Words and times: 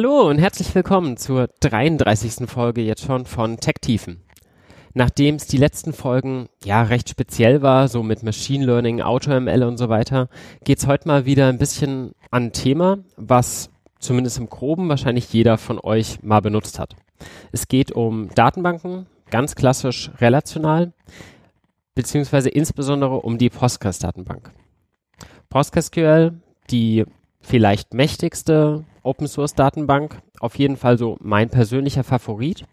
Hallo 0.00 0.28
und 0.28 0.38
herzlich 0.38 0.72
willkommen 0.76 1.16
zur 1.16 1.48
33. 1.58 2.48
Folge 2.48 2.82
jetzt 2.82 3.02
schon 3.02 3.26
von 3.26 3.56
Tech 3.56 3.78
Tiefen. 3.80 4.22
Nachdem 4.94 5.34
es 5.34 5.48
die 5.48 5.56
letzten 5.56 5.92
Folgen 5.92 6.48
ja 6.64 6.84
recht 6.84 7.08
speziell 7.08 7.62
war, 7.62 7.88
so 7.88 8.04
mit 8.04 8.22
Machine 8.22 8.64
Learning, 8.64 9.00
AutoML 9.00 9.64
und 9.64 9.76
so 9.76 9.88
weiter, 9.88 10.28
geht's 10.62 10.86
heute 10.86 11.08
mal 11.08 11.26
wieder 11.26 11.48
ein 11.48 11.58
bisschen 11.58 12.12
an 12.30 12.44
ein 12.44 12.52
Thema, 12.52 12.98
was 13.16 13.70
zumindest 13.98 14.38
im 14.38 14.48
Groben 14.48 14.88
wahrscheinlich 14.88 15.32
jeder 15.32 15.58
von 15.58 15.80
euch 15.80 16.22
mal 16.22 16.42
benutzt 16.42 16.78
hat. 16.78 16.94
Es 17.50 17.66
geht 17.66 17.90
um 17.90 18.32
Datenbanken, 18.36 19.06
ganz 19.30 19.56
klassisch 19.56 20.12
relational, 20.20 20.92
beziehungsweise 21.96 22.50
insbesondere 22.50 23.16
um 23.16 23.36
die 23.36 23.50
Postgres-Datenbank. 23.50 24.52
PostgreSQL, 25.50 26.34
die 26.70 27.04
vielleicht 27.48 27.94
mächtigste 27.94 28.84
Open 29.02 29.26
Source 29.26 29.54
Datenbank. 29.54 30.20
Auf 30.38 30.56
jeden 30.56 30.76
Fall 30.76 30.98
so 30.98 31.16
mein 31.20 31.48
persönlicher 31.48 32.04
Favorit. 32.04 32.64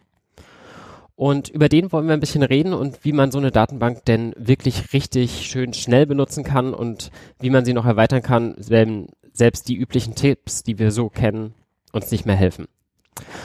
Und 1.16 1.48
über 1.48 1.70
den 1.70 1.92
wollen 1.94 2.08
wir 2.08 2.14
ein 2.14 2.20
bisschen 2.20 2.44
reden 2.44 2.73
und 2.73 3.06
wie 3.06 3.14
man 3.14 3.32
so 3.32 3.40
eine 3.40 3.52
Datenbank 3.52 4.04
denn 4.04 4.36
wirklich 4.38 4.92
richtig 4.92 5.48
schön 5.48 5.73
schnell 5.73 6.06
benutzen 6.06 6.44
kann 6.44 6.73
und 6.73 7.09
wie 7.40 7.50
man 7.50 7.64
sie 7.64 7.73
noch 7.73 7.86
erweitern 7.86 8.22
kann, 8.22 8.56
wenn 8.58 9.08
selbst 9.32 9.70
die 9.70 9.76
üblichen 9.76 10.16
Tipps, 10.16 10.64
die 10.64 10.78
wir 10.78 10.92
so 10.92 11.10
kennen, 11.10 11.54
uns 11.94 12.12
nicht 12.12 12.26
mehr 12.26 12.36
helfen. 12.36 12.67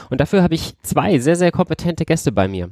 Und 0.09 0.19
dafür 0.19 0.43
habe 0.43 0.53
ich 0.53 0.73
zwei 0.81 1.17
sehr, 1.19 1.37
sehr 1.37 1.51
kompetente 1.51 2.03
Gäste 2.03 2.33
bei 2.33 2.49
mir. 2.49 2.71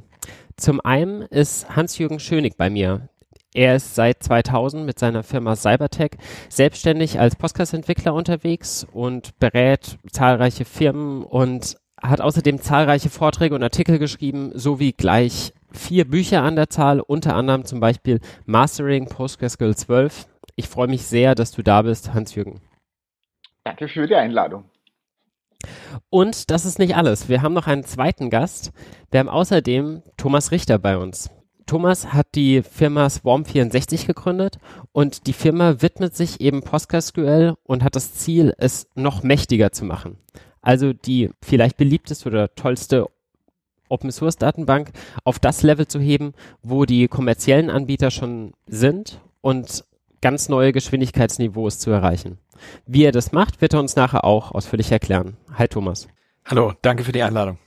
Zum 0.56 0.82
einen 0.82 1.22
ist 1.22 1.74
Hans-Jürgen 1.74 2.20
Schönig 2.20 2.58
bei 2.58 2.68
mir. 2.68 3.08
Er 3.52 3.74
ist 3.74 3.96
seit 3.96 4.22
2000 4.22 4.86
mit 4.86 4.98
seiner 4.98 5.24
Firma 5.24 5.56
Cybertech 5.56 6.12
selbstständig 6.48 7.18
als 7.18 7.34
Postgres-Entwickler 7.34 8.14
unterwegs 8.14 8.86
und 8.92 9.36
berät 9.40 9.98
zahlreiche 10.10 10.64
Firmen 10.64 11.24
und 11.24 11.76
hat 12.00 12.20
außerdem 12.20 12.60
zahlreiche 12.60 13.10
Vorträge 13.10 13.54
und 13.54 13.62
Artikel 13.62 13.98
geschrieben, 13.98 14.52
sowie 14.54 14.92
gleich 14.92 15.52
vier 15.72 16.08
Bücher 16.08 16.42
an 16.42 16.54
der 16.56 16.70
Zahl, 16.70 17.00
unter 17.00 17.34
anderem 17.34 17.64
zum 17.64 17.80
Beispiel 17.80 18.20
Mastering 18.46 19.06
PostgreSQL 19.06 19.74
12. 19.74 20.26
Ich 20.54 20.68
freue 20.68 20.88
mich 20.88 21.02
sehr, 21.02 21.34
dass 21.34 21.50
du 21.50 21.62
da 21.62 21.82
bist, 21.82 22.14
Hans-Jürgen. 22.14 22.60
Danke 23.64 23.88
für 23.88 24.06
die 24.06 24.14
Einladung. 24.14 24.64
Und 26.08 26.50
das 26.50 26.64
ist 26.64 26.78
nicht 26.78 26.96
alles. 26.96 27.28
Wir 27.28 27.42
haben 27.42 27.52
noch 27.52 27.66
einen 27.66 27.84
zweiten 27.84 28.30
Gast. 28.30 28.72
Wir 29.10 29.20
haben 29.20 29.28
außerdem 29.28 30.02
Thomas 30.16 30.52
Richter 30.52 30.78
bei 30.78 30.96
uns. 30.96 31.30
Thomas 31.70 32.12
hat 32.12 32.34
die 32.34 32.62
Firma 32.62 33.06
Swarm64 33.06 34.04
gegründet 34.04 34.58
und 34.90 35.28
die 35.28 35.32
Firma 35.32 35.80
widmet 35.80 36.16
sich 36.16 36.40
eben 36.40 36.62
PostgreSQL 36.62 37.54
und 37.62 37.84
hat 37.84 37.94
das 37.94 38.12
Ziel, 38.12 38.52
es 38.58 38.88
noch 38.96 39.22
mächtiger 39.22 39.70
zu 39.70 39.84
machen. 39.84 40.18
Also 40.62 40.92
die 40.92 41.30
vielleicht 41.40 41.76
beliebteste 41.76 42.28
oder 42.28 42.52
tollste 42.56 43.06
Open 43.88 44.10
Source 44.10 44.34
Datenbank 44.34 44.90
auf 45.22 45.38
das 45.38 45.62
Level 45.62 45.86
zu 45.86 46.00
heben, 46.00 46.32
wo 46.60 46.86
die 46.86 47.06
kommerziellen 47.06 47.70
Anbieter 47.70 48.10
schon 48.10 48.52
sind 48.66 49.20
und 49.40 49.84
ganz 50.20 50.48
neue 50.48 50.72
Geschwindigkeitsniveaus 50.72 51.78
zu 51.78 51.92
erreichen. 51.92 52.38
Wie 52.84 53.04
er 53.04 53.12
das 53.12 53.30
macht, 53.30 53.60
wird 53.60 53.74
er 53.74 53.80
uns 53.80 53.94
nachher 53.94 54.24
auch 54.24 54.50
ausführlich 54.50 54.90
erklären. 54.90 55.36
Hi 55.54 55.68
Thomas. 55.68 56.08
Hallo, 56.44 56.72
danke 56.82 57.04
für 57.04 57.12
die 57.12 57.22
Einladung. 57.22 57.58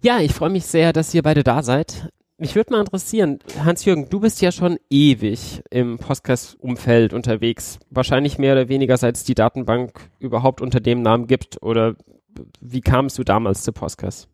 Ja, 0.00 0.20
ich 0.20 0.32
freue 0.32 0.48
mich 0.48 0.64
sehr, 0.64 0.94
dass 0.94 1.12
ihr 1.12 1.22
beide 1.22 1.44
da 1.44 1.62
seid. 1.62 2.10
Mich 2.44 2.56
würde 2.56 2.74
mal 2.74 2.80
interessieren, 2.80 3.38
Hans-Jürgen, 3.64 4.10
du 4.10 4.20
bist 4.20 4.42
ja 4.42 4.52
schon 4.52 4.78
ewig 4.90 5.62
im 5.70 5.96
Postgres-Umfeld 5.96 7.14
unterwegs. 7.14 7.78
Wahrscheinlich 7.88 8.36
mehr 8.36 8.52
oder 8.52 8.68
weniger, 8.68 8.98
seit 8.98 9.16
es 9.16 9.24
die 9.24 9.34
Datenbank 9.34 10.10
überhaupt 10.18 10.60
unter 10.60 10.78
dem 10.78 11.00
Namen 11.00 11.26
gibt. 11.26 11.62
Oder 11.62 11.94
wie 12.60 12.82
kamst 12.82 13.16
du 13.16 13.24
damals 13.24 13.62
zu 13.62 13.72
Postgres? 13.72 14.28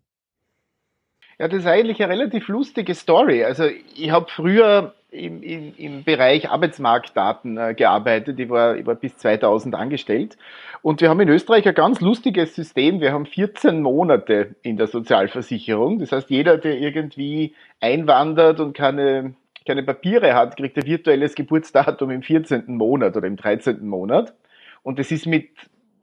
Ja, 1.38 1.46
das 1.46 1.60
ist 1.60 1.66
eigentlich 1.66 2.02
eine 2.02 2.12
relativ 2.12 2.48
lustige 2.48 2.96
Story. 2.96 3.44
Also 3.44 3.66
ich 3.94 4.10
habe 4.10 4.26
früher 4.28 4.92
im, 5.10 5.42
im, 5.42 5.74
im 5.76 6.04
Bereich 6.04 6.50
Arbeitsmarktdaten 6.50 7.58
äh, 7.58 7.74
gearbeitet. 7.74 8.38
Ich 8.38 8.48
war, 8.48 8.76
ich 8.76 8.86
war 8.86 8.94
bis 8.94 9.16
2000 9.16 9.74
angestellt. 9.74 10.36
Und 10.82 11.00
wir 11.00 11.10
haben 11.10 11.20
in 11.20 11.28
Österreich 11.28 11.66
ein 11.66 11.74
ganz 11.74 12.00
lustiges 12.00 12.54
System. 12.54 13.00
Wir 13.00 13.12
haben 13.12 13.26
14 13.26 13.82
Monate 13.82 14.54
in 14.62 14.76
der 14.76 14.86
Sozialversicherung. 14.86 15.98
Das 15.98 16.12
heißt, 16.12 16.30
jeder, 16.30 16.58
der 16.58 16.78
irgendwie 16.78 17.54
einwandert 17.80 18.60
und 18.60 18.72
keine, 18.72 19.34
keine 19.66 19.82
Papiere 19.82 20.34
hat, 20.34 20.56
kriegt 20.56 20.76
ein 20.78 20.86
virtuelles 20.86 21.34
Geburtsdatum 21.34 22.10
im 22.10 22.22
14. 22.22 22.64
Monat 22.68 23.16
oder 23.16 23.26
im 23.26 23.36
13. 23.36 23.86
Monat. 23.86 24.34
Und 24.82 24.98
das 24.98 25.10
ist 25.10 25.26
mit 25.26 25.50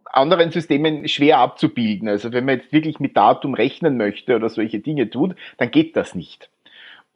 anderen 0.05 0.51
Systemen 0.51 1.07
schwer 1.07 1.39
abzubilden. 1.39 2.07
Also 2.07 2.31
wenn 2.31 2.45
man 2.45 2.59
jetzt 2.59 2.71
wirklich 2.71 2.99
mit 2.99 3.17
Datum 3.17 3.53
rechnen 3.53 3.97
möchte 3.97 4.35
oder 4.35 4.49
solche 4.49 4.79
Dinge 4.79 5.09
tut, 5.09 5.35
dann 5.57 5.71
geht 5.71 5.95
das 5.95 6.15
nicht. 6.15 6.49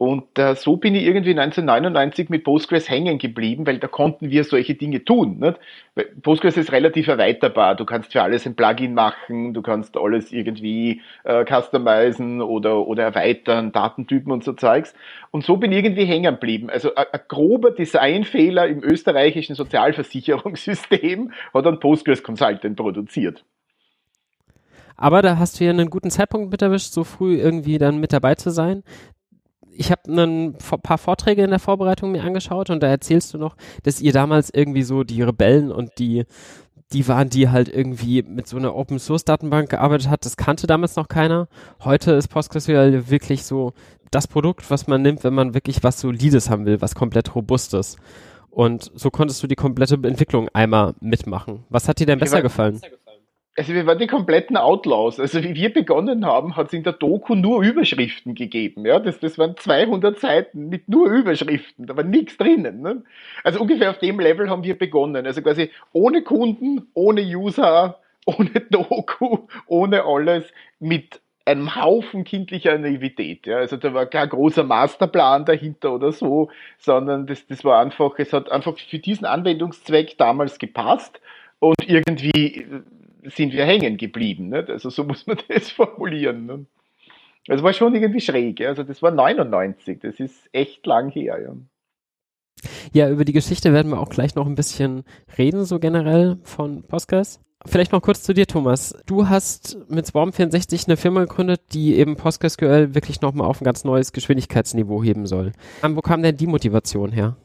Und 0.01 0.39
äh, 0.39 0.55
so 0.55 0.77
bin 0.77 0.95
ich 0.95 1.03
irgendwie 1.03 1.39
1999 1.39 2.29
mit 2.29 2.43
Postgres 2.43 2.89
hängen 2.89 3.19
geblieben, 3.19 3.67
weil 3.67 3.77
da 3.77 3.85
konnten 3.87 4.31
wir 4.31 4.43
solche 4.43 4.73
Dinge 4.73 5.05
tun. 5.05 5.37
Nicht? 5.37 5.59
Postgres 6.23 6.57
ist 6.57 6.71
relativ 6.71 7.07
erweiterbar. 7.07 7.75
Du 7.75 7.85
kannst 7.85 8.11
für 8.11 8.23
alles 8.23 8.47
ein 8.47 8.55
Plugin 8.55 8.95
machen, 8.95 9.53
du 9.53 9.61
kannst 9.61 9.95
alles 9.95 10.31
irgendwie 10.31 11.03
äh, 11.23 11.45
customizen 11.45 12.41
oder, 12.41 12.87
oder 12.87 13.03
erweitern, 13.03 13.71
Datentypen 13.73 14.31
und 14.31 14.43
so 14.43 14.53
Zeugs. 14.53 14.95
Und 15.29 15.45
so 15.45 15.57
bin 15.57 15.71
ich 15.71 15.77
irgendwie 15.77 16.05
hängen 16.05 16.33
geblieben. 16.33 16.71
Also 16.71 16.95
ein, 16.95 17.05
grober 17.27 17.69
Designfehler 17.69 18.69
im 18.69 18.83
österreichischen 18.83 19.53
Sozialversicherungssystem 19.53 21.31
hat 21.53 21.67
ein 21.67 21.79
Postgres 21.79 22.23
Consultant 22.23 22.75
produziert. 22.75 23.45
Aber 24.97 25.21
da 25.21 25.37
hast 25.37 25.59
du 25.59 25.63
ja 25.63 25.69
einen 25.69 25.91
guten 25.91 26.09
Zeitpunkt 26.09 26.49
mit 26.49 26.63
erwischt, 26.63 26.91
so 26.91 27.03
früh 27.03 27.35
irgendwie 27.35 27.77
dann 27.77 27.99
mit 27.99 28.13
dabei 28.13 28.33
zu 28.33 28.49
sein 28.49 28.81
ich 29.73 29.91
habe 29.91 30.01
ein 30.11 30.55
paar 30.83 30.97
Vorträge 30.97 31.43
in 31.43 31.49
der 31.49 31.59
Vorbereitung 31.59 32.11
mir 32.11 32.23
angeschaut 32.23 32.69
und 32.69 32.81
da 32.81 32.87
erzählst 32.87 33.33
du 33.33 33.37
noch, 33.37 33.55
dass 33.83 34.01
ihr 34.01 34.13
damals 34.13 34.49
irgendwie 34.53 34.83
so 34.83 35.03
die 35.03 35.21
Rebellen 35.21 35.71
und 35.71 35.91
die 35.97 36.25
die 36.93 37.07
waren, 37.07 37.29
die 37.29 37.49
halt 37.49 37.69
irgendwie 37.69 38.21
mit 38.21 38.47
so 38.47 38.57
einer 38.57 38.75
Open 38.75 38.99
Source 38.99 39.23
Datenbank 39.23 39.69
gearbeitet 39.69 40.09
hat. 40.09 40.25
Das 40.25 40.37
kannte 40.37 40.67
damals 40.67 40.95
noch 40.95 41.07
keiner. 41.07 41.47
Heute 41.83 42.11
ist 42.11 42.27
PostgreSQL 42.27 43.09
wirklich 43.09 43.45
so 43.45 43.73
das 44.11 44.27
Produkt, 44.27 44.69
was 44.69 44.87
man 44.87 45.01
nimmt, 45.01 45.23
wenn 45.23 45.33
man 45.33 45.53
wirklich 45.53 45.83
was 45.83 46.01
Solides 46.01 46.49
haben 46.49 46.65
will, 46.65 46.81
was 46.81 46.95
komplett 46.95 47.33
robustes. 47.33 47.95
Und 48.49 48.91
so 48.93 49.09
konntest 49.09 49.41
du 49.41 49.47
die 49.47 49.55
komplette 49.55 49.95
Entwicklung 49.95 50.49
einmal 50.49 50.93
mitmachen. 50.99 51.63
Was 51.69 51.87
hat 51.87 51.99
dir 51.99 52.05
denn 52.05 52.19
besser 52.19 52.41
gefallen? 52.41 52.73
Besser 52.73 52.89
gefallen? 52.89 53.00
Also 53.57 53.73
wir 53.73 53.85
waren 53.85 53.99
die 53.99 54.07
kompletten 54.07 54.55
Outlaws. 54.55 55.19
Also 55.19 55.43
wie 55.43 55.55
wir 55.55 55.73
begonnen 55.73 56.25
haben, 56.25 56.55
hat 56.55 56.67
es 56.67 56.73
in 56.73 56.83
der 56.83 56.93
Doku 56.93 57.35
nur 57.35 57.63
Überschriften 57.63 58.33
gegeben. 58.33 58.85
Ja, 58.85 58.99
das, 58.99 59.19
das 59.19 59.37
waren 59.37 59.57
200 59.57 60.19
Seiten 60.19 60.69
mit 60.69 60.87
nur 60.87 61.09
Überschriften. 61.09 61.85
Da 61.85 61.97
war 61.97 62.05
nichts 62.05 62.37
drinnen. 62.37 62.81
Ne? 62.81 63.03
Also 63.43 63.59
ungefähr 63.59 63.89
auf 63.89 63.99
dem 63.99 64.19
Level 64.21 64.49
haben 64.49 64.63
wir 64.63 64.77
begonnen. 64.77 65.25
Also 65.25 65.41
quasi 65.41 65.69
ohne 65.91 66.21
Kunden, 66.23 66.87
ohne 66.93 67.21
User, 67.21 67.99
ohne 68.25 68.51
Doku, 68.69 69.39
ohne 69.67 70.05
alles, 70.05 70.51
mit 70.79 71.19
einem 71.43 71.75
Haufen 71.75 72.23
kindlicher 72.23 72.77
Naivität. 72.77 73.47
Ja. 73.47 73.57
Also 73.57 73.75
da 73.75 73.93
war 73.93 74.05
kein 74.05 74.29
großer 74.29 74.63
Masterplan 74.63 75.43
dahinter 75.43 75.93
oder 75.93 76.13
so, 76.13 76.49
sondern 76.77 77.27
das, 77.27 77.45
das 77.47 77.65
war 77.65 77.81
einfach, 77.81 78.17
es 78.17 78.31
hat 78.31 78.49
einfach 78.49 78.77
für 78.77 78.99
diesen 78.99 79.25
Anwendungszweck 79.25 80.17
damals 80.17 80.57
gepasst 80.57 81.19
und 81.59 81.75
irgendwie 81.85 82.65
sind 83.23 83.53
wir 83.53 83.65
hängen 83.65 83.97
geblieben. 83.97 84.49
Nicht? 84.49 84.69
Also 84.69 84.89
so 84.89 85.03
muss 85.05 85.27
man 85.27 85.37
das 85.47 85.71
formulieren. 85.71 86.45
Ne? 86.45 86.65
Das 87.47 87.63
war 87.63 87.73
schon 87.73 87.95
irgendwie 87.95 88.21
schräg. 88.21 88.61
Also 88.61 88.83
das 88.83 89.01
war 89.01 89.11
99, 89.11 89.99
das 89.99 90.19
ist 90.19 90.49
echt 90.51 90.85
lang 90.85 91.09
her. 91.09 91.41
Ja. 91.41 91.55
Ja, 92.93 93.09
über 93.09 93.25
die 93.25 93.33
Geschichte 93.33 93.73
werden 93.73 93.91
wir 93.91 93.99
auch 93.99 94.09
gleich 94.09 94.35
noch 94.35 94.45
ein 94.45 94.55
bisschen 94.55 95.03
reden, 95.37 95.65
so 95.65 95.79
generell 95.79 96.37
von 96.43 96.83
Postgres. 96.83 97.39
Vielleicht 97.65 97.91
noch 97.91 98.01
kurz 98.01 98.23
zu 98.23 98.33
dir, 98.33 98.47
Thomas. 98.47 98.95
Du 99.05 99.29
hast 99.29 99.77
mit 99.87 100.05
Swarm64 100.05 100.87
eine 100.87 100.97
Firma 100.97 101.21
gegründet, 101.21 101.61
die 101.73 101.95
eben 101.95 102.17
PostgreSQL 102.17 102.95
wirklich 102.95 103.21
nochmal 103.21 103.47
auf 103.47 103.61
ein 103.61 103.65
ganz 103.65 103.83
neues 103.83 104.13
Geschwindigkeitsniveau 104.13 105.03
heben 105.03 105.27
soll. 105.27 105.51
Wo 105.83 106.01
kam 106.01 106.23
denn 106.23 106.37
die 106.37 106.47
Motivation 106.47 107.11
her? 107.11 107.37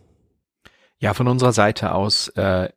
Ja, 0.98 1.12
von 1.12 1.28
unserer 1.28 1.52
Seite 1.52 1.92
aus 1.92 2.28
äh, 2.28 2.70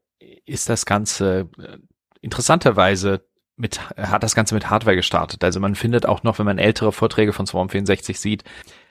ist 0.45 0.67
das 0.67 0.85
Ganze 0.85 1.49
äh, 1.57 1.77
interessanterweise 2.21 3.25
mit, 3.56 3.81
hat 3.98 4.24
das 4.24 4.36
Ganze 4.36 4.56
mit 4.56 4.69
Hardware 4.69 4.95
gestartet. 4.95 5.44
Also 5.44 5.60
man 5.60 5.75
findet 5.75 6.06
auch 6.06 6.24
noch, 6.24 6.39
wenn 6.39 6.45
man 6.45 6.57
ältere 6.57 6.92
Vorträge 6.92 7.33
von 7.33 7.45
Swarm 7.45 7.69
64 7.69 8.19
sieht, 8.19 8.44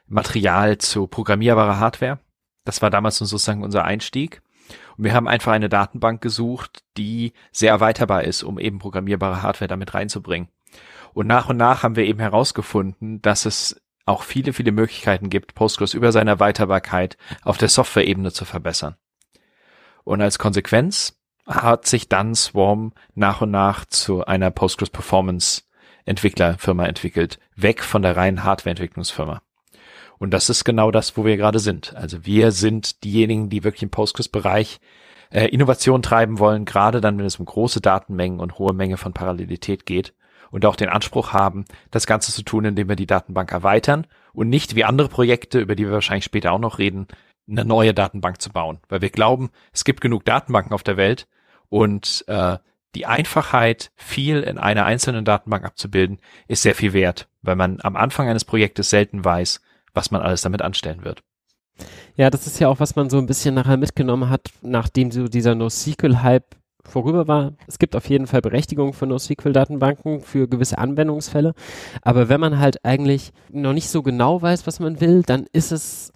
Material 0.07 0.79
zu 0.79 1.07
programmierbarer 1.07 1.79
Hardware. 1.81 2.19
Das 2.65 2.83
war 2.83 2.91
damals 2.91 3.19
sozusagen 3.19 3.63
unser 3.63 3.85
Einstieg. 3.85 4.43
Und 4.97 5.05
wir 5.05 5.15
haben 5.15 5.29
einfach 5.29 5.53
eine 5.53 5.69
Datenbank 5.69 6.21
gesucht, 6.21 6.83
die 6.97 7.33
sehr 7.51 7.71
erweiterbar 7.71 8.25
ist, 8.25 8.43
um 8.43 8.59
eben 8.59 8.79
programmierbare 8.79 9.43
Hardware 9.43 9.69
damit 9.69 9.95
reinzubringen. 9.95 10.49
Und 11.15 11.27
nach 11.27 11.49
und 11.49 11.57
nach 11.57 11.83
haben 11.83 11.97
wir 11.97 12.05
eben 12.05 12.21
herausgefunden, 12.21 13.23
dass 13.23 13.47
es 13.47 13.81
auch 14.05 14.23
viele, 14.23 14.53
viele 14.53 14.73
Möglichkeiten 14.73 15.31
gibt, 15.31 15.55
Postgres 15.55 15.95
über 15.95 16.13
seine 16.13 16.31
Erweiterbarkeit 16.31 17.17
auf 17.43 17.59
der 17.59 17.69
Software-Ebene 17.69 18.33
zu 18.33 18.45
verbessern. 18.45 18.97
Und 20.05 20.21
als 20.23 20.39
Konsequenz 20.39 21.18
hat 21.49 21.87
sich 21.87 22.09
dann 22.09 22.35
Swarm 22.35 22.93
nach 23.15 23.41
und 23.41 23.51
nach 23.51 23.87
zu 23.87 24.25
einer 24.25 24.51
Postgres 24.51 24.91
Performance 24.91 25.63
Entwicklerfirma 26.05 26.87
entwickelt, 26.87 27.39
weg 27.57 27.83
von 27.83 28.03
der 28.03 28.17
reinen 28.17 28.45
Hardware-Entwicklungsfirma. 28.45 29.43
Und 30.19 30.33
das 30.33 30.51
ist 30.51 30.65
genau 30.65 30.91
das, 30.91 31.17
wo 31.17 31.25
wir 31.25 31.37
gerade 31.37 31.59
sind. 31.59 31.95
Also 31.95 32.25
wir 32.25 32.51
sind 32.51 33.05
diejenigen, 33.05 33.51
die 33.51 33.65
wirklich 33.65 33.83
im 33.83 33.91
Postgres-Bereich 33.91 34.81
äh, 35.31 35.47
Innovation 35.47 36.03
treiben 36.03 36.39
wollen, 36.39 36.65
gerade 36.65 37.01
dann, 37.01 37.19
wenn 37.19 37.27
es 37.27 37.37
um 37.37 37.47
große 37.47 37.81
Datenmengen 37.81 38.41
und 38.41 38.59
hohe 38.59 38.73
Menge 38.73 38.97
von 38.97 39.13
Parallelität 39.13 39.87
geht 39.87 40.15
und 40.51 40.65
auch 40.65 40.77
den 40.77 40.89
Anspruch 40.89 41.33
haben, 41.33 41.67
das 41.91 42.07
Ganze 42.07 42.33
zu 42.33 42.43
tun, 42.43 42.65
indem 42.65 42.89
wir 42.89 42.97
die 42.97 43.07
Datenbank 43.07 43.53
erweitern 43.53 44.07
und 44.33 44.49
nicht 44.49 44.75
wie 44.75 44.85
andere 44.85 45.09
Projekte, 45.09 45.61
über 45.61 45.77
die 45.77 45.85
wir 45.85 45.93
wahrscheinlich 45.93 46.25
später 46.25 46.53
auch 46.53 46.59
noch 46.59 46.79
reden, 46.79 47.07
eine 47.49 47.65
neue 47.65 47.95
Datenbank 47.95 48.41
zu 48.41 48.51
bauen. 48.51 48.79
Weil 48.89 49.03
wir 49.03 49.11
glauben, 49.11 49.51
es 49.73 49.85
gibt 49.85 50.01
genug 50.01 50.25
Datenbanken 50.25 50.73
auf 50.73 50.83
der 50.83 50.97
Welt 50.97 51.29
und 51.69 52.25
äh, 52.29 52.59
die 52.95 53.07
Einfachheit, 53.07 53.91
viel 53.97 54.41
in 54.41 54.59
einer 54.59 54.85
einzelnen 54.85 55.25
Datenbank 55.25 55.65
abzubilden, 55.65 56.19
ist 56.49 56.63
sehr 56.63 56.75
viel 56.75 56.93
wert, 56.93 57.29
weil 57.43 57.57
man 57.57 57.79
am 57.83 57.97
Anfang 57.97 58.29
eines 58.29 58.45
Projektes 58.45 58.91
selten 58.91 59.25
weiß, 59.25 59.61
was 59.95 60.11
man 60.11 60.23
alles 60.23 60.43
damit 60.43 60.63
anstellen 60.63 61.05
wird. 61.05 61.23
Ja, 62.17 62.31
das 62.31 62.47
ist 62.47 62.59
ja 62.59 62.69
auch, 62.69 62.81
was 62.81 62.97
man 62.97 63.11
so 63.11 63.19
ein 63.19 63.27
bisschen 63.27 63.55
nachher 63.55 63.77
mitgenommen 63.77 64.31
hat, 64.31 64.49
nachdem 64.63 65.11
so 65.11 65.29
dieser 65.29 65.55
NoSQL-Hype 65.55 66.57
vorüber 66.85 67.29
war. 67.29 67.53
Es 67.67 67.79
gibt 67.79 67.95
auf 67.95 68.09
jeden 68.09 68.27
Fall 68.27 68.41
Berechtigung 68.41 68.93
für 68.93 69.07
NoSQL-Datenbanken 69.07 70.21
für 70.21 70.49
gewisse 70.49 70.79
Anwendungsfälle. 70.79 71.55
Aber 72.03 72.29
wenn 72.29 72.41
man 72.41 72.59
halt 72.59 72.85
eigentlich 72.85 73.33
noch 73.51 73.75
nicht 73.75 73.89
so 73.89 74.03
genau 74.03 74.41
weiß, 74.43 74.67
was 74.67 74.81
man 74.81 75.01
will, 75.01 75.23
dann 75.23 75.47
ist 75.53 75.71
es 75.71 76.13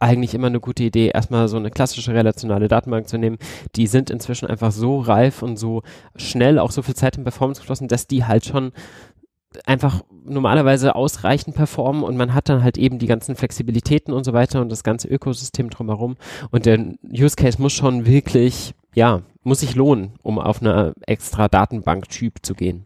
eigentlich 0.00 0.34
immer 0.34 0.46
eine 0.46 0.60
gute 0.60 0.84
Idee, 0.84 1.10
erstmal 1.12 1.48
so 1.48 1.56
eine 1.56 1.70
klassische 1.70 2.14
relationale 2.14 2.68
Datenbank 2.68 3.08
zu 3.08 3.18
nehmen. 3.18 3.38
Die 3.76 3.86
sind 3.86 4.10
inzwischen 4.10 4.46
einfach 4.46 4.72
so 4.72 5.00
reif 5.00 5.42
und 5.42 5.56
so 5.56 5.82
schnell, 6.16 6.58
auch 6.58 6.70
so 6.70 6.82
viel 6.82 6.94
Zeit 6.94 7.16
in 7.16 7.24
Performance 7.24 7.60
geflossen, 7.60 7.88
dass 7.88 8.06
die 8.06 8.24
halt 8.24 8.44
schon 8.44 8.72
einfach 9.64 10.02
normalerweise 10.24 10.94
ausreichend 10.94 11.56
performen 11.56 12.02
und 12.02 12.16
man 12.16 12.34
hat 12.34 12.48
dann 12.48 12.62
halt 12.62 12.76
eben 12.76 12.98
die 12.98 13.06
ganzen 13.06 13.34
Flexibilitäten 13.34 14.12
und 14.12 14.24
so 14.24 14.32
weiter 14.32 14.60
und 14.60 14.70
das 14.70 14.84
ganze 14.84 15.08
Ökosystem 15.08 15.70
drumherum 15.70 16.16
und 16.50 16.66
der 16.66 16.78
Use 17.02 17.36
Case 17.36 17.60
muss 17.60 17.72
schon 17.72 18.04
wirklich, 18.06 18.74
ja, 18.94 19.22
muss 19.42 19.60
sich 19.60 19.74
lohnen, 19.74 20.12
um 20.22 20.38
auf 20.38 20.60
eine 20.60 20.92
extra 21.06 21.48
Datenbank-Typ 21.48 22.44
zu 22.44 22.54
gehen. 22.54 22.84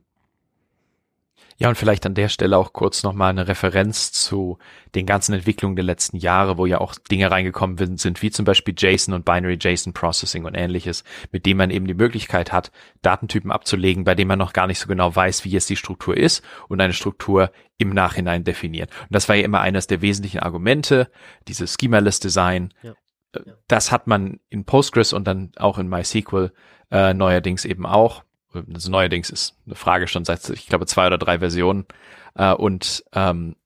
Ja, 1.63 1.69
und 1.69 1.77
vielleicht 1.77 2.05
an 2.07 2.15
der 2.15 2.29
Stelle 2.29 2.59
auch 2.59 2.73
kurz 2.73 3.05
nochmal 3.05 3.31
eine 3.31 3.47
Referenz 3.47 4.11
zu 4.11 4.59
den 4.97 5.07
ganzen 5.07 5.33
Entwicklungen 5.33 5.77
der 5.77 5.85
letzten 5.85 6.17
Jahre, 6.17 6.59
wo 6.59 6.67
ja 6.67 6.81
auch 6.81 6.97
Dinge 6.97 7.31
reingekommen 7.31 7.99
sind, 7.99 8.21
wie 8.21 8.33
zum 8.33 8.45
Beispiel 8.45 8.75
JSON 8.77 9.15
und 9.15 9.25
Binary 9.25 9.59
JSON 9.61 9.93
Processing 9.93 10.45
und 10.45 10.57
ähnliches, 10.57 11.05
mit 11.31 11.47
dem 11.47 11.59
man 11.59 11.71
eben 11.71 11.87
die 11.87 11.95
Möglichkeit 11.95 12.51
hat, 12.51 12.73
Datentypen 13.03 13.53
abzulegen, 13.53 14.03
bei 14.03 14.17
denen 14.17 14.27
man 14.27 14.41
noch 14.41 14.55
gar 14.55 14.67
nicht 14.67 14.81
so 14.81 14.89
genau 14.89 15.15
weiß, 15.15 15.45
wie 15.45 15.51
jetzt 15.51 15.71
die 15.71 15.77
Struktur 15.77 16.17
ist 16.17 16.43
und 16.67 16.81
eine 16.81 16.95
Struktur 16.95 17.53
im 17.79 17.91
Nachhinein 17.91 18.43
definieren. 18.43 18.89
Und 19.03 19.15
das 19.15 19.29
war 19.29 19.37
ja 19.37 19.45
immer 19.45 19.61
eines 19.61 19.87
der 19.87 20.03
wesentlichen 20.03 20.41
Argumente, 20.41 21.13
dieses 21.47 21.77
Schema-less 21.81 22.19
Design. 22.19 22.75
Ja. 22.83 22.95
Äh, 23.37 23.41
ja. 23.47 23.53
Das 23.69 23.93
hat 23.93 24.09
man 24.09 24.41
in 24.49 24.65
Postgres 24.65 25.13
und 25.13 25.29
dann 25.29 25.53
auch 25.55 25.79
in 25.79 25.89
MySQL 25.89 26.53
äh, 26.91 27.15
neuerdings 27.15 27.65
eben 27.65 27.87
auch 27.87 28.25
also 28.55 28.91
neuerdings 28.91 29.31
ist 29.31 29.57
eine 29.67 29.75
Frage 29.75 30.09
schon 30.09 30.25
seit, 30.25 30.49
ich 30.51 30.67
glaube, 30.67 30.87
zwei 30.87 31.07
oder 31.07 31.19
drei 31.19 31.39
Versionen. 31.39 31.87
Äh, 32.35 32.53
und 32.53 33.05
ähm, 33.13 33.57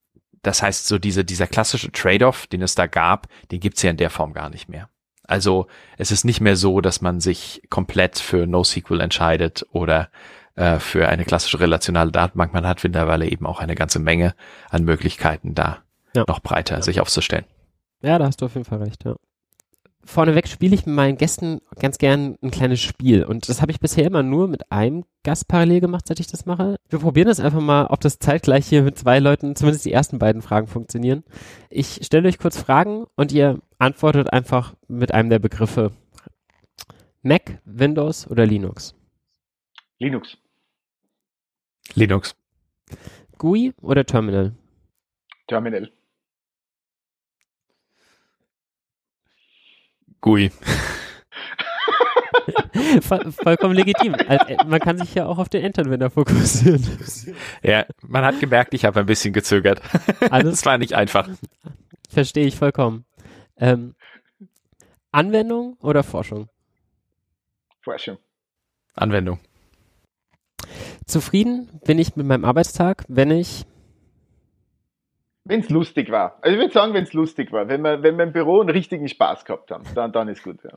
das 0.43 0.63
heißt, 0.63 0.87
so 0.87 0.99
diese, 0.99 1.25
dieser 1.25 1.47
klassische 1.47 1.91
Trade-off, 1.91 2.47
den 2.47 2.63
es 2.63 2.75
da 2.75 2.87
gab, 2.87 3.29
den 3.51 3.61
gibt's 3.61 3.83
ja 3.83 3.91
in 3.91 3.97
der 3.97 4.11
Form 4.11 4.33
gar 4.33 4.51
nicht 4.51 4.69
mehr. 4.69 4.89
Also 5.25 5.67
es 5.99 6.13
ist 6.13 6.25
nicht 6.25 6.41
mehr 6.41 6.57
so, 6.57 6.81
dass 6.81 7.01
man 7.01 7.21
sich 7.21 7.63
komplett 7.69 8.19
für 8.19 8.47
NoSQL 8.47 9.01
entscheidet 9.01 9.67
oder 9.73 10.09
äh, 10.55 10.79
für 10.79 11.09
eine 11.09 11.25
klassische 11.25 11.59
relationale 11.59 12.13
Datenbank. 12.13 12.53
Man 12.53 12.67
hat 12.67 12.83
mittlerweile 12.85 13.29
eben 13.29 13.45
auch 13.45 13.59
eine 13.59 13.75
ganze 13.75 13.99
Menge 13.99 14.35
an 14.71 14.85
Möglichkeiten 14.85 15.55
da 15.55 15.79
ja. 16.15 16.25
noch 16.29 16.41
breiter 16.41 16.77
ja. 16.77 16.83
sich 16.83 17.01
aufzustellen. 17.01 17.45
Ja, 18.03 18.19
da 18.19 18.27
hast 18.27 18.41
du 18.41 18.47
auf 18.47 18.55
jeden 18.55 18.67
Fall 18.67 18.83
recht, 18.83 19.05
ja 19.05 19.17
vorneweg 20.07 20.49
spiele 20.49 20.75
ich 20.75 20.87
mit 20.87 20.95
meinen 20.95 21.19
Gästen 21.19 21.61
ganz 21.79 21.99
gern 21.99 22.37
ein 22.43 22.51
kleines 22.51 22.81
Spiel. 22.81 23.25
Und 23.25 23.49
das 23.49 23.61
habe 23.61 23.73
ich 23.73 23.81
bisher 23.81 24.07
immer 24.07 24.23
nur 24.23 24.49
mit 24.49 24.71
einem 24.73 25.05
Gast 25.23 25.49
parallel 25.49 25.81
gemacht, 25.81 26.07
seit 26.07 26.21
ich 26.21 26.27
das 26.27 26.47
mache. 26.47 26.77
Wir 26.89 26.99
probieren 26.99 27.29
das 27.29 27.41
einfach 27.41 27.61
mal, 27.61 27.87
ob 27.87 28.01
das 28.01 28.19
zeitgleich 28.19 28.67
hier 28.67 28.83
mit 28.83 28.99
zwei 28.99 29.19
Leuten, 29.19 29.57
zumindest 29.57 29.85
die 29.85 29.93
ersten 29.93 30.19
beiden 30.19 30.43
Fragen 30.43 30.67
funktionieren. 30.67 31.25
Ich 31.69 32.01
stelle 32.05 32.29
euch 32.29 32.39
kurz 32.39 32.59
Fragen 32.59 33.07
und 33.17 33.33
ihr 33.33 33.61
antwortet 33.79 34.33
einfach 34.33 34.75
mit 34.89 35.13
einem 35.13 35.31
der 35.31 35.39
Begriffe. 35.39 35.93
Mac, 37.23 37.61
Windows 37.65 38.31
oder 38.31 38.47
Linux? 38.47 38.95
Linux. 39.99 40.37
Linux. 41.95 42.37
GUI 43.39 43.73
oder 43.83 44.05
Terminal? 44.05 44.55
Terminal. 45.49 45.91
GUI. 50.27 50.51
Voll, 53.01 53.33
vollkommen 53.33 53.75
legitim. 53.75 54.15
Also, 54.15 54.47
äh, 54.47 54.57
man 54.67 54.81
kann 54.81 54.99
sich 54.99 55.15
ja 55.15 55.27
auch 55.27 55.39
auf 55.39 55.49
den 55.49 55.65
Endanwender 55.65 56.11
fokussieren. 56.11 56.85
Ja, 57.63 57.87
man 58.03 58.25
hat 58.25 58.39
gemerkt, 58.41 58.75
ich 58.75 58.85
habe 58.85 59.01
ein 59.01 59.07
bisschen 59.07 59.33
gezögert. 59.33 59.81
Alles 60.31 60.51
das 60.51 60.67
war 60.67 60.79
nicht 60.79 60.95
einfach. 60.95 61.29
Verstehe 62.09 62.47
ich 62.47 62.57
vollkommen. 62.57 63.05
Ähm, 63.57 63.95
Anwendung 65.13 65.77
oder 65.81 66.03
Forschung? 66.03 66.49
Forschung. 67.81 68.19
Anwendung. 68.95 69.39
Zufrieden 71.07 71.81
bin 71.85 71.99
ich 71.99 72.17
mit 72.17 72.27
meinem 72.27 72.45
Arbeitstag, 72.45 73.05
wenn 73.09 73.31
ich 73.31 73.65
wenn 75.47 75.61
es 75.61 75.71
lustig 75.71 76.11
war. 76.11 76.39
Also 76.43 76.57
ich 76.57 76.61
würde 76.61 76.73
sagen, 76.73 76.93
wenn 76.93 77.05
es 77.05 77.13
lustig 77.13 77.53
war. 77.53 77.69
Wenn 77.69 77.83
wir, 77.83 78.03
wenn 78.03 78.17
wir 78.17 78.25
im 78.25 78.33
Büro 78.33 78.61
einen 78.61 78.71
richtigen 78.71 79.09
Spaß 79.09 79.45
gehabt 79.45 79.71
haben, 79.71 79.85
dann, 79.95 80.13
dann 80.13 80.29
ist 80.29 80.43
gut. 80.43 80.59
Ja. 80.65 80.71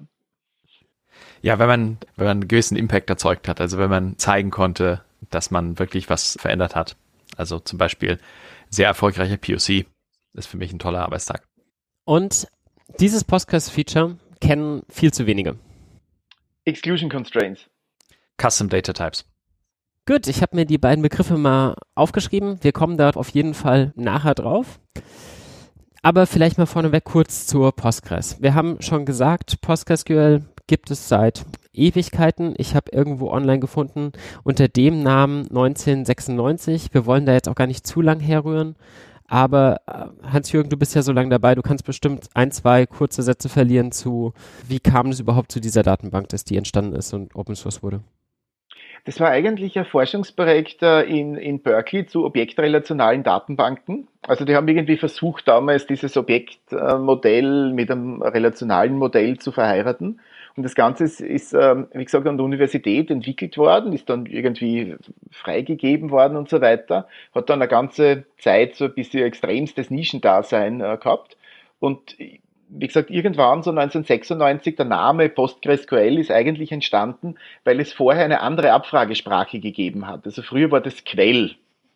ja, 1.41 1.59
wenn 1.59 1.67
man, 1.67 1.97
wenn 2.15 2.27
man 2.27 2.37
einen 2.37 2.47
gewissen 2.47 2.77
Impact 2.77 3.09
erzeugt 3.09 3.47
hat, 3.47 3.59
also 3.59 3.77
wenn 3.77 3.89
man 3.89 4.17
zeigen 4.17 4.51
konnte, 4.51 5.01
dass 5.29 5.51
man 5.51 5.79
wirklich 5.79 6.09
was 6.09 6.37
verändert 6.39 6.75
hat. 6.75 6.95
Also 7.35 7.59
zum 7.59 7.77
Beispiel 7.77 8.19
sehr 8.69 8.87
erfolgreicher 8.87 9.37
POC 9.37 9.85
ist 10.33 10.47
für 10.47 10.57
mich 10.57 10.71
ein 10.71 10.79
toller 10.79 11.03
Arbeitstag. 11.03 11.43
Und 12.05 12.47
dieses 12.99 13.23
Podcast-Feature 13.23 14.17
kennen 14.41 14.83
viel 14.89 15.11
zu 15.11 15.25
wenige. 15.25 15.57
Exclusion 16.65 17.09
Constraints. 17.09 17.69
Custom 18.37 18.69
Data 18.69 18.93
Types. 18.93 19.28
Gut, 20.09 20.25
ich 20.25 20.41
habe 20.41 20.55
mir 20.55 20.65
die 20.65 20.79
beiden 20.79 21.03
Begriffe 21.03 21.37
mal 21.37 21.75
aufgeschrieben. 21.93 22.57
Wir 22.63 22.71
kommen 22.71 22.97
da 22.97 23.11
auf 23.11 23.29
jeden 23.29 23.53
Fall 23.53 23.93
nachher 23.95 24.33
drauf. 24.33 24.79
Aber 26.01 26.25
vielleicht 26.25 26.57
mal 26.57 26.65
vorneweg 26.65 27.03
kurz 27.03 27.45
zur 27.45 27.71
Postgres. 27.73 28.41
Wir 28.41 28.55
haben 28.55 28.81
schon 28.81 29.05
gesagt, 29.05 29.61
PostgreSQL 29.61 30.45
gibt 30.65 30.89
es 30.89 31.09
seit 31.09 31.45
Ewigkeiten. 31.73 32.55
Ich 32.57 32.73
habe 32.73 32.91
irgendwo 32.91 33.29
online 33.29 33.59
gefunden 33.59 34.11
unter 34.43 34.67
dem 34.67 35.03
Namen 35.03 35.41
1996. 35.41 36.91
Wir 36.91 37.05
wollen 37.05 37.27
da 37.27 37.33
jetzt 37.33 37.47
auch 37.47 37.53
gar 37.53 37.67
nicht 37.67 37.85
zu 37.85 38.01
lang 38.01 38.19
herrühren. 38.19 38.77
Aber 39.27 39.81
äh, 39.85 40.05
Hans-Jürgen, 40.27 40.71
du 40.71 40.77
bist 40.77 40.95
ja 40.95 41.03
so 41.03 41.11
lange 41.11 41.29
dabei, 41.29 41.53
du 41.53 41.61
kannst 41.61 41.85
bestimmt 41.85 42.29
ein, 42.33 42.49
zwei 42.49 42.87
kurze 42.87 43.21
Sätze 43.21 43.47
verlieren 43.47 43.91
zu, 43.91 44.33
wie 44.67 44.79
kam 44.79 45.09
es 45.09 45.19
überhaupt 45.19 45.51
zu 45.51 45.59
dieser 45.59 45.83
Datenbank, 45.83 46.29
dass 46.29 46.45
die 46.45 46.57
entstanden 46.57 46.95
ist 46.95 47.13
und 47.13 47.35
Open 47.35 47.55
Source 47.55 47.83
wurde. 47.83 48.01
Das 49.05 49.19
war 49.19 49.29
eigentlich 49.29 49.77
ein 49.77 49.85
Forschungsprojekt 49.85 50.83
äh, 50.83 51.01
in, 51.03 51.35
in 51.35 51.61
Berkeley 51.61 52.05
zu 52.05 52.25
objektrelationalen 52.25 53.23
Datenbanken. 53.23 54.07
Also 54.27 54.45
die 54.45 54.55
haben 54.55 54.67
irgendwie 54.67 54.97
versucht, 54.97 55.47
damals 55.47 55.87
dieses 55.87 56.17
Objektmodell 56.17 57.73
mit 57.73 57.89
einem 57.89 58.21
relationalen 58.21 58.97
Modell 58.97 59.37
zu 59.37 59.51
verheiraten. 59.51 60.19
Und 60.55 60.63
das 60.63 60.75
Ganze 60.75 61.05
ist, 61.05 61.21
ist, 61.21 61.53
ähm, 61.53 61.87
wie 61.93 62.03
gesagt, 62.03 62.27
an 62.27 62.37
der 62.37 62.45
Universität 62.45 63.09
entwickelt 63.09 63.57
worden, 63.57 63.93
ist 63.93 64.09
dann 64.09 64.25
irgendwie 64.25 64.97
freigegeben 65.31 66.11
worden 66.11 66.35
und 66.35 66.49
so 66.49 66.59
weiter. 66.59 67.07
Hat 67.33 67.49
dann 67.49 67.61
eine 67.61 67.69
ganze 67.69 68.25
Zeit 68.37 68.75
so 68.75 68.85
ein 68.85 68.93
bisschen 68.93 69.23
extremstes 69.23 69.89
Nischendasein 69.89 70.81
äh, 70.81 70.97
gehabt. 70.97 71.37
Und 71.79 72.17
wie 72.69 72.87
gesagt, 72.87 73.09
irgendwann 73.09 73.63
so 73.63 73.71
1996 73.71 74.75
der 74.75 74.85
Name 74.85 75.29
PostgreSQL 75.29 76.19
ist 76.19 76.31
eigentlich 76.31 76.71
entstanden, 76.71 77.35
weil 77.63 77.79
es 77.79 77.93
vorher 77.93 78.25
eine 78.25 78.41
andere 78.41 78.71
Abfragesprache 78.71 79.59
gegeben 79.59 80.07
hat. 80.07 80.25
Also 80.25 80.43
früher 80.43 80.71
war 80.71 80.81
das 80.81 81.03
Quell, 81.03 81.55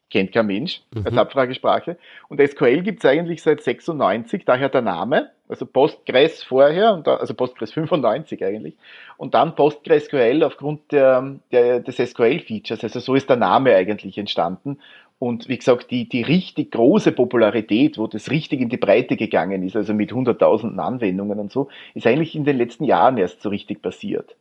kennt 0.09 0.31
kein 0.31 0.47
Mensch 0.47 0.81
als 0.95 1.13
mhm. 1.13 1.19
Abfragesprache. 1.19 1.97
Und 2.27 2.41
SQL 2.41 2.81
gibt 2.81 3.03
es 3.03 3.09
eigentlich 3.09 3.43
seit 3.43 3.61
96, 3.61 4.45
daher 4.45 4.69
der 4.69 4.81
Name, 4.81 5.29
also 5.47 5.65
Postgres 5.65 6.43
vorher, 6.43 6.93
und 6.93 7.05
da, 7.05 7.17
also 7.17 7.33
Postgres 7.35 7.71
95 7.73 8.43
eigentlich, 8.43 8.75
und 9.17 9.35
dann 9.35 9.55
PostgreSQL 9.55 10.43
aufgrund 10.43 10.91
der, 10.91 11.35
der, 11.51 11.79
des 11.81 11.97
SQL-Features. 11.97 12.83
Also 12.83 12.99
so 12.99 13.13
ist 13.13 13.29
der 13.29 13.37
Name 13.37 13.75
eigentlich 13.75 14.17
entstanden. 14.17 14.79
Und 15.23 15.47
wie 15.47 15.57
gesagt, 15.57 15.89
die, 15.89 16.09
die 16.09 16.21
richtig 16.21 16.71
große 16.71 17.13
Popularität, 17.13 17.97
wo 17.97 18.07
das 18.07 18.29
richtig 18.29 18.59
in 18.59 18.67
die 18.67 18.75
Breite 18.75 19.15
gegangen 19.15 19.63
ist, 19.63 19.73
also 19.77 19.93
mit 19.93 20.11
hunderttausenden 20.11 20.81
Anwendungen 20.81 21.39
und 21.39 21.49
so, 21.49 21.69
ist 21.93 22.05
eigentlich 22.05 22.35
in 22.35 22.43
den 22.43 22.57
letzten 22.57 22.83
Jahren 22.83 23.17
erst 23.17 23.41
so 23.41 23.47
richtig 23.47 23.81
passiert. 23.81 24.35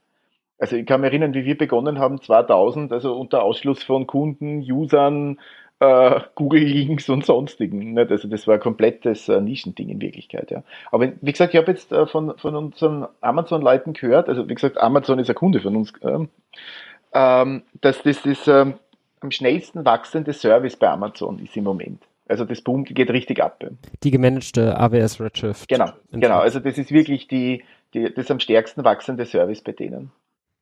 Also 0.59 0.75
ich 0.75 0.85
kann 0.85 1.01
mich 1.01 1.11
erinnern, 1.11 1.35
wie 1.35 1.45
wir 1.45 1.57
begonnen 1.57 2.01
haben, 2.01 2.21
2000, 2.21 2.91
also 2.91 3.15
unter 3.15 3.45
Ausschluss 3.45 3.85
von 3.85 4.09
Kunden, 4.09 4.59
Usern, 4.59 5.39
äh, 5.79 6.19
Google-Links 6.35 7.09
und 7.11 7.25
sonstigen. 7.25 7.95
Nicht? 7.95 8.11
Also 8.11 8.27
das 8.27 8.49
war 8.49 8.55
ein 8.55 8.61
komplettes 8.61 9.29
äh, 9.29 9.41
Nischending 9.41 9.89
in 9.89 10.01
Wirklichkeit. 10.01 10.51
Ja. 10.51 10.65
Aber 10.91 11.13
wie 11.21 11.31
gesagt, 11.31 11.55
ich 11.55 11.61
habe 11.61 11.71
jetzt 11.71 11.93
äh, 11.93 12.09
von, 12.09 12.37
von 12.39 12.57
unseren 12.57 13.07
Amazon-Leuten 13.21 13.93
gehört, 13.93 14.29
also 14.29 14.49
wie 14.49 14.55
gesagt, 14.55 14.79
Amazon 14.79 15.21
ist 15.21 15.29
ein 15.29 15.37
Kunde 15.37 15.61
von 15.61 15.77
uns, 15.77 15.93
ähm, 16.03 16.29
ähm, 17.15 17.63
dass 17.81 18.03
das 18.03 18.27
ist 18.27 18.49
ähm, 18.49 18.75
am 19.23 19.31
schnellsten 19.31 19.85
wachsende 19.85 20.33
Service 20.33 20.77
bei 20.77 20.89
Amazon 20.89 21.39
ist 21.39 21.57
im 21.57 21.65
Moment. 21.65 22.03
Also 22.29 22.45
das 22.45 22.63
Boom 22.63 22.85
geht 22.85 23.11
richtig 23.11 23.43
ab. 23.43 23.63
Die 24.03 24.11
gemanagte 24.11 24.79
AWS 24.79 25.21
Redshift. 25.21 25.69
Genau, 25.69 25.93
genau. 26.13 26.39
Also 26.39 26.61
das 26.61 26.79
ist 26.79 26.91
wirklich 26.91 27.29
die, 27.29 27.65
die, 27.95 28.13
das 28.15 28.31
am 28.31 28.41
stärksten 28.41 28.85
wachsende 28.85 29.27
Service 29.27 29.61
bei 29.61 29.73
denen. 29.73 30.13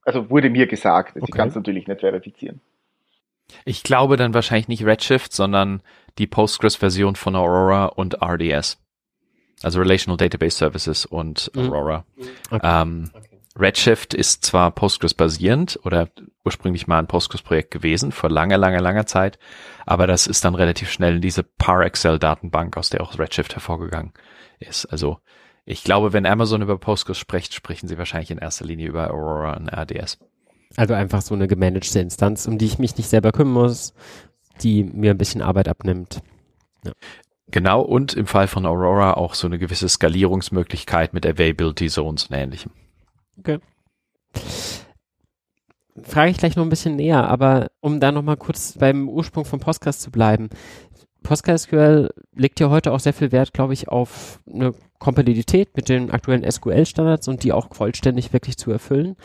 Also 0.03 0.31
wurde 0.31 0.51
mir 0.51 0.67
gesagt. 0.67 1.17
Okay. 1.17 1.27
Ich 1.29 1.35
kann 1.35 1.49
es 1.49 1.55
natürlich 1.55 1.87
nicht 1.87 2.01
verifizieren. 2.01 2.61
Ich 3.65 3.83
glaube 3.83 4.17
dann 4.17 4.35
wahrscheinlich 4.35 4.69
nicht 4.69 4.85
Redshift, 4.85 5.33
sondern 5.33 5.83
die 6.19 6.27
Postgres-Version 6.27 7.17
von 7.17 7.37
Aurora 7.37 7.87
und 7.87 8.23
RDS. 8.23 8.79
Also 9.63 9.81
Relational 9.81 10.17
Database 10.17 10.57
Services 10.57 11.05
und 11.05 11.51
mhm. 11.55 11.63
Aurora. 11.63 12.05
Okay. 12.51 12.61
Ähm, 12.63 13.11
okay. 13.15 13.30
Redshift 13.61 14.15
ist 14.15 14.45
zwar 14.45 14.71
Postgres 14.71 15.15
basierend 15.15 15.79
oder 15.85 16.09
ursprünglich 16.45 16.87
mal 16.87 16.99
ein 16.99 17.07
Postgres-Projekt 17.07 17.71
gewesen, 17.71 18.13
vor 18.13 18.31
langer, 18.31 18.59
langer, 18.59 18.81
langer 18.81 19.07
Zeit, 19.07 19.39
aber 19.87 20.07
das 20.07 20.27
ist 20.27 20.45
dann 20.45 20.55
relativ 20.55 20.91
schnell 20.91 21.17
in 21.17 21.21
diese 21.21 21.43
ParExcel-Datenbank, 21.43 22.77
aus 22.77 22.91
der 22.91 23.03
auch 23.03 23.19
Redshift 23.19 23.55
hervorgegangen 23.55 24.13
ist. 24.59 24.87
Also 24.87 25.19
ich 25.65 25.85
glaube, 25.85 26.13
wenn 26.13 26.27
Amazon 26.27 26.63
über 26.63 26.79
Postgres 26.79 27.19
spricht, 27.19 27.55
sprechen 27.55 27.89
sie 27.89 27.99
wahrscheinlich 27.99 28.31
in 28.31 28.39
erster 28.39 28.65
Linie 28.65 28.89
über 28.89 29.11
Aurora 29.11 29.57
und 29.57 29.69
RDS. 29.69 30.19
Also 30.77 30.95
einfach 30.95 31.23
so 31.23 31.35
eine 31.35 31.49
gemanagte 31.49 32.01
Instanz, 32.01 32.47
um 32.47 32.59
die 32.59 32.67
ich 32.67 32.79
mich 32.79 32.97
nicht 32.97 33.09
selber 33.09 33.33
kümmern 33.33 33.65
muss, 33.65 33.95
die 34.63 34.85
mir 34.85 35.11
ein 35.11 35.19
bisschen 35.19 35.43
Arbeit 35.43 35.69
abnimmt. 35.69 36.23
Ja. 36.85 36.93
Genau, 37.51 37.83
und 37.83 38.15
im 38.15 38.27
Fall 38.27 38.47
von 38.47 38.65
Aurora 38.65 39.15
auch 39.15 39.35
so 39.35 39.49
eine 39.49 39.59
gewisse 39.59 39.89
Skalierungsmöglichkeit 39.89 41.13
mit 41.13 41.27
Availability 41.27 41.89
Zones 41.89 42.27
und 42.27 42.37
ähnlichem. 42.37 42.71
Okay. 43.41 43.59
Frage 46.03 46.31
ich 46.31 46.39
gleich 46.39 46.57
noch 46.57 46.65
ein 46.65 46.71
bisschen 46.71 46.97
näher, 46.97 47.29
aber 47.29 47.71
um 47.81 48.01
da 48.01 48.13
nochmal 48.13 48.37
kurz 48.37 48.77
beim 48.79 49.09
Ursprung 49.09 49.45
von 49.45 49.61
Postgres 49.61 49.99
zu 49.99 50.11
bleiben. 50.11 50.51
PostgreSQL 51.23 52.11
legt 52.35 52.61
ja 52.61 52.71
heute 52.71 52.93
auch 52.93 53.01
sehr 53.01 53.13
viel 53.13 53.33
Wert, 53.33 53.53
glaube 53.53 53.73
ich, 53.75 53.89
auf 53.89 54.41
eine 54.51 54.73
Kompatibilität 54.99 55.77
mit 55.77 55.89
den 55.89 56.11
aktuellen 56.11 56.51
SQL-Standards 56.51 57.29
und 57.29 57.45
die 57.45 57.53
auch 57.53 57.75
vollständig 57.75 58.33
wirklich 58.33 58.57
zu 58.57 58.71
erfüllen. 58.71 59.17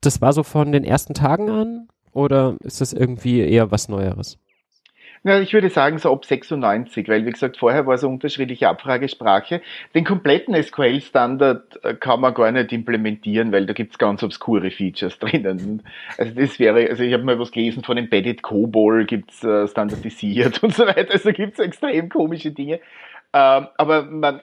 Das 0.00 0.20
war 0.20 0.32
so 0.32 0.42
von 0.42 0.72
den 0.72 0.84
ersten 0.84 1.14
Tagen 1.14 1.50
an 1.50 1.88
oder 2.12 2.56
ist 2.62 2.80
das 2.80 2.92
irgendwie 2.92 3.40
eher 3.40 3.70
was 3.70 3.88
Neueres? 3.88 4.38
Ja, 5.22 5.38
ich 5.38 5.52
würde 5.52 5.68
sagen 5.68 5.98
so 5.98 6.10
ab 6.10 6.24
96, 6.24 7.06
weil 7.08 7.26
wie 7.26 7.30
gesagt, 7.30 7.58
vorher 7.58 7.86
war 7.86 7.98
so 7.98 8.08
unterschiedliche 8.08 8.70
Abfragesprache. 8.70 9.60
Den 9.94 10.04
kompletten 10.04 10.54
SQL-Standard 10.60 11.84
äh, 11.84 11.92
kann 11.92 12.22
man 12.22 12.32
gar 12.32 12.50
nicht 12.50 12.72
implementieren, 12.72 13.52
weil 13.52 13.66
da 13.66 13.74
gibt's 13.74 13.98
ganz 13.98 14.22
obskure 14.22 14.70
Features 14.70 15.18
drinnen. 15.20 15.82
Also 16.16 16.32
das 16.32 16.58
wäre, 16.58 16.88
also 16.88 17.02
ich 17.02 17.12
habe 17.12 17.24
mal 17.24 17.38
was 17.38 17.52
gelesen 17.52 17.84
von 17.84 17.98
Embedded 17.98 18.40
COBOL, 18.40 19.04
gibt's 19.04 19.44
äh, 19.44 19.68
standardisiert 19.68 20.62
und 20.62 20.74
so 20.74 20.86
weiter. 20.86 21.12
Also 21.12 21.32
gibt's 21.32 21.58
extrem 21.58 22.08
komische 22.08 22.52
Dinge. 22.52 22.80
Ähm, 23.34 23.66
aber 23.76 24.04
man, 24.04 24.40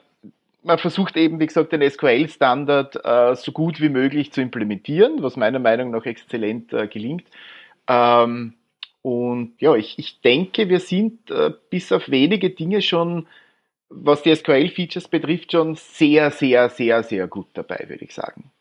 man 0.62 0.78
versucht 0.78 1.18
eben, 1.18 1.40
wie 1.40 1.48
gesagt, 1.48 1.72
den 1.72 1.90
SQL-Standard 1.90 3.04
äh, 3.04 3.36
so 3.36 3.52
gut 3.52 3.82
wie 3.82 3.90
möglich 3.90 4.32
zu 4.32 4.42
implementieren, 4.42 5.24
was 5.24 5.38
meiner 5.38 5.60
Meinung 5.60 5.90
nach 5.90 6.06
exzellent 6.06 6.72
äh, 6.72 6.86
gelingt. 6.88 7.26
Ähm, 7.88 8.54
und 9.08 9.54
ja, 9.60 9.74
ich, 9.74 9.98
ich 9.98 10.20
denke, 10.20 10.68
wir 10.68 10.82
sind 10.82 11.32
äh, 11.32 11.54
bis 11.70 11.94
auf 11.94 12.10
wenige 12.10 12.50
Dinge 12.50 12.82
schon, 12.82 13.26
was 13.88 14.22
die 14.22 14.36
SQL-Features 14.36 15.08
betrifft, 15.08 15.54
schon 15.54 15.76
sehr, 15.76 16.30
sehr, 16.30 16.68
sehr, 16.68 17.04
sehr 17.04 17.28
gut 17.28 17.48
dabei, 17.54 17.86
würde 17.88 18.04
ich 18.04 18.14
sagen. 18.14 18.52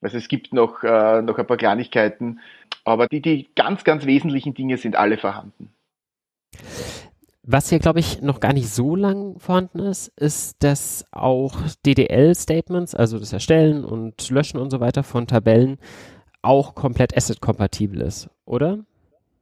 Also 0.00 0.18
es 0.18 0.26
gibt 0.26 0.52
noch, 0.52 0.82
äh, 0.82 1.22
noch 1.22 1.38
ein 1.38 1.46
paar 1.46 1.56
Kleinigkeiten, 1.56 2.40
aber 2.82 3.06
die, 3.06 3.22
die 3.22 3.48
ganz, 3.54 3.84
ganz 3.84 4.04
wesentlichen 4.04 4.54
Dinge 4.54 4.76
sind 4.76 4.96
alle 4.96 5.18
vorhanden. 5.18 5.72
Was 7.44 7.68
hier, 7.68 7.78
glaube 7.78 8.00
ich, 8.00 8.22
noch 8.22 8.40
gar 8.40 8.54
nicht 8.54 8.70
so 8.70 8.96
lang 8.96 9.38
vorhanden 9.38 9.78
ist, 9.78 10.08
ist, 10.18 10.64
dass 10.64 11.06
auch 11.12 11.54
DDL-Statements, 11.86 12.96
also 12.96 13.20
das 13.20 13.32
Erstellen 13.32 13.84
und 13.84 14.28
Löschen 14.30 14.58
und 14.58 14.70
so 14.70 14.80
weiter 14.80 15.04
von 15.04 15.28
Tabellen, 15.28 15.78
auch 16.42 16.74
komplett 16.74 17.16
Asset-kompatibel 17.16 18.00
ist, 18.00 18.28
oder? 18.44 18.80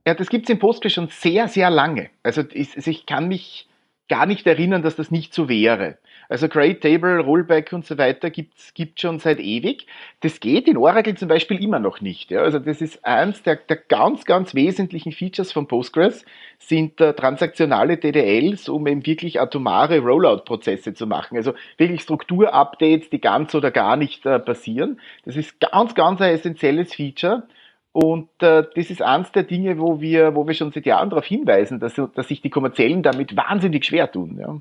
Ja, 0.07 0.15
das 0.15 0.29
gibt 0.29 0.45
es 0.45 0.51
in 0.51 0.59
Postgres 0.59 0.93
schon 0.93 1.09
sehr, 1.09 1.49
sehr 1.49 1.71
lange. 1.71 2.11
Also 2.23 2.43
ich, 2.53 2.75
also 2.77 2.91
ich 2.91 3.07
kann 3.07 3.29
mich 3.29 3.69
gar 4.09 4.27
nicht 4.27 4.47
erinnern, 4.47 4.83
dass 4.83 4.97
das 4.97 5.11
nicht 5.11 5.33
so 5.33 5.49
wäre. 5.49 5.99
Also 6.29 6.49
Great 6.49 6.81
Table, 6.81 7.19
Rollback 7.21 7.73
und 7.73 7.87
so 7.87 7.99
weiter 7.99 8.31
gibt's 8.31 8.73
gibt 8.75 9.01
schon 9.01 9.19
seit 9.19 9.41
ewig. 9.41 9.87
Das 10.21 10.39
geht 10.41 10.69
in 10.69 10.77
Oracle 10.77 11.17
zum 11.17 11.29
Beispiel 11.29 11.63
immer 11.63 11.79
noch 11.81 12.01
nicht. 12.01 12.31
Ja. 12.31 12.43
Also 12.43 12.59
das 12.59 12.81
ist 12.81 13.05
eins 13.05 13.43
der, 13.43 13.57
der 13.57 13.77
ganz, 13.77 14.25
ganz 14.25 14.55
wesentlichen 14.55 15.13
Features 15.13 15.53
von 15.53 15.67
Postgres, 15.67 16.25
sind 16.59 17.01
äh, 17.01 17.15
transaktionale 17.15 17.97
DDLs, 17.97 18.69
um 18.69 18.87
eben 18.87 19.07
wirklich 19.07 19.41
atomare 19.41 19.99
Rollout-Prozesse 19.99 20.95
zu 20.95 21.07
machen. 21.07 21.37
Also 21.37 21.55
wirklich 21.79 22.03
Strukturupdates, 22.03 23.11
die 23.11 23.21
ganz 23.21 23.55
oder 23.55 23.71
gar 23.71 23.97
nicht 23.97 24.27
äh, 24.27 24.39
passieren. 24.39 25.01
Das 25.25 25.37
ist 25.37 25.59
ganz, 25.59 25.95
ganz 25.95 26.21
ein 26.21 26.33
essentielles 26.33 26.95
Feature. 26.95 27.45
Und 27.93 28.29
äh, 28.41 28.65
das 28.75 28.91
ist 28.91 29.03
eins 29.03 29.33
der 29.33 29.43
Dinge, 29.43 29.79
wo 29.79 30.01
wir, 30.01 30.37
wo 30.37 30.47
wir 30.47 30.55
schon 30.55 30.71
seit 30.71 30.87
Jahren 30.87 31.11
darauf 31.11 31.25
hinweisen, 31.25 31.81
dass, 31.81 32.01
dass 32.15 32.29
sich 32.29 32.41
die 32.41 32.51
Kommerziellen 32.51 33.03
damit 33.03 33.37
wahnsinnig 33.37 33.85
schwer 33.85 34.11
tun. 34.11 34.39
Ja. 34.39 34.61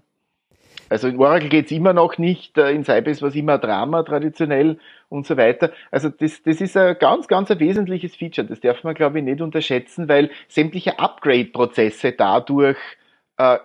Also 0.89 1.07
in 1.07 1.19
Oracle 1.19 1.49
geht's 1.49 1.71
immer 1.71 1.93
noch 1.93 2.17
nicht, 2.17 2.57
äh, 2.57 2.71
in 2.71 2.83
Sybase 2.83 3.21
war 3.21 3.29
es 3.29 3.35
immer 3.35 3.59
Drama 3.59 4.01
traditionell 4.01 4.79
und 5.07 5.27
so 5.27 5.37
weiter. 5.37 5.71
Also 5.91 6.09
das, 6.09 6.41
das 6.41 6.59
ist 6.59 6.75
ein 6.75 6.97
ganz, 6.97 7.27
ganz 7.27 7.51
ein 7.51 7.59
wesentliches 7.59 8.15
Feature. 8.15 8.47
Das 8.47 8.59
darf 8.59 8.83
man, 8.83 8.95
glaube 8.95 9.19
ich, 9.19 9.25
nicht 9.25 9.41
unterschätzen, 9.41 10.09
weil 10.09 10.31
sämtliche 10.47 10.97
Upgrade-Prozesse 10.97 12.13
dadurch 12.13 12.77
äh, 13.37 13.59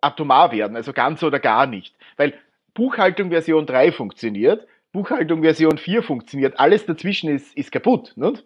atomar 0.00 0.52
werden, 0.52 0.76
also 0.76 0.92
ganz 0.92 1.22
oder 1.24 1.40
gar 1.40 1.66
nicht. 1.66 1.96
Weil 2.16 2.34
Buchhaltung 2.74 3.30
Version 3.30 3.66
3 3.66 3.90
funktioniert, 3.90 4.66
Buchhaltung 4.92 5.42
Version 5.42 5.76
4 5.76 6.02
funktioniert, 6.04 6.58
alles 6.60 6.86
dazwischen 6.86 7.30
ist, 7.30 7.56
ist 7.56 7.72
kaputt. 7.72 8.12
Nicht? 8.16 8.44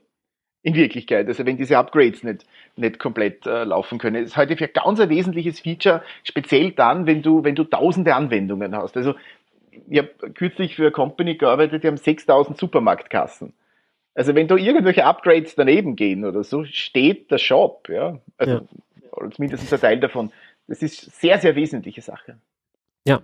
In 0.64 0.74
Wirklichkeit. 0.74 1.28
Also 1.28 1.46
wenn 1.46 1.58
diese 1.58 1.78
Upgrades 1.78 2.24
nicht, 2.24 2.46
nicht 2.76 2.98
komplett 2.98 3.46
äh, 3.46 3.64
laufen 3.64 3.98
können. 3.98 4.22
Das 4.22 4.32
ist 4.32 4.36
heute 4.36 4.56
für 4.56 4.66
ganz 4.66 4.98
ein 4.98 5.10
wesentliches 5.10 5.60
Feature, 5.60 6.02
speziell 6.24 6.72
dann, 6.72 7.06
wenn 7.06 7.22
du, 7.22 7.44
wenn 7.44 7.54
du 7.54 7.64
tausende 7.64 8.14
Anwendungen 8.14 8.74
hast. 8.74 8.96
Also 8.96 9.14
ich 9.88 9.98
habe 9.98 10.08
kürzlich 10.32 10.74
für 10.74 10.82
eine 10.82 10.90
Company 10.90 11.36
gearbeitet, 11.36 11.84
die 11.84 11.88
haben 11.88 11.98
6000 11.98 12.56
Supermarktkassen. 12.56 13.52
Also 14.14 14.34
wenn 14.34 14.48
da 14.48 14.56
irgendwelche 14.56 15.04
Upgrades 15.04 15.54
daneben 15.54 15.96
gehen 15.96 16.24
oder 16.24 16.42
so, 16.44 16.64
steht 16.64 17.30
der 17.30 17.38
Shop, 17.38 17.88
ja. 17.90 18.18
Also 18.38 18.52
ja. 18.52 18.62
oder 19.12 19.30
zumindest 19.32 19.70
ein 19.70 19.80
Teil 19.80 20.00
davon. 20.00 20.32
Das 20.66 20.80
ist 20.80 21.20
sehr, 21.20 21.38
sehr 21.38 21.56
wesentliche 21.56 22.00
Sache. 22.00 22.38
Ja, 23.06 23.20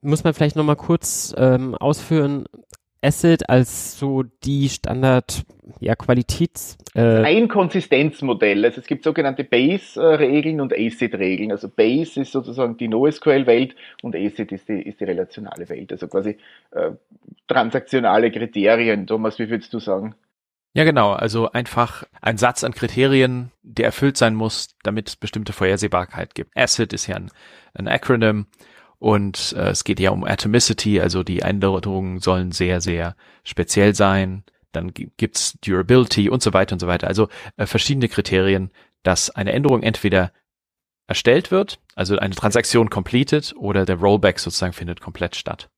muss 0.00 0.24
man 0.24 0.32
vielleicht 0.32 0.56
nochmal 0.56 0.76
kurz 0.76 1.34
ähm, 1.36 1.74
ausführen. 1.74 2.46
Acid 3.02 3.48
als 3.48 3.98
so 3.98 4.22
die 4.22 4.68
Standard 4.68 5.44
ja, 5.80 5.94
Qualitäts. 5.94 6.78
Äh 6.94 7.22
ein 7.22 7.48
Konsistenzmodell. 7.48 8.64
Also 8.64 8.80
es 8.80 8.86
gibt 8.86 9.04
sogenannte 9.04 9.44
Base-Regeln 9.44 10.60
und 10.60 10.72
ACID-Regeln. 10.72 11.52
Also 11.52 11.68
Base 11.68 12.20
ist 12.20 12.32
sozusagen 12.32 12.76
die 12.76 12.88
NoSQL-Welt 12.88 13.76
und 14.02 14.16
ACID 14.16 14.52
ist 14.52 14.68
die, 14.68 14.82
ist 14.82 15.00
die 15.00 15.04
relationale 15.04 15.68
Welt. 15.68 15.92
Also 15.92 16.08
quasi 16.08 16.38
äh, 16.72 16.90
transaktionale 17.46 18.30
Kriterien. 18.30 19.06
Thomas, 19.06 19.38
wie 19.38 19.50
würdest 19.50 19.72
du 19.72 19.78
sagen? 19.78 20.14
Ja, 20.74 20.84
genau. 20.84 21.12
Also 21.12 21.50
einfach 21.50 22.04
ein 22.20 22.38
Satz 22.38 22.62
an 22.64 22.72
Kriterien, 22.72 23.50
der 23.62 23.86
erfüllt 23.86 24.16
sein 24.16 24.34
muss, 24.34 24.76
damit 24.82 25.08
es 25.08 25.16
bestimmte 25.16 25.52
Vorhersehbarkeit 25.52 26.34
gibt. 26.34 26.56
ACID 26.56 26.92
ist 26.92 27.06
ja 27.06 27.16
ein, 27.16 27.30
ein 27.74 27.88
Acronym 27.88 28.46
Und 28.98 29.54
äh, 29.56 29.70
es 29.70 29.84
geht 29.84 30.00
ja 30.00 30.10
um 30.10 30.24
Atomicity, 30.24 31.00
also 31.00 31.22
die 31.22 31.40
Änderungen 31.40 32.20
sollen 32.20 32.52
sehr, 32.52 32.80
sehr 32.80 33.14
speziell 33.44 33.94
sein. 33.94 34.44
Dann 34.72 34.92
gibt's 34.92 35.58
Durability 35.60 36.28
und 36.28 36.42
so 36.42 36.52
weiter 36.52 36.74
und 36.74 36.80
so 36.80 36.88
weiter. 36.88 37.06
Also 37.06 37.28
äh, 37.56 37.66
verschiedene 37.66 38.08
Kriterien, 38.08 38.70
dass 39.02 39.30
eine 39.30 39.52
Änderung 39.52 39.82
entweder 39.82 40.32
erstellt 41.06 41.50
wird, 41.50 41.78
also 41.94 42.18
eine 42.18 42.34
Transaktion 42.34 42.90
completed 42.90 43.54
oder 43.56 43.86
der 43.86 43.96
Rollback 43.96 44.38
sozusagen 44.38 44.74
findet 44.74 45.00
komplett 45.00 45.36
statt. 45.36 45.70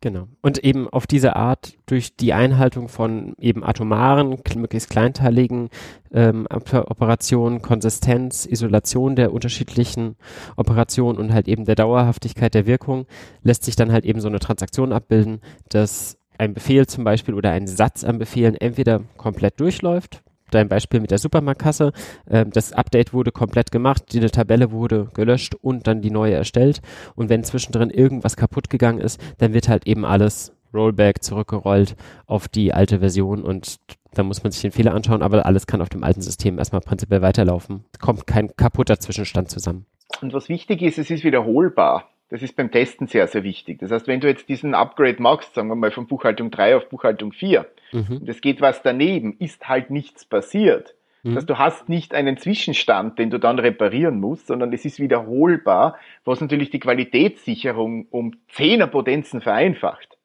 Genau. 0.00 0.28
Und 0.42 0.62
eben 0.62 0.88
auf 0.88 1.08
diese 1.08 1.34
Art 1.34 1.76
durch 1.86 2.14
die 2.14 2.32
Einhaltung 2.32 2.88
von 2.88 3.34
eben 3.40 3.64
atomaren, 3.64 4.38
möglichst 4.54 4.90
kleinteiligen 4.90 5.70
ähm, 6.12 6.46
Operationen, 6.50 7.62
Konsistenz, 7.62 8.46
Isolation 8.46 9.16
der 9.16 9.32
unterschiedlichen 9.32 10.14
Operationen 10.56 11.18
und 11.18 11.32
halt 11.32 11.48
eben 11.48 11.64
der 11.64 11.74
Dauerhaftigkeit 11.74 12.54
der 12.54 12.66
Wirkung 12.66 13.06
lässt 13.42 13.64
sich 13.64 13.74
dann 13.74 13.90
halt 13.90 14.04
eben 14.04 14.20
so 14.20 14.28
eine 14.28 14.38
Transaktion 14.38 14.92
abbilden, 14.92 15.40
dass 15.68 16.16
ein 16.38 16.54
Befehl 16.54 16.86
zum 16.86 17.02
Beispiel 17.02 17.34
oder 17.34 17.50
ein 17.50 17.66
Satz 17.66 18.04
an 18.04 18.18
Befehlen 18.18 18.54
entweder 18.54 19.02
komplett 19.16 19.58
durchläuft, 19.58 20.22
dein 20.50 20.68
Beispiel 20.68 21.00
mit 21.00 21.10
der 21.10 21.18
Supermarktkasse. 21.18 21.92
Äh, 22.26 22.46
das 22.46 22.72
Update 22.72 23.12
wurde 23.12 23.32
komplett 23.32 23.70
gemacht, 23.70 24.12
die 24.12 24.20
Tabelle 24.20 24.72
wurde 24.72 25.10
gelöscht 25.14 25.54
und 25.54 25.86
dann 25.86 26.02
die 26.02 26.10
neue 26.10 26.34
erstellt. 26.34 26.80
Und 27.14 27.28
wenn 27.28 27.44
zwischendrin 27.44 27.90
irgendwas 27.90 28.36
kaputt 28.36 28.70
gegangen 28.70 29.00
ist, 29.00 29.20
dann 29.38 29.52
wird 29.52 29.68
halt 29.68 29.86
eben 29.86 30.04
alles 30.04 30.52
Rollback 30.74 31.22
zurückgerollt 31.22 31.96
auf 32.26 32.48
die 32.48 32.74
alte 32.74 33.00
Version 33.00 33.42
und 33.42 33.78
da 34.12 34.22
muss 34.22 34.42
man 34.42 34.52
sich 34.52 34.62
den 34.62 34.72
Fehler 34.72 34.94
anschauen, 34.94 35.22
aber 35.22 35.44
alles 35.46 35.66
kann 35.66 35.82
auf 35.82 35.88
dem 35.88 36.02
alten 36.02 36.20
System 36.22 36.58
erstmal 36.58 36.80
prinzipiell 36.80 37.22
weiterlaufen. 37.22 37.84
Kommt 38.00 38.26
kein 38.26 38.54
kaputter 38.56 38.98
Zwischenstand 38.98 39.50
zusammen. 39.50 39.86
Und 40.20 40.32
was 40.32 40.48
wichtig 40.48 40.82
ist, 40.82 40.98
es 40.98 41.10
ist 41.10 41.24
wiederholbar. 41.24 42.08
Das 42.30 42.42
ist 42.42 42.56
beim 42.56 42.70
Testen 42.70 43.06
sehr, 43.06 43.26
sehr 43.26 43.42
wichtig. 43.42 43.78
Das 43.78 43.90
heißt, 43.90 44.06
wenn 44.06 44.20
du 44.20 44.28
jetzt 44.28 44.48
diesen 44.48 44.74
Upgrade 44.74 45.20
machst, 45.20 45.54
sagen 45.54 45.68
wir 45.68 45.76
mal 45.76 45.90
von 45.90 46.06
Buchhaltung 46.06 46.50
3 46.50 46.76
auf 46.76 46.88
Buchhaltung 46.88 47.32
4, 47.32 47.66
mhm. 47.92 48.18
und 48.20 48.28
es 48.28 48.40
geht 48.40 48.60
was 48.60 48.82
daneben, 48.82 49.36
ist 49.38 49.68
halt 49.68 49.90
nichts 49.90 50.26
passiert. 50.26 50.94
Mhm. 51.22 51.30
Das 51.30 51.36
heißt, 51.36 51.50
du 51.50 51.58
hast 51.58 51.88
nicht 51.88 52.14
einen 52.14 52.36
Zwischenstand, 52.36 53.18
den 53.18 53.30
du 53.30 53.38
dann 53.38 53.58
reparieren 53.58 54.20
musst, 54.20 54.46
sondern 54.46 54.72
es 54.72 54.84
ist 54.84 55.00
wiederholbar, 55.00 55.96
was 56.24 56.40
natürlich 56.40 56.70
die 56.70 56.80
Qualitätssicherung 56.80 58.06
um 58.10 58.36
Zehnerpotenzen 58.48 59.40
vereinfacht. 59.40 60.18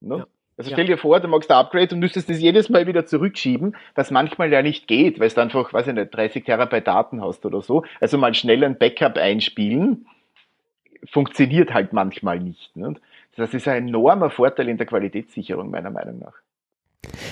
Ne? 0.00 0.18
Ja. 0.18 0.26
Also 0.58 0.70
stell 0.70 0.84
dir 0.84 0.98
vor, 0.98 1.18
du 1.18 1.28
machst 1.28 1.50
ein 1.50 1.56
Upgrade 1.56 1.94
und 1.94 2.00
müsstest 2.00 2.28
das 2.28 2.38
jedes 2.38 2.68
Mal 2.68 2.86
wieder 2.86 3.06
zurückschieben, 3.06 3.74
was 3.94 4.10
manchmal 4.10 4.52
ja 4.52 4.60
nicht 4.60 4.86
geht, 4.86 5.18
weil 5.18 5.30
du 5.30 5.40
einfach, 5.40 5.72
weiß 5.72 5.88
ich 5.88 5.94
nicht, 5.94 6.14
30 6.14 6.44
Terabyte 6.44 6.86
Daten 6.86 7.22
hast 7.22 7.46
oder 7.46 7.62
so. 7.62 7.84
Also 8.00 8.18
mal 8.18 8.34
schnell 8.34 8.62
ein 8.62 8.76
Backup 8.76 9.16
einspielen 9.16 10.06
funktioniert 11.10 11.72
halt 11.74 11.92
manchmal 11.92 12.40
nicht. 12.40 12.74
Ne? 12.76 12.94
Das 13.36 13.54
ist 13.54 13.68
ein 13.68 13.88
enormer 13.88 14.30
Vorteil 14.30 14.68
in 14.68 14.76
der 14.76 14.86
Qualitätssicherung, 14.86 15.70
meiner 15.70 15.90
Meinung 15.90 16.18
nach. 16.18 16.34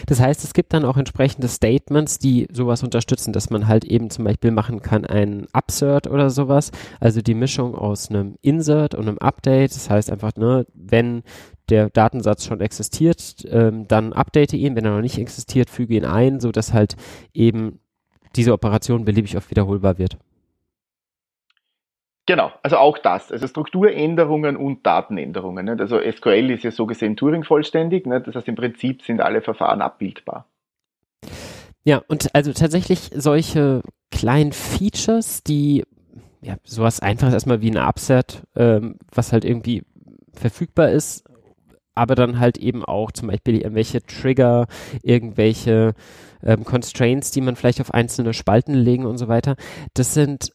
Das 0.06 0.20
heißt, 0.20 0.42
es 0.42 0.52
gibt 0.52 0.72
dann 0.72 0.84
auch 0.84 0.96
entsprechende 0.96 1.46
Statements, 1.46 2.18
die 2.18 2.48
sowas 2.50 2.82
unterstützen, 2.82 3.32
dass 3.32 3.50
man 3.50 3.68
halt 3.68 3.84
eben 3.84 4.10
zum 4.10 4.24
Beispiel 4.24 4.50
machen 4.50 4.82
kann 4.82 5.06
ein 5.06 5.46
Upsert 5.52 6.08
oder 6.08 6.30
sowas, 6.30 6.72
also 6.98 7.20
die 7.22 7.34
Mischung 7.34 7.74
aus 7.76 8.10
einem 8.10 8.36
Insert 8.42 8.94
und 8.94 9.06
einem 9.06 9.18
Update. 9.18 9.70
Das 9.70 9.88
heißt 9.88 10.10
einfach, 10.10 10.34
ne, 10.34 10.66
wenn 10.74 11.22
der 11.68 11.88
Datensatz 11.88 12.44
schon 12.44 12.60
existiert, 12.60 13.46
ähm, 13.48 13.86
dann 13.86 14.12
update 14.12 14.54
ihn, 14.54 14.74
wenn 14.74 14.84
er 14.84 14.94
noch 14.94 15.02
nicht 15.02 15.18
existiert, 15.18 15.70
füge 15.70 15.94
ihn 15.94 16.04
ein, 16.04 16.40
so 16.40 16.50
dass 16.50 16.72
halt 16.72 16.96
eben 17.32 17.78
diese 18.34 18.52
Operation 18.52 19.04
beliebig 19.04 19.36
oft 19.36 19.50
wiederholbar 19.50 19.98
wird. 19.98 20.18
Genau, 22.26 22.52
also 22.62 22.76
auch 22.76 22.98
das, 22.98 23.32
also 23.32 23.46
Strukturänderungen 23.46 24.56
und 24.56 24.86
Datenänderungen. 24.86 25.66
Nicht? 25.66 25.80
Also 25.80 25.98
SQL 25.98 26.50
ist 26.50 26.64
ja 26.64 26.70
so 26.70 26.86
gesehen 26.86 27.16
Turing 27.16 27.44
vollständig, 27.44 28.06
nicht? 28.06 28.26
das 28.26 28.36
heißt 28.36 28.48
im 28.48 28.54
Prinzip 28.54 29.02
sind 29.02 29.20
alle 29.20 29.42
Verfahren 29.42 29.82
abbildbar. 29.82 30.46
Ja, 31.82 32.02
und 32.08 32.34
also 32.34 32.52
tatsächlich 32.52 33.10
solche 33.14 33.82
kleinen 34.10 34.52
Features, 34.52 35.42
die 35.42 35.84
ja 36.42 36.56
sowas 36.62 37.00
einfaches 37.00 37.34
erstmal 37.34 37.62
wie 37.62 37.70
ein 37.70 37.78
Upset, 37.78 38.42
ähm, 38.54 38.96
was 39.12 39.32
halt 39.32 39.44
irgendwie 39.44 39.82
verfügbar 40.32 40.90
ist, 40.90 41.24
aber 41.94 42.14
dann 42.14 42.38
halt 42.38 42.58
eben 42.58 42.84
auch 42.84 43.12
zum 43.12 43.28
Beispiel 43.28 43.56
irgendwelche 43.56 44.02
Trigger, 44.02 44.66
irgendwelche 45.02 45.94
ähm, 46.42 46.64
Constraints, 46.64 47.30
die 47.30 47.40
man 47.40 47.56
vielleicht 47.56 47.80
auf 47.80 47.92
einzelne 47.92 48.34
Spalten 48.34 48.74
legen 48.74 49.06
und 49.06 49.18
so 49.18 49.28
weiter. 49.28 49.56
Das 49.94 50.14
sind 50.14 50.52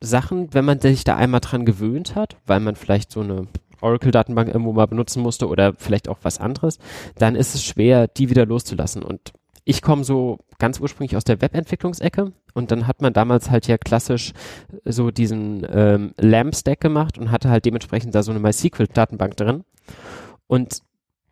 Sachen, 0.00 0.52
wenn 0.54 0.64
man 0.64 0.80
sich 0.80 1.04
da 1.04 1.16
einmal 1.16 1.40
dran 1.40 1.64
gewöhnt 1.64 2.14
hat, 2.14 2.36
weil 2.46 2.60
man 2.60 2.76
vielleicht 2.76 3.10
so 3.10 3.20
eine 3.20 3.48
Oracle-Datenbank 3.80 4.48
irgendwo 4.48 4.72
mal 4.72 4.86
benutzen 4.86 5.22
musste 5.22 5.48
oder 5.48 5.74
vielleicht 5.76 6.08
auch 6.08 6.18
was 6.22 6.38
anderes, 6.38 6.78
dann 7.16 7.34
ist 7.34 7.54
es 7.54 7.64
schwer, 7.64 8.08
die 8.08 8.30
wieder 8.30 8.46
loszulassen. 8.46 9.02
Und 9.02 9.32
ich 9.64 9.82
komme 9.82 10.04
so 10.04 10.38
ganz 10.58 10.80
ursprünglich 10.80 11.16
aus 11.16 11.24
der 11.24 11.40
Webentwicklungsecke 11.40 12.32
und 12.54 12.70
dann 12.70 12.86
hat 12.86 13.02
man 13.02 13.12
damals 13.12 13.50
halt 13.50 13.66
ja 13.66 13.76
klassisch 13.76 14.32
so 14.84 15.10
diesen 15.10 15.66
ähm, 15.70 16.14
LAMP-Stack 16.18 16.80
gemacht 16.80 17.18
und 17.18 17.30
hatte 17.30 17.50
halt 17.50 17.64
dementsprechend 17.66 18.14
da 18.14 18.22
so 18.22 18.30
eine 18.30 18.40
MySQL-Datenbank 18.40 19.36
drin. 19.36 19.64
Und 20.46 20.82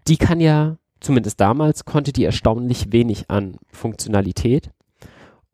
die 0.06 0.18
kann 0.18 0.40
ja, 0.40 0.76
zumindest 1.00 1.40
damals, 1.40 1.84
konnte 1.84 2.12
die 2.12 2.24
erstaunlich 2.24 2.92
wenig 2.92 3.30
an 3.30 3.56
Funktionalität. 3.72 4.70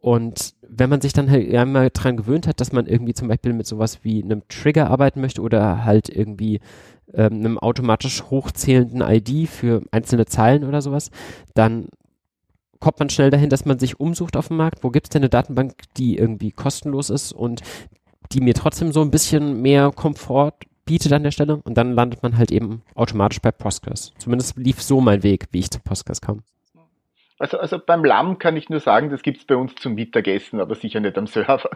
Und 0.03 0.55
wenn 0.69 0.91
man 0.91 1.01
sich 1.01 1.13
dann 1.13 1.31
halt 1.31 1.55
einmal 1.55 1.91
dran 1.93 2.17
gewöhnt 2.17 2.49
hat, 2.49 2.61
dass 2.61 2.73
man 2.73 2.87
irgendwie 2.87 3.15
zum 3.15 3.29
Beispiel 3.29 3.53
mit 3.53 3.69
sowas 3.69 4.01
wie 4.03 4.21
einem 4.21 4.43
Trigger 4.49 4.91
arbeiten 4.91 5.21
möchte 5.21 5.41
oder 5.41 5.85
halt 5.85 6.09
irgendwie 6.09 6.59
ähm, 7.15 7.35
einem 7.35 7.57
automatisch 7.57 8.25
hochzählenden 8.25 9.01
ID 9.01 9.49
für 9.49 9.83
einzelne 9.93 10.27
Zeilen 10.27 10.65
oder 10.65 10.83
sowas, 10.83 11.13
dann 11.55 11.87
kommt 12.81 12.99
man 12.99 13.11
schnell 13.11 13.31
dahin, 13.31 13.49
dass 13.49 13.65
man 13.65 13.79
sich 13.79 14.01
umsucht 14.01 14.37
auf 14.37 14.49
dem 14.49 14.57
Markt, 14.57 14.83
wo 14.83 14.91
gibt 14.91 15.07
es 15.07 15.11
denn 15.11 15.23
eine 15.23 15.29
Datenbank, 15.29 15.75
die 15.97 16.19
irgendwie 16.19 16.51
kostenlos 16.51 17.09
ist 17.09 17.31
und 17.31 17.61
die 18.33 18.41
mir 18.41 18.55
trotzdem 18.55 18.91
so 18.91 19.03
ein 19.03 19.13
bisschen 19.13 19.63
mehr 19.63 19.93
Komfort 19.93 20.55
bietet 20.85 21.13
an 21.13 21.23
der 21.23 21.31
Stelle 21.31 21.61
und 21.63 21.77
dann 21.77 21.93
landet 21.93 22.25
man 22.25 22.37
halt 22.37 22.51
eben 22.51 22.83
automatisch 22.97 23.41
bei 23.41 23.53
Postgres. 23.53 24.15
Zumindest 24.19 24.57
lief 24.57 24.83
so 24.83 25.01
mein 25.01 25.23
Weg, 25.23 25.47
wie 25.53 25.61
ich 25.61 25.71
zu 25.71 25.79
Postgres 25.79 26.21
kam. 26.21 26.43
Also, 27.43 27.59
also 27.59 27.81
beim 27.85 28.05
Lamm 28.05 28.39
kann 28.39 28.57
ich 28.57 28.71
nur 28.71 28.79
sagen, 28.79 29.11
das 29.11 29.23
gibt 29.23 29.39
es 29.39 29.45
bei 29.45 29.57
uns 29.57 29.75
zum 29.75 29.95
Mittagessen, 29.95 30.61
aber 30.61 30.77
sicher 30.77 31.01
nicht 31.01 31.19
am 31.19 31.27
Server. 31.27 31.71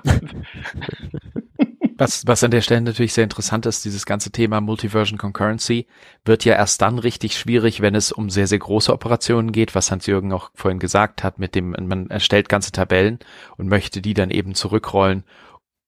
Was, 1.99 2.25
was 2.27 2.45
an 2.45 2.51
der 2.53 2.61
Stelle 2.61 2.83
natürlich 2.83 3.15
sehr 3.15 3.25
interessant 3.25 3.67
ist, 3.67 3.85
dieses 3.85 4.07
ganze 4.07 4.31
Thema 4.31 4.61
Multiversion 4.61 5.19
Concurrency 5.19 5.87
wird 6.25 6.45
ja 6.45 6.55
erst 6.55 6.83
dann 6.83 6.99
richtig 7.01 7.37
schwierig, 7.37 7.81
wenn 7.81 7.95
es 7.95 8.13
um 8.13 8.31
sehr, 8.31 8.47
sehr 8.47 8.59
große 8.59 8.93
Operationen 8.93 9.51
geht, 9.51 9.75
was 9.75 9.91
Hans-Jürgen 9.91 10.33
auch 10.33 10.51
vorhin 10.55 10.79
gesagt 10.79 11.25
hat, 11.25 11.39
mit 11.39 11.55
dem 11.55 11.71
man 11.71 12.11
erstellt 12.11 12.49
ganze 12.49 12.71
Tabellen 12.71 13.19
und 13.57 13.67
möchte 13.69 14.03
die 14.03 14.15
dann 14.15 14.31
eben 14.31 14.55
zurückrollen, 14.55 15.25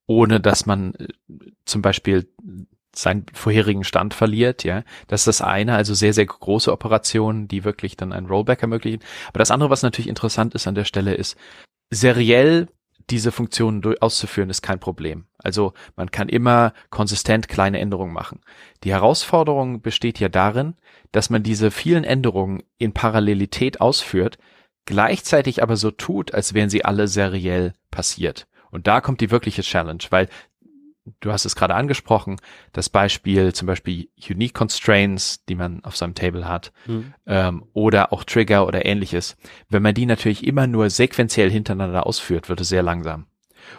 ohne 0.06 0.40
dass 0.40 0.66
man 0.66 0.94
äh, 0.94 1.08
zum 1.66 1.82
Beispiel 1.82 2.26
seinen 2.94 3.27
vorherigen 3.33 3.85
Stand 3.85 4.14
verliert, 4.14 4.64
ja. 4.64 4.83
Das 5.07 5.22
ist 5.22 5.27
das 5.27 5.42
eine, 5.42 5.74
also 5.74 5.94
sehr, 5.94 6.12
sehr 6.12 6.27
große 6.27 6.72
Operationen, 6.72 7.48
die 7.48 7.64
wirklich 7.64 7.96
dann 7.96 8.12
ein 8.12 8.27
Rollback 8.27 8.62
ermöglichen. 8.62 9.01
Aber 9.29 9.38
das 9.38 9.51
andere, 9.51 9.70
was 9.70 9.83
natürlich 9.83 10.09
interessant 10.09 10.55
ist 10.55 10.66
an 10.66 10.74
der 10.74 10.85
Stelle, 10.85 11.14
ist, 11.14 11.37
seriell 11.90 12.68
diese 13.11 13.33
Funktionen 13.33 13.83
auszuführen, 14.01 14.51
ist 14.51 14.62
kein 14.62 14.81
Problem. 14.81 15.27
Also 15.38 15.72
man 15.96 16.11
kann 16.11 16.29
immer 16.29 16.72
konsistent 16.90 17.48
kleine 17.48 17.79
Änderungen 17.79 18.12
machen. 18.12 18.40
Die 18.85 18.90
Herausforderung 18.92 19.81
besteht 19.81 20.20
ja 20.20 20.29
darin, 20.29 20.74
dass 21.12 21.31
man 21.31 21.42
diese 21.42 21.70
vielen 21.70 22.05
Änderungen 22.05 22.62
in 22.77 22.92
Parallelität 22.92 23.81
ausführt, 23.81 24.38
gleichzeitig 24.85 25.62
aber 25.62 25.77
so 25.77 25.90
tut, 25.90 26.35
als 26.35 26.53
wären 26.53 26.70
sie 26.70 26.85
alle 26.85 27.09
seriell 27.09 27.72
passiert. 27.90 28.46
Und 28.70 28.87
da 28.87 29.01
kommt 29.01 29.22
die 29.22 29.31
wirkliche 29.31 29.62
Challenge, 29.62 30.03
weil 30.11 30.29
du 31.21 31.33
hast 31.33 31.44
es 31.44 31.57
gerade 31.57 31.75
angesprochen, 31.75 32.37
das 32.73 32.88
Beispiel 32.88 33.53
zum 33.53 33.66
Beispiel 33.66 34.09
Unique 34.29 34.55
Constraints, 34.55 35.44
die 35.47 35.55
man 35.55 35.85
auf 35.85 35.97
seinem 35.97 36.14
Table 36.14 36.49
hat, 36.49 36.73
mhm. 36.87 37.14
ähm, 37.27 37.64
oder 37.73 38.12
auch 38.12 38.25
Trigger 38.25 38.66
oder 38.66 38.87
ähnliches. 38.87 39.37
Wenn 39.68 39.83
man 39.83 39.94
die 39.94 40.07
natürlich 40.07 40.47
immer 40.47 40.66
nur 40.66 40.90
sequenziell 40.90 41.51
hintereinander 41.51 42.07
ausführt, 42.07 42.49
wird 42.49 42.61
es 42.61 42.68
sehr 42.68 42.83
langsam. 42.83 43.27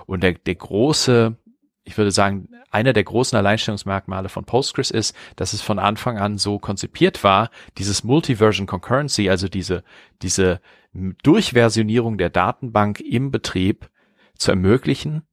Und 0.06 0.24
der, 0.24 0.34
der 0.34 0.56
große, 0.56 1.38
ich 1.84 1.98
würde 1.98 2.12
sagen, 2.12 2.50
einer 2.72 2.94
der 2.94 3.04
großen 3.04 3.38
Alleinstellungsmerkmale 3.38 4.30
von 4.30 4.46
Postgres 4.46 4.92
ist, 4.92 5.16
dass 5.36 5.54
es 5.54 5.62
von 5.62 5.80
Anfang 5.80 6.20
an 6.20 6.38
so 6.38 6.60
konzipiert 6.60 7.24
war, 7.24 7.50
dieses 7.78 8.04
Multiversion 8.04 8.68
Concurrency, 8.68 9.30
also 9.30 9.48
diese, 9.48 9.84
diese 10.22 10.62
Durchversionierung 10.94 12.18
der 12.18 12.30
Datenbank 12.30 13.00
im 13.00 13.32
Betrieb 13.32 13.90
zu 14.36 14.52
ermöglichen, 14.52 15.24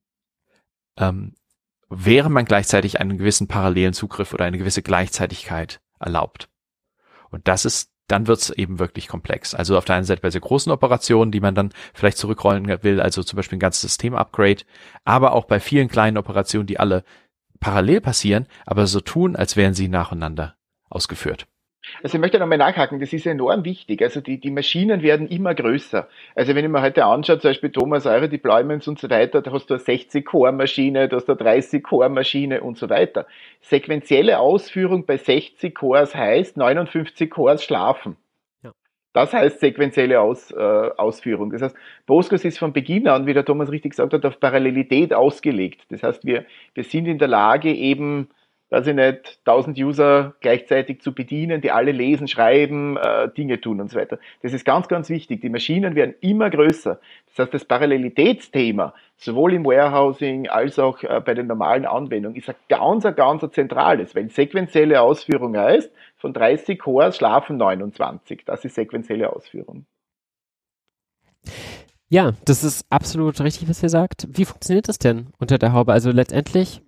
ähm, 0.98 1.34
während 1.88 2.34
man 2.34 2.44
gleichzeitig 2.44 3.00
einen 3.00 3.18
gewissen 3.18 3.48
parallelen 3.48 3.94
Zugriff 3.94 4.32
oder 4.34 4.44
eine 4.44 4.58
gewisse 4.58 4.82
Gleichzeitigkeit 4.82 5.80
erlaubt. 5.98 6.48
Und 7.30 7.48
das 7.48 7.64
ist, 7.64 7.90
dann 8.08 8.26
wird's 8.26 8.50
eben 8.50 8.78
wirklich 8.78 9.08
komplex. 9.08 9.54
Also 9.54 9.76
auf 9.76 9.84
der 9.84 9.96
einen 9.96 10.04
Seite 10.04 10.22
bei 10.22 10.30
sehr 10.30 10.40
großen 10.40 10.70
Operationen, 10.72 11.32
die 11.32 11.40
man 11.40 11.54
dann 11.54 11.72
vielleicht 11.94 12.18
zurückrollen 12.18 12.66
will, 12.82 13.00
also 13.00 13.22
zum 13.22 13.36
Beispiel 13.36 13.56
ein 13.56 13.60
ganzes 13.60 13.82
System-Upgrade, 13.82 14.62
aber 15.04 15.32
auch 15.32 15.44
bei 15.44 15.60
vielen 15.60 15.88
kleinen 15.88 16.16
Operationen, 16.16 16.66
die 16.66 16.78
alle 16.78 17.04
parallel 17.60 18.00
passieren, 18.00 18.46
aber 18.64 18.86
so 18.86 19.00
tun, 19.00 19.34
als 19.36 19.56
wären 19.56 19.74
sie 19.74 19.88
nacheinander 19.88 20.56
ausgeführt. 20.88 21.46
Also 22.02 22.16
ich 22.16 22.20
möchte 22.20 22.38
nochmal 22.38 22.58
nachhaken, 22.58 23.00
das 23.00 23.12
ist 23.12 23.26
enorm 23.26 23.64
wichtig. 23.64 24.02
Also 24.02 24.20
die, 24.20 24.38
die 24.38 24.50
Maschinen 24.50 25.02
werden 25.02 25.28
immer 25.28 25.54
größer. 25.54 26.08
Also 26.34 26.54
wenn 26.54 26.64
ich 26.64 26.70
mir 26.70 26.82
heute 26.82 27.04
anschaue, 27.04 27.38
zum 27.38 27.50
Beispiel 27.50 27.70
Thomas, 27.70 28.06
eure 28.06 28.28
Deployments 28.28 28.88
und 28.88 28.98
so 28.98 29.08
weiter, 29.10 29.42
da 29.42 29.52
hast 29.52 29.70
du 29.70 29.74
eine 29.74 29.82
60-Core-Maschine, 29.82 31.08
da 31.08 31.16
hast 31.16 31.28
du 31.28 31.32
eine 31.32 31.58
30-Core-Maschine 31.58 32.60
und 32.60 32.78
so 32.78 32.90
weiter. 32.90 33.26
Sequenzielle 33.60 34.38
Ausführung 34.38 35.06
bei 35.06 35.16
60 35.16 35.74
Cores 35.74 36.14
heißt 36.14 36.56
59 36.56 37.30
Cores 37.30 37.64
schlafen. 37.64 38.16
Das 39.16 39.32
heißt 39.32 39.60
sequenzielle 39.60 40.20
Aus, 40.20 40.50
äh, 40.50 40.56
Ausführung. 40.58 41.50
Das 41.50 41.62
heißt, 41.62 41.74
Postgres 42.04 42.44
ist 42.44 42.58
von 42.58 42.74
Beginn 42.74 43.08
an, 43.08 43.24
wie 43.24 43.32
der 43.32 43.46
Thomas 43.46 43.72
richtig 43.72 43.92
gesagt 43.92 44.12
hat, 44.12 44.26
auf 44.26 44.38
Parallelität 44.38 45.14
ausgelegt. 45.14 45.86
Das 45.88 46.02
heißt, 46.02 46.26
wir, 46.26 46.44
wir 46.74 46.84
sind 46.84 47.06
in 47.06 47.16
der 47.16 47.28
Lage, 47.28 47.72
eben 47.72 48.28
weiß 48.70 48.88
ich 48.88 48.94
nicht, 48.94 49.38
1000 49.44 49.78
User 49.78 50.34
gleichzeitig 50.40 51.00
zu 51.00 51.14
bedienen, 51.14 51.60
die 51.60 51.70
alle 51.70 51.92
lesen, 51.92 52.26
schreiben, 52.26 52.96
äh, 52.96 53.28
Dinge 53.28 53.60
tun 53.60 53.80
und 53.80 53.90
so 53.90 53.98
weiter. 53.98 54.18
Das 54.42 54.52
ist 54.52 54.64
ganz, 54.64 54.88
ganz 54.88 55.08
wichtig. 55.08 55.40
Die 55.40 55.48
Maschinen 55.48 55.94
werden 55.94 56.14
immer 56.20 56.50
größer. 56.50 56.98
Das 57.26 57.38
heißt, 57.38 57.54
das 57.54 57.64
Parallelitätsthema, 57.64 58.92
sowohl 59.16 59.54
im 59.54 59.64
Warehousing 59.64 60.48
als 60.48 60.78
auch 60.78 61.02
äh, 61.02 61.20
bei 61.24 61.34
den 61.34 61.46
normalen 61.46 61.86
Anwendungen, 61.86 62.36
ist 62.36 62.48
ein 62.48 62.56
ganz, 62.68 63.06
ein 63.06 63.14
ganz 63.14 63.44
ein 63.44 63.52
zentrales, 63.52 64.16
weil 64.16 64.30
sequenzielle 64.30 65.00
Ausführung 65.00 65.56
heißt, 65.56 65.92
von 66.16 66.32
30 66.32 66.78
Cores 66.78 67.16
schlafen 67.16 67.58
29. 67.58 68.42
Das 68.44 68.64
ist 68.64 68.74
sequenzielle 68.74 69.32
Ausführung. 69.32 69.86
Ja, 72.08 72.32
das 72.44 72.62
ist 72.62 72.86
absolut 72.88 73.40
richtig, 73.40 73.68
was 73.68 73.82
ihr 73.82 73.88
sagt. 73.88 74.28
Wie 74.30 74.44
funktioniert 74.44 74.88
das 74.88 74.98
denn 74.98 75.28
unter 75.38 75.58
der 75.58 75.72
Haube? 75.72 75.92
Also 75.92 76.10
letztendlich 76.10 76.82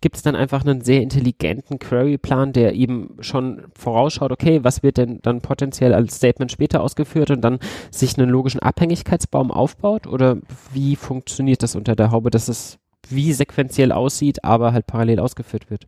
gibt 0.00 0.16
es 0.16 0.22
dann 0.22 0.36
einfach 0.36 0.64
einen 0.64 0.80
sehr 0.80 1.02
intelligenten 1.02 1.78
Query-Plan, 1.78 2.52
der 2.52 2.74
eben 2.74 3.16
schon 3.20 3.62
vorausschaut, 3.78 4.32
okay, 4.32 4.60
was 4.62 4.82
wird 4.82 4.96
denn 4.96 5.20
dann 5.22 5.40
potenziell 5.40 5.94
als 5.94 6.16
Statement 6.16 6.52
später 6.52 6.82
ausgeführt 6.82 7.30
und 7.30 7.40
dann 7.42 7.58
sich 7.90 8.18
einen 8.18 8.30
logischen 8.30 8.60
Abhängigkeitsbaum 8.60 9.50
aufbaut? 9.50 10.06
Oder 10.06 10.38
wie 10.72 10.96
funktioniert 10.96 11.62
das 11.62 11.76
unter 11.76 11.96
der 11.96 12.10
Haube, 12.10 12.30
dass 12.30 12.48
es 12.48 12.78
wie 13.08 13.32
sequenziell 13.32 13.92
aussieht, 13.92 14.44
aber 14.44 14.72
halt 14.72 14.86
parallel 14.86 15.20
ausgeführt 15.20 15.70
wird? 15.70 15.86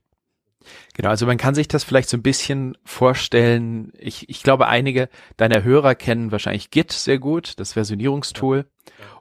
Genau, 0.94 1.10
also 1.10 1.26
man 1.26 1.38
kann 1.38 1.54
sich 1.54 1.68
das 1.68 1.84
vielleicht 1.84 2.08
so 2.08 2.16
ein 2.16 2.22
bisschen 2.22 2.76
vorstellen. 2.84 3.92
Ich, 3.98 4.28
ich 4.28 4.42
glaube, 4.42 4.68
einige 4.68 5.08
deiner 5.36 5.62
Hörer 5.62 5.94
kennen 5.94 6.32
wahrscheinlich 6.32 6.70
Git 6.70 6.92
sehr 6.92 7.18
gut, 7.18 7.58
das 7.58 7.74
Versionierungstool. 7.74 8.66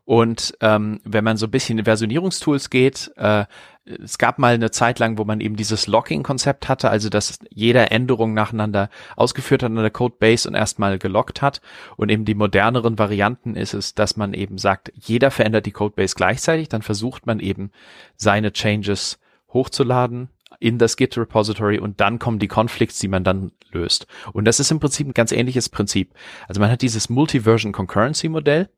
Und 0.06 0.58
ähm, 0.62 1.00
wenn 1.04 1.24
man 1.24 1.38
so 1.38 1.46
ein 1.46 1.52
bisschen 1.52 1.78
in 1.78 1.86
Versionierungstools 1.86 2.70
geht, 2.70 3.12
äh, 3.18 3.46
es 3.86 4.18
gab 4.18 4.40
mal 4.40 4.54
eine 4.54 4.72
Zeit 4.72 5.00
lang, 5.00 5.18
wo 5.18 5.24
man 5.24 5.42
eben 5.42 5.56
dieses 5.56 5.88
Locking-Konzept 5.88 6.70
hatte, 6.70 6.90
also 6.90 7.10
dass 7.10 7.40
jeder 7.50 7.92
Änderung 7.92 8.34
nacheinander 8.34 8.90
ausgeführt 9.16 9.64
hat 9.64 9.72
an 9.72 9.76
der 9.76 9.90
Codebase 9.90 10.48
und 10.48 10.56
erstmal 10.56 11.00
gelockt 11.00 11.42
hat. 11.42 11.62
Und 11.98 12.10
eben 12.10 12.26
die 12.26 12.36
moderneren 12.36 13.00
Varianten 13.00 13.56
ist 13.56 13.74
es, 13.74 13.96
dass 13.96 14.18
man 14.18 14.34
eben 14.34 14.58
sagt, 14.58 14.92
jeder 14.96 15.32
verändert 15.32 15.66
die 15.66 15.72
Codebase 15.72 16.16
gleichzeitig, 16.16 16.70
dann 16.70 16.82
versucht 16.82 17.26
man 17.26 17.40
eben 17.40 17.72
seine 18.16 18.54
Changes 18.54 19.20
hochzuladen 19.54 20.30
in 20.60 20.78
das 20.78 20.98
Git 20.98 21.18
Repository 21.18 21.80
und 21.80 22.00
dann 22.02 22.20
kommen 22.20 22.40
die 22.40 22.48
Conflicts, 22.48 23.00
die 23.00 23.08
man 23.08 23.24
dann 23.24 23.52
löst. 23.72 24.08
Und 24.34 24.46
das 24.46 24.60
ist 24.60 24.72
im 24.72 24.80
Prinzip 24.80 25.08
ein 25.08 25.14
ganz 25.14 25.32
ähnliches 25.32 25.70
Prinzip. 25.70 26.14
Also 26.48 26.62
man 26.62 26.70
hat 26.70 26.82
dieses 26.82 27.10
Multi-Version 27.10 27.72
Concurrency 27.72 28.30
Modell. 28.30 28.70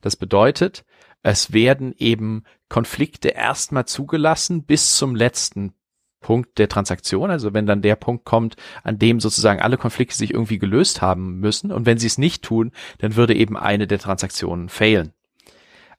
Das 0.00 0.16
bedeutet, 0.16 0.84
es 1.22 1.52
werden 1.52 1.94
eben 1.96 2.44
Konflikte 2.68 3.28
erstmal 3.28 3.86
zugelassen 3.86 4.64
bis 4.64 4.96
zum 4.96 5.14
letzten 5.14 5.74
Punkt 6.20 6.58
der 6.58 6.68
Transaktion, 6.68 7.30
also 7.30 7.52
wenn 7.52 7.66
dann 7.66 7.82
der 7.82 7.96
Punkt 7.96 8.24
kommt, 8.24 8.56
an 8.84 8.98
dem 8.98 9.20
sozusagen 9.20 9.60
alle 9.60 9.76
Konflikte 9.76 10.16
sich 10.16 10.32
irgendwie 10.32 10.58
gelöst 10.58 11.02
haben 11.02 11.40
müssen 11.40 11.72
und 11.72 11.84
wenn 11.84 11.98
sie 11.98 12.06
es 12.06 12.16
nicht 12.16 12.42
tun, 12.42 12.70
dann 12.98 13.16
würde 13.16 13.34
eben 13.34 13.56
eine 13.56 13.86
der 13.86 13.98
Transaktionen 13.98 14.68
failen. 14.68 15.12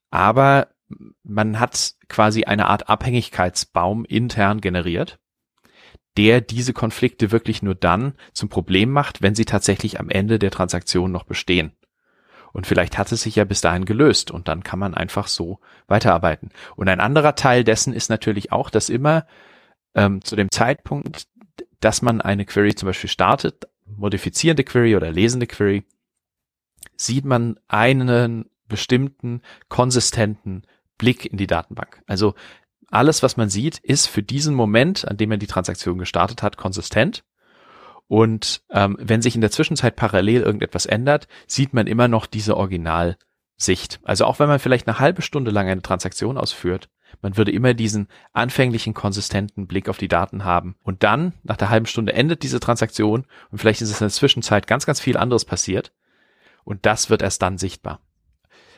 Aber 0.10 0.70
man 1.24 1.60
hat 1.60 1.96
quasi 2.08 2.46
eine 2.46 2.68
Art 2.68 2.90
Abhängigkeitsbaum 2.90 4.06
intern 4.06 4.62
generiert, 4.62 5.20
der 6.18 6.42
diese 6.42 6.74
Konflikte 6.74 7.32
wirklich 7.32 7.62
nur 7.64 7.76
dann 7.76 8.14
zum 8.34 8.50
Problem 8.50 8.92
macht, 8.92 9.22
wenn 9.22 9.36
sie 9.36 9.46
tatsächlich 9.46 10.00
am 10.00 10.10
Ende 10.10 10.40
der 10.40 10.52
Transaktion 10.52 11.12
noch 11.12 11.24
bestehen. 11.24 11.72
Und 12.52 12.68
vielleicht 12.68 13.00
hat 13.00 13.12
es 13.12 13.24
sich 13.24 13.36
ja 13.36 13.46
bis 13.46 13.62
dahin 13.62 13.86
gelöst 13.86 14.30
und 14.30 14.48
dann 14.48 14.64
kann 14.64 14.78
man 14.78 14.94
einfach 14.94 15.28
so 15.28 15.60
weiterarbeiten. 15.88 16.52
Und 16.76 16.88
ein 16.88 17.00
anderer 17.00 17.36
Teil 17.36 17.64
dessen 17.64 17.94
ist 17.94 18.10
natürlich 18.10 18.52
auch, 18.52 18.70
dass 18.70 18.90
immer 18.90 19.26
ähm, 19.96 20.24
zu 20.24 20.36
dem 20.36 20.52
Zeitpunkt, 20.52 21.28
dass 21.80 22.04
man 22.04 22.22
eine 22.22 22.46
Query 22.46 22.76
zum 22.76 22.88
Beispiel 22.88 23.10
startet, 23.10 23.68
modifizierende 23.86 24.64
Query 24.64 24.96
oder 24.96 25.12
lesende 25.12 25.48
Query, 25.48 25.84
sieht 26.96 27.26
man 27.26 27.60
einen 27.68 28.50
bestimmten 28.68 29.42
konsistenten 29.68 30.64
Blick 30.98 31.26
in 31.26 31.38
die 31.38 31.48
Datenbank. 31.48 32.02
Also 32.06 32.36
alles, 32.94 33.24
was 33.24 33.38
man 33.38 33.50
sieht, 33.50 33.80
ist 33.80 34.08
für 34.08 34.24
diesen 34.24 34.56
Moment, 34.56 35.08
an 35.08 35.18
dem 35.18 35.30
man 35.30 35.40
die 35.40 35.48
Transaktion 35.48 35.98
gestartet 35.98 36.44
hat, 36.44 36.58
konsistent. 36.58 37.24
Und 38.08 38.62
ähm, 38.70 38.98
wenn 39.00 39.22
sich 39.22 39.36
in 39.36 39.42
der 39.42 39.52
Zwischenzeit 39.52 39.96
parallel 39.96 40.42
irgendetwas 40.42 40.86
ändert, 40.86 41.28
sieht 41.48 41.74
man 41.74 41.88
immer 41.88 42.08
noch 42.08 42.26
diese 42.26 42.56
Originalsicht. 42.58 44.00
Also 44.04 44.26
auch 44.26 44.40
wenn 44.40 44.50
man 44.50 44.60
vielleicht 44.60 44.88
eine 44.88 45.00
halbe 45.00 45.22
Stunde 45.22 45.52
lang 45.52 45.68
eine 45.68 45.82
Transaktion 45.82 46.38
ausführt, 46.38 46.90
man 47.22 47.38
würde 47.38 47.52
immer 47.52 47.74
diesen 47.74 48.08
anfänglichen, 48.34 48.94
konsistenten 48.94 49.68
Blick 49.68 49.88
auf 49.90 49.98
die 49.98 50.08
Daten 50.08 50.44
haben. 50.44 50.76
Und 50.84 51.04
dann, 51.04 51.34
nach 51.44 51.58
der 51.58 51.70
halben 51.70 51.86
Stunde, 51.86 52.14
endet 52.14 52.44
diese 52.44 52.60
Transaktion 52.60 53.26
und 53.50 53.58
vielleicht 53.58 53.82
ist 53.82 53.90
es 53.90 54.02
in 54.02 54.06
der 54.06 54.12
Zwischenzeit 54.12 54.68
ganz, 54.68 54.86
ganz 54.86 55.00
viel 55.00 55.18
anderes 55.18 55.46
passiert. 55.46 55.94
Und 56.64 56.86
das 56.86 57.10
wird 57.10 57.22
erst 57.22 57.42
dann 57.42 57.58
sichtbar. 57.58 58.00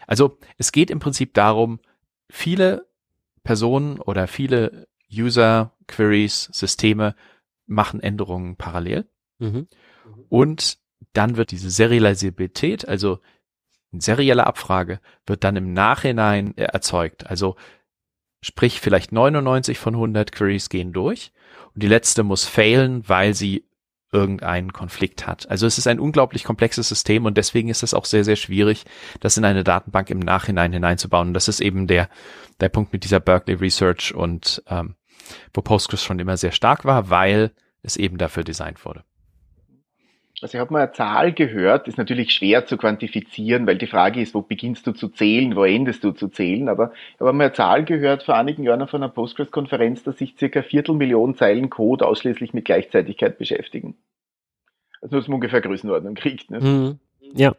Also 0.07 0.37
es 0.57 0.71
geht 0.71 0.91
im 0.91 0.99
Prinzip 0.99 1.33
darum, 1.33 1.79
viele 2.29 2.87
Personen 3.45 4.01
oder 4.01 4.27
viele 4.27 4.87
User, 5.09 5.71
Queries, 5.87 6.49
Systeme 6.51 7.15
machen 7.65 8.01
Änderungen 8.01 8.57
parallel. 8.57 9.07
Mhm. 9.39 9.69
Und 10.27 10.79
dann 11.13 11.37
wird 11.37 11.51
diese 11.51 11.69
Serialisabilität, 11.69 12.85
also 12.85 13.19
eine 13.93 14.01
serielle 14.01 14.45
Abfrage, 14.45 14.99
wird 15.25 15.45
dann 15.45 15.55
im 15.55 15.71
Nachhinein 15.71 16.57
erzeugt. 16.57 17.27
Also 17.27 17.55
sprich 18.41 18.81
vielleicht 18.81 19.13
99 19.13 19.79
von 19.79 19.93
100 19.93 20.33
Queries 20.33 20.67
gehen 20.69 20.91
durch 20.91 21.31
und 21.73 21.81
die 21.81 21.87
letzte 21.87 22.23
muss 22.23 22.45
failen, 22.45 23.07
weil 23.07 23.33
sie 23.33 23.65
irgendeinen 24.11 24.71
Konflikt 24.71 25.27
hat. 25.27 25.49
Also 25.49 25.67
es 25.67 25.77
ist 25.77 25.87
ein 25.87 25.99
unglaublich 25.99 26.43
komplexes 26.43 26.87
System 26.87 27.25
und 27.25 27.37
deswegen 27.37 27.69
ist 27.69 27.83
es 27.83 27.93
auch 27.93 28.05
sehr, 28.05 28.23
sehr 28.23 28.35
schwierig, 28.35 28.85
das 29.19 29.37
in 29.37 29.45
eine 29.45 29.63
Datenbank 29.63 30.09
im 30.09 30.19
Nachhinein 30.19 30.71
hineinzubauen. 30.71 31.29
Und 31.29 31.33
das 31.33 31.47
ist 31.47 31.59
eben 31.59 31.87
der, 31.87 32.09
der 32.59 32.69
Punkt 32.69 32.93
mit 32.93 33.03
dieser 33.03 33.19
Berkeley 33.19 33.57
Research 33.57 34.13
und 34.13 34.63
ähm, 34.67 34.95
wo 35.53 35.61
Postgres 35.61 36.03
schon 36.03 36.19
immer 36.19 36.37
sehr 36.37 36.51
stark 36.51 36.85
war, 36.85 37.09
weil 37.09 37.51
es 37.81 37.97
eben 37.97 38.17
dafür 38.17 38.43
designt 38.43 38.85
wurde. 38.85 39.03
Also 40.41 40.57
ich 40.57 40.59
habe 40.59 40.73
mal 40.73 40.83
eine 40.83 40.91
Zahl 40.91 41.31
gehört, 41.31 41.87
ist 41.87 41.97
natürlich 41.97 42.33
schwer 42.33 42.65
zu 42.65 42.77
quantifizieren, 42.77 43.65
weil 43.65 43.77
die 43.77 43.87
Frage 43.87 44.21
ist, 44.21 44.35
wo 44.35 44.41
beginnst 44.41 44.85
du 44.85 44.91
zu 44.91 45.07
zählen, 45.07 45.55
wo 45.55 45.63
endest 45.63 46.03
du 46.03 46.11
zu 46.11 46.27
zählen, 46.27 46.67
aber 46.67 46.91
ich 47.13 47.21
habe 47.21 47.31
mal 47.31 47.45
eine 47.45 47.53
Zahl 47.53 47.85
gehört 47.85 48.23
vor 48.23 48.35
einigen 48.35 48.63
Jahren 48.63 48.87
von 48.87 49.01
einer 49.01 49.11
Postgres-Konferenz, 49.11 50.03
dass 50.03 50.17
sich 50.17 50.35
circa 50.37 50.61
Viertelmillion 50.61 51.35
Zeilen 51.35 51.69
Code 51.69 52.05
ausschließlich 52.05 52.53
mit 52.53 52.65
Gleichzeitigkeit 52.65 53.37
beschäftigen. 53.37 53.95
Also 55.01 55.17
dass 55.17 55.27
man 55.27 55.35
ungefähr 55.35 55.61
Größenordnung 55.61 56.15
kriegt. 56.15 56.51
Ne? 56.51 56.59
Mhm. 56.59 56.99
Ja. 57.33 57.55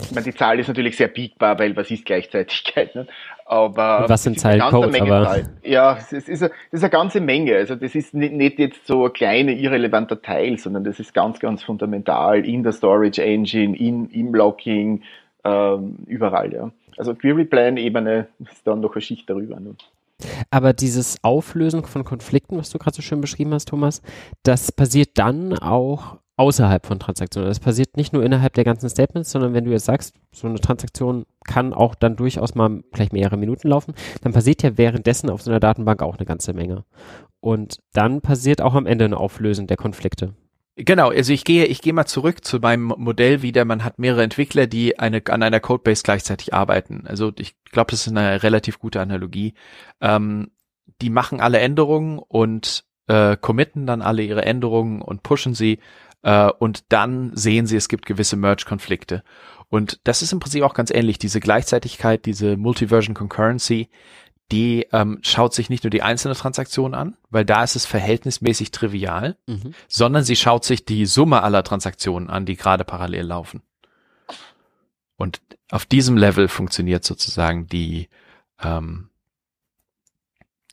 Ich 0.00 0.10
meine, 0.10 0.24
die 0.24 0.34
Zahl 0.34 0.58
ist 0.58 0.68
natürlich 0.68 0.96
sehr 0.96 1.08
biegbar, 1.08 1.58
weil 1.58 1.76
was 1.76 1.90
ist 1.90 2.04
Gleichzeitigkeit? 2.04 2.94
Ne? 2.94 3.06
Aber 3.44 4.06
was 4.08 4.22
sind 4.22 4.40
Zeilencode? 4.40 5.00
Aber 5.00 5.40
ja, 5.62 5.96
es 5.98 6.12
ist, 6.12 6.28
es 6.28 6.50
ist 6.70 6.82
eine 6.82 6.90
ganze 6.90 7.20
Menge. 7.20 7.56
Also 7.56 7.74
das 7.76 7.94
ist 7.94 8.14
nicht, 8.14 8.32
nicht 8.32 8.58
jetzt 8.58 8.86
so 8.86 9.06
ein 9.06 9.12
kleiner 9.12 9.52
irrelevanter 9.52 10.20
Teil, 10.20 10.58
sondern 10.58 10.84
das 10.84 10.98
ist 10.98 11.12
ganz, 11.12 11.38
ganz 11.38 11.62
fundamental 11.62 12.44
in 12.44 12.62
der 12.62 12.72
Storage 12.72 13.22
Engine, 13.22 13.76
in, 13.76 14.08
im 14.10 14.34
Locking, 14.34 15.02
ähm, 15.44 15.98
überall. 16.06 16.52
Ja. 16.52 16.70
Also 16.96 17.14
Query 17.14 17.44
Plan 17.44 17.76
Ebene 17.76 18.28
ist 18.40 18.66
dann 18.66 18.80
noch 18.80 18.94
eine 18.94 19.02
Schicht 19.02 19.28
darüber. 19.28 19.60
Ne? 19.60 19.74
Aber 20.50 20.72
dieses 20.72 21.16
Auflösen 21.22 21.84
von 21.84 22.04
Konflikten, 22.04 22.56
was 22.56 22.70
du 22.70 22.78
gerade 22.78 22.96
so 22.96 23.02
schön 23.02 23.20
beschrieben 23.20 23.52
hast, 23.52 23.68
Thomas, 23.68 24.02
das 24.42 24.72
passiert 24.72 25.10
dann 25.14 25.58
auch 25.58 26.18
außerhalb 26.42 26.84
von 26.84 26.98
Transaktionen. 26.98 27.48
Das 27.48 27.60
passiert 27.60 27.96
nicht 27.96 28.12
nur 28.12 28.24
innerhalb 28.24 28.54
der 28.54 28.64
ganzen 28.64 28.88
Statements, 28.88 29.30
sondern 29.30 29.54
wenn 29.54 29.64
du 29.64 29.70
jetzt 29.70 29.84
sagst, 29.84 30.16
so 30.32 30.48
eine 30.48 30.58
Transaktion 30.58 31.24
kann 31.44 31.72
auch 31.72 31.94
dann 31.94 32.16
durchaus 32.16 32.56
mal 32.56 32.82
vielleicht 32.92 33.12
mehrere 33.12 33.36
Minuten 33.36 33.68
laufen, 33.68 33.94
dann 34.22 34.32
passiert 34.32 34.64
ja 34.64 34.76
währenddessen 34.76 35.30
auf 35.30 35.40
so 35.40 35.52
einer 35.52 35.60
Datenbank 35.60 36.02
auch 36.02 36.16
eine 36.16 36.26
ganze 36.26 36.52
Menge. 36.52 36.84
Und 37.38 37.78
dann 37.92 38.22
passiert 38.22 38.60
auch 38.60 38.74
am 38.74 38.86
Ende 38.86 39.04
ein 39.04 39.14
Auflösen 39.14 39.68
der 39.68 39.76
Konflikte. 39.76 40.34
Genau, 40.74 41.10
also 41.10 41.32
ich 41.32 41.44
gehe, 41.44 41.66
ich 41.66 41.80
gehe 41.80 41.92
mal 41.92 42.06
zurück 42.06 42.44
zu 42.44 42.58
meinem 42.58 42.92
Modell 42.96 43.42
wieder. 43.42 43.64
Man 43.64 43.84
hat 43.84 44.00
mehrere 44.00 44.24
Entwickler, 44.24 44.66
die 44.66 44.98
eine, 44.98 45.22
an 45.28 45.44
einer 45.44 45.60
Codebase 45.60 46.02
gleichzeitig 46.02 46.54
arbeiten. 46.54 47.04
Also 47.06 47.30
ich 47.38 47.54
glaube, 47.70 47.92
das 47.92 48.06
ist 48.06 48.16
eine 48.16 48.42
relativ 48.42 48.80
gute 48.80 49.00
Analogie. 49.00 49.54
Ähm, 50.00 50.50
die 51.02 51.10
machen 51.10 51.40
alle 51.40 51.60
Änderungen 51.60 52.18
und 52.18 52.84
äh, 53.06 53.36
committen 53.36 53.86
dann 53.86 54.02
alle 54.02 54.22
ihre 54.22 54.44
Änderungen 54.44 55.02
und 55.02 55.22
pushen 55.22 55.54
sie 55.54 55.78
äh, 56.22 56.50
und 56.50 56.84
dann 56.92 57.32
sehen 57.34 57.66
sie, 57.66 57.76
es 57.76 57.88
gibt 57.88 58.06
gewisse 58.06 58.36
Merge-Konflikte. 58.36 59.22
Und 59.68 60.00
das 60.04 60.22
ist 60.22 60.32
im 60.32 60.40
Prinzip 60.40 60.62
auch 60.62 60.74
ganz 60.74 60.90
ähnlich. 60.90 61.18
Diese 61.18 61.40
Gleichzeitigkeit, 61.40 62.26
diese 62.26 62.56
Multiversion 62.56 63.14
Concurrency, 63.14 63.88
die 64.50 64.86
ähm, 64.92 65.18
schaut 65.22 65.54
sich 65.54 65.70
nicht 65.70 65.82
nur 65.82 65.90
die 65.90 66.02
einzelne 66.02 66.34
Transaktion 66.34 66.94
an, 66.94 67.16
weil 67.30 67.44
da 67.44 67.64
ist 67.64 67.74
es 67.74 67.86
verhältnismäßig 67.86 68.70
trivial, 68.70 69.38
mhm. 69.46 69.74
sondern 69.88 70.24
sie 70.24 70.36
schaut 70.36 70.64
sich 70.64 70.84
die 70.84 71.06
Summe 71.06 71.42
aller 71.42 71.64
Transaktionen 71.64 72.28
an, 72.28 72.44
die 72.44 72.56
gerade 72.56 72.84
parallel 72.84 73.24
laufen. 73.24 73.62
Und 75.16 75.40
auf 75.70 75.86
diesem 75.86 76.16
Level 76.18 76.48
funktioniert 76.48 77.04
sozusagen 77.04 77.66
die, 77.66 78.08
ähm, 78.62 79.08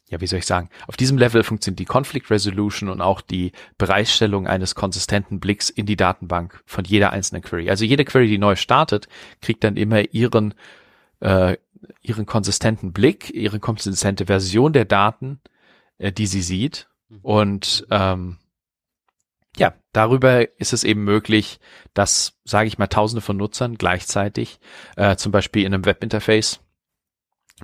ja, 0.09 0.19
wie 0.19 0.27
soll 0.27 0.39
ich 0.39 0.45
sagen, 0.45 0.69
auf 0.87 0.97
diesem 0.97 1.19
Level 1.19 1.43
funktioniert 1.43 1.79
die 1.79 1.85
Conflict 1.85 2.31
Resolution 2.31 2.89
und 2.89 2.99
auch 2.99 3.21
die 3.21 3.51
Bereitstellung 3.77 4.47
eines 4.47 4.73
konsistenten 4.73 5.39
Blicks 5.39 5.69
in 5.69 5.85
die 5.85 5.95
Datenbank 5.95 6.61
von 6.65 6.83
jeder 6.83 7.11
einzelnen 7.11 7.43
Query. 7.43 7.69
Also 7.69 7.85
jede 7.85 8.05
Query, 8.05 8.27
die 8.27 8.39
neu 8.39 8.55
startet, 8.55 9.07
kriegt 9.41 9.63
dann 9.63 9.77
immer 9.77 10.11
ihren, 10.11 10.55
äh, 11.19 11.57
ihren 12.01 12.25
konsistenten 12.25 12.91
Blick, 12.91 13.29
ihre 13.29 13.59
konsistente 13.59 14.25
Version 14.25 14.73
der 14.73 14.85
Daten, 14.85 15.41
äh, 15.99 16.11
die 16.11 16.25
sie 16.25 16.41
sieht. 16.41 16.89
Mhm. 17.09 17.19
Und 17.21 17.87
ähm, 17.91 18.37
ja, 19.57 19.75
darüber 19.93 20.59
ist 20.59 20.73
es 20.73 20.83
eben 20.83 21.03
möglich, 21.03 21.59
dass, 21.93 22.33
sage 22.45 22.67
ich 22.67 22.79
mal, 22.79 22.87
tausende 22.87 23.21
von 23.21 23.37
Nutzern 23.37 23.75
gleichzeitig 23.77 24.59
äh, 24.95 25.17
zum 25.17 25.31
Beispiel 25.31 25.65
in 25.65 25.73
einem 25.73 25.85
Webinterface 25.85 26.61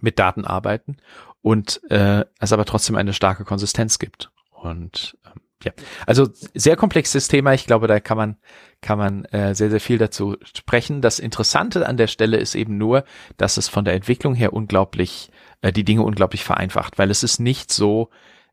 mit 0.01 0.19
Daten 0.19 0.45
arbeiten 0.45 0.97
und 1.45 1.79
äh, 1.91 2.25
es 2.39 2.53
aber 2.53 2.65
trotzdem 2.65 2.95
eine 2.95 3.13
starke 3.13 3.45
Konsistenz 3.45 3.99
gibt. 3.99 4.31
Und 4.49 5.15
ähm, 5.27 5.41
ja, 5.63 5.73
also 6.08 6.27
sehr 6.55 6.75
komplexes 6.75 7.27
Thema. 7.27 7.53
Ich 7.53 7.67
glaube, 7.67 7.86
da 7.86 7.99
kann 7.99 8.17
man 8.17 8.38
kann 8.81 8.97
man 8.97 9.25
äh, 9.25 9.53
sehr 9.53 9.69
sehr 9.69 9.79
viel 9.79 9.99
dazu 9.99 10.38
sprechen. 10.43 11.01
Das 11.01 11.19
Interessante 11.19 11.88
an 11.88 11.97
der 11.97 12.08
Stelle 12.08 12.38
ist 12.38 12.55
eben 12.55 12.79
nur, 12.79 13.03
dass 13.38 13.58
es 13.58 13.67
von 13.67 13.86
der 13.86 13.93
Entwicklung 13.93 14.34
her 14.34 14.53
unglaublich 14.53 15.29
äh, 15.62 15.71
die 15.71 15.84
Dinge 15.84 16.01
unglaublich 16.01 16.43
vereinfacht, 16.43 16.97
weil 16.97 17.12
es 17.12 17.21
ist 17.21 17.39
nicht 17.39 17.71
so, 17.71 18.10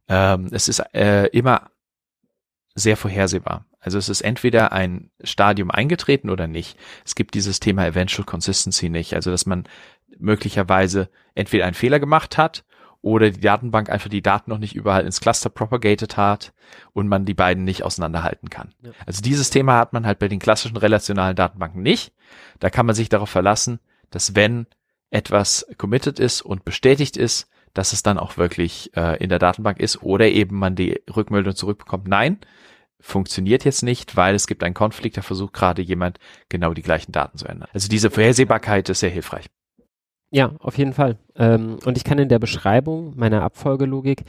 ähm, 0.08 0.48
es 0.52 0.68
ist 0.68 0.80
äh, 0.92 1.28
immer 1.28 1.70
sehr 2.74 2.98
vorhersehbar. 2.98 3.64
Also 3.80 3.96
es 3.96 4.10
ist 4.10 4.20
entweder 4.20 4.72
ein 4.72 5.10
Stadium 5.24 5.70
eingetreten 5.70 6.28
oder 6.28 6.46
nicht. 6.46 6.78
Es 7.06 7.14
gibt 7.14 7.32
dieses 7.32 7.58
Thema 7.58 7.86
Eventual 7.86 8.26
Consistency 8.26 8.90
nicht. 8.90 9.14
Also 9.14 9.30
dass 9.30 9.46
man 9.46 9.64
möglicherweise 10.18 11.08
entweder 11.34 11.64
einen 11.64 11.74
Fehler 11.74 11.98
gemacht 11.98 12.36
hat 12.36 12.64
oder 13.02 13.30
die 13.30 13.40
Datenbank 13.40 13.90
einfach 13.90 14.08
die 14.08 14.22
Daten 14.22 14.50
noch 14.50 14.58
nicht 14.58 14.74
überall 14.74 15.04
ins 15.04 15.20
Cluster 15.20 15.50
propagated 15.50 16.16
hat 16.16 16.52
und 16.92 17.08
man 17.08 17.24
die 17.24 17.34
beiden 17.34 17.64
nicht 17.64 17.82
auseinanderhalten 17.82 18.48
kann. 18.48 18.72
Ja. 18.82 18.92
Also 19.04 19.20
dieses 19.20 19.50
Thema 19.50 19.76
hat 19.76 19.92
man 19.92 20.06
halt 20.06 20.20
bei 20.20 20.28
den 20.28 20.38
klassischen 20.38 20.76
relationalen 20.76 21.36
Datenbanken 21.36 21.82
nicht. 21.82 22.12
Da 22.60 22.70
kann 22.70 22.86
man 22.86 22.94
sich 22.94 23.08
darauf 23.08 23.28
verlassen, 23.28 23.80
dass 24.10 24.36
wenn 24.36 24.66
etwas 25.10 25.66
committed 25.76 26.18
ist 26.20 26.42
und 26.42 26.64
bestätigt 26.64 27.16
ist, 27.16 27.48
dass 27.74 27.92
es 27.92 28.02
dann 28.02 28.18
auch 28.18 28.36
wirklich 28.36 28.96
äh, 28.96 29.22
in 29.22 29.28
der 29.28 29.38
Datenbank 29.38 29.80
ist 29.80 30.02
oder 30.02 30.28
eben 30.28 30.58
man 30.58 30.76
die 30.76 31.00
Rückmeldung 31.14 31.56
zurückbekommt, 31.56 32.06
nein, 32.06 32.38
funktioniert 33.00 33.64
jetzt 33.64 33.82
nicht, 33.82 34.16
weil 34.16 34.34
es 34.34 34.46
gibt 34.46 34.62
einen 34.62 34.74
Konflikt, 34.74 35.16
da 35.16 35.22
versucht 35.22 35.54
gerade 35.54 35.82
jemand 35.82 36.18
genau 36.48 36.72
die 36.72 36.82
gleichen 36.82 37.12
Daten 37.12 37.36
zu 37.36 37.46
ändern. 37.46 37.68
Also 37.72 37.88
diese 37.88 38.10
Vorhersehbarkeit 38.10 38.88
ist 38.88 39.00
sehr 39.00 39.10
hilfreich. 39.10 39.46
Ja, 40.32 40.54
auf 40.60 40.78
jeden 40.78 40.94
Fall. 40.94 41.18
Ähm, 41.36 41.78
und 41.84 41.98
ich 41.98 42.04
kann 42.04 42.18
in 42.18 42.30
der 42.30 42.38
Beschreibung 42.38 43.12
meiner 43.16 43.42
Abfolgelogik 43.42 44.22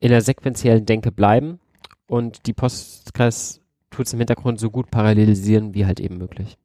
in 0.00 0.08
der 0.08 0.22
sequenziellen 0.22 0.86
Denke 0.86 1.12
bleiben 1.12 1.60
und 2.06 2.46
die 2.46 2.54
Postgres 2.54 3.60
tut 3.90 4.06
es 4.06 4.14
im 4.14 4.20
Hintergrund 4.20 4.58
so 4.58 4.70
gut 4.70 4.90
parallelisieren 4.90 5.74
wie 5.74 5.84
halt 5.84 6.00
eben 6.00 6.16
möglich. 6.16 6.56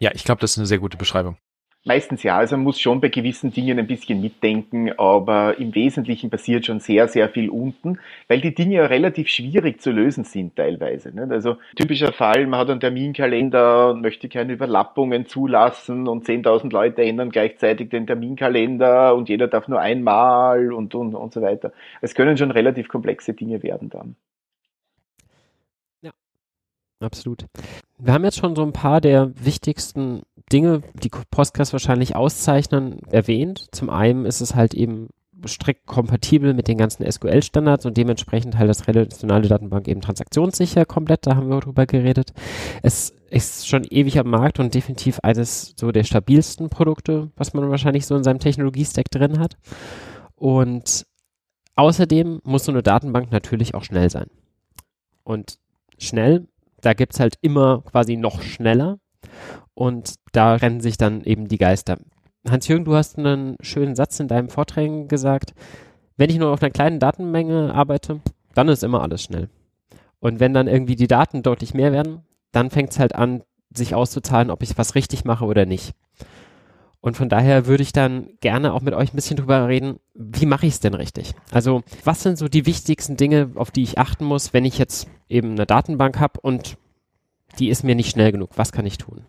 Ja, 0.00 0.10
ich 0.12 0.24
glaube, 0.24 0.40
das 0.40 0.52
ist 0.52 0.58
eine 0.58 0.66
sehr 0.66 0.80
gute 0.80 0.96
Beschreibung. 0.96 1.36
Meistens 1.86 2.22
ja, 2.22 2.38
also 2.38 2.56
man 2.56 2.64
muss 2.64 2.80
schon 2.80 3.02
bei 3.02 3.10
gewissen 3.10 3.52
Dingen 3.52 3.78
ein 3.78 3.86
bisschen 3.86 4.22
mitdenken, 4.22 4.98
aber 4.98 5.58
im 5.58 5.74
Wesentlichen 5.74 6.30
passiert 6.30 6.64
schon 6.64 6.80
sehr, 6.80 7.08
sehr 7.08 7.28
viel 7.28 7.50
unten, 7.50 7.98
weil 8.26 8.40
die 8.40 8.54
Dinge 8.54 8.76
ja 8.76 8.86
relativ 8.86 9.28
schwierig 9.28 9.82
zu 9.82 9.90
lösen 9.90 10.24
sind 10.24 10.56
teilweise. 10.56 11.12
Also 11.28 11.58
typischer 11.76 12.12
Fall, 12.14 12.46
man 12.46 12.60
hat 12.60 12.70
einen 12.70 12.80
Terminkalender 12.80 13.90
und 13.90 14.00
möchte 14.00 14.30
keine 14.30 14.54
Überlappungen 14.54 15.26
zulassen 15.26 16.08
und 16.08 16.26
10.000 16.26 16.72
Leute 16.72 17.02
ändern 17.02 17.28
gleichzeitig 17.28 17.90
den 17.90 18.06
Terminkalender 18.06 19.14
und 19.14 19.28
jeder 19.28 19.46
darf 19.48 19.68
nur 19.68 19.80
einmal 19.80 20.72
und, 20.72 20.94
und, 20.94 21.14
und 21.14 21.34
so 21.34 21.42
weiter. 21.42 21.70
Es 22.00 22.14
können 22.14 22.38
schon 22.38 22.50
relativ 22.50 22.88
komplexe 22.88 23.34
Dinge 23.34 23.62
werden 23.62 23.90
dann. 23.90 24.16
Absolut. 27.04 27.46
Wir 27.98 28.12
haben 28.12 28.24
jetzt 28.24 28.38
schon 28.38 28.56
so 28.56 28.62
ein 28.62 28.72
paar 28.72 29.00
der 29.00 29.32
wichtigsten 29.44 30.22
Dinge, 30.52 30.82
die 31.02 31.10
Postgres 31.30 31.72
wahrscheinlich 31.72 32.16
auszeichnen, 32.16 33.00
erwähnt. 33.10 33.66
Zum 33.72 33.90
einen 33.90 34.26
ist 34.26 34.40
es 34.40 34.54
halt 34.54 34.74
eben 34.74 35.08
strikt 35.46 35.86
kompatibel 35.86 36.54
mit 36.54 36.68
den 36.68 36.78
ganzen 36.78 37.10
SQL-Standards 37.10 37.86
und 37.86 37.96
dementsprechend 37.96 38.58
halt 38.58 38.68
das 38.68 38.86
relationale 38.88 39.48
Datenbank 39.48 39.88
eben 39.88 40.00
transaktionssicher 40.00 40.84
komplett, 40.84 41.26
da 41.26 41.36
haben 41.36 41.48
wir 41.48 41.60
drüber 41.60 41.86
geredet. 41.86 42.32
Es 42.82 43.12
ist 43.30 43.68
schon 43.68 43.84
ewig 43.84 44.18
am 44.18 44.30
Markt 44.30 44.60
und 44.60 44.74
definitiv 44.74 45.20
eines 45.22 45.74
so 45.76 45.92
der 45.92 46.04
stabilsten 46.04 46.68
Produkte, 46.68 47.30
was 47.36 47.54
man 47.54 47.68
wahrscheinlich 47.70 48.06
so 48.06 48.16
in 48.16 48.24
seinem 48.24 48.38
Technologie-Stack 48.38 49.10
drin 49.10 49.38
hat. 49.38 49.56
Und 50.36 51.06
außerdem 51.74 52.40
muss 52.44 52.64
so 52.64 52.72
eine 52.72 52.82
Datenbank 52.82 53.32
natürlich 53.32 53.74
auch 53.74 53.84
schnell 53.84 54.10
sein. 54.10 54.28
Und 55.24 55.58
schnell, 55.98 56.46
da 56.84 56.94
gibt's 56.94 57.20
halt 57.20 57.36
immer 57.40 57.82
quasi 57.82 58.16
noch 58.16 58.42
schneller. 58.42 58.98
Und 59.74 60.14
da 60.32 60.54
rennen 60.54 60.80
sich 60.80 60.96
dann 60.96 61.22
eben 61.24 61.48
die 61.48 61.58
Geister. 61.58 61.98
Hans-Jürgen, 62.48 62.84
du 62.84 62.94
hast 62.94 63.18
einen 63.18 63.56
schönen 63.60 63.94
Satz 63.94 64.20
in 64.20 64.28
deinem 64.28 64.48
Vorträgen 64.48 65.08
gesagt. 65.08 65.54
Wenn 66.16 66.30
ich 66.30 66.38
nur 66.38 66.50
auf 66.50 66.62
einer 66.62 66.70
kleinen 66.70 67.00
Datenmenge 67.00 67.74
arbeite, 67.74 68.20
dann 68.54 68.68
ist 68.68 68.84
immer 68.84 69.02
alles 69.02 69.22
schnell. 69.22 69.48
Und 70.20 70.40
wenn 70.40 70.54
dann 70.54 70.68
irgendwie 70.68 70.96
die 70.96 71.08
Daten 71.08 71.42
deutlich 71.42 71.74
mehr 71.74 71.92
werden, 71.92 72.22
dann 72.52 72.70
fängt 72.70 72.92
es 72.92 72.98
halt 72.98 73.14
an, 73.14 73.42
sich 73.74 73.94
auszuzahlen, 73.94 74.50
ob 74.50 74.62
ich 74.62 74.78
was 74.78 74.94
richtig 74.94 75.24
mache 75.24 75.44
oder 75.44 75.66
nicht. 75.66 75.94
Und 77.04 77.18
von 77.18 77.28
daher 77.28 77.66
würde 77.66 77.82
ich 77.82 77.92
dann 77.92 78.30
gerne 78.40 78.72
auch 78.72 78.80
mit 78.80 78.94
euch 78.94 79.12
ein 79.12 79.16
bisschen 79.16 79.36
drüber 79.36 79.68
reden, 79.68 80.00
wie 80.14 80.46
mache 80.46 80.64
ich 80.64 80.72
es 80.72 80.80
denn 80.80 80.94
richtig? 80.94 81.34
Also 81.52 81.82
was 82.02 82.22
sind 82.22 82.38
so 82.38 82.48
die 82.48 82.64
wichtigsten 82.64 83.18
Dinge, 83.18 83.50
auf 83.56 83.70
die 83.70 83.82
ich 83.82 83.98
achten 83.98 84.24
muss, 84.24 84.54
wenn 84.54 84.64
ich 84.64 84.78
jetzt 84.78 85.06
eben 85.28 85.50
eine 85.50 85.66
Datenbank 85.66 86.18
habe 86.18 86.40
und 86.40 86.78
die 87.58 87.68
ist 87.68 87.82
mir 87.82 87.94
nicht 87.94 88.10
schnell 88.10 88.32
genug? 88.32 88.52
Was 88.56 88.72
kann 88.72 88.86
ich 88.86 88.96
tun? 88.96 89.26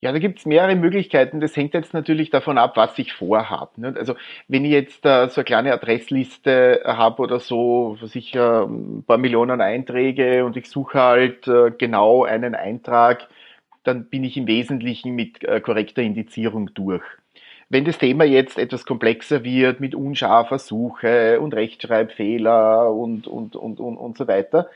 Ja, 0.00 0.10
da 0.10 0.18
gibt 0.18 0.40
es 0.40 0.46
mehrere 0.46 0.74
Möglichkeiten. 0.74 1.38
Das 1.38 1.56
hängt 1.56 1.74
jetzt 1.74 1.94
natürlich 1.94 2.28
davon 2.30 2.58
ab, 2.58 2.76
was 2.76 2.98
ich 2.98 3.12
vorhabe. 3.12 3.94
Also 3.96 4.16
wenn 4.48 4.64
ich 4.64 4.72
jetzt 4.72 5.06
äh, 5.06 5.28
so 5.28 5.42
eine 5.42 5.44
kleine 5.44 5.72
Adressliste 5.72 6.82
habe 6.84 7.22
oder 7.22 7.38
so, 7.38 7.98
was 8.00 8.16
ich 8.16 8.34
äh, 8.34 8.64
ein 8.64 9.04
paar 9.06 9.18
Millionen 9.18 9.60
Einträge 9.60 10.44
und 10.44 10.56
ich 10.56 10.68
suche 10.68 10.98
halt 10.98 11.46
äh, 11.46 11.70
genau 11.70 12.24
einen 12.24 12.56
Eintrag, 12.56 13.28
dann 13.84 14.06
bin 14.06 14.24
ich 14.24 14.36
im 14.36 14.46
Wesentlichen 14.46 15.14
mit 15.14 15.44
äh, 15.44 15.60
korrekter 15.60 16.02
Indizierung 16.02 16.72
durch. 16.74 17.04
Wenn 17.68 17.84
das 17.84 17.98
Thema 17.98 18.24
jetzt 18.24 18.58
etwas 18.58 18.84
komplexer 18.84 19.42
wird 19.44 19.80
mit 19.80 19.94
unscharfer 19.94 20.58
Suche 20.58 21.40
und 21.40 21.54
Rechtschreibfehler 21.54 22.92
und, 22.92 23.26
und, 23.26 23.56
und, 23.56 23.80
und, 23.80 23.96
und 23.96 24.18
so 24.18 24.28
weiter, 24.28 24.68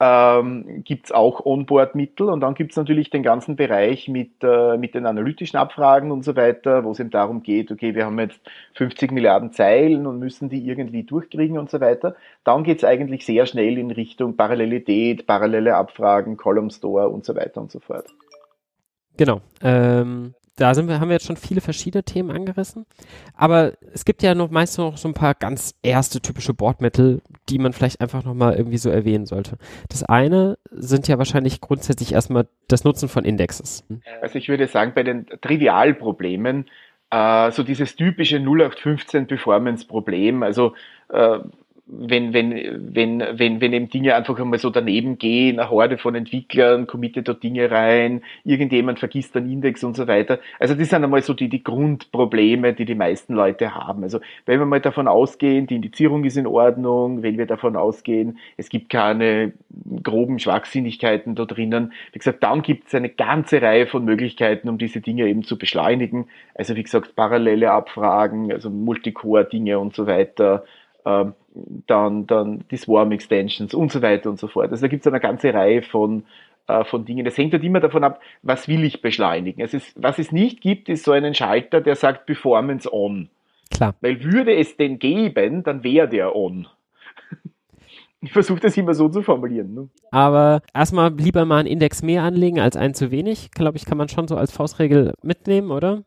ähm, 0.00 0.84
gibt 0.84 1.12
auch 1.12 1.44
Onboard-Mittel 1.44 2.28
und 2.28 2.40
dann 2.40 2.54
gibt 2.54 2.70
es 2.70 2.76
natürlich 2.76 3.10
den 3.10 3.24
ganzen 3.24 3.56
Bereich 3.56 4.06
mit, 4.08 4.30
äh, 4.42 4.76
mit 4.76 4.94
den 4.94 5.06
analytischen 5.06 5.58
Abfragen 5.58 6.12
und 6.12 6.24
so 6.24 6.36
weiter, 6.36 6.84
wo 6.84 6.92
es 6.92 7.00
eben 7.00 7.10
darum 7.10 7.42
geht, 7.42 7.72
okay, 7.72 7.94
wir 7.96 8.06
haben 8.06 8.18
jetzt 8.20 8.40
50 8.74 9.10
Milliarden 9.10 9.52
Zeilen 9.52 10.06
und 10.06 10.20
müssen 10.20 10.48
die 10.48 10.64
irgendwie 10.64 11.02
durchkriegen 11.02 11.58
und 11.58 11.68
so 11.68 11.80
weiter. 11.80 12.14
Dann 12.44 12.62
geht 12.62 12.78
es 12.78 12.84
eigentlich 12.84 13.26
sehr 13.26 13.46
schnell 13.46 13.76
in 13.76 13.90
Richtung 13.90 14.36
Parallelität, 14.36 15.26
parallele 15.26 15.74
Abfragen, 15.74 16.36
Column 16.36 16.70
Store 16.70 17.08
und 17.08 17.24
so 17.24 17.34
weiter 17.34 17.60
und 17.60 17.72
so 17.72 17.80
fort. 17.80 18.06
Genau. 19.18 19.42
Ähm, 19.62 20.34
da 20.56 20.74
sind 20.74 20.88
wir, 20.88 20.98
haben 20.98 21.08
wir 21.08 21.14
jetzt 21.14 21.26
schon 21.26 21.36
viele 21.36 21.60
verschiedene 21.60 22.02
Themen 22.02 22.30
angerissen. 22.30 22.86
Aber 23.34 23.74
es 23.92 24.04
gibt 24.04 24.22
ja 24.22 24.34
noch 24.34 24.50
meist 24.50 24.76
noch 24.78 24.96
so 24.96 25.06
ein 25.06 25.14
paar 25.14 25.34
ganz 25.34 25.74
erste 25.82 26.20
typische 26.20 26.52
Bordmittel, 26.52 27.22
die 27.48 27.58
man 27.58 27.72
vielleicht 27.72 28.00
einfach 28.00 28.24
nochmal 28.24 28.56
irgendwie 28.56 28.78
so 28.78 28.90
erwähnen 28.90 29.26
sollte. 29.26 29.56
Das 29.88 30.02
eine 30.02 30.58
sind 30.70 31.06
ja 31.06 31.18
wahrscheinlich 31.18 31.60
grundsätzlich 31.60 32.12
erstmal 32.12 32.48
das 32.66 32.84
Nutzen 32.84 33.08
von 33.08 33.24
Indexes. 33.24 33.84
Also 34.20 34.38
ich 34.38 34.48
würde 34.48 34.66
sagen, 34.66 34.92
bei 34.94 35.04
den 35.04 35.26
Trivialproblemen, 35.26 36.66
äh, 37.10 37.50
so 37.52 37.62
dieses 37.62 37.94
typische 37.94 38.38
0815 38.38 39.28
Performance-Problem, 39.28 40.42
also 40.42 40.74
äh, 41.10 41.38
wenn, 41.90 42.34
wenn, 42.34 42.94
wenn, 42.94 43.20
wenn, 43.20 43.60
wenn 43.60 43.72
eben 43.72 43.88
Dinge 43.88 44.14
einfach 44.14 44.38
einmal 44.38 44.58
so 44.58 44.68
daneben 44.68 45.16
gehen, 45.16 45.58
eine 45.58 45.70
Horde 45.70 45.96
von 45.96 46.14
Entwicklern 46.14 46.86
committet 46.86 47.28
dort 47.28 47.42
Dinge 47.42 47.70
rein, 47.70 48.22
irgendjemand 48.44 48.98
vergisst 48.98 49.36
einen 49.36 49.50
Index 49.50 49.82
und 49.84 49.96
so 49.96 50.06
weiter. 50.06 50.38
Also 50.60 50.74
das 50.74 50.90
sind 50.90 51.02
einmal 51.02 51.22
so 51.22 51.32
die, 51.32 51.48
die 51.48 51.64
Grundprobleme, 51.64 52.74
die 52.74 52.84
die 52.84 52.94
meisten 52.94 53.34
Leute 53.34 53.74
haben. 53.74 54.02
Also 54.02 54.20
wenn 54.44 54.58
wir 54.58 54.66
mal 54.66 54.80
davon 54.80 55.08
ausgehen, 55.08 55.66
die 55.66 55.76
Indizierung 55.76 56.24
ist 56.24 56.36
in 56.36 56.46
Ordnung, 56.46 57.22
wenn 57.22 57.38
wir 57.38 57.46
davon 57.46 57.74
ausgehen, 57.74 58.38
es 58.58 58.68
gibt 58.68 58.90
keine 58.90 59.52
groben 60.02 60.38
Schwachsinnigkeiten 60.38 61.34
da 61.34 61.46
drinnen, 61.46 61.92
wie 62.12 62.18
gesagt, 62.18 62.42
dann 62.42 62.60
gibt 62.60 62.88
es 62.88 62.94
eine 62.94 63.08
ganze 63.08 63.62
Reihe 63.62 63.86
von 63.86 64.04
Möglichkeiten, 64.04 64.68
um 64.68 64.76
diese 64.76 65.00
Dinge 65.00 65.26
eben 65.26 65.42
zu 65.42 65.56
beschleunigen. 65.56 66.26
Also 66.54 66.76
wie 66.76 66.82
gesagt, 66.82 67.16
parallele 67.16 67.70
Abfragen, 67.70 68.52
also 68.52 68.68
Multicore-Dinge 68.68 69.78
und 69.78 69.94
so 69.94 70.06
weiter, 70.06 70.64
dann, 71.86 72.26
dann 72.26 72.64
die 72.70 72.76
Swarm 72.76 73.12
Extensions 73.12 73.74
und 73.74 73.92
so 73.92 74.02
weiter 74.02 74.30
und 74.30 74.38
so 74.38 74.48
fort. 74.48 74.70
Also 74.70 74.82
da 74.82 74.88
gibt 74.88 75.04
es 75.04 75.06
eine 75.06 75.20
ganze 75.20 75.52
Reihe 75.52 75.82
von, 75.82 76.24
äh, 76.66 76.84
von 76.84 77.04
Dingen. 77.04 77.24
Das 77.24 77.36
hängt 77.36 77.52
halt 77.52 77.64
immer 77.64 77.80
davon 77.80 78.04
ab, 78.04 78.20
was 78.42 78.68
will 78.68 78.84
ich 78.84 79.02
beschleunigen. 79.02 79.62
Es 79.62 79.74
ist, 79.74 79.92
was 79.96 80.18
es 80.18 80.32
nicht 80.32 80.60
gibt, 80.60 80.88
ist 80.88 81.04
so 81.04 81.12
einen 81.12 81.34
Schalter, 81.34 81.80
der 81.80 81.96
sagt 81.96 82.26
Performance 82.26 82.92
on. 82.92 83.28
Klar. 83.70 83.94
Weil 84.00 84.22
würde 84.22 84.54
es 84.54 84.76
den 84.76 84.98
geben, 84.98 85.62
dann 85.62 85.84
wäre 85.84 86.08
der 86.08 86.34
on. 86.34 86.66
Ich 88.20 88.32
versuche 88.32 88.58
das 88.58 88.76
immer 88.76 88.94
so 88.94 89.08
zu 89.08 89.22
formulieren. 89.22 89.74
Ne? 89.74 89.88
Aber 90.10 90.62
erstmal 90.74 91.14
lieber 91.14 91.44
mal 91.44 91.58
einen 91.58 91.68
Index 91.68 92.02
mehr 92.02 92.24
anlegen 92.24 92.58
als 92.58 92.76
einen 92.76 92.94
zu 92.94 93.12
wenig, 93.12 93.52
glaube 93.52 93.78
ich, 93.78 93.84
kann 93.84 93.96
man 93.96 94.08
schon 94.08 94.26
so 94.26 94.36
als 94.36 94.50
Faustregel 94.50 95.14
mitnehmen, 95.22 95.70
oder? 95.70 96.02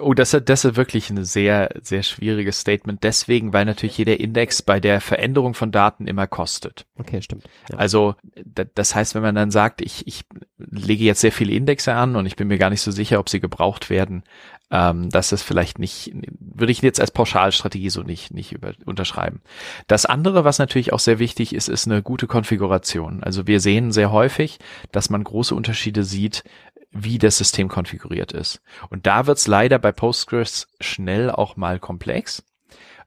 Oh, 0.00 0.14
das, 0.14 0.30
das 0.44 0.64
ist 0.64 0.76
wirklich 0.76 1.10
ein 1.10 1.24
sehr, 1.24 1.70
sehr 1.82 2.04
schwieriges 2.04 2.60
Statement. 2.60 3.02
Deswegen, 3.02 3.52
weil 3.52 3.64
natürlich 3.64 3.98
jeder 3.98 4.20
Index 4.20 4.62
bei 4.62 4.78
der 4.78 5.00
Veränderung 5.00 5.54
von 5.54 5.72
Daten 5.72 6.06
immer 6.06 6.28
kostet. 6.28 6.86
Okay, 6.96 7.20
stimmt. 7.22 7.44
Ja. 7.70 7.78
Also, 7.78 8.14
das 8.74 8.94
heißt, 8.94 9.16
wenn 9.16 9.22
man 9.22 9.34
dann 9.34 9.50
sagt, 9.50 9.80
ich, 9.80 10.06
ich 10.06 10.22
lege 10.58 11.04
jetzt 11.04 11.22
sehr 11.22 11.32
viele 11.32 11.52
Indexe 11.54 11.92
an 11.94 12.14
und 12.14 12.26
ich 12.26 12.36
bin 12.36 12.46
mir 12.46 12.58
gar 12.58 12.70
nicht 12.70 12.82
so 12.82 12.92
sicher, 12.92 13.18
ob 13.18 13.28
sie 13.28 13.40
gebraucht 13.40 13.90
werden, 13.90 14.22
ähm, 14.72 15.10
das 15.10 15.30
vielleicht 15.42 15.78
nicht, 15.78 16.12
würde 16.40 16.72
ich 16.72 16.80
jetzt 16.80 17.00
als 17.00 17.10
Pauschalstrategie 17.10 17.90
so 17.90 18.02
nicht, 18.02 18.32
nicht 18.32 18.52
über, 18.52 18.72
unterschreiben. 18.86 19.42
Das 19.86 20.06
andere, 20.06 20.44
was 20.44 20.58
natürlich 20.58 20.92
auch 20.92 20.98
sehr 20.98 21.18
wichtig 21.18 21.54
ist, 21.54 21.68
ist 21.68 21.86
eine 21.86 22.02
gute 22.02 22.26
Konfiguration. 22.26 23.22
Also 23.22 23.46
wir 23.46 23.60
sehen 23.60 23.92
sehr 23.92 24.10
häufig, 24.10 24.58
dass 24.90 25.10
man 25.10 25.22
große 25.22 25.54
Unterschiede 25.54 26.02
sieht, 26.02 26.42
wie 26.90 27.18
das 27.18 27.38
System 27.38 27.68
konfiguriert 27.68 28.32
ist. 28.32 28.60
Und 28.88 29.06
da 29.06 29.26
wird 29.26 29.38
es 29.38 29.46
leider 29.46 29.78
bei 29.78 29.92
Postgres 29.92 30.68
schnell 30.80 31.30
auch 31.30 31.56
mal 31.56 31.78
komplex 31.78 32.42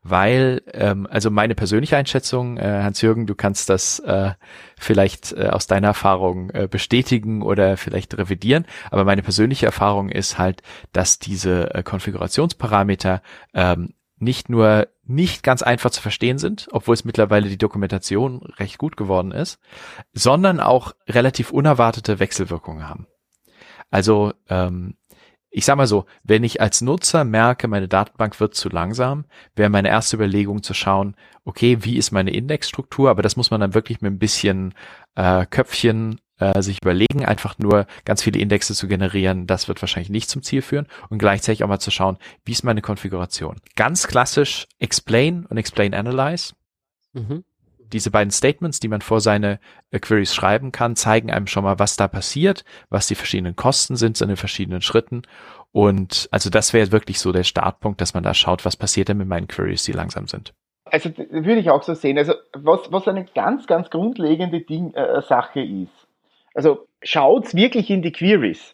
weil, 0.08 0.62
ähm, 0.72 1.08
also 1.10 1.32
meine 1.32 1.56
persönliche 1.56 1.98
Einschätzung, 1.98 2.58
äh, 2.58 2.84
Hans-Jürgen, 2.84 3.26
du 3.26 3.34
kannst 3.34 3.72
das 3.72 3.98
äh, 4.00 4.34
vielleicht 4.78 5.34
äh, 5.34 5.48
aus 5.48 5.66
deiner 5.66 5.88
Erfahrung 5.88 6.52
äh, 6.52 6.68
bestätigen 6.70 7.42
oder 7.42 7.76
vielleicht 7.76 8.16
revidieren, 8.16 8.68
aber 8.92 9.04
meine 9.04 9.24
persönliche 9.24 9.66
Erfahrung 9.66 10.10
ist 10.10 10.38
halt, 10.38 10.62
dass 10.94 11.18
diese 11.18 11.74
äh, 11.74 11.82
Konfigurationsparameter 11.82 13.24
ähm, 13.56 13.96
nicht 14.18 14.48
nur 14.48 14.88
nicht 15.04 15.42
ganz 15.42 15.64
einfach 15.64 15.90
zu 15.90 16.04
verstehen 16.04 16.38
sind, 16.38 16.68
obwohl 16.72 16.94
es 16.94 17.04
mittlerweile 17.04 17.50
die 17.50 17.58
Dokumentation 17.58 18.42
recht 18.58 18.78
gut 18.78 18.98
geworden 18.98 19.32
ist, 19.32 19.60
sondern 20.14 20.60
auch 20.60 20.94
relativ 21.10 21.50
unerwartete 21.50 22.20
Wechselwirkungen 22.20 22.88
haben. 22.88 23.08
Also 23.90 24.34
ähm, 24.50 24.98
ich 25.56 25.64
sag 25.64 25.78
mal 25.78 25.88
so, 25.88 26.06
wenn 26.26 26.44
ich 26.44 26.60
als 26.60 26.82
Nutzer 26.82 27.24
merke, 27.24 27.70
meine 27.70 27.88
Datenbank 27.88 28.42
wird 28.42 28.56
zu 28.56 28.68
langsam, 28.68 29.24
wäre 29.56 29.70
meine 29.70 29.88
erste 29.88 30.18
Überlegung 30.18 30.64
zu 30.64 30.74
schauen, 30.74 31.16
okay, 31.46 31.78
wie 31.80 31.96
ist 31.96 32.12
meine 32.12 32.32
Indexstruktur? 32.32 33.10
Aber 33.10 33.22
das 33.22 33.38
muss 33.38 33.52
man 33.52 33.62
dann 33.62 33.74
wirklich 33.74 34.02
mit 34.02 34.12
ein 34.12 34.20
bisschen 34.20 34.74
äh, 35.16 35.46
Köpfchen 35.46 36.20
äh, 36.40 36.62
sich 36.62 36.80
überlegen, 36.82 37.24
einfach 37.24 37.58
nur 37.58 37.88
ganz 38.04 38.22
viele 38.22 38.42
Indexe 38.42 38.74
zu 38.74 38.90
generieren, 38.90 39.48
das 39.48 39.70
wird 39.70 39.82
wahrscheinlich 39.82 40.10
nicht 40.10 40.30
zum 40.30 40.44
Ziel 40.44 40.62
führen 40.62 40.88
und 41.10 41.20
gleichzeitig 41.20 41.64
auch 41.64 41.70
mal 41.70 41.80
zu 41.80 41.90
schauen, 41.90 42.18
wie 42.44 42.52
ist 42.52 42.66
meine 42.66 42.82
Konfiguration. 42.82 43.56
Ganz 43.78 44.08
klassisch 44.08 44.68
Explain 44.80 45.46
und 45.46 45.56
Explain 45.56 45.94
Analyze. 45.94 46.54
Mhm 47.14 47.46
diese 47.96 48.12
beiden 48.12 48.30
Statements, 48.30 48.82
die 48.82 48.90
man 48.90 49.00
vor 49.00 49.22
seine 49.22 49.60
äh, 49.90 50.00
Queries 50.00 50.36
schreiben 50.36 50.74
kann, 50.74 50.98
zeigen 50.98 51.32
einem 51.32 51.48
schon 51.48 51.64
mal, 51.64 51.80
was 51.80 51.96
da 51.96 52.10
passiert, 52.10 52.66
was 52.90 53.08
die 53.08 53.16
verschiedenen 53.16 53.56
Kosten 53.56 53.96
sind 53.96 54.20
in 54.20 54.28
den 54.28 54.38
verschiedenen 54.38 54.82
Schritten. 54.82 55.22
Und 55.72 56.28
also 56.30 56.50
das 56.50 56.74
wäre 56.74 56.92
wirklich 56.92 57.20
so 57.20 57.32
der 57.32 57.44
Startpunkt, 57.44 58.02
dass 58.02 58.14
man 58.14 58.24
da 58.24 58.34
schaut, 58.34 58.66
was 58.66 58.76
passiert 58.76 59.08
denn 59.08 59.18
mit 59.18 59.30
meinen 59.30 59.48
Queries, 59.48 59.84
die 59.84 59.94
langsam 59.94 60.28
sind. 60.28 60.54
Also 60.84 61.10
würde 61.18 61.60
ich 61.62 61.70
auch 61.70 61.84
so 61.84 61.94
sehen. 61.94 62.18
Also 62.18 62.34
was, 62.54 62.92
was 62.92 63.08
eine 63.08 63.26
ganz, 63.34 63.66
ganz 63.66 63.90
grundlegende 63.90 64.60
Ding, 64.60 64.94
äh, 64.94 65.22
Sache 65.22 65.62
ist. 65.62 66.08
Also 66.54 66.88
schaut's 67.02 67.56
wirklich 67.56 67.90
in 67.90 68.02
die 68.02 68.12
Queries. 68.12 68.74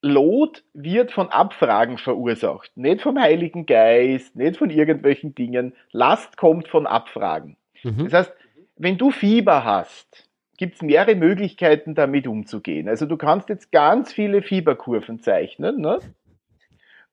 Load 0.00 0.60
wird 0.72 1.12
von 1.12 1.28
Abfragen 1.28 1.98
verursacht, 1.98 2.70
nicht 2.74 3.02
vom 3.02 3.18
Heiligen 3.18 3.66
Geist, 3.66 4.34
nicht 4.36 4.56
von 4.56 4.70
irgendwelchen 4.70 5.34
Dingen. 5.34 5.74
Last 5.92 6.36
kommt 6.38 6.68
von 6.68 6.86
Abfragen. 6.86 7.56
Mhm. 7.84 8.04
Das 8.04 8.12
heißt, 8.12 8.32
wenn 8.76 8.98
du 8.98 9.10
Fieber 9.10 9.64
hast, 9.64 10.28
gibt 10.56 10.76
es 10.76 10.82
mehrere 10.82 11.14
Möglichkeiten, 11.14 11.94
damit 11.94 12.26
umzugehen. 12.26 12.88
Also 12.88 13.06
du 13.06 13.16
kannst 13.16 13.48
jetzt 13.48 13.72
ganz 13.72 14.12
viele 14.12 14.42
Fieberkurven 14.42 15.20
zeichnen. 15.20 15.80
Ne? 15.80 15.98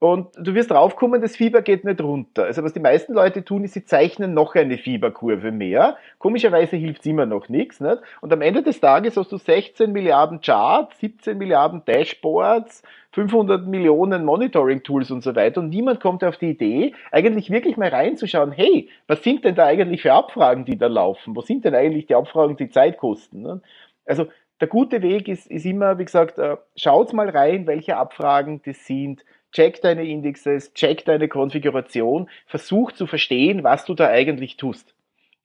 Und 0.04 0.30
du 0.36 0.56
wirst 0.56 0.72
draufkommen, 0.72 1.22
das 1.22 1.36
Fieber 1.36 1.62
geht 1.62 1.86
nicht 1.86 2.02
runter. 2.02 2.46
Also 2.46 2.64
was 2.64 2.74
die 2.74 2.80
meisten 2.80 3.14
Leute 3.14 3.46
tun, 3.46 3.64
ist, 3.64 3.76
sie 3.76 3.86
zeichnen 3.86 4.34
noch 4.34 4.56
eine 4.56 4.80
Fieberkurve 4.80 5.52
mehr. 5.52 5.96
Komischerweise 6.18 6.76
hilft 6.76 7.02
es 7.02 7.06
immer 7.06 7.28
noch 7.28 7.50
nichts. 7.50 7.80
Nicht? 7.80 8.00
Und 8.20 8.34
am 8.34 8.42
Ende 8.42 8.64
des 8.64 8.80
Tages 8.80 9.16
hast 9.16 9.32
du 9.32 9.38
16 9.38 9.92
Milliarden 9.92 10.42
Charts, 10.42 11.00
17 11.02 11.38
Milliarden 11.38 11.86
Dashboards, 11.86 12.82
500 13.12 13.68
Millionen 13.68 14.26
Monitoring-Tools 14.26 15.12
und 15.12 15.22
so 15.22 15.36
weiter. 15.36 15.62
Und 15.62 15.70
niemand 15.70 16.00
kommt 16.00 16.24
auf 16.24 16.38
die 16.38 16.50
Idee, 16.50 16.96
eigentlich 17.12 17.52
wirklich 17.52 17.78
mal 17.78 17.90
reinzuschauen, 17.90 18.52
hey, 18.54 18.90
was 19.06 19.22
sind 19.22 19.46
denn 19.46 19.54
da 19.54 19.68
eigentlich 19.68 20.02
für 20.02 20.14
Abfragen, 20.14 20.66
die 20.66 20.80
da 20.80 20.88
laufen? 20.88 21.36
Was 21.36 21.46
sind 21.46 21.64
denn 21.64 21.76
eigentlich 21.76 22.08
die 22.08 22.16
Abfragen, 22.16 22.58
die 22.58 22.72
Zeit 22.72 22.98
kosten? 22.98 23.44
Ne? 23.44 23.62
Also 24.08 24.26
der 24.62 24.68
gute 24.68 25.04
Weg 25.04 25.28
ist, 25.28 25.46
ist 25.46 25.66
immer, 25.66 26.00
wie 26.00 26.06
gesagt, 26.06 26.40
äh, 26.40 26.58
schaut 26.76 27.14
mal 27.14 27.30
rein, 27.30 27.68
welche 27.68 27.98
Abfragen 27.98 28.64
das 28.66 28.84
sind 28.88 29.24
check 29.52 29.82
deine 29.82 30.06
Indexes, 30.06 30.74
check 30.74 31.06
deine 31.06 31.28
Konfiguration, 31.28 32.30
versuch 32.48 32.92
zu 32.92 33.08
verstehen, 33.08 33.64
was 33.64 33.86
du 33.86 33.94
da 33.94 34.08
eigentlich 34.08 34.58
tust. 34.58 34.94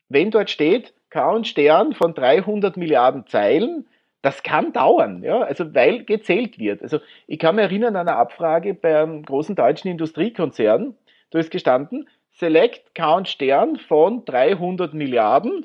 Wenn 0.08 0.30
dort 0.30 0.50
steht, 0.50 0.94
Count 1.10 1.46
Stern 1.46 1.94
von 1.94 2.14
300 2.14 2.76
Milliarden 2.76 3.26
Zeilen, 3.26 3.86
das 4.22 4.42
kann 4.42 4.72
dauern, 4.72 5.22
ja, 5.22 5.40
also 5.40 5.74
weil 5.74 6.04
gezählt 6.04 6.58
wird. 6.58 6.82
Also 6.82 6.98
ich 7.26 7.38
kann 7.38 7.56
mich 7.56 7.64
erinnern 7.64 7.96
an 7.96 8.08
eine 8.08 8.16
Abfrage 8.16 8.74
beim 8.74 9.22
großen 9.22 9.54
deutschen 9.54 9.88
Industriekonzern, 9.88 10.94
da 11.30 11.38
ist 11.38 11.50
gestanden, 11.50 12.08
Select 12.32 12.94
Count 12.94 13.28
Stern 13.28 13.76
von 13.76 14.24
300 14.24 14.94
Milliarden, 14.94 15.64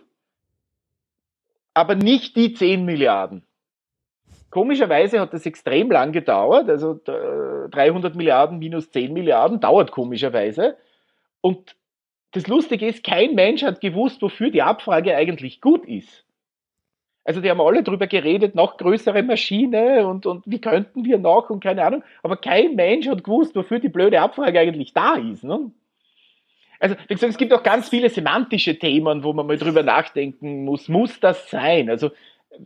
aber 1.73 1.95
nicht 1.95 2.35
die 2.35 2.53
10 2.53 2.85
Milliarden. 2.85 3.43
Komischerweise 4.51 5.19
hat 5.19 5.33
das 5.33 5.45
extrem 5.45 5.89
lang 5.89 6.11
gedauert, 6.11 6.69
also 6.69 6.93
300 6.93 8.15
Milliarden 8.15 8.59
minus 8.59 8.91
10 8.91 9.13
Milliarden 9.13 9.59
dauert 9.61 9.91
komischerweise. 9.91 10.77
Und 11.39 11.75
das 12.31 12.47
Lustige 12.47 12.85
ist, 12.85 13.03
kein 13.03 13.33
Mensch 13.33 13.63
hat 13.63 13.81
gewusst, 13.81 14.21
wofür 14.21 14.51
die 14.51 14.61
Abfrage 14.61 15.15
eigentlich 15.15 15.61
gut 15.61 15.85
ist. 15.85 16.25
Also 17.23 17.39
die 17.39 17.49
haben 17.49 17.61
alle 17.61 17.83
drüber 17.83 18.07
geredet, 18.07 18.55
noch 18.55 18.77
größere 18.77 19.23
Maschine 19.23 20.07
und, 20.07 20.25
und 20.25 20.43
wie 20.45 20.59
könnten 20.59 21.05
wir 21.05 21.17
noch 21.17 21.49
und 21.49 21.63
keine 21.63 21.85
Ahnung. 21.85 22.03
Aber 22.23 22.35
kein 22.35 22.75
Mensch 22.75 23.07
hat 23.07 23.23
gewusst, 23.23 23.55
wofür 23.55 23.79
die 23.79 23.89
blöde 23.89 24.19
Abfrage 24.19 24.59
eigentlich 24.59 24.93
da 24.93 25.15
ist. 25.15 25.43
Ne? 25.43 25.71
Also, 26.79 26.95
wie 27.07 27.13
gesagt, 27.13 27.31
es 27.31 27.37
gibt 27.37 27.53
auch 27.53 27.63
ganz 27.63 27.89
viele 27.89 28.09
semantische 28.09 28.77
Themen, 28.79 29.23
wo 29.23 29.33
man 29.33 29.45
mal 29.45 29.57
drüber 29.57 29.83
nachdenken 29.83 30.65
muss. 30.65 30.89
Muss 30.89 31.19
das 31.19 31.49
sein? 31.51 31.91
Also, 31.91 32.09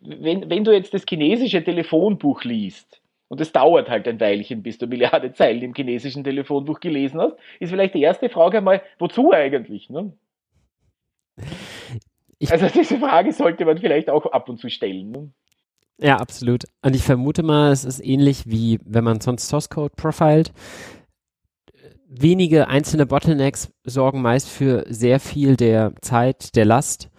wenn, 0.02 0.50
wenn 0.50 0.64
du 0.64 0.72
jetzt 0.72 0.94
das 0.94 1.06
chinesische 1.08 1.64
Telefonbuch 1.64 2.44
liest, 2.44 3.02
und 3.28 3.42
es 3.42 3.52
dauert 3.52 3.90
halt 3.90 4.08
ein 4.08 4.20
Weilchen, 4.20 4.62
bis 4.62 4.78
du 4.78 4.88
Milliarde 4.88 5.34
Zeilen 5.34 5.62
im 5.64 5.74
chinesischen 5.74 6.24
Telefonbuch 6.24 6.80
gelesen 6.80 7.20
hast, 7.20 7.36
ist 7.60 7.72
vielleicht 7.72 7.96
die 7.96 8.02
erste 8.02 8.30
Frage 8.30 8.60
einmal, 8.60 8.82
wozu 9.00 9.32
eigentlich? 9.32 9.90
Ne? 9.90 10.14
also 12.50 12.68
diese 12.68 12.98
Frage 13.00 13.32
sollte 13.32 13.66
man 13.66 13.78
vielleicht 13.78 14.10
auch 14.10 14.26
ab 14.28 14.48
und 14.48 14.60
zu 14.60 14.70
stellen. 14.70 15.12
Ne? 15.12 15.32
Ja, 15.98 16.18
absolut. 16.18 16.66
Und 16.82 16.96
ich 16.96 17.04
vermute 17.04 17.42
mal, 17.42 17.72
es 17.72 17.84
ist 17.84 18.00
ähnlich 18.00 18.44
wie 18.46 18.80
wenn 18.86 19.04
man 19.04 19.22
sonst 19.22 19.48
Source 19.48 19.70
Code 19.70 19.94
profilt. 19.96 20.52
Wenige 22.08 22.68
einzelne 22.68 23.06
Bottlenecks 23.06 23.74
sorgen 23.84 24.22
meist 24.22 24.50
für 24.50 24.86
sehr 24.88 25.20
viel 25.20 25.56
der 25.56 25.94
Zeit, 26.02 26.56
der 26.56 26.66
Last 26.66 27.10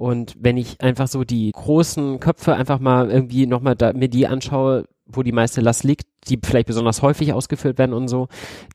und 0.00 0.34
wenn 0.40 0.56
ich 0.56 0.80
einfach 0.80 1.08
so 1.08 1.24
die 1.24 1.52
großen 1.52 2.20
Köpfe 2.20 2.54
einfach 2.54 2.78
mal 2.78 3.10
irgendwie 3.10 3.46
nochmal 3.46 3.76
mir 3.92 4.08
die 4.08 4.26
anschaue, 4.26 4.88
wo 5.04 5.22
die 5.22 5.30
meiste 5.30 5.60
Last 5.60 5.84
liegt, 5.84 6.06
die 6.26 6.40
vielleicht 6.42 6.68
besonders 6.68 7.02
häufig 7.02 7.34
ausgeführt 7.34 7.76
werden 7.76 7.92
und 7.92 8.08
so, 8.08 8.28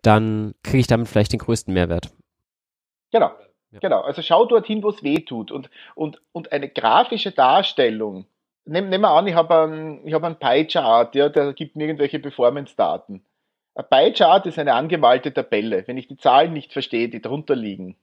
dann 0.03 0.53
kriege 0.61 0.81
ich 0.81 0.87
damit 0.87 1.07
vielleicht 1.07 1.33
den 1.33 1.39
größten 1.39 1.73
Mehrwert. 1.73 2.11
Genau. 3.11 3.31
Ja. 3.71 3.79
Genau, 3.79 4.01
also 4.01 4.21
schau 4.21 4.45
dorthin, 4.45 4.83
wo 4.83 4.89
es 4.89 5.01
weh 5.01 5.17
tut. 5.17 5.51
Und, 5.51 5.71
und, 5.95 6.21
und 6.31 6.51
eine 6.51 6.69
grafische 6.69 7.31
Darstellung, 7.31 8.27
nehmen 8.65 8.89
nehm 8.89 9.01
wir 9.01 9.09
an, 9.09 9.25
ich 9.25 9.33
habe 9.33 9.63
einen, 9.63 10.13
hab 10.13 10.23
einen 10.23 10.37
Pie-Chart, 10.37 11.15
ja, 11.15 11.29
der 11.29 11.53
gibt 11.53 11.75
mir 11.75 11.85
irgendwelche 11.85 12.19
Performance-Daten. 12.19 13.25
Ein 13.73 13.85
Pie-Chart 13.89 14.45
ist 14.45 14.59
eine 14.59 14.75
angemalte 14.75 15.33
Tabelle. 15.33 15.87
Wenn 15.87 15.97
ich 15.97 16.07
die 16.07 16.17
Zahlen 16.17 16.53
nicht 16.53 16.71
verstehe, 16.71 17.09
die 17.09 17.23
drunter 17.23 17.55
liegen, 17.55 17.97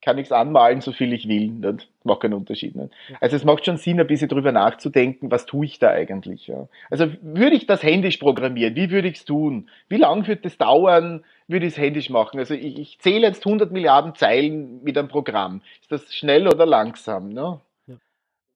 kann 0.00 0.18
ich 0.18 0.26
es 0.26 0.32
anmalen, 0.32 0.80
so 0.80 0.92
viel 0.92 1.12
ich 1.12 1.28
will. 1.28 1.50
Das 1.60 1.76
macht 2.04 2.20
keinen 2.20 2.34
Unterschied. 2.34 2.76
Nicht? 2.76 2.92
Also 3.20 3.36
es 3.36 3.44
macht 3.44 3.64
schon 3.64 3.76
Sinn, 3.76 4.00
ein 4.00 4.06
bisschen 4.06 4.28
drüber 4.28 4.52
nachzudenken, 4.52 5.30
was 5.30 5.46
tue 5.46 5.66
ich 5.66 5.78
da 5.78 5.90
eigentlich. 5.90 6.46
Ja? 6.46 6.68
Also 6.90 7.08
würde 7.20 7.56
ich 7.56 7.66
das 7.66 7.82
händisch 7.82 8.18
programmieren? 8.18 8.76
Wie 8.76 8.90
würde 8.90 9.08
ich 9.08 9.16
es 9.18 9.24
tun? 9.24 9.68
Wie 9.88 9.96
lange 9.96 10.26
wird 10.26 10.44
das 10.44 10.56
dauern? 10.56 11.24
Würde 11.48 11.66
ich 11.66 11.72
es 11.72 11.78
händisch 11.78 12.10
machen? 12.10 12.38
Also 12.38 12.54
ich, 12.54 12.78
ich, 12.78 12.98
zähle 13.00 13.26
jetzt 13.26 13.44
100 13.44 13.72
Milliarden 13.72 14.14
Zeilen 14.14 14.82
mit 14.84 14.96
einem 14.96 15.08
Programm. 15.08 15.62
Ist 15.80 15.90
das 15.90 16.14
schnell 16.14 16.46
oder 16.46 16.66
langsam? 16.66 17.30
Ne? 17.30 17.60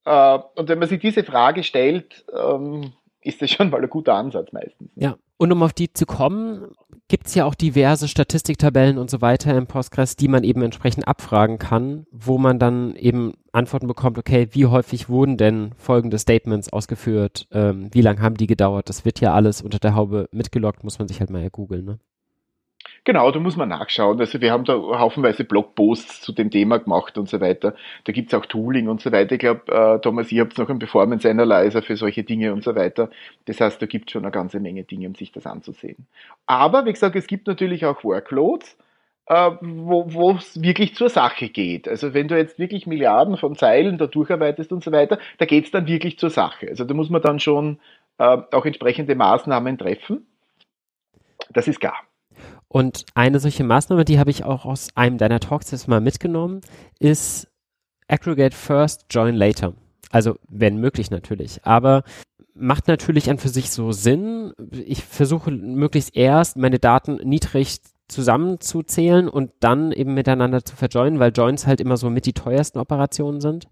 Ja. 0.05 0.36
Äh, 0.36 0.43
und 0.57 0.68
wenn 0.68 0.78
man 0.78 0.88
sich 0.88 1.01
diese 1.01 1.24
Frage 1.24 1.64
stellt, 1.64 2.24
ähm, 2.32 2.93
ist 3.22 3.43
das 3.43 3.51
schon 3.51 3.70
mal 3.70 3.82
ein 3.82 3.90
guter 3.90 4.14
Ansatz 4.14 4.53
meistens. 4.53 4.95
Ne? 4.97 5.05
Ja, 5.05 5.16
und 5.43 5.51
um 5.51 5.64
auf 5.64 5.72
die 5.72 5.93
zu 5.93 6.07
kommen, 6.07 6.68
gibt 7.09 7.26
es 7.26 7.34
ja 7.34 7.47
auch 7.47 7.57
diverse 7.57 8.07
Statistiktabellen 8.07 8.97
und 8.97 9.11
so 9.11 9.20
weiter 9.20 9.57
im 9.59 9.66
Postgres, 9.66 10.14
die 10.14 10.28
man 10.28 10.45
eben 10.45 10.62
entsprechend 10.62 11.09
abfragen 11.09 11.59
kann, 11.59 12.07
wo 12.12 12.38
man 12.38 12.61
dann 12.61 12.95
eben 12.95 13.32
Antworten 13.51 13.88
bekommt, 13.88 14.18
okay, 14.18 14.47
wie 14.53 14.66
häufig 14.66 15.09
wurden 15.09 15.36
denn 15.36 15.72
folgende 15.76 16.20
Statements 16.20 16.72
ausgeführt, 16.72 17.49
ähm, 17.51 17.88
wie 17.90 18.03
lange 18.03 18.20
haben 18.20 18.36
die 18.36 18.47
gedauert, 18.47 18.88
das 18.88 19.05
wird 19.05 19.20
ja 19.20 19.34
alles 19.34 19.62
unter 19.62 19.80
der 19.80 19.97
Haube 19.97 20.28
mitgeloggt, 20.30 20.84
muss 20.84 21.01
man 21.01 21.09
sich 21.09 21.18
halt 21.18 21.30
mal 21.30 21.43
ja 21.43 21.49
googeln, 21.49 21.86
ne? 21.86 21.99
Genau, 23.05 23.33
da 23.33 23.41
muss 23.41 23.57
man 23.57 23.69
nachschauen. 23.69 24.21
Also 24.21 24.41
wir 24.41 24.53
haben 24.53 24.65
da 24.65 24.75
haufenweise 24.75 25.43
Blogposts 25.43 26.21
zu 26.21 26.31
dem 26.33 26.51
Thema 26.53 26.79
gemacht 26.79 27.19
und 27.19 27.29
so 27.29 27.41
weiter. 27.41 27.75
Da 28.05 28.13
gibt's 28.13 28.33
auch 28.33 28.47
Tooling 28.47 28.89
und 28.89 29.01
so 29.01 29.11
weiter. 29.11 29.33
Ich 29.33 29.41
glaube, 29.41 29.73
äh, 29.73 29.99
Thomas, 30.01 30.31
ihr 30.31 30.43
habt 30.43 30.57
noch 30.57 30.71
einen 30.71 30.79
Performance 30.79 31.29
Analyzer 31.29 31.83
für 31.83 31.97
solche 31.97 32.23
Dinge 32.23 32.53
und 32.53 32.63
so 32.63 32.77
weiter. 32.77 33.11
Das 33.47 33.61
heißt, 33.61 33.83
da 33.83 33.87
gibt's 33.87 34.13
schon 34.13 34.23
eine 34.23 34.31
ganze 34.31 34.61
Menge 34.61 34.85
Dinge, 34.85 35.09
um 35.09 35.17
sich 35.17 35.33
das 35.33 35.47
anzusehen. 35.47 36.07
Aber 36.47 36.87
wie 36.87 36.93
gesagt, 36.93 37.17
es 37.17 37.27
gibt 37.27 37.49
natürlich 37.49 37.85
auch 37.87 38.05
Workloads, 38.05 38.77
äh, 39.27 39.51
wo 39.61 40.33
es 40.39 40.63
wirklich 40.63 40.95
zur 40.95 41.09
Sache 41.09 41.49
geht. 41.49 41.89
Also 41.89 42.15
wenn 42.15 42.29
du 42.29 42.37
jetzt 42.37 42.61
wirklich 42.61 42.87
Milliarden 42.87 43.37
von 43.37 43.57
Zeilen 43.57 43.99
da 43.99 44.07
durcharbeitest 44.07 44.73
und 44.73 44.85
so 44.85 44.93
weiter, 44.93 45.19
da 45.39 45.47
geht's 45.47 45.73
dann 45.73 45.89
wirklich 45.89 46.21
zur 46.21 46.31
Sache. 46.31 46.69
Also 46.69 46.85
da 46.85 46.95
muss 46.95 47.11
man 47.11 47.23
dann 47.23 47.41
schon 47.41 47.81
äh, 48.19 48.39
auch 48.53 48.65
entsprechende 48.65 49.17
Maßnahmen 49.17 49.77
treffen. 49.77 50.25
Das 51.51 51.67
ist 51.67 51.81
klar. 51.81 51.97
Und 52.73 53.05
eine 53.12 53.39
solche 53.39 53.64
Maßnahme, 53.64 54.07
die 54.07 54.18
habe 54.18 54.31
ich 54.31 54.45
auch 54.45 54.64
aus 54.64 54.89
einem 54.95 55.18
deiner 55.18 55.41
Talks 55.41 55.70
jetzt 55.73 55.89
mal 55.89 56.01
mitgenommen, 56.01 56.62
ist 56.99 57.49
Aggregate 58.09 58.57
First, 58.57 59.05
Join 59.11 59.35
Later. 59.35 59.75
Also 60.11 60.37
wenn 60.49 60.79
möglich 60.79 61.11
natürlich. 61.11 61.66
Aber 61.66 62.03
macht 62.55 62.89
natürlich 62.89 63.29
an 63.29 63.37
für 63.37 63.51
sich 63.51 63.70
so 63.70 63.93
Sinn. 63.93 64.55
Ich 64.70 65.05
versuche 65.05 65.51
möglichst 65.51 66.16
erst 66.16 66.57
meine 66.57 66.79
Daten 66.79 67.16
niedrig 67.16 67.81
zusammenzuzählen 68.09 69.29
und 69.29 69.53
dann 69.61 69.93
eben 69.93 70.14
miteinander 70.14 70.64
zu 70.64 70.75
verjoinen, 70.75 71.18
weil 71.18 71.33
Joins 71.33 71.66
halt 71.66 71.79
immer 71.79 71.99
so 71.99 72.09
mit 72.09 72.25
die 72.25 72.33
teuersten 72.33 72.79
Operationen 72.79 73.43
sind. 73.43 73.68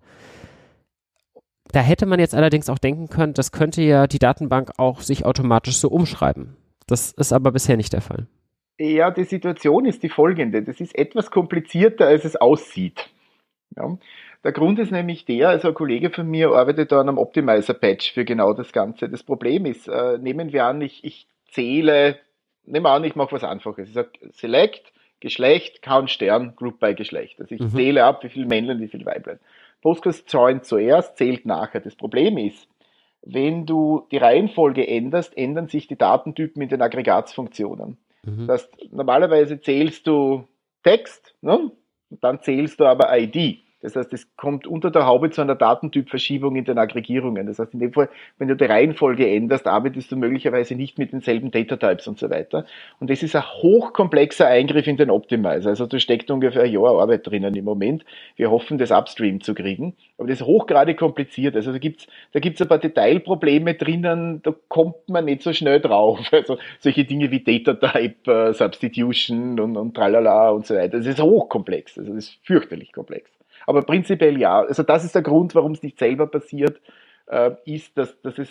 Da 1.72 1.80
hätte 1.80 2.04
man 2.04 2.20
jetzt 2.20 2.34
allerdings 2.34 2.68
auch 2.68 2.78
denken 2.78 3.08
können, 3.08 3.32
das 3.32 3.50
könnte 3.50 3.80
ja 3.80 4.06
die 4.06 4.18
Datenbank 4.18 4.72
auch 4.76 5.00
sich 5.00 5.24
automatisch 5.24 5.78
so 5.78 5.88
umschreiben. 5.88 6.58
Das 6.86 7.12
ist 7.12 7.32
aber 7.32 7.50
bisher 7.52 7.78
nicht 7.78 7.94
der 7.94 8.02
Fall. 8.02 8.26
Ja, 8.82 9.10
die 9.10 9.24
Situation 9.24 9.84
ist 9.84 10.02
die 10.02 10.08
folgende. 10.08 10.62
Das 10.62 10.80
ist 10.80 10.96
etwas 10.96 11.30
komplizierter, 11.30 12.06
als 12.06 12.24
es 12.24 12.36
aussieht. 12.36 13.10
Ja. 13.76 13.98
Der 14.42 14.52
Grund 14.52 14.78
ist 14.78 14.90
nämlich 14.90 15.26
der, 15.26 15.50
also 15.50 15.68
ein 15.68 15.74
Kollege 15.74 16.08
von 16.08 16.26
mir 16.26 16.52
arbeitet 16.52 16.90
da 16.90 17.00
an 17.00 17.10
einem 17.10 17.18
Optimizer-Patch 17.18 18.14
für 18.14 18.24
genau 18.24 18.54
das 18.54 18.72
Ganze. 18.72 19.10
Das 19.10 19.22
Problem 19.22 19.66
ist, 19.66 19.86
äh, 19.86 20.16
nehmen 20.16 20.54
wir 20.54 20.64
an, 20.64 20.80
ich, 20.80 21.04
ich 21.04 21.28
zähle, 21.50 22.18
nehmen 22.64 22.86
wir 22.86 22.92
an, 22.92 23.04
ich 23.04 23.16
mache 23.16 23.32
was 23.32 23.44
Einfaches. 23.44 23.88
Ich 23.88 23.94
sage 23.94 24.12
Select, 24.32 24.94
Geschlecht, 25.20 25.82
Count 25.82 26.10
Stern, 26.10 26.56
Group 26.56 26.80
by 26.80 26.94
Geschlecht. 26.94 27.38
Also 27.38 27.54
ich 27.54 27.60
mhm. 27.60 27.70
zähle 27.72 28.04
ab, 28.04 28.24
wie 28.24 28.30
viele 28.30 28.46
Männlein, 28.46 28.80
wie 28.80 28.88
viele 28.88 29.04
Weiblein. 29.04 29.40
Postgres 29.82 30.24
joint 30.26 30.64
zuerst, 30.64 31.18
zählt 31.18 31.44
nachher. 31.44 31.82
Das 31.82 31.96
Problem 31.96 32.38
ist, 32.38 32.66
wenn 33.20 33.66
du 33.66 34.06
die 34.10 34.16
Reihenfolge 34.16 34.88
änderst, 34.88 35.36
ändern 35.36 35.68
sich 35.68 35.86
die 35.86 35.98
Datentypen 35.98 36.62
in 36.62 36.70
den 36.70 36.80
Aggregatsfunktionen. 36.80 37.98
Mhm. 38.24 38.46
Das 38.46 38.62
heißt, 38.62 38.92
normalerweise 38.92 39.60
zählst 39.60 40.06
du 40.06 40.46
Text, 40.82 41.34
ne? 41.40 41.70
und 42.10 42.24
dann 42.24 42.42
zählst 42.42 42.80
du 42.80 42.86
aber 42.86 43.16
ID. 43.16 43.60
Das 43.82 43.96
heißt, 43.96 44.12
es 44.12 44.36
kommt 44.36 44.66
unter 44.66 44.90
der 44.90 45.06
Haube 45.06 45.30
zu 45.30 45.40
einer 45.40 45.54
Datentypverschiebung 45.54 46.54
in 46.56 46.64
den 46.64 46.78
Aggregierungen. 46.78 47.46
Das 47.46 47.58
heißt, 47.58 47.72
in 47.72 47.80
dem 47.80 47.92
Fall, 47.92 48.10
wenn 48.38 48.48
du 48.48 48.56
die 48.56 48.64
Reihenfolge 48.64 49.26
änderst, 49.28 49.66
arbeitest 49.66 50.12
du 50.12 50.16
möglicherweise 50.16 50.74
nicht 50.74 50.98
mit 50.98 51.12
denselben 51.12 51.50
Datatypes 51.50 52.06
und 52.06 52.18
so 52.18 52.28
weiter. 52.28 52.66
Und 52.98 53.08
das 53.08 53.22
ist 53.22 53.34
ein 53.34 53.42
hochkomplexer 53.42 54.46
Eingriff 54.46 54.86
in 54.86 54.98
den 54.98 55.10
Optimizer. 55.10 55.70
Also 55.70 55.86
da 55.86 55.98
steckt 55.98 56.30
ungefähr 56.30 56.62
ein 56.62 56.72
Jahr 56.72 57.00
Arbeit 57.00 57.26
drinnen 57.26 57.54
im 57.54 57.64
Moment. 57.64 58.04
Wir 58.36 58.50
hoffen, 58.50 58.76
das 58.76 58.90
Upstream 58.90 59.40
zu 59.40 59.54
kriegen. 59.54 59.94
Aber 60.18 60.28
das 60.28 60.40
ist 60.40 60.46
hochgradig 60.46 60.98
kompliziert. 60.98 61.56
Also 61.56 61.72
da 61.72 61.78
gibt's 61.78 62.06
da 62.32 62.40
gibt's 62.40 62.60
ein 62.60 62.68
paar 62.68 62.78
Detailprobleme 62.78 63.74
drinnen, 63.74 64.42
da 64.42 64.54
kommt 64.68 65.08
man 65.08 65.24
nicht 65.24 65.42
so 65.42 65.52
schnell 65.52 65.80
drauf. 65.80 66.20
Also 66.40 66.58
solche 66.78 67.04
Dinge 67.04 67.30
wie 67.30 67.40
Datatype, 67.40 68.48
uh, 68.48 68.52
Substitution 68.52 69.60
und, 69.60 69.76
und 69.76 69.94
tralala 69.94 70.50
und 70.50 70.66
so 70.66 70.74
weiter. 70.74 70.98
Das 70.98 71.06
ist 71.06 71.20
hochkomplex. 71.20 71.98
Also 71.98 72.14
das 72.14 72.24
ist 72.28 72.38
fürchterlich 72.44 72.92
komplex. 72.92 73.30
Aber 73.66 73.82
prinzipiell 73.82 74.38
ja. 74.38 74.60
Also 74.60 74.82
das 74.82 75.04
ist 75.04 75.14
der 75.14 75.22
Grund, 75.22 75.54
warum 75.54 75.72
es 75.72 75.82
nicht 75.82 75.98
selber 75.98 76.26
passiert, 76.26 76.80
äh, 77.26 77.52
ist, 77.64 77.96
dass, 77.96 78.20
dass 78.22 78.38
es 78.38 78.48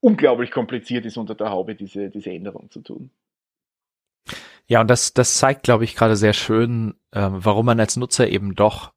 unglaublich 0.00 0.50
kompliziert 0.50 1.04
ist, 1.06 1.16
unter 1.16 1.34
der 1.34 1.50
Haube 1.50 1.74
diese, 1.74 2.10
diese 2.10 2.30
Änderung 2.30 2.70
zu 2.70 2.80
tun. 2.80 3.10
Ja, 4.66 4.80
und 4.80 4.88
das, 4.88 5.14
das 5.14 5.36
zeigt, 5.36 5.64
glaube 5.64 5.84
ich, 5.84 5.96
gerade 5.96 6.16
sehr 6.16 6.32
schön, 6.32 6.94
äh, 7.10 7.28
warum 7.30 7.66
man 7.66 7.80
als 7.80 7.96
Nutzer 7.96 8.28
eben 8.28 8.54
doch 8.54 8.92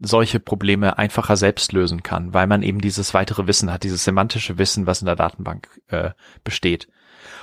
solche 0.00 0.40
Probleme 0.40 0.96
einfacher 0.96 1.36
selbst 1.36 1.72
lösen 1.72 2.02
kann, 2.02 2.32
weil 2.32 2.46
man 2.46 2.62
eben 2.62 2.80
dieses 2.80 3.14
weitere 3.14 3.46
Wissen 3.46 3.72
hat, 3.72 3.82
dieses 3.82 4.04
semantische 4.04 4.56
Wissen, 4.58 4.86
was 4.86 5.02
in 5.02 5.06
der 5.06 5.16
Datenbank 5.16 5.68
äh, 5.88 6.10
besteht. 6.44 6.88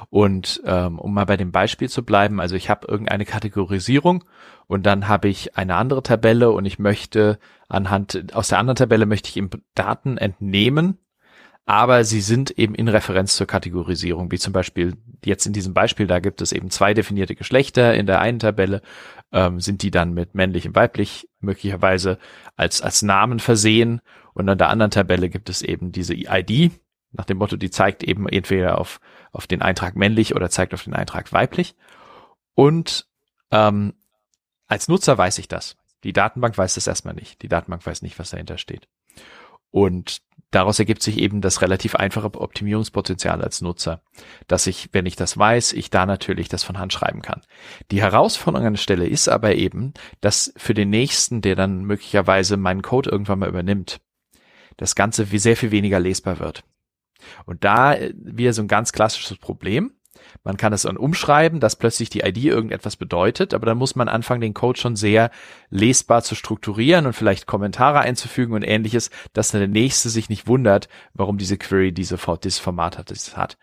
Und 0.09 0.61
ähm, 0.65 0.99
um 0.99 1.13
mal 1.13 1.25
bei 1.25 1.37
dem 1.37 1.51
Beispiel 1.51 1.89
zu 1.89 2.03
bleiben, 2.03 2.39
also 2.39 2.55
ich 2.55 2.69
habe 2.69 2.87
irgendeine 2.87 3.25
Kategorisierung 3.25 4.23
und 4.67 4.85
dann 4.85 5.07
habe 5.07 5.27
ich 5.27 5.57
eine 5.57 5.75
andere 5.75 6.03
Tabelle 6.03 6.51
und 6.51 6.65
ich 6.65 6.79
möchte 6.79 7.39
anhand 7.67 8.33
aus 8.33 8.49
der 8.49 8.59
anderen 8.59 8.75
Tabelle 8.75 9.05
möchte 9.05 9.29
ich 9.29 9.37
eben 9.37 9.49
Daten 9.73 10.17
entnehmen, 10.17 10.97
aber 11.65 12.03
sie 12.03 12.21
sind 12.21 12.51
eben 12.51 12.75
in 12.75 12.87
Referenz 12.87 13.35
zur 13.35 13.47
Kategorisierung, 13.47 14.31
wie 14.31 14.37
zum 14.37 14.53
Beispiel 14.53 14.97
jetzt 15.23 15.47
in 15.47 15.53
diesem 15.53 15.73
Beispiel, 15.73 16.05
da 16.05 16.19
gibt 16.19 16.41
es 16.41 16.51
eben 16.51 16.69
zwei 16.69 16.93
definierte 16.93 17.35
Geschlechter 17.35 17.95
in 17.95 18.05
der 18.05 18.21
einen 18.21 18.37
Tabelle, 18.37 18.81
ähm, 19.31 19.59
sind 19.59 19.81
die 19.81 19.89
dann 19.89 20.13
mit 20.13 20.35
männlich 20.35 20.67
und 20.67 20.75
weiblich 20.75 21.27
möglicherweise 21.39 22.19
als, 22.55 22.81
als 22.83 23.01
Namen 23.01 23.39
versehen 23.39 24.01
und 24.33 24.47
an 24.47 24.59
der 24.59 24.69
anderen 24.69 24.91
Tabelle 24.91 25.29
gibt 25.29 25.49
es 25.49 25.63
eben 25.63 25.91
diese 25.91 26.13
ID, 26.13 26.71
nach 27.17 27.25
dem 27.25 27.37
Motto, 27.37 27.55
die 27.55 27.69
zeigt 27.69 28.03
eben 28.03 28.27
entweder 28.27 28.79
auf, 28.79 28.99
auf 29.31 29.47
den 29.47 29.61
Eintrag 29.61 29.95
männlich 29.95 30.35
oder 30.35 30.49
zeigt 30.49 30.73
auf 30.73 30.83
den 30.83 30.93
Eintrag 30.93 31.31
weiblich. 31.33 31.75
Und 32.53 33.07
ähm, 33.51 33.93
als 34.67 34.87
Nutzer 34.87 35.17
weiß 35.17 35.37
ich 35.39 35.47
das. 35.47 35.77
Die 36.03 36.13
Datenbank 36.13 36.57
weiß 36.57 36.75
das 36.75 36.87
erstmal 36.87 37.15
nicht. 37.15 37.41
Die 37.41 37.47
Datenbank 37.47 37.85
weiß 37.85 38.01
nicht, 38.01 38.19
was 38.19 38.29
dahinter 38.29 38.57
steht. 38.57 38.87
Und 39.71 40.21
daraus 40.51 40.79
ergibt 40.79 41.03
sich 41.03 41.17
eben 41.17 41.41
das 41.41 41.61
relativ 41.61 41.95
einfache 41.95 42.39
Optimierungspotenzial 42.39 43.41
als 43.41 43.61
Nutzer, 43.61 44.01
dass 44.47 44.67
ich, 44.67 44.89
wenn 44.93 45.05
ich 45.05 45.15
das 45.15 45.37
weiß, 45.37 45.73
ich 45.73 45.89
da 45.89 46.05
natürlich 46.05 46.47
das 46.47 46.63
von 46.63 46.79
Hand 46.79 46.93
schreiben 46.93 47.21
kann. 47.21 47.41
Die 47.91 48.01
Herausforderung 48.01 48.67
an 48.67 48.73
der 48.73 48.79
Stelle 48.79 49.07
ist 49.07 49.27
aber 49.27 49.55
eben, 49.55 49.93
dass 50.21 50.53
für 50.55 50.73
den 50.73 50.89
nächsten, 50.89 51.41
der 51.41 51.55
dann 51.55 51.83
möglicherweise 51.83 52.55
meinen 52.55 52.83
Code 52.83 53.09
irgendwann 53.09 53.39
mal 53.39 53.49
übernimmt, 53.49 53.99
das 54.77 54.95
Ganze 54.95 55.31
wie 55.31 55.39
sehr 55.39 55.57
viel 55.57 55.71
weniger 55.71 55.99
lesbar 55.99 56.39
wird. 56.39 56.63
Und 57.45 57.63
da 57.63 57.93
äh, 57.93 58.13
wieder 58.15 58.53
so 58.53 58.61
ein 58.61 58.67
ganz 58.67 58.91
klassisches 58.91 59.37
Problem. 59.37 59.91
Man 60.43 60.57
kann 60.57 60.73
es 60.73 60.83
dann 60.83 60.97
umschreiben, 60.97 61.59
dass 61.59 61.75
plötzlich 61.75 62.09
die 62.09 62.21
ID 62.21 62.45
irgendetwas 62.45 62.95
bedeutet, 62.95 63.53
aber 63.53 63.65
dann 63.65 63.77
muss 63.77 63.95
man 63.95 64.07
anfangen, 64.07 64.41
den 64.41 64.53
Code 64.53 64.79
schon 64.79 64.95
sehr 64.95 65.31
lesbar 65.69 66.23
zu 66.23 66.35
strukturieren 66.35 67.05
und 67.05 67.13
vielleicht 67.13 67.47
Kommentare 67.47 67.99
einzufügen 67.99 68.53
und 68.53 68.63
ähnliches, 68.63 69.09
dass 69.33 69.51
dann 69.51 69.61
der 69.61 69.67
Nächste 69.67 70.09
sich 70.09 70.29
nicht 70.29 70.47
wundert, 70.47 70.87
warum 71.13 71.37
diese 71.37 71.57
Query 71.57 71.91
diese, 71.91 72.17
dieses 72.43 72.59
Format 72.59 72.97
hat. 72.97 73.11
Das 73.11 73.35
hat. 73.35 73.57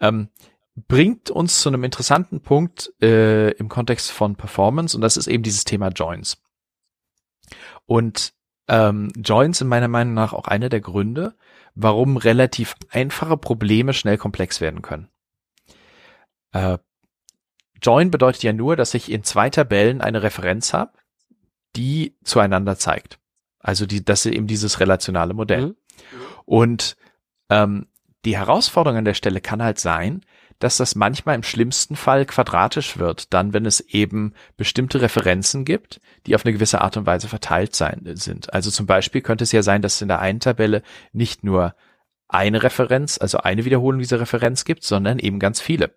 Ähm, 0.00 0.28
bringt 0.74 1.30
uns 1.30 1.60
zu 1.60 1.68
einem 1.68 1.84
interessanten 1.84 2.40
Punkt 2.40 2.92
äh, 3.00 3.50
im 3.52 3.68
Kontext 3.68 4.10
von 4.10 4.36
Performance 4.36 4.96
und 4.96 5.02
das 5.02 5.16
ist 5.16 5.28
eben 5.28 5.42
dieses 5.42 5.64
Thema 5.64 5.88
Joins. 5.88 6.42
Und 7.86 8.34
ähm, 8.66 9.12
Joins 9.16 9.58
sind 9.58 9.68
meiner 9.68 9.88
Meinung 9.88 10.14
nach 10.14 10.32
auch 10.32 10.48
einer 10.48 10.68
der 10.68 10.80
Gründe, 10.80 11.34
warum 11.74 12.16
relativ 12.16 12.74
einfache 12.90 13.36
Probleme 13.36 13.92
schnell 13.92 14.18
komplex 14.18 14.60
werden 14.60 14.82
können. 14.82 15.08
Äh, 16.52 16.78
Join 17.82 18.10
bedeutet 18.10 18.42
ja 18.42 18.52
nur, 18.52 18.76
dass 18.76 18.94
ich 18.94 19.10
in 19.10 19.24
zwei 19.24 19.50
Tabellen 19.50 20.00
eine 20.00 20.22
Referenz 20.22 20.72
habe, 20.72 20.92
die 21.76 22.16
zueinander 22.24 22.76
zeigt. 22.76 23.18
Also 23.58 23.86
die, 23.86 24.04
das 24.04 24.24
ist 24.24 24.32
eben 24.32 24.46
dieses 24.46 24.80
relationale 24.80 25.34
Modell. 25.34 25.66
Mhm. 25.66 25.76
Und 26.46 26.96
ähm, 27.50 27.86
die 28.24 28.38
Herausforderung 28.38 28.98
an 28.98 29.04
der 29.04 29.14
Stelle 29.14 29.40
kann 29.40 29.62
halt 29.62 29.78
sein, 29.78 30.24
dass 30.58 30.76
das 30.76 30.94
manchmal 30.94 31.34
im 31.34 31.42
schlimmsten 31.42 31.96
Fall 31.96 32.26
quadratisch 32.26 32.96
wird, 32.98 33.32
dann 33.32 33.52
wenn 33.52 33.66
es 33.66 33.80
eben 33.80 34.34
bestimmte 34.56 35.00
Referenzen 35.00 35.64
gibt, 35.64 36.00
die 36.26 36.34
auf 36.34 36.44
eine 36.44 36.52
gewisse 36.52 36.80
Art 36.80 36.96
und 36.96 37.06
Weise 37.06 37.28
verteilt 37.28 37.74
sein 37.74 38.02
sind. 38.14 38.52
Also 38.52 38.70
zum 38.70 38.86
Beispiel 38.86 39.20
könnte 39.20 39.44
es 39.44 39.52
ja 39.52 39.62
sein, 39.62 39.82
dass 39.82 39.96
es 39.96 40.02
in 40.02 40.08
der 40.08 40.20
einen 40.20 40.40
Tabelle 40.40 40.82
nicht 41.12 41.44
nur 41.44 41.74
eine 42.28 42.62
Referenz, 42.62 43.18
also 43.20 43.38
eine 43.38 43.64
Wiederholung 43.64 44.00
dieser 44.00 44.20
Referenz 44.20 44.64
gibt, 44.64 44.84
sondern 44.84 45.18
eben 45.18 45.38
ganz 45.38 45.60
viele. 45.60 45.94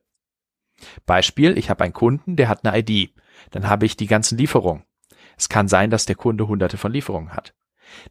Beispiel, 1.06 1.58
ich 1.58 1.70
habe 1.70 1.84
einen 1.84 1.94
Kunden, 1.94 2.36
der 2.36 2.50
hat 2.50 2.66
eine 2.66 2.78
ID. 2.78 3.14
Dann 3.52 3.68
habe 3.68 3.86
ich 3.86 3.98
die 3.98 4.08
ganzen 4.08 4.38
Lieferungen. 4.38 4.84
Es 5.38 5.50
kann 5.50 5.68
sein, 5.68 5.90
dass 5.90 6.06
der 6.06 6.16
Kunde 6.16 6.48
hunderte 6.48 6.78
von 6.78 6.92
Lieferungen 6.92 7.34
hat. 7.34 7.54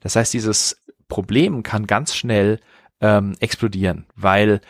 Das 0.00 0.16
heißt, 0.16 0.32
dieses 0.32 0.84
Problem 1.08 1.62
kann 1.62 1.86
ganz 1.86 2.14
schnell 2.14 2.60
ähm, 3.00 3.36
explodieren, 3.40 4.06
weil 4.14 4.60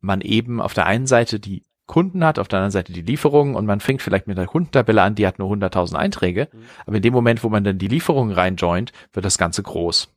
man 0.00 0.20
eben 0.20 0.60
auf 0.60 0.74
der 0.74 0.86
einen 0.86 1.06
Seite 1.06 1.40
die 1.40 1.64
Kunden 1.86 2.24
hat, 2.24 2.38
auf 2.38 2.46
der 2.46 2.60
anderen 2.60 2.70
Seite 2.70 2.92
die 2.92 3.02
Lieferungen 3.02 3.56
und 3.56 3.66
man 3.66 3.80
fängt 3.80 4.00
vielleicht 4.00 4.28
mit 4.28 4.38
einer 4.38 4.46
Kundentabelle 4.46 5.02
an, 5.02 5.16
die 5.16 5.26
hat 5.26 5.40
nur 5.40 5.50
100.000 5.50 5.96
Einträge, 5.96 6.48
mhm. 6.52 6.58
aber 6.86 6.96
in 6.96 7.02
dem 7.02 7.12
Moment, 7.12 7.42
wo 7.42 7.48
man 7.48 7.64
dann 7.64 7.78
die 7.78 7.88
Lieferungen 7.88 8.32
reinjoint, 8.32 8.92
wird 9.12 9.24
das 9.24 9.38
Ganze 9.38 9.64
groß. 9.64 10.08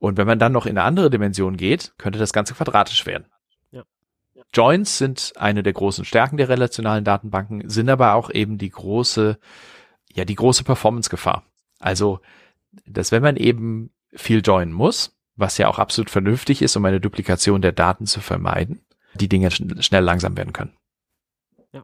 Und 0.00 0.16
wenn 0.16 0.26
man 0.26 0.40
dann 0.40 0.52
noch 0.52 0.66
in 0.66 0.76
eine 0.76 0.82
andere 0.82 1.10
Dimension 1.10 1.56
geht, 1.56 1.92
könnte 1.98 2.18
das 2.18 2.32
Ganze 2.32 2.54
quadratisch 2.54 3.06
werden. 3.06 3.26
Ja. 3.70 3.84
Joins 4.52 4.98
sind 4.98 5.32
eine 5.36 5.62
der 5.62 5.72
großen 5.72 6.04
Stärken 6.04 6.38
der 6.38 6.48
relationalen 6.48 7.04
Datenbanken, 7.04 7.68
sind 7.68 7.88
aber 7.88 8.14
auch 8.14 8.30
eben 8.30 8.58
die 8.58 8.70
große, 8.70 9.38
ja, 10.12 10.24
die 10.24 10.34
große 10.34 10.64
Performance-Gefahr. 10.64 11.44
Also, 11.78 12.20
dass 12.84 13.12
wenn 13.12 13.22
man 13.22 13.36
eben 13.36 13.92
viel 14.12 14.40
joinen 14.40 14.72
muss, 14.72 15.17
was 15.38 15.56
ja 15.58 15.68
auch 15.68 15.78
absolut 15.78 16.10
vernünftig 16.10 16.62
ist, 16.62 16.76
um 16.76 16.84
eine 16.84 17.00
Duplikation 17.00 17.62
der 17.62 17.72
Daten 17.72 18.06
zu 18.06 18.20
vermeiden, 18.20 18.80
die 19.14 19.28
Dinge 19.28 19.50
schn 19.50 19.80
schnell 19.82 20.04
langsam 20.04 20.36
werden 20.36 20.52
können. 20.52 20.72
Ja. 21.72 21.82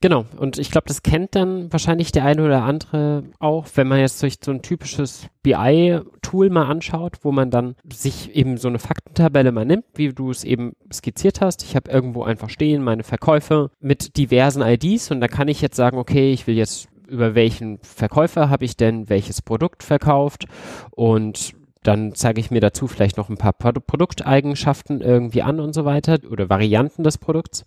Genau, 0.00 0.26
und 0.36 0.58
ich 0.58 0.70
glaube, 0.70 0.86
das 0.86 1.02
kennt 1.02 1.34
dann 1.34 1.72
wahrscheinlich 1.72 2.12
der 2.12 2.26
eine 2.26 2.44
oder 2.44 2.62
andere 2.62 3.24
auch, 3.38 3.66
wenn 3.74 3.88
man 3.88 4.00
jetzt 4.00 4.22
durch 4.22 4.34
so 4.44 4.50
ein 4.50 4.60
typisches 4.60 5.28
BI-Tool 5.42 6.50
mal 6.50 6.66
anschaut, 6.66 7.18
wo 7.22 7.32
man 7.32 7.50
dann 7.50 7.74
sich 7.90 8.34
eben 8.36 8.58
so 8.58 8.68
eine 8.68 8.78
Faktentabelle 8.78 9.50
mal 9.50 9.64
nimmt, 9.64 9.86
wie 9.94 10.12
du 10.12 10.30
es 10.30 10.44
eben 10.44 10.74
skizziert 10.92 11.40
hast. 11.40 11.62
Ich 11.62 11.74
habe 11.74 11.90
irgendwo 11.90 12.22
einfach 12.22 12.50
stehen 12.50 12.84
meine 12.84 13.02
Verkäufe 13.02 13.70
mit 13.80 14.18
diversen 14.18 14.62
IDs 14.62 15.10
und 15.10 15.20
da 15.20 15.28
kann 15.28 15.48
ich 15.48 15.62
jetzt 15.62 15.76
sagen, 15.76 15.96
okay, 15.96 16.32
ich 16.32 16.46
will 16.46 16.56
jetzt 16.56 16.88
über 17.14 17.34
welchen 17.34 17.78
Verkäufer 17.78 18.50
habe 18.50 18.64
ich 18.64 18.76
denn 18.76 19.08
welches 19.08 19.40
Produkt 19.40 19.82
verkauft 19.82 20.46
und 20.90 21.54
dann 21.84 22.14
zeige 22.14 22.40
ich 22.40 22.50
mir 22.50 22.60
dazu 22.60 22.86
vielleicht 22.86 23.16
noch 23.18 23.28
ein 23.28 23.36
paar 23.36 23.52
Produkteigenschaften 23.52 25.00
irgendwie 25.00 25.42
an 25.42 25.60
und 25.60 25.74
so 25.74 25.84
weiter 25.84 26.18
oder 26.30 26.48
Varianten 26.48 27.04
des 27.04 27.18
Produkts. 27.18 27.64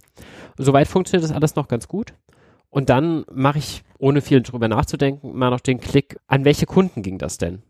Soweit 0.58 0.88
funktioniert 0.88 1.24
das 1.24 1.36
alles 1.36 1.56
noch 1.56 1.68
ganz 1.68 1.88
gut. 1.88 2.14
Und 2.70 2.90
dann 2.90 3.26
mache 3.32 3.60
ich, 3.60 3.84
ohne 4.00 4.22
viel 4.22 4.42
drüber 4.42 4.68
nachzudenken, 4.68 5.38
mal 5.38 5.52
noch 5.52 5.62
den 5.62 5.80
Klick, 5.80 6.18
an 6.28 6.46
welche 6.46 6.66
Kunden 6.66 7.04
ging 7.04 7.18
das 7.20 7.38
denn? 7.38 7.62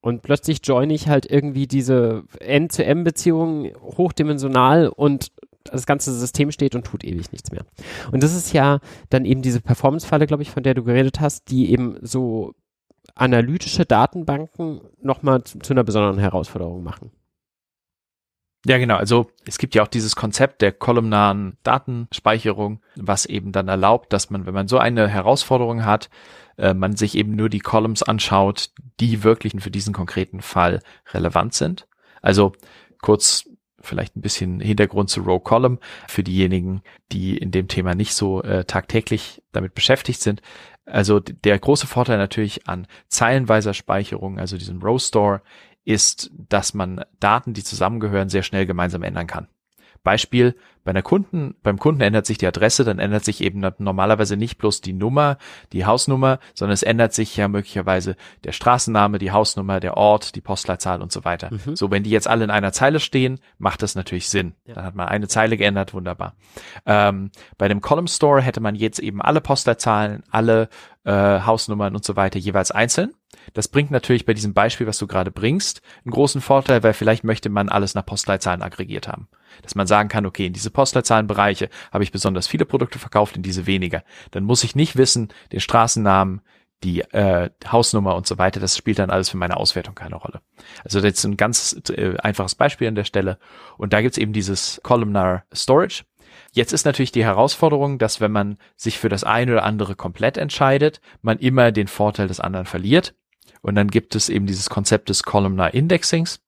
Und 0.00 0.22
plötzlich 0.22 0.60
joine 0.62 0.94
ich 0.94 1.08
halt 1.08 1.30
irgendwie 1.30 1.66
diese 1.66 2.22
N-zu-M-Beziehung 2.40 3.72
hochdimensional 3.80 4.88
und 4.88 5.32
das 5.64 5.86
ganze 5.86 6.12
System 6.12 6.50
steht 6.50 6.74
und 6.74 6.86
tut 6.86 7.04
ewig 7.04 7.32
nichts 7.32 7.50
mehr. 7.50 7.64
Und 8.12 8.22
das 8.22 8.34
ist 8.34 8.52
ja 8.52 8.80
dann 9.10 9.24
eben 9.24 9.42
diese 9.42 9.60
Performance-Falle, 9.60 10.26
glaube 10.26 10.42
ich, 10.42 10.50
von 10.50 10.62
der 10.62 10.74
du 10.74 10.84
geredet 10.84 11.20
hast, 11.20 11.50
die 11.50 11.70
eben 11.70 11.98
so 12.00 12.54
analytische 13.14 13.84
Datenbanken 13.84 14.80
nochmal 15.02 15.42
zu, 15.44 15.58
zu 15.58 15.72
einer 15.72 15.84
besonderen 15.84 16.18
Herausforderung 16.18 16.82
machen. 16.82 17.10
Ja, 18.66 18.78
genau. 18.78 18.96
Also 18.96 19.30
es 19.46 19.58
gibt 19.58 19.74
ja 19.74 19.82
auch 19.82 19.88
dieses 19.88 20.16
Konzept 20.16 20.62
der 20.62 20.72
kolumnaren 20.72 21.56
Datenspeicherung, 21.62 22.80
was 22.96 23.24
eben 23.24 23.52
dann 23.52 23.68
erlaubt, 23.68 24.12
dass 24.12 24.30
man, 24.30 24.46
wenn 24.46 24.54
man 24.54 24.68
so 24.68 24.78
eine 24.78 25.08
Herausforderung 25.08 25.84
hat, 25.84 26.10
äh, 26.56 26.74
man 26.74 26.96
sich 26.96 27.16
eben 27.16 27.36
nur 27.36 27.48
die 27.48 27.60
Columns 27.60 28.02
anschaut, 28.02 28.70
die 29.00 29.22
wirklich 29.22 29.54
für 29.62 29.70
diesen 29.70 29.94
konkreten 29.94 30.42
Fall 30.42 30.80
relevant 31.12 31.54
sind. 31.54 31.86
Also 32.20 32.52
kurz 33.00 33.47
vielleicht 33.80 34.16
ein 34.16 34.20
bisschen 34.20 34.60
Hintergrund 34.60 35.10
zu 35.10 35.20
Row 35.20 35.42
Column 35.42 35.78
für 36.08 36.22
diejenigen, 36.22 36.82
die 37.12 37.36
in 37.36 37.50
dem 37.50 37.68
Thema 37.68 37.94
nicht 37.94 38.14
so 38.14 38.42
äh, 38.42 38.64
tagtäglich 38.64 39.42
damit 39.52 39.74
beschäftigt 39.74 40.20
sind. 40.20 40.42
Also 40.84 41.20
der 41.20 41.58
große 41.58 41.86
Vorteil 41.86 42.18
natürlich 42.18 42.66
an 42.66 42.86
zeilenweiser 43.08 43.74
Speicherung, 43.74 44.38
also 44.38 44.56
diesem 44.56 44.82
Row 44.82 45.00
Store, 45.00 45.42
ist, 45.84 46.30
dass 46.36 46.74
man 46.74 47.04
Daten, 47.20 47.54
die 47.54 47.64
zusammengehören, 47.64 48.28
sehr 48.28 48.42
schnell 48.42 48.66
gemeinsam 48.66 49.02
ändern 49.02 49.26
kann. 49.26 49.48
Beispiel, 50.02 50.54
bei 50.88 50.92
einer 50.92 51.02
Kunden, 51.02 51.54
beim 51.62 51.78
Kunden 51.78 52.00
ändert 52.00 52.24
sich 52.24 52.38
die 52.38 52.46
Adresse, 52.46 52.82
dann 52.82 52.98
ändert 52.98 53.22
sich 53.22 53.42
eben 53.42 53.60
normalerweise 53.76 54.38
nicht 54.38 54.56
bloß 54.56 54.80
die 54.80 54.94
Nummer, 54.94 55.36
die 55.74 55.84
Hausnummer, 55.84 56.38
sondern 56.54 56.72
es 56.72 56.82
ändert 56.82 57.12
sich 57.12 57.36
ja 57.36 57.46
möglicherweise 57.46 58.16
der 58.44 58.52
Straßenname, 58.52 59.18
die 59.18 59.30
Hausnummer, 59.30 59.80
der 59.80 59.98
Ort, 59.98 60.34
die 60.34 60.40
Postleitzahl 60.40 61.02
und 61.02 61.12
so 61.12 61.26
weiter. 61.26 61.50
Mhm. 61.52 61.76
So, 61.76 61.90
wenn 61.90 62.04
die 62.04 62.10
jetzt 62.10 62.26
alle 62.26 62.42
in 62.42 62.50
einer 62.50 62.72
Zeile 62.72 63.00
stehen, 63.00 63.38
macht 63.58 63.82
das 63.82 63.96
natürlich 63.96 64.30
Sinn. 64.30 64.54
Ja. 64.64 64.76
Dann 64.76 64.84
hat 64.84 64.94
man 64.94 65.08
eine 65.08 65.28
Zeile 65.28 65.58
geändert, 65.58 65.92
wunderbar. 65.92 66.36
Ähm, 66.86 67.32
bei 67.58 67.68
dem 67.68 67.82
Column 67.82 68.06
Store 68.06 68.40
hätte 68.40 68.60
man 68.60 68.74
jetzt 68.74 68.98
eben 68.98 69.20
alle 69.20 69.42
Postleitzahlen, 69.42 70.22
alle 70.30 70.70
äh, 71.04 71.40
Hausnummern 71.40 71.94
und 71.94 72.04
so 72.04 72.16
weiter 72.16 72.38
jeweils 72.38 72.70
einzeln. 72.70 73.12
Das 73.54 73.68
bringt 73.68 73.90
natürlich 73.90 74.26
bei 74.26 74.34
diesem 74.34 74.54
Beispiel, 74.54 74.86
was 74.86 74.98
du 74.98 75.06
gerade 75.06 75.30
bringst, 75.30 75.82
einen 76.04 76.12
großen 76.12 76.40
Vorteil, 76.40 76.82
weil 76.82 76.92
vielleicht 76.92 77.24
möchte 77.24 77.48
man 77.48 77.68
alles 77.68 77.94
nach 77.94 78.04
Postleitzahlen 78.04 78.62
aggregiert 78.62 79.08
haben. 79.08 79.28
Dass 79.62 79.74
man 79.74 79.86
sagen 79.86 80.08
kann, 80.08 80.26
okay, 80.26 80.46
in 80.46 80.52
diese 80.52 80.70
Postleitzahlenbereiche 80.78 81.70
habe 81.92 82.04
ich 82.04 82.12
besonders 82.12 82.46
viele 82.46 82.64
Produkte 82.64 83.00
verkauft, 83.00 83.34
in 83.34 83.42
diese 83.42 83.66
weniger. 83.66 84.04
Dann 84.30 84.44
muss 84.44 84.62
ich 84.62 84.76
nicht 84.76 84.94
wissen, 84.94 85.32
den 85.50 85.58
Straßennamen, 85.58 86.40
die 86.84 87.00
äh, 87.00 87.50
Hausnummer 87.66 88.14
und 88.14 88.28
so 88.28 88.38
weiter, 88.38 88.60
das 88.60 88.76
spielt 88.76 89.00
dann 89.00 89.10
alles 89.10 89.28
für 89.28 89.38
meine 89.38 89.56
Auswertung 89.56 89.96
keine 89.96 90.14
Rolle. 90.14 90.40
Also 90.84 91.00
das 91.00 91.14
ist 91.14 91.24
ein 91.24 91.36
ganz 91.36 91.82
äh, 91.90 92.16
einfaches 92.18 92.54
Beispiel 92.54 92.86
an 92.86 92.94
der 92.94 93.02
Stelle. 93.02 93.40
Und 93.76 93.92
da 93.92 94.00
gibt's 94.02 94.18
eben 94.18 94.32
dieses 94.32 94.80
Columnar 94.84 95.42
Storage. 95.52 96.04
Jetzt 96.52 96.72
ist 96.72 96.84
natürlich 96.84 97.10
die 97.10 97.24
Herausforderung, 97.24 97.98
dass 97.98 98.20
wenn 98.20 98.30
man 98.30 98.56
sich 98.76 99.00
für 99.00 99.08
das 99.08 99.24
eine 99.24 99.50
oder 99.50 99.64
andere 99.64 99.96
komplett 99.96 100.36
entscheidet, 100.36 101.00
man 101.22 101.38
immer 101.38 101.72
den 101.72 101.88
Vorteil 101.88 102.28
des 102.28 102.38
anderen 102.38 102.66
verliert. 102.66 103.16
Und 103.62 103.74
dann 103.74 103.88
gibt 103.88 104.14
es 104.14 104.28
eben 104.28 104.46
dieses 104.46 104.70
Konzept 104.70 105.08
des 105.08 105.24
Columnar 105.24 105.74
Indexings. 105.74 106.40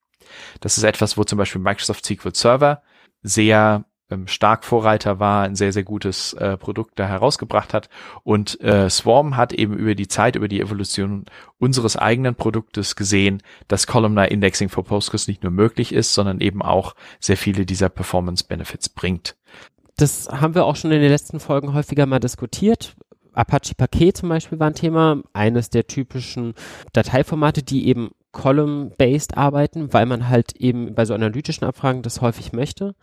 Das 0.60 0.78
ist 0.78 0.84
etwas, 0.84 1.16
wo 1.16 1.24
zum 1.24 1.38
Beispiel 1.38 1.60
Microsoft 1.60 2.06
SQL 2.06 2.36
Server 2.36 2.82
sehr 3.24 3.84
ähm, 4.10 4.26
stark 4.26 4.64
Vorreiter 4.64 5.18
war, 5.20 5.44
ein 5.44 5.54
sehr, 5.56 5.72
sehr 5.72 5.84
gutes 5.84 6.32
äh, 6.34 6.56
Produkt 6.56 6.98
da 6.98 7.06
herausgebracht 7.06 7.74
hat. 7.74 7.88
Und 8.24 8.60
äh, 8.60 8.90
Swarm 8.90 9.36
hat 9.36 9.52
eben 9.52 9.76
über 9.76 9.94
die 9.94 10.08
Zeit, 10.08 10.36
über 10.36 10.48
die 10.48 10.60
Evolution 10.60 11.26
unseres 11.58 11.96
eigenen 11.96 12.34
Produktes 12.34 12.96
gesehen, 12.96 13.42
dass 13.68 13.86
Columnar 13.86 14.30
Indexing 14.30 14.68
for 14.68 14.84
Postgres 14.84 15.28
nicht 15.28 15.42
nur 15.42 15.52
möglich 15.52 15.92
ist, 15.92 16.14
sondern 16.14 16.40
eben 16.40 16.62
auch 16.62 16.94
sehr 17.18 17.36
viele 17.36 17.66
dieser 17.66 17.88
Performance 17.88 18.44
Benefits 18.44 18.88
bringt. 18.88 19.36
Das 19.96 20.28
haben 20.30 20.54
wir 20.54 20.64
auch 20.64 20.76
schon 20.76 20.92
in 20.92 21.00
den 21.00 21.10
letzten 21.10 21.40
Folgen 21.40 21.74
häufiger 21.74 22.06
mal 22.06 22.20
diskutiert. 22.20 22.94
Apache 23.32 23.74
Paket 23.76 24.16
zum 24.16 24.28
Beispiel 24.28 24.58
war 24.58 24.68
ein 24.68 24.74
Thema, 24.74 25.22
eines 25.32 25.70
der 25.70 25.86
typischen 25.86 26.54
Dateiformate, 26.92 27.62
die 27.62 27.86
eben 27.86 28.10
column-based 28.32 29.36
arbeiten, 29.36 29.92
weil 29.92 30.06
man 30.06 30.28
halt 30.28 30.56
eben 30.56 30.94
bei 30.94 31.04
so 31.04 31.14
analytischen 31.14 31.66
Abfragen 31.66 32.02
das 32.02 32.20
häufig 32.20 32.52
möchte. 32.52 32.94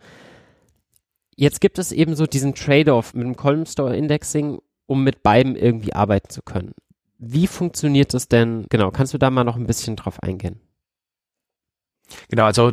Jetzt 1.40 1.60
gibt 1.60 1.78
es 1.78 1.92
eben 1.92 2.16
so 2.16 2.26
diesen 2.26 2.56
Trade-off 2.56 3.14
mit 3.14 3.24
dem 3.24 3.36
Column 3.36 3.64
Store 3.64 3.96
Indexing, 3.96 4.60
um 4.86 5.04
mit 5.04 5.22
beiden 5.22 5.54
irgendwie 5.54 5.92
arbeiten 5.92 6.30
zu 6.30 6.42
können. 6.42 6.72
Wie 7.18 7.46
funktioniert 7.46 8.12
das 8.12 8.26
denn? 8.26 8.66
Genau, 8.70 8.90
kannst 8.90 9.14
du 9.14 9.18
da 9.18 9.30
mal 9.30 9.44
noch 9.44 9.54
ein 9.54 9.66
bisschen 9.66 9.94
drauf 9.94 10.20
eingehen? 10.20 10.58
Genau, 12.28 12.42
also 12.42 12.72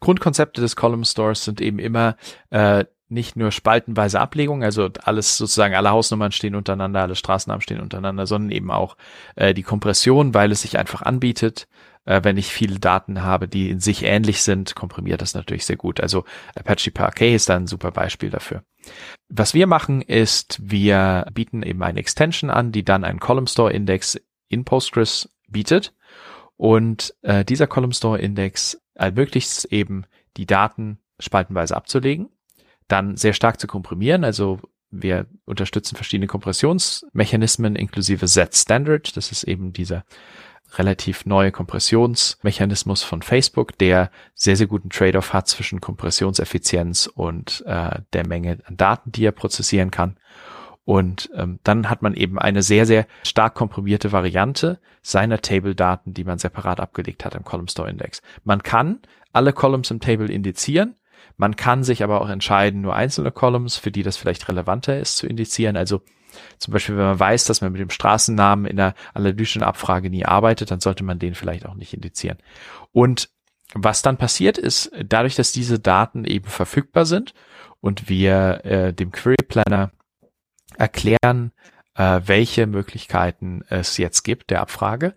Grundkonzepte 0.00 0.62
des 0.62 0.74
Column 0.74 1.04
Stores 1.04 1.44
sind 1.44 1.60
eben 1.60 1.78
immer 1.78 2.16
äh, 2.48 2.86
nicht 3.10 3.36
nur 3.36 3.50
spaltenweise 3.52 4.20
Ablegung, 4.20 4.64
also 4.64 4.88
alles 5.02 5.36
sozusagen, 5.36 5.74
alle 5.74 5.90
Hausnummern 5.90 6.32
stehen 6.32 6.54
untereinander, 6.54 7.02
alle 7.02 7.14
Straßennamen 7.14 7.60
stehen 7.60 7.80
untereinander, 7.80 8.26
sondern 8.26 8.52
eben 8.52 8.70
auch 8.70 8.96
äh, 9.34 9.52
die 9.52 9.62
Kompression, 9.62 10.32
weil 10.32 10.50
es 10.50 10.62
sich 10.62 10.78
einfach 10.78 11.02
anbietet. 11.02 11.68
Äh, 12.06 12.22
wenn 12.24 12.38
ich 12.38 12.48
viele 12.48 12.78
Daten 12.78 13.22
habe, 13.22 13.48
die 13.48 13.70
in 13.70 13.80
sich 13.80 14.04
ähnlich 14.04 14.42
sind, 14.42 14.74
komprimiert 14.74 15.20
das 15.20 15.34
natürlich 15.34 15.66
sehr 15.66 15.76
gut. 15.76 16.00
Also 16.00 16.24
Apache 16.54 16.90
Parquet 16.90 17.34
ist 17.34 17.48
da 17.48 17.56
ein 17.56 17.66
super 17.66 17.90
Beispiel 17.90 18.30
dafür. 18.30 18.64
Was 19.28 19.52
wir 19.52 19.66
machen 19.66 20.00
ist, 20.00 20.58
wir 20.62 21.26
bieten 21.32 21.62
eben 21.62 21.82
eine 21.82 22.00
Extension 22.00 22.50
an, 22.50 22.72
die 22.72 22.84
dann 22.84 23.04
einen 23.04 23.20
Column 23.20 23.46
Store 23.46 23.72
Index 23.72 24.18
in 24.48 24.64
Postgres 24.64 25.28
bietet. 25.48 25.92
Und 26.56 27.14
äh, 27.20 27.44
dieser 27.44 27.66
Column 27.66 27.92
Store 27.92 28.18
Index 28.18 28.80
ermöglicht 28.94 29.48
es 29.48 29.64
eben, 29.66 30.04
die 30.38 30.46
Daten 30.46 30.98
spaltenweise 31.18 31.76
abzulegen 31.76 32.30
dann 32.88 33.16
sehr 33.16 33.32
stark 33.32 33.60
zu 33.60 33.66
komprimieren. 33.66 34.24
Also 34.24 34.60
wir 34.90 35.26
unterstützen 35.44 35.96
verschiedene 35.96 36.26
Kompressionsmechanismen 36.26 37.76
inklusive 37.76 38.26
Z-Standard. 38.26 39.16
Das 39.16 39.32
ist 39.32 39.44
eben 39.44 39.72
dieser 39.72 40.04
relativ 40.74 41.26
neue 41.26 41.52
Kompressionsmechanismus 41.52 43.02
von 43.02 43.22
Facebook, 43.22 43.78
der 43.78 44.10
sehr, 44.34 44.56
sehr 44.56 44.66
guten 44.66 44.90
Trade-off 44.90 45.32
hat 45.32 45.48
zwischen 45.48 45.80
Kompressionseffizienz 45.80 47.06
und 47.06 47.64
äh, 47.66 48.00
der 48.12 48.26
Menge 48.26 48.58
an 48.66 48.76
Daten, 48.76 49.12
die 49.12 49.24
er 49.24 49.32
prozessieren 49.32 49.90
kann. 49.90 50.16
Und 50.84 51.30
ähm, 51.34 51.58
dann 51.64 51.90
hat 51.90 52.02
man 52.02 52.14
eben 52.14 52.38
eine 52.38 52.62
sehr, 52.62 52.86
sehr 52.86 53.06
stark 53.24 53.54
komprimierte 53.54 54.12
Variante 54.12 54.78
seiner 55.02 55.40
Table-Daten, 55.40 56.14
die 56.14 56.22
man 56.22 56.38
separat 56.38 56.78
abgelegt 56.78 57.24
hat 57.24 57.34
im 57.34 57.44
Column 57.44 57.66
Store 57.66 57.90
Index. 57.90 58.22
Man 58.44 58.62
kann 58.62 59.00
alle 59.32 59.52
Columns 59.52 59.90
im 59.90 59.98
Table 59.98 60.30
indizieren. 60.30 60.94
Man 61.36 61.56
kann 61.56 61.82
sich 61.82 62.04
aber 62.04 62.20
auch 62.20 62.28
entscheiden, 62.28 62.82
nur 62.82 62.94
einzelne 62.94 63.32
Columns, 63.32 63.76
für 63.76 63.90
die 63.90 64.04
das 64.04 64.16
vielleicht 64.16 64.48
relevanter 64.48 64.98
ist, 64.98 65.16
zu 65.16 65.26
indizieren. 65.26 65.76
Also 65.76 66.02
zum 66.58 66.72
Beispiel, 66.72 66.96
wenn 66.96 67.04
man 67.04 67.20
weiß, 67.20 67.44
dass 67.44 67.60
man 67.60 67.72
mit 67.72 67.80
dem 67.80 67.90
Straßennamen 67.90 68.66
in 68.66 68.76
der 68.76 68.94
analytischen 69.14 69.62
Abfrage 69.62 70.10
nie 70.10 70.24
arbeitet, 70.24 70.70
dann 70.70 70.80
sollte 70.80 71.04
man 71.04 71.18
den 71.18 71.34
vielleicht 71.34 71.66
auch 71.66 71.74
nicht 71.74 71.94
indizieren. 71.94 72.38
Und 72.92 73.30
was 73.74 74.02
dann 74.02 74.16
passiert 74.16 74.58
ist, 74.58 74.90
dadurch, 75.04 75.34
dass 75.34 75.52
diese 75.52 75.78
Daten 75.78 76.24
eben 76.24 76.48
verfügbar 76.48 77.04
sind 77.04 77.34
und 77.80 78.08
wir 78.08 78.64
äh, 78.64 78.92
dem 78.92 79.12
Query 79.12 79.42
Planner 79.46 79.90
erklären, 80.76 81.52
äh, 81.94 82.20
welche 82.24 82.66
Möglichkeiten 82.66 83.62
es 83.68 83.96
jetzt 83.96 84.22
gibt 84.22 84.50
der 84.50 84.60
Abfrage, 84.60 85.14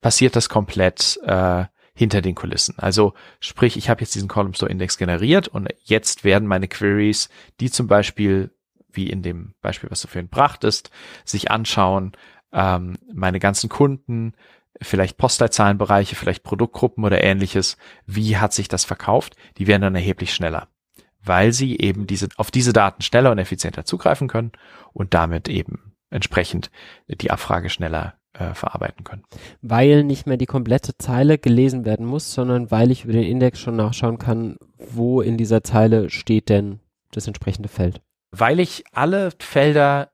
passiert 0.00 0.36
das 0.36 0.48
komplett 0.48 1.18
äh, 1.24 1.64
hinter 1.94 2.22
den 2.22 2.34
Kulissen. 2.34 2.78
Also 2.78 3.14
sprich, 3.40 3.76
ich 3.76 3.90
habe 3.90 4.00
jetzt 4.00 4.14
diesen 4.14 4.28
Column 4.28 4.54
Store 4.54 4.70
Index 4.70 4.98
generiert 4.98 5.48
und 5.48 5.68
jetzt 5.82 6.24
werden 6.24 6.48
meine 6.48 6.68
Queries, 6.68 7.28
die 7.60 7.70
zum 7.70 7.86
Beispiel 7.86 8.50
wie 8.92 9.08
in 9.08 9.22
dem 9.22 9.54
Beispiel, 9.60 9.90
was 9.90 10.02
du 10.02 10.08
vorhin 10.08 10.28
brachtest, 10.28 10.90
sich 11.24 11.50
anschauen, 11.50 12.12
ähm, 12.52 12.98
meine 13.12 13.40
ganzen 13.40 13.68
Kunden, 13.68 14.34
vielleicht 14.80 15.16
Postleitzahlenbereiche, 15.16 16.16
vielleicht 16.16 16.42
Produktgruppen 16.42 17.04
oder 17.04 17.22
ähnliches, 17.22 17.76
wie 18.06 18.36
hat 18.36 18.52
sich 18.52 18.68
das 18.68 18.84
verkauft, 18.84 19.36
die 19.58 19.66
werden 19.66 19.82
dann 19.82 19.94
erheblich 19.94 20.32
schneller, 20.32 20.68
weil 21.22 21.52
sie 21.52 21.78
eben 21.78 22.06
diese, 22.06 22.28
auf 22.36 22.50
diese 22.50 22.72
Daten 22.72 23.02
schneller 23.02 23.30
und 23.30 23.38
effizienter 23.38 23.84
zugreifen 23.84 24.28
können 24.28 24.52
und 24.92 25.14
damit 25.14 25.48
eben 25.48 25.94
entsprechend 26.10 26.70
die 27.08 27.30
Abfrage 27.30 27.70
schneller 27.70 28.14
äh, 28.32 28.54
verarbeiten 28.54 29.04
können. 29.04 29.24
Weil 29.60 30.04
nicht 30.04 30.26
mehr 30.26 30.36
die 30.36 30.46
komplette 30.46 30.96
Zeile 30.98 31.38
gelesen 31.38 31.84
werden 31.84 32.06
muss, 32.06 32.32
sondern 32.32 32.70
weil 32.70 32.90
ich 32.90 33.04
über 33.04 33.12
den 33.12 33.24
Index 33.24 33.60
schon 33.60 33.76
nachschauen 33.76 34.18
kann, 34.18 34.56
wo 34.76 35.20
in 35.20 35.36
dieser 35.36 35.62
Zeile 35.62 36.10
steht 36.10 36.48
denn 36.48 36.80
das 37.10 37.26
entsprechende 37.26 37.68
Feld 37.68 38.00
weil 38.30 38.60
ich 38.60 38.84
alle 38.92 39.30
Felder 39.38 40.10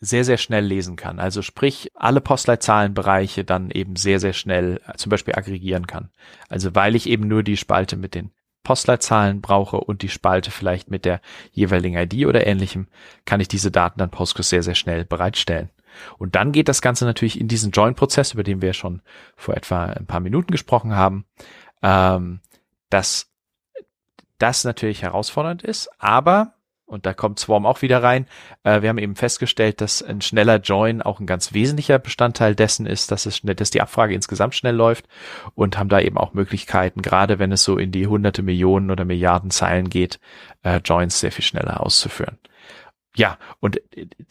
sehr, 0.00 0.24
sehr 0.24 0.36
schnell 0.36 0.64
lesen 0.64 0.96
kann. 0.96 1.18
Also 1.18 1.42
sprich, 1.42 1.90
alle 1.94 2.20
Postleitzahlenbereiche 2.20 3.44
dann 3.44 3.70
eben 3.70 3.96
sehr, 3.96 4.20
sehr 4.20 4.32
schnell 4.32 4.80
äh, 4.86 4.96
zum 4.96 5.10
Beispiel 5.10 5.34
aggregieren 5.34 5.86
kann. 5.86 6.10
Also 6.48 6.74
weil 6.74 6.94
ich 6.94 7.08
eben 7.08 7.26
nur 7.26 7.42
die 7.42 7.56
Spalte 7.56 7.96
mit 7.96 8.14
den 8.14 8.30
Postleitzahlen 8.62 9.40
brauche 9.40 9.78
und 9.78 10.02
die 10.02 10.08
Spalte 10.08 10.50
vielleicht 10.50 10.90
mit 10.90 11.04
der 11.04 11.20
jeweiligen 11.52 11.96
ID 11.96 12.26
oder 12.26 12.46
ähnlichem, 12.46 12.88
kann 13.24 13.40
ich 13.40 13.48
diese 13.48 13.70
Daten 13.70 13.98
dann 13.98 14.10
Postgres 14.10 14.50
sehr, 14.50 14.62
sehr 14.62 14.74
schnell 14.74 15.04
bereitstellen. 15.04 15.70
Und 16.18 16.34
dann 16.34 16.52
geht 16.52 16.68
das 16.68 16.82
Ganze 16.82 17.04
natürlich 17.04 17.40
in 17.40 17.48
diesen 17.48 17.72
Join-Prozess, 17.72 18.34
über 18.34 18.44
den 18.44 18.62
wir 18.62 18.74
schon 18.74 19.02
vor 19.36 19.56
etwa 19.56 19.86
ein 19.86 20.06
paar 20.06 20.20
Minuten 20.20 20.52
gesprochen 20.52 20.94
haben, 20.94 21.24
ähm, 21.82 22.40
dass 22.90 23.32
das 24.38 24.64
natürlich 24.64 25.02
herausfordernd 25.02 25.62
ist, 25.62 25.88
aber 25.98 26.54
und 26.88 27.06
da 27.06 27.14
kommt 27.14 27.38
Swarm 27.38 27.66
auch 27.66 27.82
wieder 27.82 28.02
rein. 28.02 28.26
Äh, 28.64 28.82
wir 28.82 28.88
haben 28.88 28.98
eben 28.98 29.14
festgestellt, 29.14 29.80
dass 29.80 30.02
ein 30.02 30.20
schneller 30.20 30.56
Join 30.56 31.02
auch 31.02 31.20
ein 31.20 31.26
ganz 31.26 31.52
wesentlicher 31.52 31.98
Bestandteil 31.98 32.54
dessen 32.54 32.86
ist, 32.86 33.12
dass 33.12 33.26
es 33.26 33.36
schnell, 33.36 33.54
dass 33.54 33.70
die 33.70 33.82
Abfrage 33.82 34.14
insgesamt 34.14 34.54
schnell 34.54 34.74
läuft 34.74 35.06
und 35.54 35.78
haben 35.78 35.88
da 35.88 36.00
eben 36.00 36.16
auch 36.16 36.32
Möglichkeiten, 36.32 37.02
gerade 37.02 37.38
wenn 37.38 37.52
es 37.52 37.62
so 37.62 37.76
in 37.76 37.92
die 37.92 38.06
hunderte 38.06 38.42
Millionen 38.42 38.90
oder 38.90 39.04
Milliarden 39.04 39.50
Zeilen 39.50 39.90
geht, 39.90 40.18
äh, 40.62 40.80
Joins 40.84 41.20
sehr 41.20 41.30
viel 41.32 41.44
schneller 41.44 41.80
auszuführen. 41.80 42.38
Ja, 43.16 43.36
und 43.58 43.80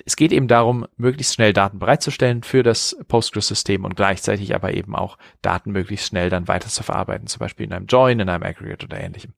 es 0.06 0.16
geht 0.16 0.32
eben 0.32 0.48
darum, 0.48 0.88
möglichst 0.96 1.34
schnell 1.34 1.52
Daten 1.52 1.78
bereitzustellen 1.78 2.42
für 2.42 2.64
das 2.64 2.98
Postgres-System 3.08 3.84
und 3.84 3.98
gleichzeitig 3.98 4.56
aber 4.56 4.74
eben 4.74 4.96
auch 4.96 5.18
Daten 5.42 5.72
möglichst 5.72 6.08
schnell 6.08 6.30
dann 6.30 6.48
weiter 6.48 6.70
zu 6.70 6.84
verarbeiten, 6.84 7.28
zum 7.28 7.40
Beispiel 7.40 7.66
in 7.66 7.74
einem 7.74 7.88
Join, 7.88 8.20
in 8.20 8.30
einem 8.30 8.44
Aggregate 8.44 8.86
oder 8.86 9.00
ähnlichem. 9.00 9.34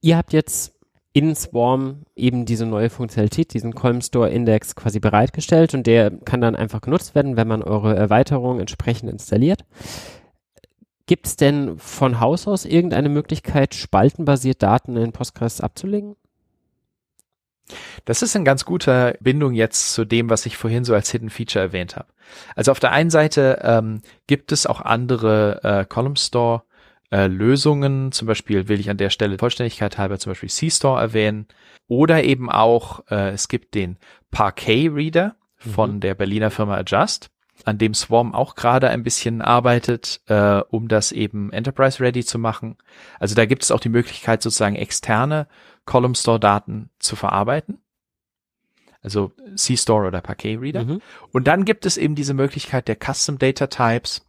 Ihr 0.00 0.16
habt 0.16 0.32
jetzt 0.32 0.77
in 1.18 1.34
Swarm 1.34 2.02
eben 2.14 2.44
diese 2.44 2.64
neue 2.64 2.90
Funktionalität, 2.90 3.52
diesen 3.52 3.74
Column 3.74 4.02
Store 4.02 4.30
Index 4.30 4.76
quasi 4.76 5.00
bereitgestellt 5.00 5.74
und 5.74 5.88
der 5.88 6.12
kann 6.12 6.40
dann 6.40 6.54
einfach 6.54 6.80
genutzt 6.80 7.16
werden, 7.16 7.36
wenn 7.36 7.48
man 7.48 7.64
eure 7.64 7.96
Erweiterung 7.96 8.60
entsprechend 8.60 9.10
installiert. 9.10 9.64
Gibt 11.06 11.26
es 11.26 11.34
denn 11.34 11.76
von 11.78 12.20
Haus 12.20 12.46
aus 12.46 12.64
irgendeine 12.64 13.08
Möglichkeit, 13.08 13.74
spaltenbasiert 13.74 14.62
Daten 14.62 14.96
in 14.96 15.10
Postgres 15.10 15.60
abzulegen? 15.60 16.14
Das 18.04 18.22
ist 18.22 18.36
eine 18.36 18.44
ganz 18.44 18.64
gute 18.64 19.18
Bindung 19.20 19.54
jetzt 19.54 19.94
zu 19.94 20.04
dem, 20.04 20.30
was 20.30 20.46
ich 20.46 20.56
vorhin 20.56 20.84
so 20.84 20.94
als 20.94 21.10
Hidden 21.10 21.30
Feature 21.30 21.64
erwähnt 21.64 21.96
habe. 21.96 22.06
Also 22.54 22.70
auf 22.70 22.78
der 22.78 22.92
einen 22.92 23.10
Seite 23.10 23.58
ähm, 23.62 24.02
gibt 24.28 24.52
es 24.52 24.66
auch 24.66 24.80
andere 24.80 25.64
äh, 25.64 25.84
Column 25.84 26.16
Store 26.16 26.62
äh, 27.10 27.26
Lösungen. 27.26 28.12
Zum 28.12 28.26
Beispiel 28.26 28.68
will 28.68 28.80
ich 28.80 28.90
an 28.90 28.96
der 28.96 29.10
Stelle 29.10 29.38
Vollständigkeit 29.38 29.98
halber 29.98 30.18
zum 30.18 30.30
Beispiel 30.30 30.48
C-Store 30.48 31.00
erwähnen. 31.00 31.46
Oder 31.86 32.24
eben 32.24 32.50
auch, 32.50 33.04
äh, 33.10 33.30
es 33.30 33.48
gibt 33.48 33.74
den 33.74 33.96
Parquet 34.30 34.90
Reader 34.90 35.36
von 35.56 35.96
mhm. 35.96 36.00
der 36.00 36.14
Berliner 36.14 36.50
Firma 36.50 36.76
Adjust, 36.76 37.30
an 37.64 37.78
dem 37.78 37.94
Swarm 37.94 38.34
auch 38.34 38.54
gerade 38.54 38.90
ein 38.90 39.02
bisschen 39.02 39.42
arbeitet, 39.42 40.20
äh, 40.26 40.60
um 40.68 40.88
das 40.88 41.12
eben 41.12 41.52
Enterprise 41.52 42.00
Ready 42.00 42.24
zu 42.24 42.38
machen. 42.38 42.76
Also 43.18 43.34
da 43.34 43.46
gibt 43.46 43.62
es 43.62 43.70
auch 43.70 43.80
die 43.80 43.88
Möglichkeit, 43.88 44.42
sozusagen 44.42 44.76
externe 44.76 45.48
Column 45.84 46.14
Store 46.14 46.38
Daten 46.38 46.90
zu 46.98 47.16
verarbeiten. 47.16 47.78
Also 49.00 49.32
C-Store 49.54 50.06
oder 50.06 50.20
Parquet 50.20 50.56
Reader. 50.56 50.84
Mhm. 50.84 51.00
Und 51.32 51.46
dann 51.46 51.64
gibt 51.64 51.86
es 51.86 51.96
eben 51.96 52.14
diese 52.14 52.34
Möglichkeit 52.34 52.88
der 52.88 52.96
Custom 52.96 53.38
Data 53.38 53.68
Types, 53.68 54.27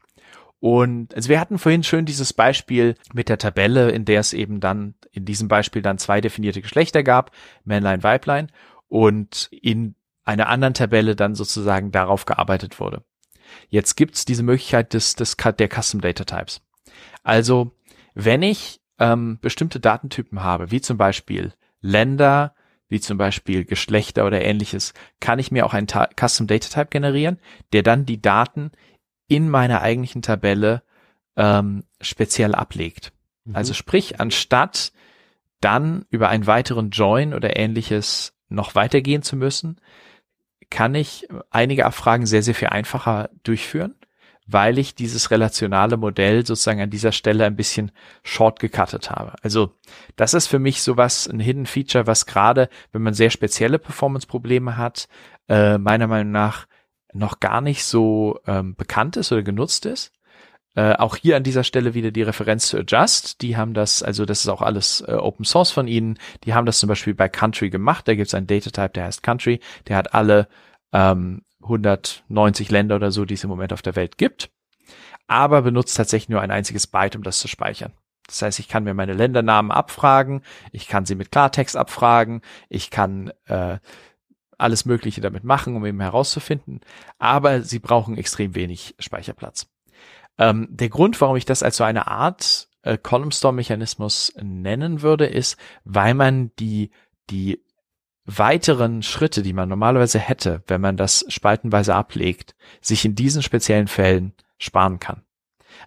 und 0.60 1.16
also 1.16 1.30
wir 1.30 1.40
hatten 1.40 1.58
vorhin 1.58 1.84
schön 1.84 2.06
dieses 2.06 2.34
Beispiel 2.34 2.96
mit 3.14 3.30
der 3.30 3.38
Tabelle, 3.38 3.92
in 3.92 4.06
der 4.06 4.20
es 4.20 4.34
eben 4.34 4.60
dann 4.60 4.96
in 5.12 5.26
diesem 5.26 5.48
Beispiel 5.48 5.82
dann 5.82 5.98
zwei 5.98 6.20
definierte 6.20 6.62
Geschlechter 6.62 7.04
gab, 7.04 7.32
Männlein, 7.64 8.04
Weiblein, 8.04 8.52
und 8.90 9.48
in 9.52 9.96
einer 10.26 10.50
anderen 10.50 10.74
Tabelle 10.74 11.16
dann 11.16 11.36
sozusagen 11.36 11.92
darauf 11.92 12.26
gearbeitet 12.26 12.80
wurde. 12.80 13.04
Jetzt 13.70 13.96
gibt's 13.96 14.26
diese 14.26 14.44
Möglichkeit 14.44 14.94
des, 14.94 15.16
des 15.16 15.38
der 15.38 15.70
Custom 15.70 16.02
Data 16.02 16.26
Types. 16.26 16.62
Also 17.24 17.72
wenn 18.14 18.44
ich 18.44 18.82
ähm, 19.00 19.40
bestimmte 19.42 19.80
Datentypen 19.80 20.44
habe, 20.44 20.72
wie 20.72 20.82
zum 20.82 20.98
Beispiel 20.98 21.54
Länder, 21.82 22.54
wie 22.90 23.00
zum 23.00 23.18
Beispiel 23.18 23.66
Geschlechter 23.66 24.26
oder 24.26 24.42
ähnliches, 24.42 24.94
kann 25.20 25.40
ich 25.40 25.52
mir 25.52 25.66
auch 25.66 25.74
einen 25.74 25.88
Ta 25.88 26.10
Custom 26.20 26.48
Data 26.48 26.70
Type 26.70 26.90
generieren, 26.90 27.40
der 27.72 27.84
dann 27.84 28.06
die 28.06 28.22
Daten 28.22 28.72
in 29.30 29.50
meiner 29.50 29.82
eigentlichen 29.82 30.22
Tabelle 30.22 30.84
ähm, 31.38 31.86
speziell 32.02 32.54
ablegt. 32.54 33.14
Mhm. 33.46 33.56
Also 33.56 33.74
sprich, 33.74 34.20
anstatt 34.20 34.92
dann 35.62 36.06
über 36.10 36.30
einen 36.30 36.48
weiteren 36.48 36.90
Join 36.90 37.34
oder 37.34 37.58
ähnliches 37.58 38.34
noch 38.50 38.76
weitergehen 38.76 39.22
zu 39.22 39.36
müssen, 39.36 39.80
kann 40.70 40.96
ich 40.96 41.28
einige 41.50 41.86
Abfragen 41.86 42.26
sehr, 42.26 42.44
sehr 42.44 42.56
viel 42.56 42.70
einfacher 42.70 43.30
durchführen, 43.44 43.96
weil 44.46 44.78
ich 44.78 44.96
dieses 44.96 45.32
relationale 45.32 45.98
Modell 45.98 46.46
sozusagen 46.46 46.82
an 46.82 46.90
dieser 46.90 47.12
Stelle 47.12 47.46
ein 47.46 47.56
bisschen 47.56 47.92
short 48.24 48.60
gecuttet 48.60 49.12
habe. 49.12 49.34
Also 49.42 49.74
das 50.16 50.34
ist 50.34 50.48
für 50.48 50.60
mich 50.60 50.82
sowas, 50.82 51.28
ein 51.28 51.40
Hidden 51.40 51.66
Feature, 51.66 52.08
was 52.08 52.26
gerade, 52.26 52.70
wenn 52.92 53.02
man 53.02 53.14
sehr 53.14 53.30
spezielle 53.30 53.80
Performance-Probleme 53.80 54.78
hat, 54.78 55.08
äh, 55.48 55.78
meiner 55.78 56.08
Meinung 56.08 56.32
nach 56.32 56.68
noch 57.14 57.40
gar 57.40 57.62
nicht 57.62 57.84
so 57.84 58.40
ähm, 58.46 58.76
bekannt 58.76 59.18
ist 59.18 59.32
oder 59.32 59.44
genutzt 59.44 59.86
ist. 59.86 60.12
Äh, 60.76 60.94
auch 60.94 61.16
hier 61.16 61.36
an 61.36 61.44
dieser 61.44 61.64
Stelle 61.64 61.94
wieder 61.94 62.12
die 62.12 62.22
Referenz 62.22 62.68
zu 62.68 62.78
Adjust. 62.78 63.42
Die 63.42 63.58
haben 63.58 63.74
das, 63.74 64.04
also 64.04 64.26
das 64.26 64.42
ist 64.42 64.48
auch 64.48 64.62
alles 64.62 65.04
äh, 65.08 65.14
Open 65.14 65.46
Source 65.46 65.72
von 65.72 65.88
ihnen. 65.88 66.20
Die 66.44 66.54
haben 66.54 66.66
das 66.66 66.80
zum 66.80 66.88
Beispiel 66.88 67.16
bei 67.16 67.28
Country 67.28 67.70
gemacht. 67.70 68.08
Da 68.08 68.16
gibt 68.16 68.28
es 68.28 68.34
einen 68.34 68.48
Data 68.48 68.70
Type, 68.70 68.94
der 68.94 69.06
heißt 69.06 69.24
Country. 69.24 69.60
Der 69.88 69.98
hat 69.98 70.14
alle 70.14 70.48
ähm, 70.94 71.42
190 71.64 72.70
Länder 72.72 72.96
oder 72.96 73.12
so, 73.12 73.26
die 73.26 73.34
es 73.34 73.44
im 73.44 73.50
Moment 73.50 73.74
auf 73.74 73.82
der 73.82 73.96
Welt 73.96 74.18
gibt. 74.18 74.52
Aber 75.28 75.64
benutzt 75.64 75.98
tatsächlich 75.98 76.30
nur 76.30 76.42
ein 76.42 76.52
einziges 76.52 76.88
Byte, 76.88 77.16
um 77.16 77.24
das 77.24 77.40
zu 77.40 77.48
speichern. 77.48 77.94
Das 78.30 78.42
heißt, 78.44 78.60
ich 78.60 78.68
kann 78.68 78.84
mir 78.84 78.94
meine 78.94 79.14
Ländernamen 79.14 79.72
abfragen, 79.72 80.44
ich 80.72 80.88
kann 80.88 81.06
sie 81.06 81.16
mit 81.16 81.32
Klartext 81.32 81.76
abfragen, 81.76 82.42
ich 82.70 82.92
kann 82.92 83.32
äh, 83.46 83.80
alles 84.60 84.86
Mögliche 84.86 85.22
damit 85.22 85.44
machen, 85.44 85.76
um 85.76 85.86
eben 85.86 86.02
herauszufinden, 86.02 86.82
aber 87.18 87.62
sie 87.62 87.80
brauchen 87.80 88.18
extrem 88.18 88.56
wenig 88.56 88.96
Speicherplatz. 89.00 89.68
Ähm, 90.38 90.68
der 90.70 90.90
Grund, 90.90 91.20
warum 91.22 91.36
ich 91.36 91.46
das 91.46 91.64
als 91.64 91.78
so 91.78 91.84
eine 91.84 92.08
Art 92.08 92.70
äh, 92.82 92.98
Column 92.98 93.32
Store 93.32 93.54
Mechanismus 93.54 94.34
nennen 94.42 95.02
würde, 95.02 95.26
ist, 95.26 95.58
weil 95.84 96.14
man 96.14 96.52
die, 96.60 96.92
die 97.30 97.64
weiteren 98.26 99.02
Schritte, 99.04 99.42
die 99.42 99.54
man 99.54 99.70
normalerweise 99.70 100.20
hätte, 100.20 100.64
wenn 100.68 100.82
man 100.82 100.98
das 100.98 101.26
spaltenweise 101.30 101.96
ablegt, 101.96 102.56
sich 102.82 103.04
in 103.06 103.16
diesen 103.16 103.42
speziellen 103.42 103.88
Fällen 103.88 104.34
sparen 104.58 105.00
kann. 105.00 105.24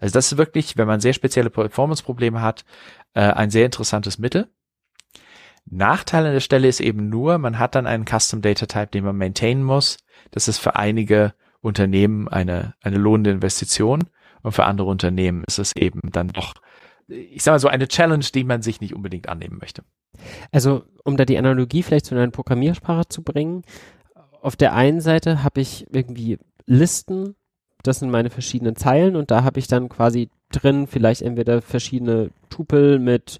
Also 0.00 0.14
das 0.14 0.32
ist 0.32 0.38
wirklich, 0.38 0.76
wenn 0.76 0.86
man 0.86 1.00
sehr 1.00 1.12
spezielle 1.12 1.50
Performance-Probleme 1.50 2.40
hat, 2.40 2.64
äh, 3.14 3.20
ein 3.20 3.50
sehr 3.50 3.66
interessantes 3.66 4.18
Mittel. 4.18 4.48
Nachteil 5.64 6.26
an 6.26 6.32
der 6.32 6.40
Stelle 6.40 6.68
ist 6.68 6.80
eben 6.80 7.08
nur, 7.08 7.38
man 7.38 7.58
hat 7.58 7.74
dann 7.74 7.86
einen 7.86 8.04
Custom 8.04 8.42
Data 8.42 8.66
Type, 8.66 8.88
den 8.88 9.04
man 9.04 9.16
maintainen 9.16 9.62
muss. 9.62 9.98
Das 10.30 10.48
ist 10.48 10.58
für 10.58 10.76
einige 10.76 11.34
Unternehmen 11.60 12.28
eine, 12.28 12.74
eine 12.82 12.98
lohnende 12.98 13.30
Investition 13.30 14.04
und 14.42 14.52
für 14.52 14.64
andere 14.64 14.88
Unternehmen 14.88 15.44
ist 15.46 15.58
es 15.58 15.74
eben 15.76 16.00
dann 16.10 16.28
doch, 16.28 16.54
ich 17.08 17.42
sag 17.42 17.52
mal 17.52 17.58
so, 17.58 17.68
eine 17.68 17.88
Challenge, 17.88 18.24
die 18.34 18.44
man 18.44 18.62
sich 18.62 18.80
nicht 18.80 18.94
unbedingt 18.94 19.28
annehmen 19.28 19.58
möchte. 19.60 19.84
Also, 20.50 20.84
um 21.04 21.16
da 21.16 21.24
die 21.24 21.38
Analogie 21.38 21.82
vielleicht 21.82 22.06
zu 22.06 22.14
einer 22.14 22.30
Programmiersprache 22.30 23.08
zu 23.08 23.22
bringen, 23.22 23.62
auf 24.40 24.56
der 24.56 24.74
einen 24.74 25.00
Seite 25.00 25.42
habe 25.44 25.60
ich 25.60 25.86
irgendwie 25.90 26.38
Listen, 26.66 27.34
das 27.82 28.00
sind 28.00 28.10
meine 28.10 28.30
verschiedenen 28.30 28.76
Zeilen 28.76 29.16
und 29.16 29.30
da 29.30 29.44
habe 29.44 29.58
ich 29.58 29.66
dann 29.66 29.88
quasi 29.88 30.30
drin 30.50 30.86
vielleicht 30.86 31.22
entweder 31.22 31.62
verschiedene 31.62 32.30
Tupel 32.50 32.98
mit 32.98 33.38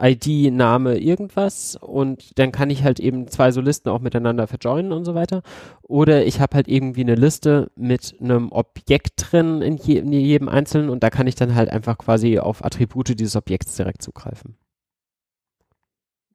ID, 0.00 0.52
Name, 0.52 0.98
irgendwas 0.98 1.76
und 1.76 2.38
dann 2.38 2.52
kann 2.52 2.70
ich 2.70 2.82
halt 2.82 2.98
eben 3.00 3.28
zwei 3.28 3.50
so 3.50 3.60
Listen 3.60 3.88
auch 3.88 4.00
miteinander 4.00 4.46
verjoinen 4.46 4.92
und 4.92 5.04
so 5.04 5.14
weiter. 5.14 5.42
Oder 5.82 6.26
ich 6.26 6.40
habe 6.40 6.56
halt 6.56 6.68
irgendwie 6.68 7.02
eine 7.02 7.14
Liste 7.14 7.70
mit 7.76 8.16
einem 8.20 8.50
Objekt 8.52 9.12
drin 9.16 9.62
in, 9.62 9.76
je, 9.76 9.98
in 9.98 10.12
jedem 10.12 10.48
einzelnen 10.48 10.90
und 10.90 11.02
da 11.02 11.10
kann 11.10 11.26
ich 11.26 11.34
dann 11.34 11.54
halt 11.54 11.70
einfach 11.70 11.98
quasi 11.98 12.38
auf 12.38 12.64
Attribute 12.64 13.18
dieses 13.18 13.36
Objekts 13.36 13.76
direkt 13.76 14.02
zugreifen. 14.02 14.56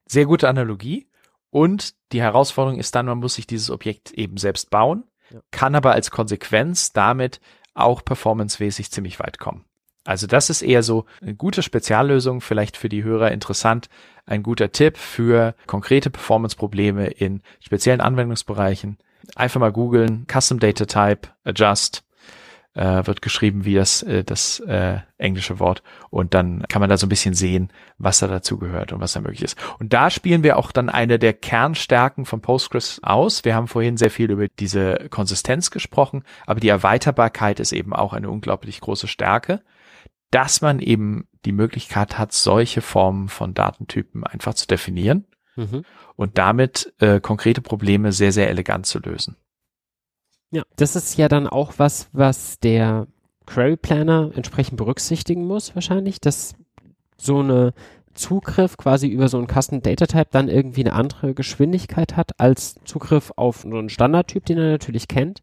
Sehr 0.06 0.26
gute 0.26 0.48
Analogie. 0.48 1.08
Und 1.50 1.94
die 2.12 2.22
Herausforderung 2.22 2.78
ist 2.78 2.94
dann, 2.94 3.06
man 3.06 3.18
muss 3.18 3.34
sich 3.34 3.46
dieses 3.46 3.70
Objekt 3.70 4.10
eben 4.12 4.38
selbst 4.38 4.70
bauen, 4.70 5.04
ja. 5.30 5.40
kann 5.50 5.74
aber 5.74 5.92
als 5.92 6.10
Konsequenz 6.10 6.92
damit 6.92 7.40
auch 7.74 8.04
performancemäßig 8.04 8.90
ziemlich 8.90 9.20
weit 9.20 9.38
kommen. 9.38 9.64
Also 10.04 10.26
das 10.26 10.50
ist 10.50 10.62
eher 10.62 10.82
so 10.82 11.04
eine 11.20 11.34
gute 11.34 11.62
Speziallösung, 11.62 12.40
vielleicht 12.40 12.76
für 12.76 12.88
die 12.88 13.04
Hörer 13.04 13.30
interessant, 13.30 13.88
ein 14.26 14.42
guter 14.42 14.72
Tipp 14.72 14.96
für 14.96 15.54
konkrete 15.66 16.10
Performance-Probleme 16.10 17.08
in 17.08 17.42
speziellen 17.60 18.00
Anwendungsbereichen. 18.00 18.98
Einfach 19.36 19.60
mal 19.60 19.72
googeln, 19.72 20.26
Custom 20.30 20.58
Data 20.58 20.86
Type, 20.86 21.28
Adjust, 21.44 22.02
äh, 22.74 23.06
wird 23.06 23.22
geschrieben 23.22 23.64
wie 23.64 23.74
das, 23.74 24.02
äh, 24.02 24.24
das 24.24 24.60
äh, 24.60 24.98
englische 25.18 25.60
Wort. 25.60 25.82
Und 26.10 26.34
dann 26.34 26.64
kann 26.68 26.80
man 26.80 26.88
da 26.88 26.96
so 26.96 27.06
ein 27.06 27.10
bisschen 27.10 27.34
sehen, 27.34 27.70
was 27.98 28.20
da 28.20 28.26
dazu 28.26 28.58
gehört 28.58 28.92
und 28.92 29.00
was 29.00 29.12
da 29.12 29.20
möglich 29.20 29.42
ist. 29.42 29.58
Und 29.78 29.92
da 29.92 30.10
spielen 30.10 30.42
wir 30.42 30.56
auch 30.56 30.72
dann 30.72 30.88
eine 30.88 31.18
der 31.18 31.34
Kernstärken 31.34 32.24
von 32.24 32.40
Postgres 32.40 33.00
aus. 33.02 33.44
Wir 33.44 33.54
haben 33.54 33.68
vorhin 33.68 33.96
sehr 33.96 34.10
viel 34.10 34.30
über 34.30 34.48
diese 34.48 35.08
Konsistenz 35.10 35.70
gesprochen, 35.70 36.24
aber 36.46 36.60
die 36.60 36.68
Erweiterbarkeit 36.68 37.60
ist 37.60 37.72
eben 37.72 37.92
auch 37.92 38.12
eine 38.14 38.30
unglaublich 38.30 38.80
große 38.80 39.06
Stärke 39.06 39.60
dass 40.32 40.60
man 40.60 40.80
eben 40.80 41.28
die 41.44 41.52
Möglichkeit 41.52 42.18
hat, 42.18 42.32
solche 42.32 42.80
Formen 42.80 43.28
von 43.28 43.54
Datentypen 43.54 44.24
einfach 44.24 44.54
zu 44.54 44.66
definieren 44.66 45.26
mhm. 45.56 45.84
und 46.16 46.38
damit 46.38 46.92
äh, 46.98 47.20
konkrete 47.20 47.60
Probleme 47.60 48.12
sehr, 48.12 48.32
sehr 48.32 48.48
elegant 48.48 48.86
zu 48.86 48.98
lösen. 48.98 49.36
Ja, 50.50 50.62
das 50.76 50.96
ist 50.96 51.16
ja 51.16 51.28
dann 51.28 51.46
auch 51.46 51.74
was, 51.76 52.08
was 52.12 52.58
der 52.58 53.06
Query 53.46 53.76
Planner 53.76 54.30
entsprechend 54.34 54.76
berücksichtigen 54.76 55.46
muss, 55.46 55.74
wahrscheinlich, 55.74 56.20
dass 56.20 56.54
so 57.16 57.40
eine 57.40 57.74
Zugriff 58.14 58.76
quasi 58.76 59.08
über 59.08 59.28
so 59.28 59.38
einen 59.38 59.48
Custom 59.48 59.82
Data 59.82 60.06
Type 60.06 60.28
dann 60.30 60.48
irgendwie 60.48 60.82
eine 60.82 60.92
andere 60.92 61.34
Geschwindigkeit 61.34 62.16
hat 62.16 62.38
als 62.40 62.76
Zugriff 62.84 63.32
auf 63.36 63.62
so 63.62 63.76
einen 63.76 63.88
Standardtyp, 63.88 64.44
den 64.44 64.58
er 64.58 64.70
natürlich 64.72 65.08
kennt. 65.08 65.40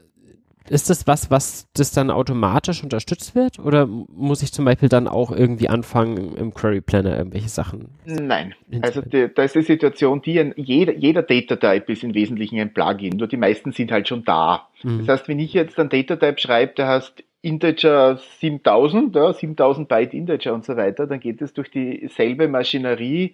Ist 0.70 0.90
das 0.90 1.08
was, 1.08 1.32
was 1.32 1.68
das 1.74 1.92
dann 1.92 2.12
automatisch 2.12 2.84
unterstützt 2.84 3.36
wird? 3.36 3.60
Oder 3.60 3.88
muss 3.88 4.42
ich 4.42 4.54
zum 4.54 4.66
Beispiel 4.66 4.90
dann 4.90 5.08
auch 5.08 5.32
irgendwie 5.32 5.70
anfangen, 5.70 6.36
im 6.36 6.54
Query 6.54 6.82
Planner 6.82 7.18
irgendwelche 7.18 7.50
Sachen? 7.50 7.90
Nein. 8.06 8.54
Also 8.82 9.02
die, 9.02 9.30
da 9.34 9.44
ist 9.44 9.56
die 9.56 9.62
Situation, 9.62 10.22
die 10.22 10.40
ein, 10.40 10.54
jeder, 10.56 10.94
jeder 10.94 11.24
Data 11.24 11.56
Type 11.56 11.92
ist 11.92 12.04
im 12.04 12.14
Wesentlichen 12.14 12.60
ein 12.60 12.74
Plugin, 12.74 13.18
nur 13.18 13.28
die 13.28 13.38
meisten 13.38 13.72
sind 13.72 13.92
halt 13.92 14.08
schon 14.08 14.24
da. 14.24 14.68
Mhm. 14.84 15.00
Das 15.00 15.20
heißt, 15.20 15.28
wenn 15.28 15.40
ich 15.40 15.54
jetzt 15.54 15.80
ein 15.80 15.90
Data 15.90 16.16
Type 16.16 16.40
schreibe, 16.40 16.74
der 16.76 16.88
heißt 16.88 17.24
Integer 17.42 18.18
7000, 18.18 19.16
ja, 19.16 19.32
7000 19.32 19.88
Byte 19.88 20.14
Integer 20.14 20.54
und 20.54 20.66
so 20.66 20.76
weiter, 20.76 21.08
dann 21.08 21.20
geht 21.20 21.42
es 21.42 21.54
durch 21.54 21.72
dieselbe 21.72 22.48
Maschinerie 22.48 23.34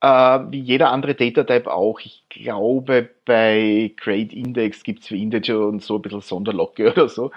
äh, 0.00 0.06
wie 0.50 0.60
jeder 0.60 0.90
andere 0.90 1.14
Data 1.14 1.44
Type 1.44 1.72
auch. 1.72 2.00
Ich 2.00 2.24
glaube, 2.28 3.10
bei 3.24 3.92
Grade 3.96 4.34
Index 4.34 4.82
gibt's 4.82 5.08
für 5.08 5.16
Integer 5.16 5.66
und 5.66 5.82
so 5.82 5.96
ein 5.96 6.02
bisschen 6.02 6.20
Sonderlocke 6.22 6.90
oder 6.92 7.08
so. 7.08 7.30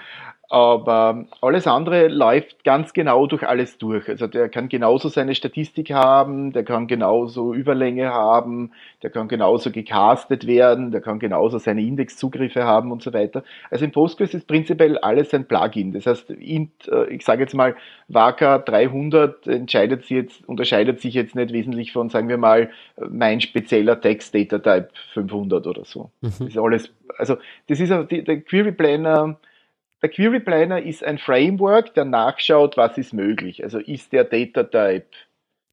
Aber 0.50 1.24
alles 1.40 1.66
andere 1.66 2.08
läuft 2.08 2.64
ganz 2.64 2.92
genau 2.92 3.26
durch 3.26 3.46
alles 3.46 3.78
durch. 3.78 4.08
Also 4.08 4.26
der 4.26 4.48
kann 4.48 4.68
genauso 4.68 5.08
seine 5.08 5.34
Statistik 5.34 5.90
haben, 5.90 6.52
der 6.52 6.64
kann 6.64 6.86
genauso 6.86 7.54
Überlänge 7.54 8.10
haben, 8.12 8.72
der 9.02 9.10
kann 9.10 9.28
genauso 9.28 9.70
gecastet 9.70 10.46
werden, 10.46 10.90
der 10.90 11.00
kann 11.00 11.18
genauso 11.18 11.58
seine 11.58 11.80
Indexzugriffe 11.82 12.64
haben 12.64 12.92
und 12.92 13.02
so 13.02 13.12
weiter. 13.12 13.42
Also 13.70 13.84
in 13.84 13.92
Postgres 13.92 14.34
ist 14.34 14.46
prinzipiell 14.46 14.98
alles 14.98 15.32
ein 15.32 15.46
Plugin. 15.46 15.92
Das 15.92 16.06
heißt, 16.06 16.30
äh, 16.30 16.66
ich 17.08 17.24
sage 17.24 17.42
jetzt 17.42 17.54
mal, 17.54 17.74
Waka 18.08 18.58
300 18.58 19.46
entscheidet 19.46 20.02
sich 20.02 20.10
jetzt, 20.10 20.48
unterscheidet 20.48 21.00
sich 21.00 21.14
jetzt 21.14 21.34
nicht 21.34 21.52
wesentlich 21.52 21.92
von, 21.92 22.10
sagen 22.10 22.28
wir 22.28 22.38
mal, 22.38 22.70
mein 23.08 23.40
spezieller 23.40 24.00
Text 24.00 24.34
Data 24.34 24.58
Type 24.58 24.88
500 25.14 25.66
oder 25.66 25.84
so. 25.84 26.10
Mhm. 26.20 26.28
Das 26.28 26.40
ist 26.40 26.58
alles, 26.58 26.94
also 27.16 27.36
das 27.68 27.80
ist 27.80 27.90
der 27.90 28.40
Query 28.42 28.72
Planner, 28.72 29.38
der 30.04 30.10
Query 30.10 30.40
Planner 30.40 30.82
ist 30.82 31.02
ein 31.02 31.16
Framework, 31.16 31.94
der 31.94 32.04
nachschaut, 32.04 32.76
was 32.76 32.98
ist 32.98 33.14
möglich. 33.14 33.64
Also 33.64 33.78
ist 33.78 34.12
der 34.12 34.24
Data 34.24 34.62
Type 34.62 35.06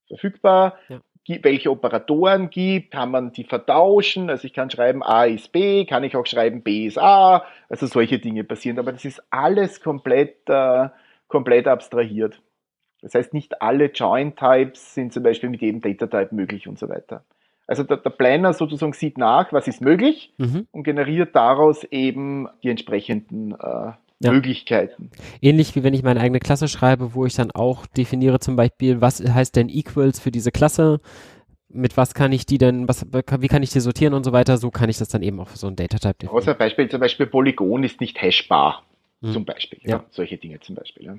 verfügbar? 0.07 0.77
Ja. 0.87 1.01
Welche 1.43 1.69
Operatoren 1.69 2.49
gibt, 2.49 2.91
kann 2.91 3.11
man 3.11 3.33
die 3.33 3.43
vertauschen? 3.43 4.29
Also 4.29 4.45
ich 4.45 4.53
kann 4.53 4.69
schreiben 4.69 5.03
A 5.03 5.25
ist 5.25 5.51
B, 5.51 5.83
kann 5.83 6.05
ich 6.05 6.15
auch 6.15 6.25
schreiben 6.25 6.63
B 6.63 6.85
ist 6.85 6.97
A, 6.97 7.43
also 7.67 7.87
solche 7.87 8.19
Dinge 8.19 8.45
passieren. 8.45 8.79
Aber 8.79 8.93
das 8.93 9.03
ist 9.03 9.21
alles 9.31 9.81
komplett, 9.81 10.47
äh, 10.47 10.87
komplett 11.27 11.67
abstrahiert. 11.67 12.41
Das 13.01 13.13
heißt, 13.13 13.33
nicht 13.33 13.61
alle 13.61 13.87
Join 13.87 14.37
Types 14.37 14.95
sind 14.95 15.11
zum 15.11 15.23
Beispiel 15.23 15.49
mit 15.49 15.61
jedem 15.61 15.81
Data 15.81 16.07
Type 16.07 16.33
möglich 16.33 16.69
und 16.69 16.79
so 16.79 16.87
weiter. 16.87 17.25
Also 17.67 17.83
der, 17.83 17.97
der 17.97 18.11
Planner 18.11 18.53
sozusagen 18.53 18.93
sieht 18.93 19.17
nach, 19.17 19.51
was 19.51 19.67
ist 19.67 19.81
möglich 19.81 20.33
mhm. 20.37 20.67
und 20.71 20.83
generiert 20.83 21.35
daraus 21.35 21.83
eben 21.83 22.47
die 22.63 22.69
entsprechenden 22.69 23.55
äh, 23.59 23.91
ja. 24.23 24.31
Möglichkeiten. 24.31 25.11
Ähnlich 25.41 25.75
wie 25.75 25.83
wenn 25.83 25.93
ich 25.93 26.03
meine 26.03 26.19
eigene 26.19 26.39
Klasse 26.39 26.67
schreibe, 26.67 27.13
wo 27.13 27.25
ich 27.25 27.35
dann 27.35 27.51
auch 27.51 27.85
definiere 27.85 28.39
zum 28.39 28.55
Beispiel, 28.55 29.01
was 29.01 29.19
heißt 29.21 29.55
denn 29.55 29.69
Equals 29.69 30.19
für 30.19 30.31
diese 30.31 30.51
Klasse, 30.51 30.99
mit 31.69 31.97
was 31.97 32.13
kann 32.13 32.31
ich 32.31 32.45
die 32.45 32.57
denn, 32.57 32.87
was, 32.87 33.05
wie 33.11 33.47
kann 33.47 33.63
ich 33.63 33.71
die 33.71 33.79
sortieren 33.79 34.13
und 34.13 34.23
so 34.23 34.31
weiter, 34.31 34.57
so 34.57 34.71
kann 34.71 34.89
ich 34.89 34.97
das 34.97 35.09
dann 35.09 35.21
eben 35.21 35.39
auch 35.39 35.47
für 35.47 35.57
so 35.57 35.67
ein 35.67 35.75
Data-Type 35.75 36.15
definieren. 36.15 36.37
Außer 36.37 36.53
Beispiel, 36.53 36.89
zum 36.89 36.99
Beispiel 36.99 37.27
Polygon 37.27 37.83
ist 37.83 38.01
nicht 38.01 38.21
hashbar, 38.21 38.83
hm. 39.21 39.33
zum 39.33 39.45
Beispiel. 39.45 39.79
Ja. 39.83 39.89
ja. 39.89 40.05
solche 40.09 40.37
Dinge 40.37 40.59
zum 40.59 40.75
Beispiel. 40.75 41.05
Ja 41.05 41.17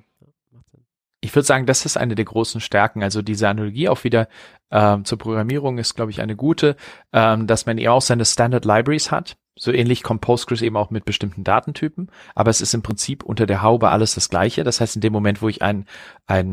ich 1.22 1.34
würde 1.34 1.46
sagen, 1.46 1.66
das 1.66 1.86
ist 1.86 1.96
eine 1.96 2.16
der 2.16 2.24
großen 2.24 2.60
Stärken. 2.60 3.02
Also 3.02 3.22
diese 3.22 3.48
Analogie 3.48 3.88
auch 3.88 4.04
wieder 4.04 4.28
ähm, 4.70 5.04
zur 5.04 5.18
Programmierung 5.18 5.78
ist, 5.78 5.94
glaube 5.94 6.10
ich, 6.10 6.20
eine 6.20 6.34
gute, 6.34 6.76
ähm, 7.12 7.46
dass 7.46 7.64
man 7.64 7.78
eher 7.78 7.92
auch 7.92 8.02
seine 8.02 8.24
Standard 8.24 8.64
Libraries 8.64 9.10
hat. 9.10 9.36
So 9.54 9.70
ähnlich 9.70 10.02
kommt 10.02 10.22
Postgres 10.22 10.62
eben 10.62 10.76
auch 10.76 10.90
mit 10.90 11.04
bestimmten 11.04 11.44
Datentypen, 11.44 12.10
aber 12.34 12.50
es 12.50 12.60
ist 12.62 12.72
im 12.72 12.82
Prinzip 12.82 13.22
unter 13.22 13.46
der 13.46 13.62
Haube 13.62 13.90
alles 13.90 14.14
das 14.14 14.30
gleiche. 14.30 14.64
Das 14.64 14.80
heißt, 14.80 14.96
in 14.96 15.02
dem 15.02 15.12
Moment, 15.12 15.42
wo 15.42 15.48
ich 15.48 15.60
einen, 15.62 15.84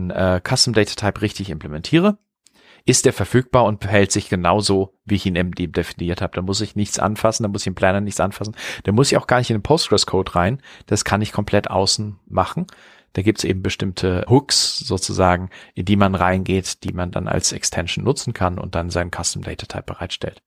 äh, 0.10 0.42
Custom 0.46 0.74
Data 0.74 0.96
Type 0.96 1.22
richtig 1.22 1.50
implementiere, 1.50 2.18
ist 2.86 3.06
der 3.06 3.14
verfügbar 3.14 3.66
und 3.66 3.84
verhält 3.84 4.12
sich 4.12 4.30
genauso, 4.30 4.98
wie 5.06 5.16
ich 5.16 5.26
ihn 5.26 5.36
im 5.36 5.54
definiert 5.54 6.22
habe. 6.22 6.36
Da 6.36 6.42
muss 6.42 6.62
ich 6.62 6.76
nichts 6.76 7.00
anfassen, 7.00 7.44
da 7.44 7.50
muss 7.50 7.62
ich 7.62 7.68
im 7.68 7.76
Planner 7.76 8.02
nichts 8.02 8.20
anfassen. 8.20 8.56
Da 8.84 8.92
muss 8.92 9.12
ich 9.12 9.18
auch 9.18 9.28
gar 9.28 9.38
nicht 9.40 9.50
in 9.50 9.58
den 9.58 9.64
Postgres-Code 9.64 10.36
rein. 10.36 10.62
Das 10.86 11.06
kann 11.06 11.22
ich 11.22 11.32
komplett 11.32 11.70
außen 11.70 12.20
machen. 12.28 12.68
Da 13.14 13.22
gibt's 13.22 13.44
eben 13.44 13.64
bestimmte 13.64 14.26
Hooks 14.30 14.80
sozusagen, 14.80 15.50
in 15.74 15.86
die 15.86 15.96
man 15.96 16.16
reingeht, 16.16 16.84
die 16.84 16.94
man 16.94 17.12
dann 17.12 17.28
als 17.28 17.52
Extension 17.52 18.06
nutzen 18.06 18.34
kann 18.34 18.60
und 18.60 18.76
dann 18.76 18.90
seinen 18.90 19.12
Custom 19.12 19.42
Data 19.42 19.66
Type 19.66 19.84
bereitstellt. 19.84 20.42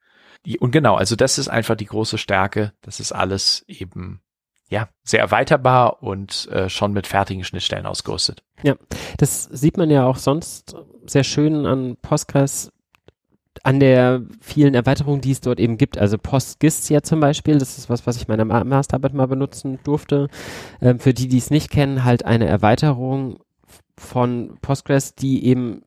Und 0.58 0.72
genau, 0.72 0.96
also 0.96 1.16
das 1.16 1.38
ist 1.38 1.48
einfach 1.48 1.76
die 1.76 1.86
große 1.86 2.18
Stärke. 2.18 2.72
Das 2.82 3.00
ist 3.00 3.12
alles 3.12 3.64
eben 3.68 4.20
ja, 4.72 4.88
sehr 5.04 5.20
erweiterbar 5.20 6.02
und 6.02 6.48
äh, 6.50 6.70
schon 6.70 6.94
mit 6.94 7.06
fertigen 7.06 7.44
Schnittstellen 7.44 7.84
ausgerüstet. 7.84 8.42
Ja, 8.62 8.74
das 9.18 9.44
sieht 9.44 9.76
man 9.76 9.90
ja 9.90 10.06
auch 10.06 10.16
sonst 10.16 10.74
sehr 11.04 11.24
schön 11.24 11.66
an 11.66 11.96
Postgres, 12.00 12.72
an 13.64 13.80
der 13.80 14.22
vielen 14.40 14.74
Erweiterung, 14.74 15.20
die 15.20 15.32
es 15.32 15.42
dort 15.42 15.60
eben 15.60 15.76
gibt. 15.76 15.98
Also 15.98 16.16
PostGIS 16.16 16.88
ja 16.88 17.02
zum 17.02 17.20
Beispiel, 17.20 17.58
das 17.58 17.76
ist 17.76 17.90
was, 17.90 18.06
was 18.06 18.16
ich 18.16 18.28
meiner 18.28 18.46
Masterarbeit 18.46 19.12
mal 19.12 19.28
benutzen 19.28 19.78
durfte. 19.84 20.28
Ähm, 20.80 20.98
für 20.98 21.12
die, 21.12 21.28
die 21.28 21.38
es 21.38 21.50
nicht 21.50 21.70
kennen, 21.70 22.04
halt 22.04 22.24
eine 22.24 22.46
Erweiterung 22.46 23.40
von 23.98 24.56
Postgres, 24.62 25.14
die 25.14 25.44
eben 25.44 25.82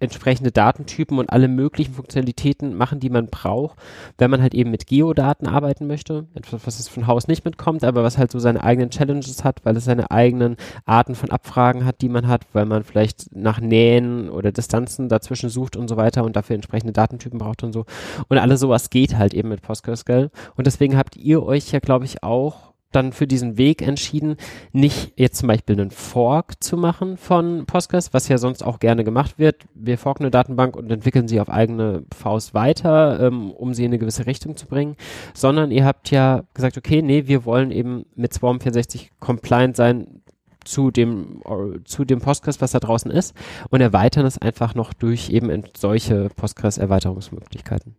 entsprechende 0.00 0.50
Datentypen 0.50 1.18
und 1.18 1.30
alle 1.30 1.48
möglichen 1.48 1.94
Funktionalitäten 1.94 2.74
machen, 2.74 3.00
die 3.00 3.10
man 3.10 3.28
braucht, 3.28 3.78
wenn 4.18 4.30
man 4.30 4.42
halt 4.42 4.54
eben 4.54 4.70
mit 4.70 4.86
Geodaten 4.86 5.46
arbeiten 5.46 5.86
möchte. 5.86 6.26
Etwas, 6.34 6.66
was 6.66 6.80
es 6.80 6.88
von 6.88 7.06
Haus 7.06 7.28
nicht 7.28 7.44
mitkommt, 7.44 7.84
aber 7.84 8.02
was 8.02 8.18
halt 8.18 8.30
so 8.30 8.38
seine 8.38 8.62
eigenen 8.64 8.90
Challenges 8.90 9.44
hat, 9.44 9.64
weil 9.64 9.76
es 9.76 9.84
seine 9.84 10.10
eigenen 10.10 10.56
Arten 10.84 11.14
von 11.14 11.30
Abfragen 11.30 11.84
hat, 11.84 12.00
die 12.00 12.08
man 12.08 12.26
hat, 12.26 12.42
weil 12.52 12.66
man 12.66 12.84
vielleicht 12.84 13.34
nach 13.34 13.60
Nähen 13.60 14.30
oder 14.30 14.52
Distanzen 14.52 15.08
dazwischen 15.08 15.50
sucht 15.50 15.76
und 15.76 15.88
so 15.88 15.96
weiter 15.96 16.24
und 16.24 16.36
dafür 16.36 16.54
entsprechende 16.54 16.92
Datentypen 16.92 17.38
braucht 17.38 17.62
und 17.62 17.72
so. 17.72 17.84
Und 18.28 18.38
alles 18.38 18.60
sowas 18.60 18.90
geht 18.90 19.16
halt 19.16 19.34
eben 19.34 19.48
mit 19.48 19.62
PostgreSQL. 19.62 20.30
Und 20.56 20.66
deswegen 20.66 20.96
habt 20.96 21.16
ihr 21.16 21.42
euch 21.42 21.72
ja, 21.72 21.80
glaube 21.80 22.04
ich, 22.04 22.22
auch 22.22 22.69
dann 22.92 23.12
für 23.12 23.26
diesen 23.26 23.56
Weg 23.56 23.82
entschieden, 23.82 24.36
nicht 24.72 25.12
jetzt 25.16 25.38
zum 25.38 25.48
Beispiel 25.48 25.80
einen 25.80 25.90
Fork 25.90 26.62
zu 26.62 26.76
machen 26.76 27.16
von 27.16 27.66
Postgres, 27.66 28.12
was 28.12 28.28
ja 28.28 28.38
sonst 28.38 28.64
auch 28.64 28.80
gerne 28.80 29.04
gemacht 29.04 29.38
wird. 29.38 29.64
Wir 29.74 29.98
forken 29.98 30.24
eine 30.24 30.30
Datenbank 30.30 30.76
und 30.76 30.90
entwickeln 30.90 31.28
sie 31.28 31.40
auf 31.40 31.48
eigene 31.48 32.04
Faust 32.14 32.54
weiter, 32.54 33.20
ähm, 33.20 33.50
um 33.52 33.74
sie 33.74 33.84
in 33.84 33.90
eine 33.90 33.98
gewisse 33.98 34.26
Richtung 34.26 34.56
zu 34.56 34.66
bringen, 34.66 34.96
sondern 35.34 35.70
ihr 35.70 35.84
habt 35.84 36.10
ja 36.10 36.42
gesagt, 36.54 36.76
okay, 36.76 37.02
nee, 37.02 37.26
wir 37.26 37.44
wollen 37.44 37.70
eben 37.70 38.06
mit 38.14 38.34
Swarm 38.34 38.60
64 38.60 39.12
compliant 39.20 39.76
sein 39.76 40.22
zu 40.64 40.90
dem, 40.90 41.42
zu 41.84 42.04
dem 42.04 42.20
Postgres, 42.20 42.60
was 42.60 42.72
da 42.72 42.80
draußen 42.80 43.10
ist 43.10 43.34
und 43.70 43.80
erweitern 43.80 44.26
es 44.26 44.38
einfach 44.38 44.74
noch 44.74 44.92
durch 44.92 45.30
eben 45.30 45.64
solche 45.76 46.28
Postgres-Erweiterungsmöglichkeiten. 46.36 47.96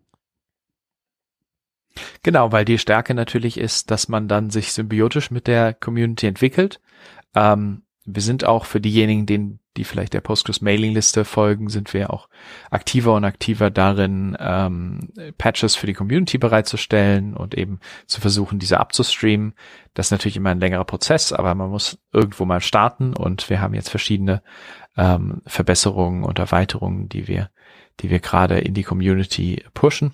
Genau, 2.24 2.52
weil 2.52 2.66
die 2.66 2.78
Stärke 2.78 3.14
natürlich 3.14 3.58
ist, 3.58 3.92
dass 3.92 4.08
man 4.08 4.28
dann 4.28 4.50
sich 4.50 4.74
symbiotisch 4.74 5.32
mit 5.32 5.48
der 5.48 5.74
Community 5.74 6.28
entwickelt. 6.28 6.80
Ähm, 7.36 7.84
wir 8.06 8.22
sind 8.22 8.46
auch 8.46 8.66
für 8.66 8.82
diejenigen, 8.82 9.26
denen, 9.26 9.60
die 9.78 9.84
vielleicht 9.84 10.14
der 10.14 10.22
Postgres 10.22 10.62
Mailingliste 10.62 11.24
folgen, 11.24 11.70
sind 11.70 11.94
wir 11.94 12.12
auch 12.12 12.28
aktiver 12.72 13.14
und 13.14 13.24
aktiver 13.24 13.70
darin, 13.70 14.36
ähm, 14.40 15.10
Patches 15.38 15.76
für 15.76 15.88
die 15.88 15.94
Community 15.94 16.38
bereitzustellen 16.38 17.36
und 17.36 17.56
eben 17.56 17.80
zu 18.08 18.20
versuchen, 18.20 18.60
diese 18.60 18.80
abzustreamen. 18.80 19.54
Das 19.94 20.08
ist 20.08 20.12
natürlich 20.12 20.36
immer 20.36 20.50
ein 20.50 20.60
längerer 20.60 20.84
Prozess, 20.84 21.32
aber 21.32 21.54
man 21.56 21.70
muss 21.70 22.00
irgendwo 22.12 22.46
mal 22.46 22.60
starten 22.60 23.14
und 23.14 23.50
wir 23.50 23.62
haben 23.62 23.76
jetzt 23.76 23.90
verschiedene 23.90 24.42
ähm, 24.98 25.42
Verbesserungen 25.46 26.24
und 26.24 26.40
Erweiterungen, 26.40 27.08
die 27.08 27.28
wir 27.28 27.50
die 28.00 28.10
wir 28.10 28.20
gerade 28.20 28.60
in 28.60 28.74
die 28.74 28.84
Community 28.84 29.64
pushen. 29.74 30.14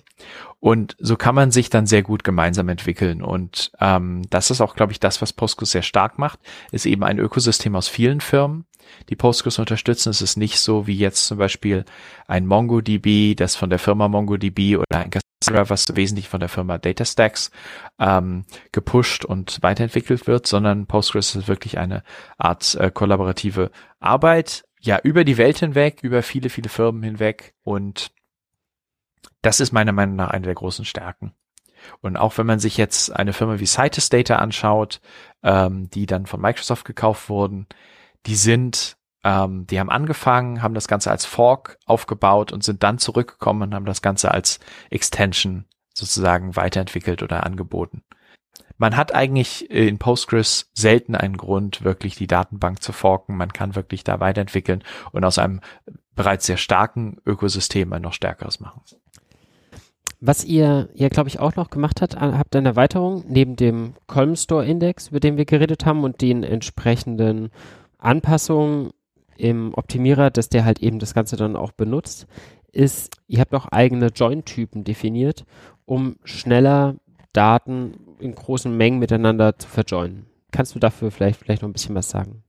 Und 0.60 0.96
so 0.98 1.16
kann 1.16 1.34
man 1.34 1.50
sich 1.50 1.70
dann 1.70 1.86
sehr 1.86 2.02
gut 2.02 2.24
gemeinsam 2.24 2.68
entwickeln. 2.68 3.22
Und 3.22 3.70
ähm, 3.80 4.22
das 4.30 4.50
ist 4.50 4.60
auch, 4.60 4.74
glaube 4.74 4.92
ich, 4.92 5.00
das, 5.00 5.22
was 5.22 5.32
Postgres 5.32 5.70
sehr 5.70 5.82
stark 5.82 6.18
macht, 6.18 6.40
ist 6.72 6.86
eben 6.86 7.04
ein 7.04 7.18
Ökosystem 7.18 7.76
aus 7.76 7.88
vielen 7.88 8.20
Firmen, 8.20 8.64
die 9.08 9.16
Postgres 9.16 9.58
unterstützen. 9.58 10.10
Es 10.10 10.20
ist 10.20 10.36
nicht 10.36 10.58
so 10.58 10.86
wie 10.86 10.96
jetzt 10.96 11.26
zum 11.26 11.38
Beispiel 11.38 11.84
ein 12.26 12.46
MongoDB, 12.46 13.36
das 13.36 13.54
von 13.54 13.70
der 13.70 13.78
Firma 13.78 14.08
MongoDB 14.08 14.76
oder 14.76 14.98
ein 14.98 15.10
Cassandra, 15.10 15.70
was 15.70 15.94
wesentlich 15.94 16.28
von 16.28 16.40
der 16.40 16.48
Firma 16.48 16.78
DataStax 16.78 17.52
ähm, 18.00 18.44
gepusht 18.72 19.24
und 19.24 19.62
weiterentwickelt 19.62 20.26
wird, 20.26 20.48
sondern 20.48 20.86
Postgres 20.86 21.36
ist 21.36 21.46
wirklich 21.46 21.78
eine 21.78 22.02
Art 22.36 22.74
äh, 22.74 22.90
kollaborative 22.90 23.70
Arbeit, 24.00 24.64
ja, 24.80 24.98
über 25.02 25.24
die 25.24 25.38
Welt 25.38 25.58
hinweg, 25.58 26.00
über 26.02 26.22
viele, 26.22 26.50
viele 26.50 26.68
Firmen 26.68 27.02
hinweg 27.02 27.54
und 27.62 28.12
das 29.42 29.60
ist 29.60 29.72
meiner 29.72 29.92
Meinung 29.92 30.16
nach 30.16 30.30
eine 30.30 30.46
der 30.46 30.54
großen 30.54 30.84
Stärken. 30.84 31.32
Und 32.00 32.16
auch 32.16 32.38
wenn 32.38 32.46
man 32.46 32.58
sich 32.58 32.76
jetzt 32.76 33.14
eine 33.14 33.32
Firma 33.32 33.60
wie 33.60 33.66
Citus 33.66 34.08
Data 34.08 34.36
anschaut, 34.36 35.00
ähm, 35.42 35.88
die 35.90 36.06
dann 36.06 36.26
von 36.26 36.40
Microsoft 36.40 36.84
gekauft 36.84 37.28
wurden, 37.28 37.66
die 38.26 38.34
sind, 38.34 38.96
ähm, 39.24 39.66
die 39.66 39.78
haben 39.78 39.90
angefangen, 39.90 40.62
haben 40.62 40.74
das 40.74 40.88
Ganze 40.88 41.10
als 41.10 41.24
Fork 41.24 41.78
aufgebaut 41.86 42.52
und 42.52 42.64
sind 42.64 42.82
dann 42.82 42.98
zurückgekommen 42.98 43.62
und 43.62 43.74
haben 43.74 43.86
das 43.86 44.02
Ganze 44.02 44.32
als 44.32 44.58
Extension 44.90 45.66
sozusagen 45.94 46.56
weiterentwickelt 46.56 47.22
oder 47.22 47.44
angeboten. 47.44 48.02
Man 48.78 48.96
hat 48.96 49.14
eigentlich 49.14 49.70
in 49.70 49.98
Postgres 49.98 50.70
selten 50.72 51.14
einen 51.14 51.36
Grund, 51.36 51.82
wirklich 51.82 52.14
die 52.14 52.28
Datenbank 52.28 52.82
zu 52.82 52.92
forken. 52.92 53.36
Man 53.36 53.52
kann 53.52 53.74
wirklich 53.74 54.04
da 54.04 54.20
weiterentwickeln 54.20 54.82
und 55.12 55.24
aus 55.24 55.38
einem 55.38 55.60
bereits 56.14 56.46
sehr 56.46 56.56
starken 56.56 57.18
Ökosystem 57.26 57.92
ein 57.92 58.02
noch 58.02 58.12
stärkeres 58.12 58.60
machen. 58.60 58.80
Was 60.20 60.44
ihr 60.44 60.88
ja, 60.94 61.08
glaube 61.08 61.28
ich, 61.28 61.38
auch 61.38 61.54
noch 61.54 61.70
gemacht 61.70 62.02
habt, 62.02 62.16
habt 62.16 62.56
eine 62.56 62.70
Erweiterung 62.70 63.24
neben 63.28 63.54
dem 63.54 63.94
Column 64.06 64.34
Store 64.34 64.66
Index, 64.66 65.08
über 65.08 65.20
den 65.20 65.36
wir 65.36 65.44
geredet 65.44 65.86
haben 65.86 66.02
und 66.02 66.20
den 66.20 66.42
entsprechenden 66.42 67.50
Anpassungen 67.98 68.90
im 69.36 69.74
Optimierer, 69.74 70.30
dass 70.30 70.48
der 70.48 70.64
halt 70.64 70.80
eben 70.80 70.98
das 70.98 71.14
Ganze 71.14 71.36
dann 71.36 71.54
auch 71.54 71.70
benutzt, 71.70 72.26
ist, 72.72 73.20
ihr 73.28 73.40
habt 73.40 73.54
auch 73.54 73.66
eigene 73.66 74.08
Join-Typen 74.08 74.82
definiert, 74.82 75.44
um 75.84 76.16
schneller 76.24 76.96
Daten 77.32 78.07
in 78.20 78.34
großen 78.34 78.74
Mengen 78.76 78.98
miteinander 78.98 79.58
zu 79.58 79.68
verjoinen. 79.68 80.26
Kannst 80.50 80.74
du 80.74 80.78
dafür 80.78 81.10
vielleicht, 81.10 81.40
vielleicht 81.40 81.62
noch 81.62 81.68
ein 81.68 81.74
bisschen 81.74 81.94
was 81.94 82.10
sagen? 82.10 82.42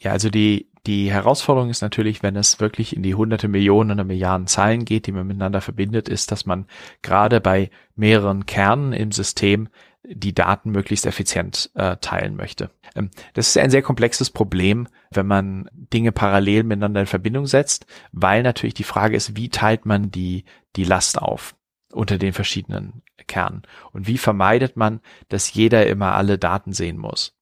Ja, 0.00 0.12
also 0.12 0.30
die, 0.30 0.70
die 0.86 1.10
Herausforderung 1.10 1.70
ist 1.70 1.82
natürlich, 1.82 2.22
wenn 2.22 2.36
es 2.36 2.60
wirklich 2.60 2.94
in 2.94 3.02
die 3.02 3.14
hunderte 3.14 3.48
Millionen 3.48 3.92
oder 3.92 4.04
Milliarden 4.04 4.46
Zeilen 4.46 4.84
geht, 4.84 5.06
die 5.06 5.12
man 5.12 5.26
miteinander 5.26 5.60
verbindet, 5.60 6.08
ist, 6.08 6.30
dass 6.30 6.46
man 6.46 6.66
gerade 7.02 7.40
bei 7.40 7.70
mehreren 7.94 8.46
Kernen 8.46 8.92
im 8.92 9.10
System 9.10 9.68
die 10.08 10.34
Daten 10.34 10.70
möglichst 10.70 11.06
effizient 11.06 11.70
äh, 11.74 11.96
teilen 11.96 12.36
möchte. 12.36 12.70
Ähm, 12.94 13.10
das 13.34 13.48
ist 13.48 13.58
ein 13.58 13.70
sehr 13.70 13.82
komplexes 13.82 14.30
Problem, 14.30 14.86
wenn 15.10 15.26
man 15.26 15.68
Dinge 15.72 16.12
parallel 16.12 16.62
miteinander 16.62 17.00
in 17.00 17.06
Verbindung 17.06 17.46
setzt, 17.46 17.86
weil 18.12 18.42
natürlich 18.42 18.74
die 18.74 18.84
Frage 18.84 19.16
ist, 19.16 19.36
wie 19.36 19.48
teilt 19.48 19.86
man 19.86 20.10
die, 20.10 20.44
die 20.76 20.84
Last 20.84 21.20
auf 21.20 21.55
unter 21.96 22.18
den 22.18 22.32
verschiedenen 22.32 23.02
Kernen? 23.26 23.62
Und 23.92 24.06
wie 24.06 24.18
vermeidet 24.18 24.76
man, 24.76 25.00
dass 25.28 25.52
jeder 25.52 25.86
immer 25.86 26.12
alle 26.12 26.38
Daten 26.38 26.72
sehen 26.72 26.98
muss? 26.98 27.36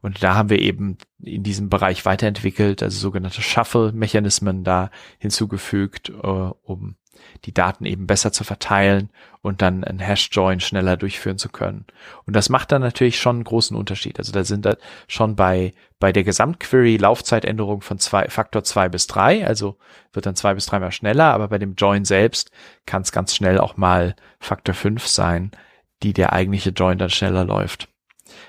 Und 0.00 0.22
da 0.22 0.34
haben 0.34 0.50
wir 0.50 0.58
eben 0.58 0.98
in 1.20 1.42
diesem 1.44 1.68
Bereich 1.68 2.04
weiterentwickelt, 2.04 2.82
also 2.82 2.98
sogenannte 2.98 3.40
Shuffle-Mechanismen 3.40 4.64
da 4.64 4.90
hinzugefügt, 5.18 6.08
äh, 6.10 6.12
um 6.12 6.96
die 7.44 7.54
Daten 7.54 7.84
eben 7.84 8.06
besser 8.06 8.32
zu 8.32 8.44
verteilen 8.44 9.10
und 9.40 9.62
dann 9.62 9.84
ein 9.84 9.98
Hash-Join 9.98 10.60
schneller 10.60 10.96
durchführen 10.96 11.38
zu 11.38 11.48
können. 11.48 11.84
Und 12.26 12.34
das 12.34 12.48
macht 12.48 12.72
dann 12.72 12.82
natürlich 12.82 13.18
schon 13.18 13.36
einen 13.36 13.44
großen 13.44 13.76
Unterschied. 13.76 14.18
Also 14.18 14.32
da 14.32 14.44
sind 14.44 14.64
da 14.64 14.76
schon 15.08 15.36
bei, 15.36 15.74
bei 15.98 16.12
der 16.12 16.24
Gesamtquery 16.24 16.96
Laufzeitänderung 16.96 17.80
von 17.82 17.98
zwei, 17.98 18.28
Faktor 18.28 18.64
zwei 18.64 18.88
bis 18.88 19.06
drei, 19.06 19.46
also 19.46 19.76
wird 20.12 20.26
dann 20.26 20.36
zwei 20.36 20.54
bis 20.54 20.66
dreimal 20.66 20.92
schneller, 20.92 21.32
aber 21.32 21.48
bei 21.48 21.58
dem 21.58 21.74
Join 21.74 22.04
selbst 22.04 22.50
kann 22.86 23.02
es 23.02 23.12
ganz 23.12 23.34
schnell 23.34 23.58
auch 23.58 23.76
mal 23.76 24.14
Faktor 24.38 24.74
fünf 24.74 25.06
sein, 25.06 25.50
die 26.02 26.12
der 26.12 26.32
eigentliche 26.32 26.70
Join 26.70 26.98
dann 26.98 27.10
schneller 27.10 27.44
läuft. 27.44 27.88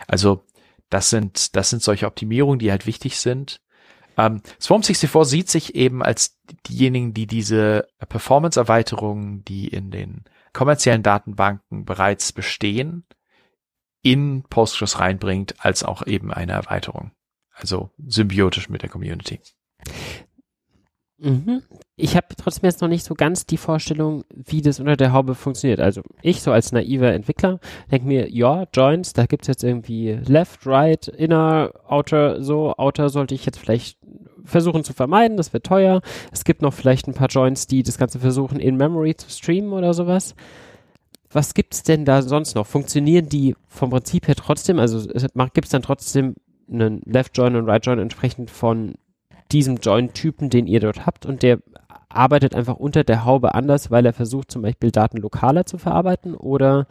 Also 0.08 0.44
das 0.90 1.10
sind, 1.10 1.56
das 1.56 1.70
sind 1.72 1.82
solche 1.82 2.06
Optimierungen, 2.06 2.60
die 2.60 2.72
halt 2.72 2.86
wichtig 2.86 3.20
sind. 3.20 3.62
Ähm, 4.18 4.42
Swarm64 4.62 5.26
sieht 5.26 5.50
sich 5.50 5.76
eben 5.76 6.04
als 6.04 6.40
diejenigen, 6.68 7.14
die 7.14 7.28
diese 7.28 7.88
Performance-Erweiterungen, 8.08 9.44
die 9.46 9.68
in 9.68 9.92
den 9.92 10.24
kommerziellen 10.54 11.04
Datenbanken 11.04 11.86
bereits 11.86 12.32
bestehen, 12.32 13.06
in 14.02 14.44
Postgres 14.44 15.00
reinbringt, 15.00 15.56
als 15.60 15.84
auch 15.84 16.06
eben 16.06 16.32
eine 16.32 16.52
Erweiterung. 16.54 17.12
Also 17.56 17.92
symbiotisch 18.06 18.70
mit 18.70 18.82
der 18.82 18.90
Community. 18.90 19.40
Mhm. 21.24 21.62
Ich 21.96 22.18
habe 22.18 22.28
trotzdem 22.36 22.68
jetzt 22.68 22.82
noch 22.82 22.90
nicht 22.90 23.06
so 23.06 23.14
ganz 23.14 23.46
die 23.46 23.58
Vorstellung, 23.58 24.26
wie 24.34 24.62
das 24.62 24.82
unter 24.82 24.98
der 24.98 25.14
Haube 25.14 25.36
funktioniert. 25.36 25.80
Also 25.80 26.02
ich 26.22 26.42
so 26.42 26.52
als 26.52 26.74
naiver 26.74 27.14
Entwickler 27.14 27.60
denke 27.90 28.08
mir, 28.08 28.30
ja, 28.30 28.68
Joins, 28.74 29.14
da 29.14 29.26
gibt's 29.26 29.48
jetzt 29.48 29.64
irgendwie 29.64 30.20
Left, 30.26 30.66
Right, 30.66 31.08
Inner, 31.08 31.72
Outer, 31.88 32.44
so. 32.44 32.76
Outer 32.76 33.08
sollte 33.08 33.36
ich 33.36 33.46
jetzt 33.46 33.60
vielleicht 33.60 33.98
versuchen 34.44 34.84
zu 34.84 34.94
vermeiden, 34.94 35.38
das 35.38 35.54
wird 35.54 35.66
teuer. 35.66 36.02
Es 36.32 36.44
gibt 36.44 36.62
noch 36.62 36.74
vielleicht 36.74 37.08
ein 37.08 37.14
paar 37.14 37.30
Joins, 37.30 37.68
die 37.68 37.84
das 37.84 37.98
Ganze 37.98 38.20
versuchen, 38.20 38.60
in 38.60 38.76
Memory 38.76 39.16
zu 39.16 39.30
streamen 39.30 39.74
oder 39.74 39.94
sowas. 39.94 40.36
Was 41.32 41.54
gibt's 41.54 41.84
denn 41.84 42.06
da 42.06 42.22
sonst 42.22 42.56
noch? 42.56 42.68
Funktionieren 42.68 43.28
die 43.28 43.56
vom 43.68 43.90
Prinzip 43.90 44.28
her 44.28 44.36
trotzdem? 44.36 44.80
Also 44.80 45.08
gibt 45.08 45.66
es 45.66 45.72
dann 45.72 45.82
trotzdem 45.82 46.36
einen 46.72 47.02
Left 47.06 47.38
Join 47.38 47.56
und 47.56 47.68
Right 47.68 47.86
Join 47.86 48.00
entsprechend 48.00 48.52
von 48.52 48.96
diesem 49.52 49.78
Join-Typen, 49.78 50.50
den 50.50 50.68
ihr 50.68 50.80
dort 50.80 51.06
habt 51.06 51.26
und 51.26 51.44
der 51.44 51.60
arbeitet 52.10 52.56
einfach 52.56 52.76
unter 52.76 53.04
der 53.04 53.26
Haube 53.26 53.56
anders, 53.56 53.92
weil 53.92 54.06
er 54.06 54.14
versucht 54.14 54.52
zum 54.52 54.62
Beispiel 54.62 54.92
Daten 54.92 55.18
lokaler 55.18 55.66
zu 55.66 55.78
verarbeiten 55.78 56.36
oder 56.36 56.88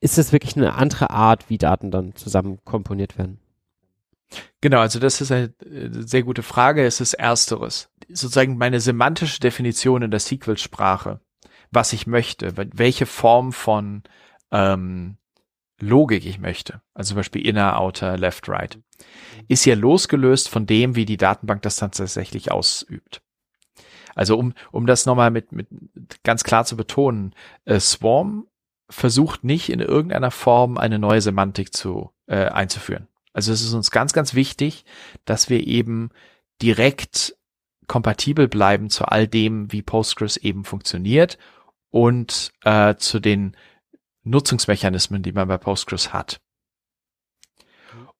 ist 0.00 0.18
es 0.18 0.32
wirklich 0.32 0.56
eine 0.56 0.74
andere 0.74 1.10
Art, 1.10 1.48
wie 1.48 1.58
Daten 1.58 1.90
dann 1.90 2.14
zusammen 2.16 2.58
komponiert 2.64 3.18
werden? 3.18 3.38
Genau, 4.60 4.80
also 4.80 4.98
das 4.98 5.20
ist 5.20 5.30
eine 5.30 5.54
äh, 5.64 5.88
sehr 5.90 6.22
gute 6.22 6.42
Frage. 6.42 6.84
Es 6.84 7.00
ist 7.00 7.14
ersteres. 7.14 7.90
Sozusagen 8.08 8.58
meine 8.58 8.80
semantische 8.80 9.40
Definition 9.40 10.02
in 10.02 10.10
der 10.10 10.20
SQL-Sprache, 10.20 11.20
was 11.70 11.92
ich 11.92 12.06
möchte, 12.06 12.54
welche 12.56 13.06
Form 13.06 13.52
von 13.52 14.02
ähm, 14.50 15.18
Logik 15.80 16.24
ich 16.24 16.38
möchte, 16.38 16.80
also 16.94 17.10
zum 17.10 17.16
Beispiel 17.16 17.46
inner, 17.46 17.78
outer, 17.78 18.16
left, 18.16 18.48
right, 18.48 18.78
ist 19.48 19.66
ja 19.66 19.74
losgelöst 19.74 20.48
von 20.48 20.66
dem, 20.66 20.96
wie 20.96 21.04
die 21.04 21.18
Datenbank 21.18 21.62
das 21.62 21.76
dann 21.76 21.90
tatsächlich 21.90 22.50
ausübt. 22.50 23.22
Also 24.14 24.38
um, 24.38 24.54
um 24.72 24.86
das 24.86 25.04
nochmal 25.04 25.30
mit, 25.30 25.52
mit 25.52 25.68
ganz 26.24 26.42
klar 26.44 26.64
zu 26.64 26.76
betonen, 26.76 27.34
äh, 27.66 27.78
Swarm 27.78 28.46
versucht 28.88 29.44
nicht 29.44 29.68
in 29.68 29.80
irgendeiner 29.80 30.30
Form 30.30 30.78
eine 30.78 30.98
neue 30.98 31.20
Semantik 31.20 31.74
zu 31.74 32.10
äh, 32.26 32.46
einzuführen. 32.46 33.08
Also 33.36 33.52
es 33.52 33.60
ist 33.60 33.74
uns 33.74 33.90
ganz, 33.90 34.14
ganz 34.14 34.32
wichtig, 34.32 34.86
dass 35.26 35.50
wir 35.50 35.66
eben 35.66 36.08
direkt 36.62 37.36
kompatibel 37.86 38.48
bleiben 38.48 38.88
zu 38.88 39.04
all 39.04 39.28
dem, 39.28 39.70
wie 39.70 39.82
Postgres 39.82 40.38
eben 40.38 40.64
funktioniert 40.64 41.36
und 41.90 42.54
äh, 42.64 42.94
zu 42.96 43.20
den 43.20 43.54
Nutzungsmechanismen, 44.22 45.22
die 45.22 45.32
man 45.32 45.48
bei 45.48 45.58
Postgres 45.58 46.14
hat. 46.14 46.40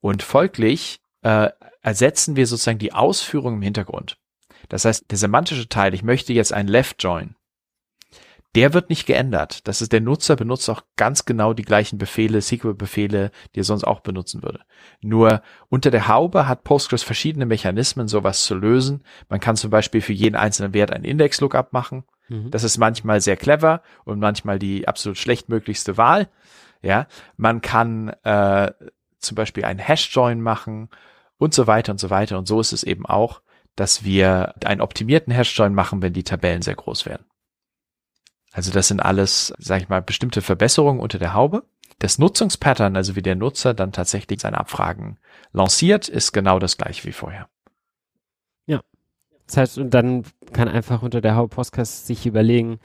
Und 0.01 0.23
folglich 0.23 1.01
äh, 1.23 1.49
ersetzen 1.81 2.37
wir 2.37 2.47
sozusagen 2.47 2.79
die 2.79 2.93
Ausführung 2.93 3.55
im 3.55 3.63
Hintergrund. 3.63 4.19
Das 4.69 4.85
heißt, 4.85 5.11
der 5.11 5.17
semantische 5.17 5.71
Teil, 5.71 5.95
ich 5.95 6.03
möchte 6.03 6.35
jetzt 6.35 6.53
ein 6.53 6.69
Left 6.69 7.03
Join, 7.03 7.37
der 8.57 8.73
wird 8.73 8.89
nicht 8.89 9.07
geändert. 9.07 9.69
Das 9.69 9.83
ist 9.83 9.93
der 9.93 10.01
Nutzer 10.01 10.35
benutzt 10.35 10.71
auch 10.71 10.83
ganz 10.97 11.27
genau 11.27 11.53
die 11.53 11.63
gleichen 11.63 11.99
Befehle, 11.99 12.41
SQL-Befehle, 12.41 13.31
die 13.55 13.61
er 13.61 13.65
sonst 13.65 13.85
auch 13.85 14.01
benutzen 14.01 14.43
würde. 14.43 14.61
Nur 15.03 15.43
unter 15.69 15.91
der 15.91 16.09
Haube 16.09 16.49
hat 16.49 16.65
Postgres 16.65 17.03
verschiedene 17.03 17.45
Mechanismen, 17.45 18.09
sowas 18.09 18.45
zu 18.45 18.55
lösen. 18.55 19.05
Man 19.29 19.41
kann 19.41 19.57
zum 19.57 19.71
Beispiel 19.71 20.01
für 20.01 20.15
jeden 20.15 20.37
einzelnen 20.37 20.73
Wert 20.73 20.91
ein 20.91 21.05
Index-Lookup 21.05 21.75
machen. 21.75 22.05
Mhm. 22.29 22.51
Das 22.51 22.65
ist 22.65 22.79
manchmal 22.79 23.21
sehr 23.21 23.37
clever 23.37 23.83
und 24.05 24.21
manchmal 24.21 24.59
die 24.59 24.89
absolut 24.89 25.19
schlechtmöglichste 25.19 25.99
Wahl. 25.99 26.29
Ja, 26.81 27.09
man 27.37 27.61
kann 27.61 28.09
äh, 28.25 28.73
zum 29.19 29.35
Beispiel 29.35 29.67
einen 29.67 29.81
Hash-Join 29.81 30.41
machen 30.41 30.89
und 31.37 31.53
so 31.53 31.67
weiter 31.67 31.93
und 31.93 32.01
so 32.01 32.09
weiter. 32.09 32.39
Und 32.39 32.49
so 32.49 32.59
ist 32.59 32.73
es 32.73 32.85
eben 32.85 33.05
auch, 33.05 33.43
dass 33.75 34.03
wir 34.03 34.55
einen 34.65 34.81
optimierten 34.81 35.33
Hash-Join 35.35 35.75
machen, 35.75 36.01
wenn 36.01 36.15
die 36.15 36.25
Tabellen 36.25 36.63
sehr 36.63 36.75
groß 36.75 37.05
werden. 37.05 37.27
Also 38.57 38.73
das 38.73 38.89
sind 38.89 39.01
alles, 39.01 39.53
sage 39.59 39.83
ich 39.83 39.91
mal, 39.91 40.01
bestimmte 40.01 40.41
Verbesserungen 40.41 40.99
unter 40.99 41.19
der 41.19 41.35
Haube. 41.35 41.65
Das 41.99 42.19
Nutzungspattern, 42.19 42.97
also 42.97 43.15
wie 43.15 43.21
der 43.21 43.35
Nutzer 43.35 43.75
dann 43.75 43.93
tatsächlich 43.93 44.41
seine 44.41 44.57
Abfragen 44.57 45.19
lanciert, 45.53 46.09
ist 46.09 46.33
genau 46.33 46.59
das 46.59 46.79
gleiche 46.79 47.07
wie 47.07 47.13
vorher. 47.13 47.51
Ja. 48.65 48.81
Das 49.47 49.59
heißt, 49.59 49.79
und 49.79 49.91
dann 49.91 50.25
kann 50.55 50.69
einfach 50.69 51.03
unter 51.03 51.21
der 51.21 51.37
Haube 51.37 51.55
Podcast 51.55 52.07
sich 52.07 52.25
überlegen, 52.25 52.81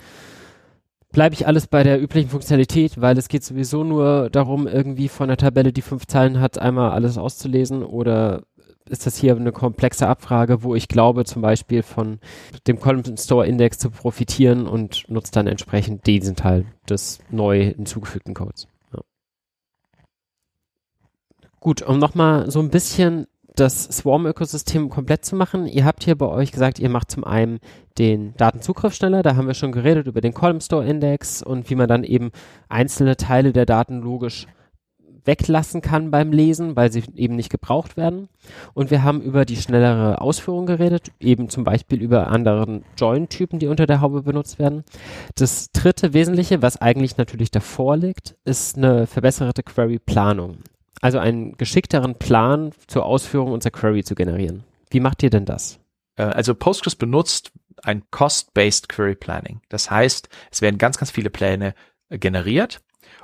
bleibe 1.13 1.35
ich 1.35 1.47
alles 1.47 1.67
bei 1.67 1.83
der 1.83 2.01
üblichen 2.01 2.29
Funktionalität, 2.29 2.99
weil 2.99 3.17
es 3.17 3.29
geht 3.29 3.45
sowieso 3.45 3.85
nur 3.85 4.29
darum, 4.29 4.67
irgendwie 4.67 5.07
von 5.07 5.29
der 5.29 5.37
Tabelle, 5.37 5.71
die 5.71 5.81
fünf 5.81 6.05
Zeilen 6.05 6.41
hat, 6.41 6.59
einmal 6.59 6.91
alles 6.91 7.17
auszulesen 7.17 7.81
oder 7.81 8.43
ist 8.91 9.05
das 9.05 9.17
hier 9.17 9.35
eine 9.35 9.51
komplexe 9.51 10.07
Abfrage, 10.07 10.63
wo 10.63 10.75
ich 10.75 10.87
glaube, 10.87 11.25
zum 11.25 11.41
Beispiel 11.41 11.81
von 11.81 12.19
dem 12.67 12.79
Column 12.79 13.17
Store 13.17 13.47
Index 13.47 13.79
zu 13.79 13.89
profitieren 13.89 14.67
und 14.67 15.05
nutze 15.09 15.31
dann 15.31 15.47
entsprechend 15.47 16.05
diesen 16.05 16.35
Teil 16.35 16.65
des 16.89 17.19
neu 17.29 17.73
hinzugefügten 17.73 18.33
Codes. 18.33 18.67
Ja. 18.93 18.99
Gut, 21.59 21.81
um 21.81 21.99
nochmal 21.99 22.51
so 22.51 22.59
ein 22.59 22.69
bisschen 22.69 23.27
das 23.55 23.83
Swarm-Ökosystem 23.83 24.89
komplett 24.89 25.25
zu 25.25 25.35
machen. 25.35 25.67
Ihr 25.67 25.85
habt 25.85 26.03
hier 26.03 26.17
bei 26.17 26.27
euch 26.27 26.51
gesagt, 26.51 26.79
ihr 26.79 26.89
macht 26.89 27.11
zum 27.11 27.23
einen 27.23 27.59
den 27.97 28.33
Datenzugriff 28.37 28.93
schneller. 28.93 29.23
Da 29.23 29.35
haben 29.35 29.47
wir 29.47 29.53
schon 29.53 29.71
geredet 29.71 30.07
über 30.07 30.21
den 30.21 30.33
Column 30.33 30.61
Store 30.61 30.85
Index 30.85 31.43
und 31.43 31.69
wie 31.69 31.75
man 31.75 31.87
dann 31.87 32.03
eben 32.03 32.31
einzelne 32.69 33.17
Teile 33.17 33.51
der 33.51 33.65
Daten 33.65 33.99
logisch 33.99 34.47
weglassen 35.25 35.81
kann 35.81 36.11
beim 36.11 36.31
Lesen, 36.31 36.75
weil 36.75 36.91
sie 36.91 37.03
eben 37.15 37.35
nicht 37.35 37.49
gebraucht 37.49 37.97
werden. 37.97 38.29
Und 38.73 38.91
wir 38.91 39.03
haben 39.03 39.21
über 39.21 39.45
die 39.45 39.55
schnellere 39.55 40.21
Ausführung 40.21 40.65
geredet, 40.65 41.11
eben 41.19 41.49
zum 41.49 41.63
Beispiel 41.63 42.01
über 42.01 42.27
anderen 42.27 42.83
Join-Typen, 42.97 43.59
die 43.59 43.67
unter 43.67 43.85
der 43.85 44.01
Haube 44.01 44.23
benutzt 44.23 44.59
werden. 44.59 44.83
Das 45.35 45.71
dritte 45.71 46.13
Wesentliche, 46.13 46.61
was 46.61 46.77
eigentlich 46.77 47.17
natürlich 47.17 47.51
davor 47.51 47.97
liegt, 47.97 48.35
ist 48.45 48.77
eine 48.77 49.07
verbesserte 49.07 49.63
Query-Planung. 49.63 50.57
Also 51.01 51.17
einen 51.17 51.57
geschickteren 51.57 52.15
Plan 52.15 52.71
zur 52.87 53.05
Ausführung 53.05 53.51
unserer 53.51 53.71
Query 53.71 54.03
zu 54.03 54.15
generieren. 54.15 54.63
Wie 54.91 54.99
macht 54.99 55.23
ihr 55.23 55.29
denn 55.29 55.45
das? 55.45 55.79
Äh, 56.15 56.23
also 56.23 56.53
Postgres 56.53 56.95
benutzt 56.95 57.51
ein 57.83 58.03
Cost-Based 58.11 58.89
Query 58.89 59.15
Planning. 59.15 59.61
Das 59.69 59.89
heißt, 59.89 60.29
es 60.51 60.61
werden 60.61 60.77
ganz, 60.77 60.97
ganz 60.97 61.11
viele 61.11 61.29
Pläne 61.29 61.73
generiert 62.09 62.81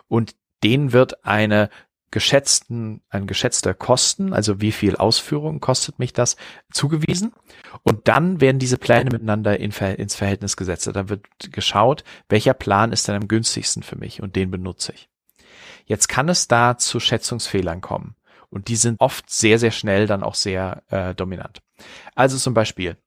und 0.08 0.36
denen 0.64 0.93
wird 0.93 1.26
eine 1.26 1.70
geschätzten, 2.12 3.01
ein 3.10 3.28
geschätzter 3.28 3.74
Kosten, 3.74 4.34
also 4.34 4.62
wie 4.62 4.72
viel 4.72 4.95
Ausführung 4.95 5.60
kostet 5.60 5.99
mich 5.99 6.14
das, 6.14 6.38
zugewiesen. 6.72 7.34
Und 7.84 8.08
dann 8.08 8.39
werden 8.39 8.60
diese 8.60 8.78
Pläne 8.78 9.10
miteinander 9.12 9.60
in, 9.60 9.72
ins 9.72 10.16
Verhältnis 10.16 10.55
gesetzt. 10.55 10.88
Da 10.88 11.10
wird 11.10 11.26
geschaut, 11.51 12.03
welcher 12.30 12.53
Plan 12.53 12.91
ist 12.91 13.08
denn 13.08 13.16
am 13.16 13.28
günstigsten 13.28 13.84
für 13.84 13.97
mich 13.97 14.22
und 14.22 14.36
den 14.36 14.51
benutze 14.51 14.93
ich. 14.93 15.10
Jetzt 15.86 16.08
kann 16.08 16.30
es 16.30 16.47
da 16.47 16.78
zu 16.78 16.99
Schätzungsfehlern 16.99 17.82
kommen. 17.82 18.16
Und 18.49 18.70
die 18.70 18.78
sind 18.78 18.99
oft 18.99 19.30
sehr, 19.30 19.60
sehr 19.60 19.72
schnell 19.72 20.08
dann 20.08 20.24
auch 20.24 20.36
sehr 20.36 20.84
äh, 20.89 21.14
dominant. 21.14 21.62
Also 22.16 22.38
zum 22.38 22.53
Beispiel, 22.53 22.97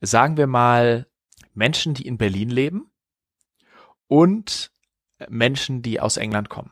sagen 0.00 0.36
wir 0.36 0.46
mal, 0.46 1.06
Menschen, 1.54 1.94
die 1.94 2.06
in 2.06 2.18
Berlin 2.18 2.50
leben 2.50 2.90
und 4.08 4.72
Menschen, 5.28 5.80
die 5.82 6.00
aus 6.00 6.18
England 6.18 6.50
kommen. 6.50 6.70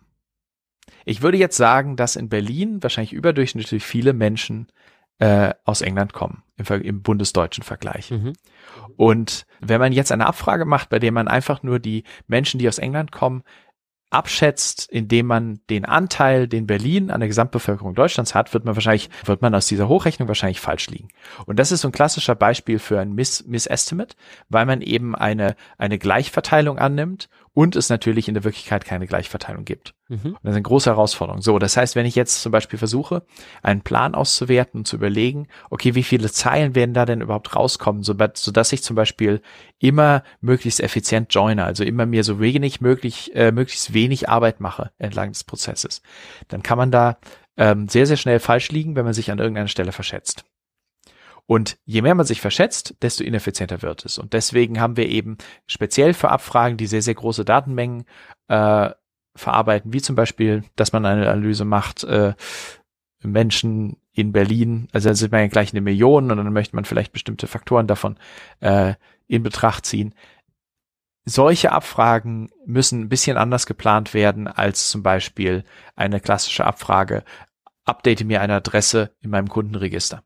Ich 1.05 1.23
würde 1.23 1.39
jetzt 1.39 1.57
sagen, 1.57 1.97
dass 1.97 2.17
in 2.17 2.29
Berlin 2.29 2.83
wahrscheinlich 2.83 3.13
überdurchschnittlich 3.13 3.85
viele 3.85 4.13
Menschen 4.13 4.69
äh, 5.19 5.55
aus 5.65 5.83
England 5.83 6.13
kommen 6.13 6.43
im, 6.57 6.67
im 6.83 7.03
bundesdeutschen 7.03 7.63
Vergleich. 7.63 8.11
Mhm. 8.11 8.33
Und 8.97 9.47
wenn 9.61 9.81
man 9.81 9.93
jetzt 9.93 10.13
eine 10.13 10.27
Abfrage 10.27 10.65
macht, 10.65 10.89
bei 10.89 10.99
der 10.99 11.13
man 11.13 11.29
einfach 11.29 11.63
nur 11.63 11.79
die 11.79 12.05
Menschen, 12.27 12.59
die 12.59 12.69
aus 12.69 12.79
England 12.79 13.13
kommen, 13.13 13.45
abschätzt, 14.13 14.91
indem 14.91 15.27
man 15.27 15.61
den 15.71 15.85
Anteil, 15.87 16.47
den 16.47 16.67
Berlin 16.67 17.11
an 17.11 17.21
der 17.21 17.29
Gesamtbevölkerung 17.29 17.95
Deutschlands 17.95 18.35
hat, 18.35 18.53
wird 18.53 18.65
man 18.65 18.77
wahrscheinlich, 18.77 19.09
wird 19.25 19.41
man 19.41 19.55
aus 19.55 19.67
dieser 19.67 19.89
Hochrechnung 19.89 20.29
wahrscheinlich 20.29 20.61
falsch 20.61 20.89
liegen. 20.91 21.09
Und 21.47 21.59
das 21.59 21.73
ist 21.73 21.81
so 21.81 21.89
ein 21.89 21.93
klassischer 21.93 22.35
Beispiel 22.35 22.79
für 22.79 23.01
ein 23.01 23.15
Miss, 23.15 23.47
Missestimate, 23.47 24.15
weil 24.51 24.67
man 24.67 24.83
eben 24.83 25.15
eine, 25.15 25.57
eine 25.79 25.99
Gleichverteilung 25.99 26.79
annimmt 26.79 27.31
und 27.55 27.77
es 27.77 27.91
natürlich 27.91 28.29
in 28.29 28.35
der 28.35 28.45
Wirklichkeit 28.45 28.85
keine 28.85 29.07
Gleichverteilung 29.07 29.65
gibt. 29.65 29.95
Mhm. 30.09 30.37
Das 30.43 30.51
ist 30.51 30.57
eine 30.57 30.63
große 30.63 30.91
Herausforderung. 30.91 31.43
So, 31.43 31.59
das 31.59 31.77
heißt, 31.77 31.97
wenn 31.97 32.07
ich 32.07 32.15
jetzt 32.15 32.43
zum 32.43 32.51
Beispiel 32.51 32.79
versuche, 32.79 33.25
einen 33.63 33.83
Plan 33.83 34.15
auszuwerten 34.15 34.81
und 34.81 34.87
zu 34.87 34.97
überlegen, 34.97 35.49
okay, 35.69 35.95
wie 35.95 36.03
viele 36.03 36.31
Zeilen 36.31 36.75
werden 36.75 36.95
da 36.95 37.05
denn 37.05 37.21
überhaupt 37.21 37.55
rauskommen, 37.55 38.03
so, 38.03 38.15
dass 38.15 38.73
ich 38.73 38.83
zum 38.83 38.97
Beispiel 38.97 39.43
immer 39.79 40.23
möglichst 40.41 40.81
effizient 40.81 41.33
joine, 41.35 41.65
also 41.65 41.85
immer 41.85 42.07
mir 42.07 42.25
so 42.25 42.41
wenig 42.41 42.81
möglich, 42.81 43.35
äh, 43.35 43.53
möglichst 43.53 43.93
wenig 43.93 44.29
Arbeit 44.29 44.61
mache 44.61 44.91
entlang 44.99 45.33
des 45.33 45.45
Prozesses, 45.45 46.03
dann 46.49 46.63
kann 46.63 46.79
man 46.79 46.91
da 46.91 47.19
ähm, 47.59 47.89
sehr, 47.89 48.07
sehr 48.07 48.17
schnell 48.17 48.41
falsch 48.41 48.71
liegen, 48.71 48.97
wenn 48.97 49.05
man 49.05 49.15
sich 49.15 49.31
an 49.31 49.39
irgendeiner 49.39 49.69
Stelle 49.69 49.93
verschätzt. 49.93 50.45
Und 51.53 51.77
je 51.85 52.01
mehr 52.01 52.15
man 52.15 52.25
sich 52.25 52.41
verschätzt, 52.41 52.95
desto 53.03 53.25
ineffizienter 53.25 53.83
wird 53.83 54.07
es. 54.07 54.17
Und 54.17 54.33
deswegen 54.33 54.81
haben 54.81 54.97
wir 54.97 55.07
eben 55.11 55.37
speziell 55.67 56.15
für 56.15 56.31
Abfragen, 56.31 56.79
die 56.79 56.87
sehr, 56.87 57.03
sehr 57.03 57.13
große 57.13 57.45
Datenmengen 57.45 58.07
äh, 58.49 58.89
verarbeiten, 59.37 59.93
wie 59.93 60.01
zum 60.01 60.17
Beispiel, 60.17 60.65
dass 60.77 60.95
man 60.95 61.05
eine 61.05 61.31
Analyse 61.31 61.67
macht, 61.67 62.05
äh, 62.05 62.33
Menschen 63.23 63.99
in 64.13 64.33
Berlin, 64.33 64.89
also 64.93 65.11
da 65.11 65.15
sind 65.15 65.31
wir 65.31 65.41
ja 65.41 65.47
gleich 65.49 65.75
eine 65.75 65.83
Million 65.83 66.31
und 66.31 66.39
dann 66.39 66.53
möchte 66.55 66.75
man 66.75 66.87
vielleicht 66.87 67.13
bestimmte 67.13 67.47
Faktoren 67.47 67.87
davon 67.87 68.17
äh, 68.61 68.95
in 69.27 69.43
Betracht 69.43 69.85
ziehen. 69.85 70.15
Solche 71.27 71.73
Abfragen 71.73 72.49
müssen 72.65 73.03
ein 73.03 73.09
bisschen 73.11 73.37
anders 73.37 73.67
geplant 73.67 74.15
werden 74.15 74.49
als 74.49 74.89
zum 74.89 75.03
Beispiel 75.03 75.65
eine 75.97 76.19
klassische 76.19 76.65
Abfrage, 76.65 77.25
update 77.85 78.25
mir 78.25 78.41
eine 78.41 78.55
Adresse 78.55 79.15
in 79.21 79.29
meinem 79.29 79.51
Kundenregister. 79.51 80.23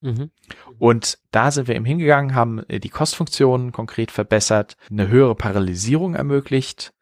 Mhm. 0.00 0.30
Und 0.78 1.18
da 1.30 1.50
sind 1.50 1.68
wir 1.68 1.74
eben 1.74 1.84
hingegangen, 1.84 2.34
haben 2.34 2.62
äh, 2.68 2.80
die 2.80 2.88
Kostfunktionen 2.88 3.72
konkret 3.72 4.10
verbessert, 4.10 4.76
eine 4.90 5.08
höhere 5.08 5.34
Parallelisierung 5.34 6.14
ermöglicht. 6.14 6.92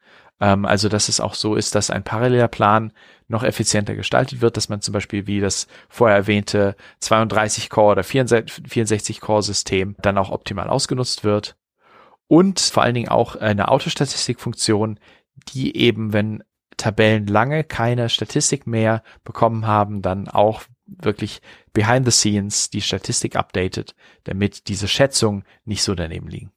Ähm, 0.40 0.64
also, 0.64 0.88
dass 0.88 1.08
es 1.08 1.20
auch 1.20 1.34
so 1.34 1.54
ist, 1.54 1.74
dass 1.74 1.90
ein 1.90 2.04
paralleler 2.04 2.48
Plan 2.48 2.92
noch 3.28 3.42
effizienter 3.42 3.94
gestaltet 3.94 4.40
wird, 4.40 4.56
dass 4.56 4.68
man 4.68 4.80
zum 4.80 4.92
Beispiel 4.92 5.26
wie 5.26 5.40
das 5.40 5.66
vorher 5.88 6.16
erwähnte 6.16 6.76
32 7.00 7.70
Core 7.70 7.92
oder 7.92 8.04
64 8.04 9.20
Core 9.20 9.42
System 9.42 9.96
dann 10.00 10.18
auch 10.18 10.30
optimal 10.30 10.68
ausgenutzt 10.68 11.24
wird. 11.24 11.56
Und 12.28 12.60
vor 12.60 12.82
allen 12.82 12.94
Dingen 12.94 13.08
auch 13.08 13.36
eine 13.36 13.68
Autostatistikfunktion, 13.68 14.98
die 15.48 15.76
eben, 15.76 16.12
wenn 16.12 16.42
Tabellen 16.76 17.26
lange 17.26 17.64
keine 17.64 18.08
Statistik 18.08 18.66
mehr 18.66 19.02
bekommen 19.24 19.66
haben, 19.66 20.02
dann 20.02 20.28
auch 20.28 20.62
wirklich 20.86 21.42
behind 21.72 22.06
the 22.06 22.12
scenes 22.12 22.70
die 22.70 22.80
Statistik 22.80 23.36
updatet, 23.36 23.94
damit 24.24 24.68
diese 24.68 24.88
Schätzungen 24.88 25.44
nicht 25.64 25.82
so 25.82 25.94
daneben 25.94 26.28
liegen. 26.28 26.52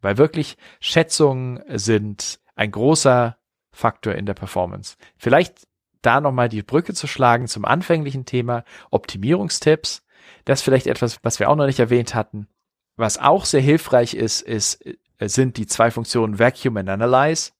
Weil 0.00 0.18
wirklich 0.18 0.56
Schätzungen 0.80 1.62
sind 1.68 2.40
ein 2.54 2.70
großer 2.70 3.36
Faktor 3.72 4.14
in 4.14 4.26
der 4.26 4.34
Performance. 4.34 4.96
Vielleicht 5.16 5.66
da 6.02 6.20
nochmal 6.20 6.48
die 6.48 6.62
Brücke 6.62 6.94
zu 6.94 7.06
schlagen 7.06 7.46
zum 7.46 7.64
anfänglichen 7.64 8.26
Thema 8.26 8.64
Optimierungstipps. 8.90 10.04
Das 10.44 10.60
ist 10.60 10.64
vielleicht 10.64 10.88
etwas, 10.88 11.20
was 11.22 11.38
wir 11.38 11.48
auch 11.48 11.56
noch 11.56 11.66
nicht 11.66 11.78
erwähnt 11.78 12.14
hatten. 12.14 12.48
Was 12.96 13.18
auch 13.18 13.44
sehr 13.44 13.60
hilfreich 13.60 14.14
ist, 14.14 14.42
ist, 14.42 14.84
äh, 14.84 14.96
sind 15.28 15.56
die 15.56 15.66
zwei 15.66 15.90
Funktionen 15.90 16.38
Vacuum 16.38 16.76
und 16.76 16.88
Analyze, 16.88 17.52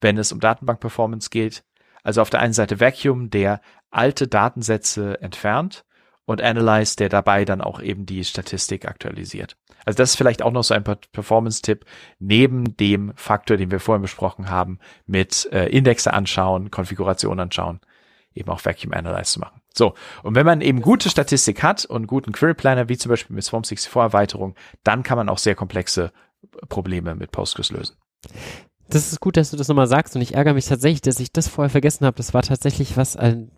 wenn 0.00 0.18
es 0.18 0.32
um 0.32 0.40
Datenbank-Performance 0.40 1.30
geht. 1.30 1.64
Also 2.04 2.22
auf 2.22 2.30
der 2.30 2.40
einen 2.40 2.52
Seite 2.52 2.78
Vacuum, 2.78 3.30
der 3.30 3.60
alte 3.90 4.28
Datensätze 4.28 5.20
entfernt 5.20 5.84
und 6.26 6.40
Analyze, 6.40 6.96
der 6.96 7.08
dabei 7.08 7.44
dann 7.44 7.60
auch 7.60 7.80
eben 7.80 8.06
die 8.06 8.24
Statistik 8.24 8.86
aktualisiert. 8.86 9.56
Also 9.84 9.96
das 9.96 10.10
ist 10.10 10.16
vielleicht 10.16 10.42
auch 10.42 10.52
noch 10.52 10.64
so 10.64 10.74
ein 10.74 10.84
Performance-Tipp 10.84 11.84
neben 12.18 12.76
dem 12.76 13.12
Faktor, 13.16 13.56
den 13.56 13.70
wir 13.70 13.80
vorhin 13.80 14.02
besprochen 14.02 14.48
haben, 14.48 14.78
mit 15.06 15.48
äh, 15.52 15.66
Indexe 15.66 16.12
anschauen, 16.12 16.70
Konfiguration 16.70 17.40
anschauen, 17.40 17.80
eben 18.34 18.50
auch 18.50 18.64
Vacuum 18.64 18.92
Analyze 18.92 19.32
zu 19.32 19.40
machen. 19.40 19.60
So, 19.76 19.94
und 20.22 20.34
wenn 20.34 20.46
man 20.46 20.60
eben 20.60 20.80
gute 20.80 21.10
Statistik 21.10 21.62
hat 21.62 21.84
und 21.84 22.06
guten 22.06 22.32
Query 22.32 22.54
Planner, 22.54 22.88
wie 22.88 22.96
zum 22.96 23.10
Beispiel 23.10 23.34
mit 23.34 23.44
Swarm 23.44 23.64
64 23.64 23.94
Erweiterung, 23.94 24.54
dann 24.84 25.02
kann 25.02 25.18
man 25.18 25.28
auch 25.28 25.38
sehr 25.38 25.54
komplexe 25.54 26.12
Probleme 26.68 27.14
mit 27.14 27.32
Postgres 27.32 27.70
lösen. 27.70 27.96
Das 28.94 29.10
ist 29.10 29.18
gut, 29.18 29.36
dass 29.36 29.50
du 29.50 29.56
das 29.56 29.66
nochmal 29.66 29.88
sagst 29.88 30.14
und 30.14 30.22
ich 30.22 30.34
ärgere 30.34 30.54
mich 30.54 30.66
tatsächlich, 30.66 31.02
dass 31.02 31.18
ich 31.18 31.32
das 31.32 31.48
vorher 31.48 31.68
vergessen 31.68 32.06
habe. 32.06 32.16
Das 32.16 32.32
war 32.32 32.42
tatsächlich 32.42 32.96
was, 32.96 33.16
ein, 33.16 33.50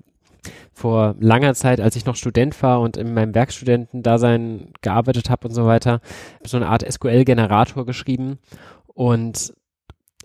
vor 0.73 1.15
langer 1.21 1.55
Zeit, 1.55 1.79
als 1.79 1.95
ich 1.95 2.07
noch 2.07 2.17
Student 2.17 2.63
war 2.63 2.81
und 2.81 2.97
in 2.97 3.13
meinem 3.13 3.35
Werkstudentendasein 3.35 4.73
gearbeitet 4.81 5.29
habe 5.29 5.49
und 5.49 5.53
so 5.53 5.67
weiter, 5.67 6.01
so 6.43 6.57
eine 6.57 6.69
Art 6.69 6.91
SQL-Generator 6.91 7.85
geschrieben 7.85 8.39
und 8.87 9.53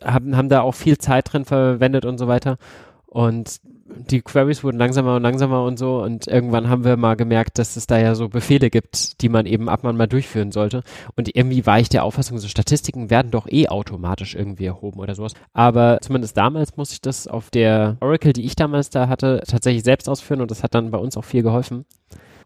haben, 0.02 0.38
haben 0.38 0.48
da 0.48 0.62
auch 0.62 0.76
viel 0.76 0.98
Zeit 0.98 1.34
drin 1.34 1.44
verwendet 1.44 2.06
und 2.06 2.18
so 2.18 2.30
weiter. 2.30 2.58
Und 3.06 3.60
die 3.96 4.22
Queries 4.22 4.64
wurden 4.64 4.78
langsamer 4.78 5.16
und 5.16 5.24
langsamer 5.24 5.64
und 5.64 5.78
so 5.78 6.02
und 6.02 6.28
irgendwann 6.28 6.70
haben 6.70 6.84
wir 6.84 6.98
mal 6.98 7.16
gemerkt, 7.16 7.58
dass 7.60 7.76
es 7.76 7.88
da 7.88 7.98
ja 7.98 8.16
so 8.16 8.30
Befehle 8.30 8.70
gibt, 8.70 9.22
die 9.22 9.30
man 9.30 9.46
eben 9.46 9.70
ab 9.70 9.84
und 9.84 9.98
mal 9.98 10.08
durchführen 10.08 10.52
sollte 10.52 10.84
und 11.16 11.36
irgendwie 11.36 11.66
war 11.66 11.80
ich 11.80 11.90
der 11.90 12.04
Auffassung, 12.04 12.38
so 12.38 12.48
Statistiken 12.48 13.10
werden 13.10 13.32
doch 13.32 13.48
eh 13.50 13.68
automatisch 13.68 14.36
irgendwie 14.36 14.66
erhoben 14.66 15.00
oder 15.00 15.16
sowas. 15.16 15.34
Aber 15.54 16.00
zumindest 16.02 16.38
damals 16.38 16.78
musste 16.78 16.94
ich 16.94 17.02
das 17.02 17.28
auf 17.28 17.50
der 17.50 17.98
Oracle, 18.00 18.34
die 18.34 18.46
ich 18.46 18.56
damals 18.56 18.90
da 18.90 19.08
hatte, 19.08 19.42
tatsächlich 19.48 19.84
selbst 19.84 20.10
ausführen 20.10 20.42
und 20.42 20.52
das 20.52 20.64
hat 20.64 20.76
dann 20.76 20.92
bei 20.92 20.98
uns 20.98 21.18
auch 21.18 21.26
viel 21.26 21.44
geholfen. 21.44 21.86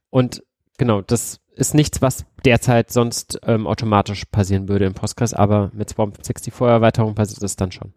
Und 0.10 0.43
genau, 0.78 1.02
das 1.02 1.39
ist 1.56 1.74
nichts, 1.74 2.02
was 2.02 2.26
derzeit 2.43 2.91
sonst 2.91 3.39
ähm, 3.43 3.68
automatisch 3.68 4.26
passieren 4.26 4.68
würde 4.68 4.86
im 4.86 4.93
Postgres, 4.93 5.34
aber 5.34 5.72
mit 5.74 5.89
Swamp 5.89 6.16
64 6.16 6.54
Erweiterung 6.62 7.16
passiert 7.16 7.41
das 7.41 7.56
dann 7.56 7.72
schon. 7.72 7.93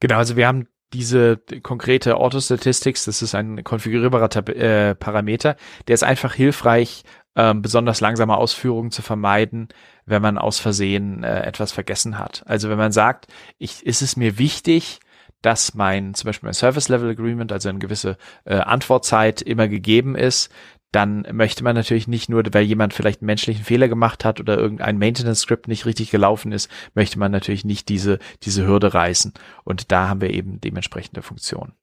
Genau, 0.00 0.16
also 0.16 0.36
wir 0.36 0.46
haben 0.46 0.68
diese 0.92 1.38
konkrete 1.62 2.16
Autostatistics, 2.16 3.04
das 3.04 3.22
ist 3.22 3.34
ein 3.34 3.62
konfigurierbarer 3.64 4.30
Tab 4.30 4.48
äh, 4.48 4.94
Parameter, 4.94 5.56
der 5.86 5.94
ist 5.94 6.04
einfach 6.04 6.34
hilfreich, 6.34 7.02
ähm, 7.36 7.62
besonders 7.62 8.00
langsame 8.00 8.36
Ausführungen 8.36 8.90
zu 8.90 9.02
vermeiden, 9.02 9.68
wenn 10.06 10.22
man 10.22 10.38
aus 10.38 10.58
Versehen 10.58 11.22
äh, 11.24 11.42
etwas 11.42 11.72
vergessen 11.72 12.18
hat. 12.18 12.42
Also 12.46 12.68
wenn 12.68 12.78
man 12.78 12.92
sagt, 12.92 13.26
ich, 13.58 13.84
ist 13.86 14.02
es 14.02 14.16
mir 14.16 14.38
wichtig, 14.38 15.00
dass 15.42 15.74
mein, 15.74 16.14
zum 16.14 16.28
Beispiel 16.28 16.48
mein 16.48 16.54
Service 16.54 16.88
Level 16.88 17.10
Agreement, 17.10 17.52
also 17.52 17.68
eine 17.68 17.78
gewisse 17.78 18.16
äh, 18.44 18.56
Antwortzeit 18.56 19.40
immer 19.40 19.68
gegeben 19.68 20.16
ist, 20.16 20.50
dann 20.92 21.26
möchte 21.32 21.64
man 21.64 21.74
natürlich 21.74 22.08
nicht 22.08 22.28
nur, 22.28 22.42
weil 22.52 22.64
jemand 22.64 22.94
vielleicht 22.94 23.20
einen 23.20 23.26
menschlichen 23.26 23.64
Fehler 23.64 23.88
gemacht 23.88 24.24
hat 24.24 24.40
oder 24.40 24.56
irgendein 24.56 24.98
Maintenance-Script 24.98 25.68
nicht 25.68 25.84
richtig 25.84 26.10
gelaufen 26.10 26.52
ist, 26.52 26.70
möchte 26.94 27.18
man 27.18 27.30
natürlich 27.30 27.64
nicht 27.64 27.88
diese, 27.88 28.18
diese 28.42 28.66
Hürde 28.66 28.94
reißen. 28.94 29.34
Und 29.64 29.92
da 29.92 30.08
haben 30.08 30.20
wir 30.20 30.30
eben 30.30 30.60
dementsprechende 30.60 31.22
Funktionen. 31.22 31.74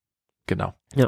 Genau. 0.47 0.73
Ja. 0.95 1.07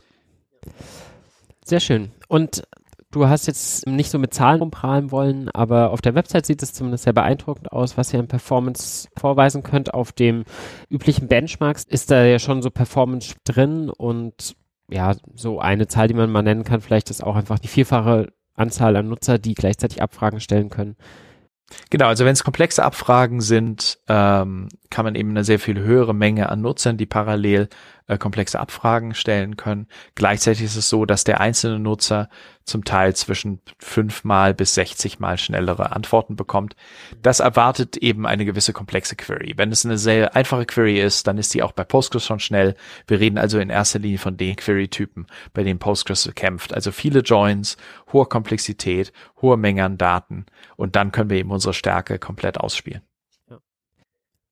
Sehr 1.66 1.80
schön. 1.80 2.12
Und 2.28 2.64
du 3.12 3.28
hast 3.28 3.48
jetzt 3.48 3.88
nicht 3.88 4.12
so 4.12 4.20
mit 4.20 4.34
Zahlen 4.34 4.62
umprallen 4.62 5.12
wollen, 5.12 5.50
aber 5.50 5.92
auf 5.92 6.02
der 6.02 6.14
Website 6.14 6.46
sieht 6.46 6.62
es 6.62 6.74
zumindest 6.74 7.06
sehr 7.06 7.14
beeindruckend 7.14 7.72
aus, 7.72 7.98
was 7.98 8.14
ihr 8.14 8.20
an 8.20 8.28
Performance 8.28 9.08
vorweisen 9.18 9.64
könnt. 9.64 9.94
Auf 9.94 10.12
dem 10.12 10.44
üblichen 10.90 11.28
Benchmarks 11.28 11.84
ist 11.84 12.12
da 12.12 12.24
ja 12.26 12.38
schon 12.38 12.62
so 12.62 12.70
Performance 12.70 13.36
drin 13.44 13.90
und 13.90 14.56
ja, 14.90 15.16
so 15.36 15.60
eine 15.60 15.88
Zahl, 15.88 16.08
die 16.08 16.14
man 16.14 16.32
mal 16.32 16.44
nennen 16.44 16.64
kann, 16.64 16.82
vielleicht 16.82 17.10
ist 17.10 17.24
auch 17.24 17.36
einfach 17.36 17.60
die 17.60 17.68
vierfache 17.68 18.32
Anzahl 18.56 18.96
an 18.96 19.08
Nutzer, 19.08 19.38
die 19.38 19.54
gleichzeitig 19.54 20.02
Abfragen 20.02 20.40
stellen 20.40 20.70
können. 20.70 20.96
Genau, 21.90 22.08
also 22.08 22.24
wenn 22.24 22.32
es 22.32 22.46
komplexe 22.46 22.84
Abfragen 22.84 23.42
sind, 23.42 24.00
ähm, 24.08 24.70
kann 24.90 25.04
man 25.04 25.16
eben 25.16 25.32
eine 25.32 25.44
sehr 25.44 25.60
viel 25.60 25.80
höhere 25.80 26.16
Menge 26.16 26.50
an 26.50 26.62
Nutzern, 26.62 26.98
die 26.98 27.06
parallel 27.06 27.68
äh, 28.08 28.18
komplexe 28.18 28.60
Abfragen 28.60 29.14
stellen 29.14 29.58
können. 29.58 29.88
Gleichzeitig 30.16 30.64
ist 30.64 30.76
es 30.76 30.90
so, 30.90 31.06
dass 31.06 31.24
der 31.24 31.40
einzelne 31.40 31.80
Nutzer 31.80 32.30
zum 32.64 32.84
Teil 32.84 33.16
zwischen 33.16 33.62
fünfmal 33.80 34.54
bis 34.54 34.76
60 34.76 35.20
mal 35.20 35.38
schnellere 35.38 35.94
Antworten 35.94 36.36
bekommt. 36.36 36.76
Das 37.22 37.40
erwartet 37.40 37.98
eben 37.98 38.26
eine 38.26 38.46
gewisse 38.46 38.74
komplexe 38.74 39.16
Query. 39.16 39.54
Wenn 39.56 39.72
es 39.72 39.86
eine 39.86 39.98
sehr 39.98 40.36
einfache 40.36 40.66
Query 40.66 41.00
ist, 41.00 41.28
dann 41.28 41.38
ist 41.38 41.54
die 41.54 41.64
auch 41.64 41.72
bei 41.72 41.84
Postgres 41.84 42.26
schon 42.26 42.40
schnell. 42.40 42.76
Wir 43.08 43.20
reden 43.20 43.38
also 43.38 43.60
in 43.60 43.70
erster 43.70 44.00
Linie 44.00 44.18
von 44.18 44.38
den 44.38 44.56
Query-Typen, 44.56 45.28
bei 45.54 45.64
denen 45.64 45.80
Postgres 45.80 46.30
kämpft. 46.36 46.74
Also 46.74 46.92
viele 46.92 47.20
Joins, 47.20 47.78
hohe 48.12 48.26
Komplexität, 48.26 49.14
hohe 49.42 49.58
Menge 49.58 49.86
an 49.86 49.98
Daten 49.98 50.46
und 50.76 50.96
dann 50.96 51.12
können 51.12 51.30
wir 51.30 51.38
eben 51.38 51.52
unsere 51.52 51.74
Stärke 51.74 52.20
komplett 52.20 52.60
ausspielen. 52.60 53.07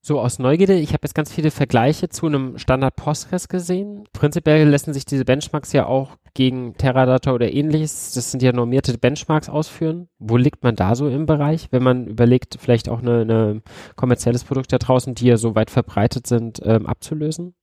So 0.08 0.20
aus 0.20 0.38
Neugierde, 0.38 0.76
ich 0.76 0.90
habe 0.90 1.00
jetzt 1.02 1.16
ganz 1.16 1.34
viele 1.34 1.50
Vergleiche 1.50 2.10
zu 2.10 2.28
einem 2.28 2.60
Standard 2.60 2.96
Postgres 2.96 3.48
gesehen. 3.48 4.08
Prinzipiell 4.14 4.70
lassen 4.70 4.94
sich 4.94 5.04
diese 5.04 5.26
Benchmarks 5.26 5.74
ja 5.74 5.88
auch 5.88 6.18
gegen 6.36 6.78
Teradata 6.78 7.34
oder 7.34 7.52
ähnliches, 7.52 8.14
das 8.14 8.30
sind 8.30 8.44
ja 8.44 8.52
normierte 8.52 8.96
Benchmarks 9.00 9.50
ausführen. 9.50 10.08
Wo 10.20 10.38
liegt 10.38 10.64
man 10.64 10.76
da 10.76 10.94
so 10.94 11.08
im 11.08 11.26
Bereich, 11.26 11.70
wenn 11.72 11.82
man 11.82 12.06
überlegt, 12.06 12.58
vielleicht 12.60 12.88
auch 12.88 13.00
eine 13.00 13.64
kommerzielles 13.96 14.44
Produkt 14.44 14.72
da 14.72 14.78
draußen, 14.78 15.16
die 15.16 15.26
ja 15.26 15.38
so 15.38 15.56
weit 15.56 15.72
verbreitet 15.72 16.28
sind, 16.28 16.62
ähm, 16.64 16.86
abzulösen? 16.86 17.56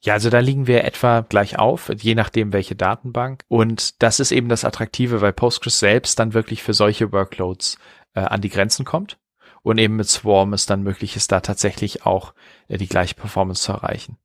Ja, 0.00 0.14
also 0.14 0.30
da 0.30 0.40
liegen 0.40 0.66
wir 0.66 0.82
etwa 0.82 1.20
gleich 1.20 1.60
auf, 1.60 1.92
je 1.96 2.16
nachdem 2.16 2.52
welche 2.52 2.74
Datenbank. 2.74 3.44
Und 3.46 4.02
das 4.02 4.18
ist 4.18 4.32
eben 4.32 4.48
das 4.48 4.64
Attraktive, 4.64 5.20
weil 5.20 5.32
Postgres 5.32 5.78
selbst 5.78 6.18
dann 6.18 6.34
wirklich 6.34 6.64
für 6.64 6.74
solche 6.74 7.12
Workloads 7.12 7.78
äh, 8.14 8.20
an 8.22 8.40
die 8.40 8.48
Grenzen 8.48 8.84
kommt 8.84 9.16
und 9.62 9.78
eben 9.78 9.96
mit 9.96 10.08
Swarm 10.08 10.52
es 10.52 10.66
dann 10.66 10.82
möglich 10.82 11.16
ist, 11.16 11.32
da 11.32 11.40
tatsächlich 11.40 12.04
auch 12.04 12.34
äh, 12.68 12.78
die 12.78 12.88
gleiche 12.88 13.14
Performance 13.14 13.62
zu 13.62 13.72
erreichen. 13.72 14.18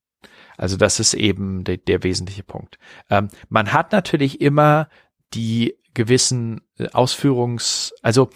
Also 0.58 0.76
das 0.76 1.00
ist 1.00 1.14
eben 1.14 1.64
de 1.64 1.78
der 1.78 2.04
wesentliche 2.04 2.44
Punkt. 2.44 2.80
Ähm, 3.10 3.30
man 3.50 3.74
hat 3.74 3.92
natürlich 3.92 4.42
immer 4.42 4.90
die 5.34 5.76
gewissen 5.94 6.62
äh, 6.78 6.90
Ausführungs, 6.90 7.94
also 8.02 8.30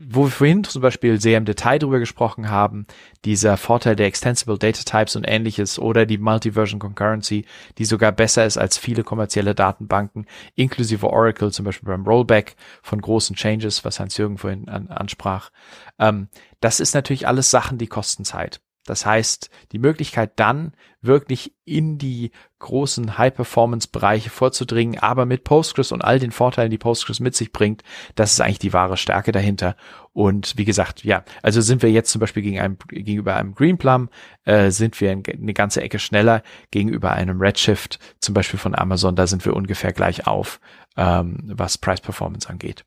wo 0.00 0.24
wir 0.24 0.30
vorhin 0.30 0.62
zum 0.62 0.80
Beispiel 0.80 1.20
sehr 1.20 1.38
im 1.38 1.44
Detail 1.44 1.78
drüber 1.78 1.98
gesprochen 1.98 2.50
haben, 2.50 2.86
dieser 3.24 3.56
Vorteil 3.56 3.96
der 3.96 4.06
Extensible 4.06 4.56
Data 4.56 4.82
Types 4.84 5.16
und 5.16 5.24
ähnliches 5.24 5.78
oder 5.78 6.06
die 6.06 6.18
Multiversion 6.18 6.78
Concurrency, 6.78 7.44
die 7.78 7.84
sogar 7.84 8.12
besser 8.12 8.46
ist 8.46 8.58
als 8.58 8.78
viele 8.78 9.02
kommerzielle 9.02 9.56
Datenbanken, 9.56 10.26
inklusive 10.54 11.10
Oracle, 11.10 11.50
zum 11.50 11.64
Beispiel 11.64 11.88
beim 11.88 12.06
Rollback 12.06 12.54
von 12.82 13.00
großen 13.00 13.34
Changes, 13.34 13.84
was 13.84 13.98
Hans-Jürgen 13.98 14.38
vorhin 14.38 14.68
an, 14.68 14.86
ansprach. 14.86 15.50
Ähm, 15.98 16.28
das 16.60 16.78
ist 16.78 16.94
natürlich 16.94 17.26
alles 17.26 17.50
Sachen, 17.50 17.78
die 17.78 17.88
kosten 17.88 18.24
Zeit. 18.24 18.60
Das 18.88 19.04
heißt, 19.04 19.50
die 19.72 19.78
Möglichkeit 19.78 20.32
dann 20.36 20.72
wirklich 21.00 21.54
in 21.64 21.98
die 21.98 22.30
großen 22.58 23.18
High-Performance-Bereiche 23.18 24.30
vorzudringen, 24.30 24.98
aber 24.98 25.26
mit 25.26 25.44
Postgres 25.44 25.92
und 25.92 26.02
all 26.02 26.18
den 26.18 26.32
Vorteilen, 26.32 26.70
die 26.70 26.78
Postgres 26.78 27.20
mit 27.20 27.36
sich 27.36 27.52
bringt, 27.52 27.82
das 28.14 28.32
ist 28.32 28.40
eigentlich 28.40 28.58
die 28.58 28.72
wahre 28.72 28.96
Stärke 28.96 29.30
dahinter. 29.30 29.76
Und 30.12 30.54
wie 30.56 30.64
gesagt, 30.64 31.04
ja, 31.04 31.24
also 31.42 31.60
sind 31.60 31.82
wir 31.82 31.90
jetzt 31.90 32.10
zum 32.10 32.20
Beispiel 32.20 32.42
gegen 32.42 32.58
einem, 32.58 32.78
gegenüber 32.88 33.36
einem 33.36 33.54
Greenplum, 33.54 34.08
äh, 34.44 34.70
sind 34.70 35.00
wir 35.00 35.10
eine 35.10 35.54
ganze 35.54 35.82
Ecke 35.82 35.98
schneller 35.98 36.42
gegenüber 36.70 37.12
einem 37.12 37.40
Redshift, 37.40 37.98
zum 38.20 38.34
Beispiel 38.34 38.58
von 38.58 38.74
Amazon, 38.74 39.14
da 39.14 39.26
sind 39.26 39.44
wir 39.44 39.54
ungefähr 39.54 39.92
gleich 39.92 40.26
auf, 40.26 40.60
ähm, 40.96 41.38
was 41.44 41.78
Price-Performance 41.78 42.48
angeht. 42.48 42.84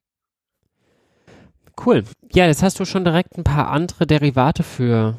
Cool. 1.83 2.03
Ja, 2.33 2.45
jetzt 2.45 2.63
hast 2.63 2.79
du 2.79 2.85
schon 2.85 3.05
direkt 3.05 3.37
ein 3.37 3.43
paar 3.43 3.69
andere 3.69 4.05
Derivate 4.05 4.63
für 4.63 5.17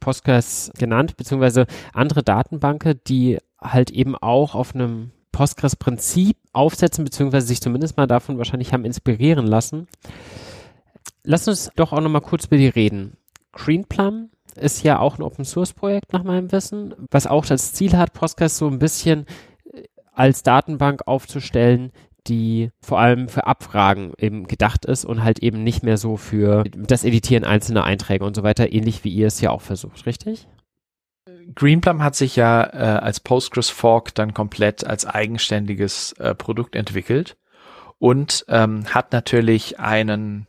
Postgres 0.00 0.70
genannt, 0.78 1.16
beziehungsweise 1.16 1.66
andere 1.92 2.22
Datenbanken, 2.22 3.00
die 3.06 3.38
halt 3.60 3.90
eben 3.90 4.16
auch 4.16 4.54
auf 4.54 4.74
einem 4.74 5.10
Postgres-Prinzip 5.32 6.36
aufsetzen, 6.52 7.04
beziehungsweise 7.04 7.46
sich 7.46 7.60
zumindest 7.60 7.96
mal 7.96 8.06
davon 8.06 8.38
wahrscheinlich 8.38 8.72
haben 8.72 8.84
inspirieren 8.84 9.46
lassen. 9.46 9.86
Lass 11.22 11.48
uns 11.48 11.70
doch 11.76 11.92
auch 11.92 12.00
nochmal 12.00 12.22
kurz 12.22 12.46
über 12.46 12.56
die 12.56 12.68
reden. 12.68 13.16
Greenplum 13.52 14.30
ist 14.56 14.82
ja 14.82 14.98
auch 14.98 15.18
ein 15.18 15.22
Open-Source-Projekt 15.22 16.12
nach 16.12 16.24
meinem 16.24 16.50
Wissen, 16.52 16.94
was 17.10 17.26
auch 17.26 17.46
das 17.46 17.72
Ziel 17.72 17.96
hat, 17.96 18.12
Postgres 18.12 18.58
so 18.58 18.66
ein 18.66 18.78
bisschen 18.78 19.26
als 20.12 20.42
Datenbank 20.42 21.02
aufzustellen, 21.06 21.92
die 22.26 22.70
vor 22.80 22.98
allem 22.98 23.28
für 23.28 23.46
Abfragen 23.46 24.12
eben 24.18 24.46
gedacht 24.46 24.84
ist 24.84 25.04
und 25.04 25.22
halt 25.22 25.38
eben 25.40 25.62
nicht 25.62 25.82
mehr 25.82 25.96
so 25.96 26.16
für 26.16 26.64
das 26.64 27.04
Editieren 27.04 27.44
einzelner 27.44 27.84
Einträge 27.84 28.24
und 28.24 28.36
so 28.36 28.42
weiter, 28.42 28.72
ähnlich 28.72 29.04
wie 29.04 29.10
ihr 29.10 29.26
es 29.26 29.40
ja 29.40 29.50
auch 29.50 29.62
versucht, 29.62 30.06
richtig? 30.06 30.46
Greenplum 31.54 32.02
hat 32.02 32.14
sich 32.14 32.36
ja 32.36 32.62
äh, 32.64 32.98
als 32.98 33.20
Postgres 33.20 33.70
Fork 33.70 34.14
dann 34.14 34.34
komplett 34.34 34.84
als 34.84 35.06
eigenständiges 35.06 36.12
äh, 36.12 36.34
Produkt 36.34 36.76
entwickelt 36.76 37.36
und 37.98 38.44
ähm, 38.48 38.84
hat 38.94 39.12
natürlich 39.12 39.80
einen, 39.80 40.46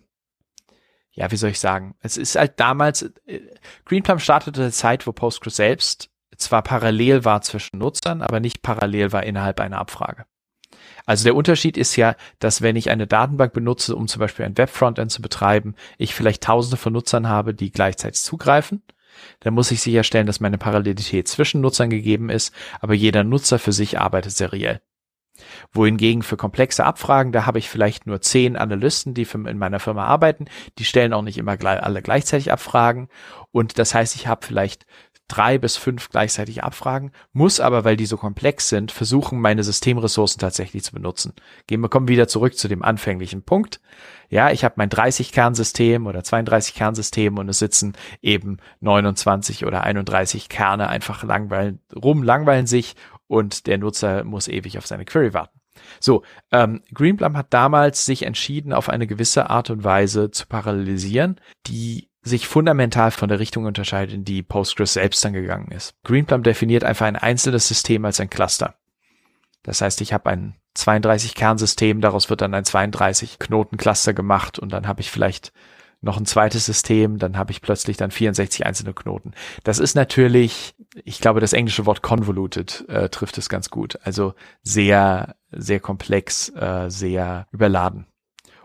ja, 1.11 1.31
wie 1.31 1.37
soll 1.37 1.51
ich 1.51 1.59
sagen, 1.59 1.95
es 2.01 2.17
ist 2.17 2.35
halt 2.35 2.59
damals, 2.59 3.13
äh, 3.25 3.39
Greenplum 3.85 4.19
startete 4.19 4.61
eine 4.61 4.71
Zeit, 4.71 5.07
wo 5.07 5.13
Postgres 5.13 5.55
selbst 5.55 6.09
zwar 6.37 6.61
parallel 6.63 7.25
war 7.25 7.41
zwischen 7.41 7.79
Nutzern, 7.79 8.21
aber 8.21 8.39
nicht 8.39 8.61
parallel 8.61 9.11
war 9.11 9.23
innerhalb 9.23 9.59
einer 9.59 9.77
Abfrage. 9.77 10.25
Also 11.09 11.23
der 11.23 11.33
Unterschied 11.33 11.75
ist 11.75 11.95
ja, 11.95 12.15
dass 12.37 12.61
wenn 12.61 12.75
ich 12.75 12.91
eine 12.91 13.07
Datenbank 13.07 13.51
benutze, 13.51 13.95
um 13.95 14.07
zum 14.07 14.19
Beispiel 14.19 14.45
ein 14.45 14.55
Web-Frontend 14.55 15.11
zu 15.11 15.23
betreiben, 15.23 15.73
ich 15.97 16.13
vielleicht 16.13 16.43
tausende 16.43 16.77
von 16.77 16.93
Nutzern 16.93 17.27
habe, 17.27 17.55
die 17.55 17.71
gleichzeitig 17.71 18.21
zugreifen. 18.21 18.83
Dann 19.39 19.55
muss 19.55 19.71
ich 19.71 19.81
sicherstellen, 19.81 20.27
dass 20.27 20.39
meine 20.39 20.59
Parallelität 20.59 21.27
zwischen 21.27 21.61
Nutzern 21.61 21.89
gegeben 21.89 22.29
ist, 22.29 22.53
aber 22.79 22.93
jeder 22.93 23.23
Nutzer 23.23 23.57
für 23.57 23.71
sich 23.71 23.99
arbeitet 23.99 24.33
seriell. 24.33 24.81
Wohingegen 25.71 26.21
für 26.21 26.37
komplexe 26.37 26.85
Abfragen, 26.85 27.31
da 27.31 27.47
habe 27.47 27.57
ich 27.57 27.69
vielleicht 27.69 28.05
nur 28.05 28.21
zehn 28.21 28.55
Analysten, 28.55 29.15
die 29.15 29.23
in 29.33 29.57
meiner 29.57 29.79
Firma 29.79 30.05
arbeiten. 30.05 30.45
Die 30.77 30.85
stellen 30.85 31.13
auch 31.13 31.23
nicht 31.23 31.39
immer 31.39 31.57
alle 31.59 32.03
gleichzeitig 32.03 32.51
Abfragen. 32.51 33.07
Und 33.51 33.79
das 33.79 33.95
heißt, 33.95 34.13
ich 34.13 34.27
habe 34.27 34.45
vielleicht 34.45 34.85
drei 35.29 35.57
bis 35.57 35.77
fünf 35.77 36.09
gleichzeitig 36.09 36.63
abfragen, 36.63 37.11
muss 37.31 37.59
aber, 37.59 37.85
weil 37.85 37.95
die 37.95 38.05
so 38.05 38.17
komplex 38.17 38.67
sind, 38.67 38.91
versuchen, 38.91 39.39
meine 39.39 39.63
Systemressourcen 39.63 40.39
tatsächlich 40.39 40.83
zu 40.83 40.91
benutzen. 40.91 41.33
Gehen 41.67 41.81
wir 41.81 41.89
kommen 41.89 42.09
wieder 42.09 42.27
zurück 42.27 42.57
zu 42.57 42.67
dem 42.67 42.83
anfänglichen 42.83 43.43
Punkt. 43.43 43.79
Ja, 44.29 44.51
ich 44.51 44.63
habe 44.63 44.75
mein 44.77 44.89
30-Kernsystem 44.89 46.05
oder 46.05 46.19
32-Kernsystem 46.19 47.37
und 47.39 47.47
es 47.49 47.59
sitzen 47.59 47.93
eben 48.21 48.57
29 48.81 49.65
oder 49.65 49.83
31 49.83 50.49
Kerne 50.49 50.89
einfach 50.89 51.23
langweilen, 51.23 51.79
rum, 51.95 52.23
langweilen 52.23 52.67
sich 52.67 52.95
und 53.27 53.67
der 53.67 53.77
Nutzer 53.77 54.23
muss 54.23 54.47
ewig 54.47 54.77
auf 54.77 54.87
seine 54.87 55.05
Query 55.05 55.33
warten. 55.33 55.59
So, 55.99 56.23
ähm, 56.51 56.81
Greenplum 56.93 57.37
hat 57.37 57.53
damals 57.53 58.05
sich 58.05 58.23
entschieden, 58.23 58.73
auf 58.73 58.89
eine 58.89 59.07
gewisse 59.07 59.49
Art 59.49 59.69
und 59.69 59.83
Weise 59.83 60.31
zu 60.31 60.45
parallelisieren, 60.47 61.39
die 61.67 62.08
sich 62.21 62.47
fundamental 62.47 63.11
von 63.11 63.29
der 63.29 63.39
Richtung 63.39 63.65
unterscheidet, 63.65 64.13
in 64.13 64.25
die 64.25 64.43
Postgres 64.43 64.93
selbst 64.93 65.23
dann 65.23 65.33
gegangen 65.33 65.71
ist. 65.71 65.95
Greenplum 66.03 66.43
definiert 66.43 66.83
einfach 66.83 67.05
ein 67.05 67.15
einzelnes 67.15 67.67
System 67.67 68.05
als 68.05 68.19
ein 68.19 68.29
Cluster. 68.29 68.75
Das 69.63 69.81
heißt, 69.81 70.01
ich 70.01 70.13
habe 70.13 70.29
ein 70.29 70.55
32 70.73 71.35
Kernsystem, 71.35 72.01
daraus 72.01 72.29
wird 72.29 72.41
dann 72.41 72.53
ein 72.53 72.65
32 72.65 73.39
Knoten 73.39 73.77
Cluster 73.77 74.13
gemacht 74.13 74.59
und 74.59 74.71
dann 74.71 74.87
habe 74.87 75.01
ich 75.01 75.11
vielleicht 75.11 75.51
noch 76.01 76.17
ein 76.17 76.25
zweites 76.25 76.65
System, 76.65 77.17
dann 77.17 77.37
habe 77.37 77.51
ich 77.51 77.61
plötzlich 77.61 77.97
dann 77.97 78.11
64 78.11 78.65
einzelne 78.65 78.93
Knoten. 78.93 79.33
Das 79.63 79.79
ist 79.79 79.95
natürlich, 79.95 80.75
ich 81.03 81.19
glaube, 81.19 81.41
das 81.41 81.51
englische 81.51 81.85
Wort 81.85 82.01
convoluted 82.01 82.85
äh, 82.87 83.09
trifft 83.09 83.37
es 83.37 83.49
ganz 83.49 83.69
gut. 83.69 83.99
Also 84.03 84.33
sehr, 84.63 85.35
sehr 85.51 85.81
komplex, 85.81 86.49
äh, 86.55 86.89
sehr 86.89 87.47
überladen. 87.51 88.05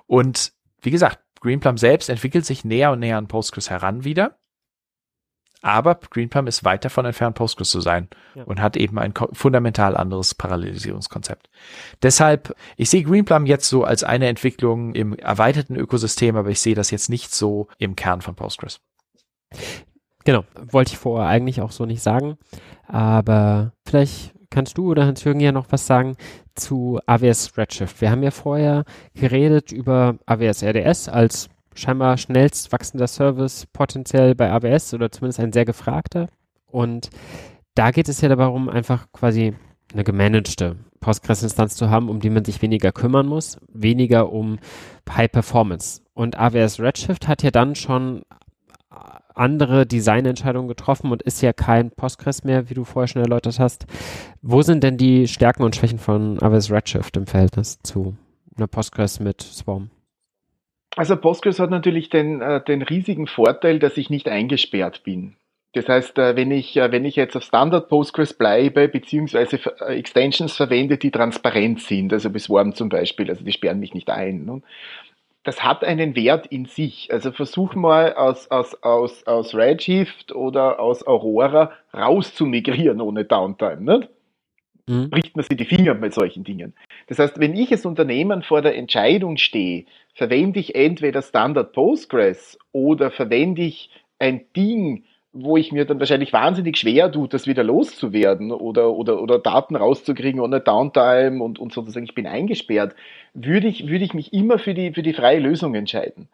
Und 0.06 0.52
wie 0.80 0.92
gesagt, 0.92 1.23
Greenplum 1.44 1.76
selbst 1.76 2.08
entwickelt 2.08 2.46
sich 2.46 2.64
näher 2.64 2.90
und 2.90 3.00
näher 3.00 3.18
an 3.18 3.28
Postgres 3.28 3.68
heran 3.68 4.02
wieder. 4.02 4.38
Aber 5.60 5.94
Greenplum 5.94 6.46
ist 6.46 6.64
weit 6.64 6.86
davon 6.86 7.04
entfernt, 7.04 7.36
Postgres 7.36 7.68
zu 7.68 7.80
sein 7.80 8.08
ja. 8.34 8.44
und 8.44 8.60
hat 8.62 8.76
eben 8.78 8.98
ein 8.98 9.12
fundamental 9.32 9.94
anderes 9.94 10.34
Parallelisierungskonzept. 10.34 11.48
Deshalb, 12.02 12.54
ich 12.76 12.88
sehe 12.88 13.02
Greenplum 13.02 13.44
jetzt 13.44 13.68
so 13.68 13.84
als 13.84 14.04
eine 14.04 14.28
Entwicklung 14.28 14.94
im 14.94 15.14
erweiterten 15.14 15.76
Ökosystem, 15.76 16.36
aber 16.36 16.48
ich 16.48 16.60
sehe 16.60 16.74
das 16.74 16.90
jetzt 16.90 17.10
nicht 17.10 17.34
so 17.34 17.68
im 17.78 17.94
Kern 17.94 18.22
von 18.22 18.34
Postgres. 18.34 18.80
Genau, 20.24 20.44
wollte 20.70 20.92
ich 20.92 20.98
vorher 20.98 21.28
eigentlich 21.28 21.60
auch 21.60 21.72
so 21.72 21.84
nicht 21.84 22.02
sagen, 22.02 22.38
aber 22.86 23.72
vielleicht 23.86 24.34
kannst 24.48 24.78
du 24.78 24.90
oder 24.90 25.04
Hans-Jürgen 25.04 25.40
ja 25.40 25.52
noch 25.52 25.66
was 25.70 25.86
sagen 25.86 26.16
zu 26.54 27.00
AWS 27.06 27.56
Redshift. 27.56 28.00
Wir 28.00 28.10
haben 28.10 28.22
ja 28.22 28.30
vorher 28.30 28.84
geredet 29.14 29.72
über 29.72 30.16
AWS 30.26 30.62
RDS 30.62 31.08
als 31.08 31.48
scheinbar 31.74 32.16
schnellst 32.16 32.72
wachsender 32.72 33.06
Service 33.06 33.66
potenziell 33.72 34.34
bei 34.34 34.50
AWS 34.50 34.94
oder 34.94 35.10
zumindest 35.10 35.40
ein 35.40 35.52
sehr 35.52 35.64
gefragter. 35.64 36.28
Und 36.66 37.10
da 37.74 37.90
geht 37.90 38.08
es 38.08 38.20
ja 38.20 38.34
darum, 38.34 38.68
einfach 38.68 39.10
quasi 39.12 39.54
eine 39.92 40.04
gemanagte 40.04 40.76
Postgres-Instanz 41.00 41.76
zu 41.76 41.90
haben, 41.90 42.08
um 42.08 42.20
die 42.20 42.30
man 42.30 42.44
sich 42.44 42.62
weniger 42.62 42.92
kümmern 42.92 43.26
muss, 43.26 43.58
weniger 43.72 44.32
um 44.32 44.58
High 45.08 45.30
Performance. 45.30 46.02
Und 46.14 46.38
AWS 46.38 46.80
Redshift 46.80 47.28
hat 47.28 47.42
ja 47.42 47.50
dann 47.50 47.74
schon 47.74 48.22
andere 49.34 49.86
Designentscheidungen 49.86 50.68
getroffen 50.68 51.10
und 51.10 51.22
ist 51.22 51.42
ja 51.42 51.52
kein 51.52 51.90
Postgres 51.90 52.44
mehr, 52.44 52.70
wie 52.70 52.74
du 52.74 52.84
vorher 52.84 53.08
schon 53.08 53.22
erläutert 53.22 53.58
hast. 53.58 53.86
Wo 54.42 54.62
sind 54.62 54.82
denn 54.82 54.96
die 54.96 55.28
Stärken 55.28 55.62
und 55.62 55.76
Schwächen 55.76 55.98
von 55.98 56.42
AWS 56.42 56.70
Redshift 56.70 57.16
im 57.16 57.26
Verhältnis 57.26 57.80
zu 57.82 58.16
einer 58.56 58.66
Postgres 58.66 59.20
mit 59.20 59.42
Swarm? 59.42 59.90
Also 60.96 61.16
Postgres 61.16 61.58
hat 61.58 61.70
natürlich 61.70 62.08
den, 62.08 62.40
äh, 62.40 62.62
den 62.62 62.82
riesigen 62.82 63.26
Vorteil, 63.26 63.78
dass 63.78 63.96
ich 63.96 64.10
nicht 64.10 64.28
eingesperrt 64.28 65.02
bin. 65.02 65.36
Das 65.72 65.88
heißt, 65.88 66.18
äh, 66.18 66.36
wenn 66.36 66.52
ich, 66.52 66.76
äh, 66.76 66.92
wenn 66.92 67.04
ich 67.04 67.16
jetzt 67.16 67.36
auf 67.36 67.42
Standard 67.42 67.88
Postgres 67.88 68.32
bleibe, 68.32 68.86
beziehungsweise 68.86 69.58
Extensions 69.88 70.56
verwende, 70.56 70.98
die 70.98 71.10
transparent 71.10 71.80
sind, 71.80 72.12
also 72.12 72.30
bis 72.30 72.44
Swarm 72.44 72.74
zum 72.74 72.88
Beispiel, 72.88 73.28
also 73.28 73.44
die 73.44 73.52
sperren 73.52 73.80
mich 73.80 73.92
nicht 73.92 74.08
ein. 74.08 74.62
Ne? 75.44 75.50
das 75.50 75.62
hat 75.62 75.84
einen 75.84 76.16
Wert 76.16 76.46
in 76.46 76.66
sich. 76.66 77.12
Also 77.12 77.30
versuch 77.30 77.74
mal 77.74 78.14
aus, 78.14 78.50
aus, 78.50 78.82
aus, 78.82 79.26
aus 79.26 79.54
Redshift 79.54 80.32
oder 80.32 80.80
aus 80.80 81.06
Aurora 81.06 81.72
raus 81.92 82.34
zu 82.34 82.46
migrieren 82.46 83.00
ohne 83.00 83.24
Downtime. 83.24 83.98
Nicht? 83.98 84.08
Mhm. 84.86 85.10
Bricht 85.10 85.36
man 85.36 85.44
sich 85.44 85.56
die 85.56 85.64
Finger 85.64 85.94
mit 85.94 86.12
solchen 86.12 86.44
Dingen. 86.44 86.74
Das 87.06 87.18
heißt, 87.18 87.38
wenn 87.38 87.56
ich 87.56 87.70
als 87.72 87.86
Unternehmen 87.86 88.42
vor 88.42 88.60
der 88.60 88.76
Entscheidung 88.76 89.36
stehe, 89.36 89.86
verwende 90.14 90.60
ich 90.60 90.74
entweder 90.74 91.22
Standard 91.22 91.72
Postgres 91.72 92.58
oder 92.72 93.10
verwende 93.10 93.62
ich 93.62 93.90
ein 94.18 94.44
Ding, 94.54 95.04
wo 95.36 95.56
ich 95.56 95.72
mir 95.72 95.84
dann 95.84 95.98
wahrscheinlich 95.98 96.32
wahnsinnig 96.32 96.78
schwer 96.78 97.10
tue, 97.10 97.26
das 97.26 97.48
wieder 97.48 97.64
loszuwerden 97.64 98.52
oder, 98.52 98.92
oder, 98.92 99.20
oder 99.20 99.40
Daten 99.40 99.74
rauszukriegen 99.74 100.40
ohne 100.40 100.60
Downtime 100.60 101.42
und, 101.42 101.58
und 101.58 101.72
sozusagen 101.72 102.06
ich 102.06 102.14
bin 102.14 102.28
eingesperrt, 102.28 102.94
würde 103.34 103.66
ich, 103.66 103.88
würde 103.88 104.04
ich 104.04 104.14
mich 104.14 104.32
immer 104.32 104.60
für 104.60 104.74
die, 104.74 104.92
für 104.92 105.02
die 105.02 105.12
freie 105.12 105.40
Lösung 105.40 105.74
entscheiden. 105.74 106.28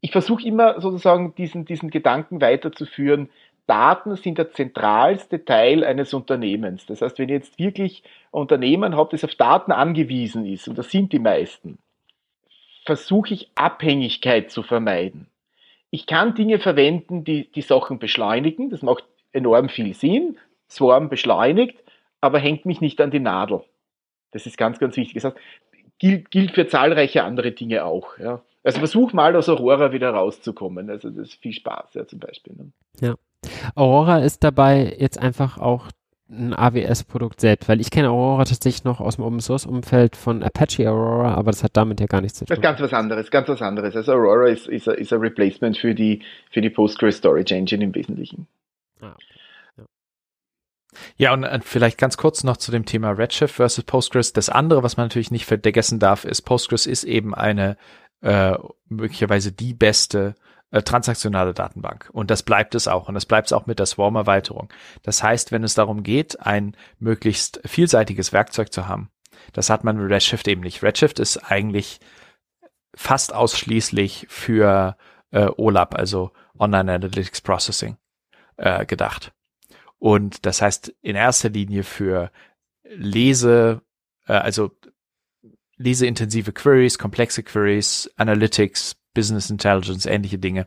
Ich 0.00 0.12
versuche 0.12 0.46
immer 0.46 0.80
sozusagen 0.80 1.34
diesen, 1.34 1.66
diesen 1.66 1.90
Gedanken 1.90 2.40
weiterzuführen. 2.40 3.28
Daten 3.66 4.16
sind 4.16 4.38
der 4.38 4.50
zentralste 4.50 5.44
Teil 5.44 5.84
eines 5.84 6.14
Unternehmens. 6.14 6.86
Das 6.86 7.02
heißt, 7.02 7.18
wenn 7.18 7.28
ihr 7.28 7.36
jetzt 7.36 7.58
wirklich 7.58 8.02
ein 8.32 8.40
Unternehmen 8.40 8.96
habt, 8.96 9.12
das 9.12 9.24
auf 9.24 9.34
Daten 9.34 9.72
angewiesen 9.72 10.46
ist, 10.46 10.68
und 10.68 10.78
das 10.78 10.90
sind 10.90 11.12
die 11.12 11.18
meisten, 11.18 11.78
versuche 12.86 13.34
ich 13.34 13.50
Abhängigkeit 13.56 14.50
zu 14.50 14.62
vermeiden 14.62 15.26
ich 15.92 16.06
kann 16.06 16.34
Dinge 16.34 16.58
verwenden, 16.58 17.22
die 17.22 17.52
die 17.52 17.60
Sachen 17.60 17.98
beschleunigen. 17.98 18.70
Das 18.70 18.82
macht 18.82 19.04
enorm 19.30 19.68
viel 19.68 19.94
Sinn. 19.94 20.38
Swarm 20.68 21.10
beschleunigt, 21.10 21.76
aber 22.22 22.38
hängt 22.38 22.64
mich 22.64 22.80
nicht 22.80 22.98
an 23.02 23.10
die 23.10 23.20
Nadel. 23.20 23.62
Das 24.30 24.46
ist 24.46 24.56
ganz, 24.56 24.78
ganz 24.78 24.96
wichtig. 24.96 25.22
Das 25.22 25.24
heißt, 25.24 25.36
gilt, 25.98 26.30
gilt 26.30 26.52
für 26.52 26.66
zahlreiche 26.66 27.22
andere 27.24 27.52
Dinge 27.52 27.84
auch. 27.84 28.16
Ja. 28.18 28.40
Also 28.64 28.78
versuch 28.78 29.12
mal 29.12 29.36
aus 29.36 29.50
Aurora 29.50 29.92
wieder 29.92 30.10
rauszukommen. 30.10 30.88
Also 30.88 31.10
das 31.10 31.28
ist 31.28 31.42
viel 31.42 31.52
Spaß, 31.52 31.92
ja, 31.92 32.06
zum 32.06 32.20
Beispiel. 32.20 32.54
Ne? 32.54 32.72
Ja. 33.00 33.14
Aurora 33.74 34.20
ist 34.20 34.42
dabei 34.42 34.96
jetzt 34.98 35.18
einfach 35.18 35.58
auch 35.58 35.88
ein 36.32 36.54
AWS-Produkt 36.54 37.40
selbst, 37.40 37.68
weil 37.68 37.80
ich 37.80 37.90
kenne 37.90 38.10
Aurora 38.10 38.44
tatsächlich 38.44 38.84
noch 38.84 39.00
aus 39.00 39.16
dem 39.16 39.24
Open 39.24 39.40
Source 39.40 39.66
Umfeld 39.66 40.16
von 40.16 40.42
Apache 40.42 40.90
Aurora, 40.90 41.34
aber 41.34 41.50
das 41.50 41.62
hat 41.62 41.76
damit 41.76 42.00
ja 42.00 42.06
gar 42.06 42.20
nichts 42.20 42.38
zu 42.38 42.44
tun. 42.44 42.48
Das 42.48 42.58
ist 42.58 42.62
ganz 42.62 42.80
was 42.80 42.92
anderes, 42.92 43.30
ganz 43.30 43.48
was 43.48 43.62
anderes. 43.62 43.94
Also 43.94 44.12
Aurora 44.12 44.48
ist, 44.48 44.66
ist, 44.66 44.88
ein, 44.88 44.96
ist 44.96 45.12
ein 45.12 45.20
Replacement 45.20 45.76
für 45.76 45.94
die, 45.94 46.22
für 46.50 46.60
die 46.60 46.70
Postgres 46.70 47.18
Storage 47.18 47.54
Engine 47.54 47.84
im 47.84 47.94
Wesentlichen. 47.94 48.46
Ah, 49.00 49.14
ja. 49.76 49.84
Ja, 51.16 51.32
und 51.32 51.44
äh, 51.44 51.60
vielleicht 51.62 51.98
ganz 51.98 52.16
kurz 52.16 52.44
noch 52.44 52.56
zu 52.56 52.72
dem 52.72 52.84
Thema 52.84 53.10
Redshift 53.10 53.54
versus 53.54 53.84
Postgres. 53.84 54.32
Das 54.32 54.48
andere, 54.48 54.82
was 54.82 54.96
man 54.96 55.06
natürlich 55.06 55.30
nicht 55.30 55.46
vergessen 55.46 55.98
darf, 55.98 56.24
ist, 56.24 56.42
Postgres 56.42 56.86
ist 56.86 57.04
eben 57.04 57.34
eine 57.34 57.76
äh, 58.22 58.56
möglicherweise 58.88 59.52
die 59.52 59.74
beste 59.74 60.34
äh, 60.72 60.82
transaktionale 60.82 61.54
Datenbank. 61.54 62.08
Und 62.12 62.30
das 62.30 62.42
bleibt 62.42 62.74
es 62.74 62.88
auch. 62.88 63.08
Und 63.08 63.14
das 63.14 63.26
bleibt 63.26 63.48
es 63.48 63.52
auch 63.52 63.66
mit 63.66 63.78
der 63.78 63.86
Swarm-Erweiterung. 63.86 64.72
Das 65.02 65.22
heißt, 65.22 65.52
wenn 65.52 65.62
es 65.62 65.74
darum 65.74 66.02
geht, 66.02 66.40
ein 66.40 66.76
möglichst 66.98 67.60
vielseitiges 67.64 68.32
Werkzeug 68.32 68.72
zu 68.72 68.88
haben, 68.88 69.10
das 69.52 69.70
hat 69.70 69.84
man 69.84 69.98
mit 69.98 70.10
Redshift 70.10 70.48
eben 70.48 70.62
nicht. 70.62 70.82
Redshift 70.82 71.18
ist 71.18 71.36
eigentlich 71.36 72.00
fast 72.94 73.34
ausschließlich 73.34 74.26
für 74.28 74.96
äh, 75.30 75.46
OLAP, 75.56 75.94
also 75.94 76.32
Online 76.58 76.92
Analytics 76.94 77.42
Processing, 77.42 77.96
äh, 78.56 78.86
gedacht. 78.86 79.32
Und 79.98 80.46
das 80.46 80.62
heißt 80.62 80.94
in 81.02 81.16
erster 81.16 81.50
Linie 81.50 81.84
für 81.84 82.30
Lese, 82.84 83.82
äh, 84.26 84.32
also 84.32 84.70
leseintensive 85.76 86.52
Queries, 86.52 86.98
komplexe 86.98 87.42
Queries, 87.42 88.10
Analytics, 88.16 88.96
Business 89.14 89.50
Intelligence, 89.50 90.06
ähnliche 90.06 90.38
Dinge, 90.38 90.66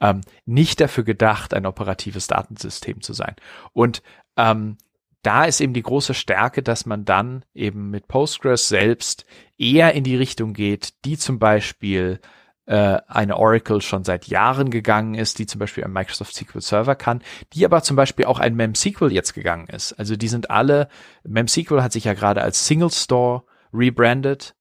ähm, 0.00 0.20
nicht 0.44 0.80
dafür 0.80 1.04
gedacht, 1.04 1.54
ein 1.54 1.66
operatives 1.66 2.26
Datensystem 2.26 3.00
zu 3.00 3.12
sein. 3.12 3.34
Und 3.72 4.02
ähm, 4.36 4.76
da 5.22 5.44
ist 5.44 5.60
eben 5.60 5.72
die 5.72 5.82
große 5.82 6.14
Stärke, 6.14 6.62
dass 6.62 6.86
man 6.86 7.04
dann 7.04 7.44
eben 7.54 7.90
mit 7.90 8.08
Postgres 8.08 8.68
selbst 8.68 9.24
eher 9.56 9.94
in 9.94 10.04
die 10.04 10.16
Richtung 10.16 10.52
geht, 10.52 11.04
die 11.04 11.18
zum 11.18 11.38
Beispiel 11.38 12.20
äh, 12.68 13.00
eine 13.06 13.36
Oracle 13.36 13.80
schon 13.80 14.04
seit 14.04 14.26
Jahren 14.26 14.70
gegangen 14.70 15.14
ist, 15.14 15.38
die 15.38 15.46
zum 15.46 15.58
Beispiel 15.58 15.84
ein 15.84 15.92
Microsoft 15.92 16.34
SQL 16.34 16.60
Server 16.60 16.94
kann, 16.94 17.22
die 17.52 17.64
aber 17.64 17.82
zum 17.82 17.96
Beispiel 17.96 18.26
auch 18.26 18.38
ein 18.38 18.54
MemSQL 18.54 19.12
jetzt 19.12 19.32
gegangen 19.32 19.66
ist. 19.68 19.92
Also 19.94 20.16
die 20.16 20.28
sind 20.28 20.50
alle, 20.50 20.88
MemSQL 21.24 21.82
hat 21.82 21.92
sich 21.92 22.04
ja 22.04 22.14
gerade 22.14 22.42
als 22.42 22.66
Single 22.66 22.90
Store 22.90 23.44
rebranded. 23.72 24.54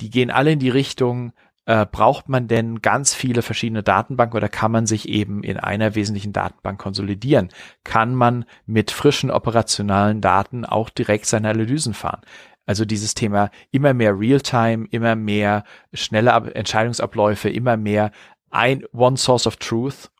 Die 0.00 0.10
gehen 0.10 0.30
alle 0.30 0.52
in 0.52 0.58
die 0.58 0.70
Richtung, 0.70 1.32
äh, 1.66 1.86
braucht 1.86 2.28
man 2.28 2.46
denn 2.46 2.82
ganz 2.82 3.14
viele 3.14 3.42
verschiedene 3.42 3.82
Datenbanken 3.82 4.36
oder 4.36 4.48
kann 4.48 4.70
man 4.70 4.86
sich 4.86 5.08
eben 5.08 5.42
in 5.42 5.56
einer 5.56 5.94
wesentlichen 5.94 6.32
Datenbank 6.32 6.78
konsolidieren? 6.78 7.48
Kann 7.84 8.14
man 8.14 8.44
mit 8.66 8.90
frischen 8.90 9.30
operationalen 9.30 10.20
Daten 10.20 10.64
auch 10.64 10.90
direkt 10.90 11.26
seine 11.26 11.50
Analysen 11.50 11.94
fahren? 11.94 12.20
Also 12.66 12.84
dieses 12.84 13.14
Thema 13.14 13.50
immer 13.70 13.94
mehr 13.94 14.18
Realtime, 14.18 14.86
immer 14.90 15.16
mehr 15.16 15.64
schnelle 15.92 16.32
Entscheidungsabläufe, 16.54 17.50
immer 17.50 17.76
mehr 17.76 18.10
ein 18.50 18.84
One 18.92 19.16
Source 19.16 19.46
of 19.46 19.56
Truth, 19.56 20.10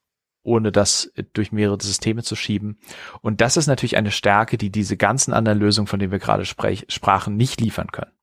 ohne 0.42 0.72
das 0.72 1.10
durch 1.32 1.52
mehrere 1.52 1.78
Systeme 1.80 2.22
zu 2.22 2.36
schieben. 2.36 2.78
Und 3.22 3.40
das 3.40 3.56
ist 3.56 3.66
natürlich 3.66 3.96
eine 3.96 4.10
Stärke, 4.10 4.58
die 4.58 4.70
diese 4.70 4.96
ganzen 4.96 5.32
anderen 5.32 5.58
Lösungen, 5.58 5.86
von 5.86 5.98
denen 5.98 6.12
wir 6.12 6.18
gerade 6.18 6.44
sprachen, 6.44 7.36
nicht 7.36 7.60
liefern 7.60 7.88
können. 7.92 8.13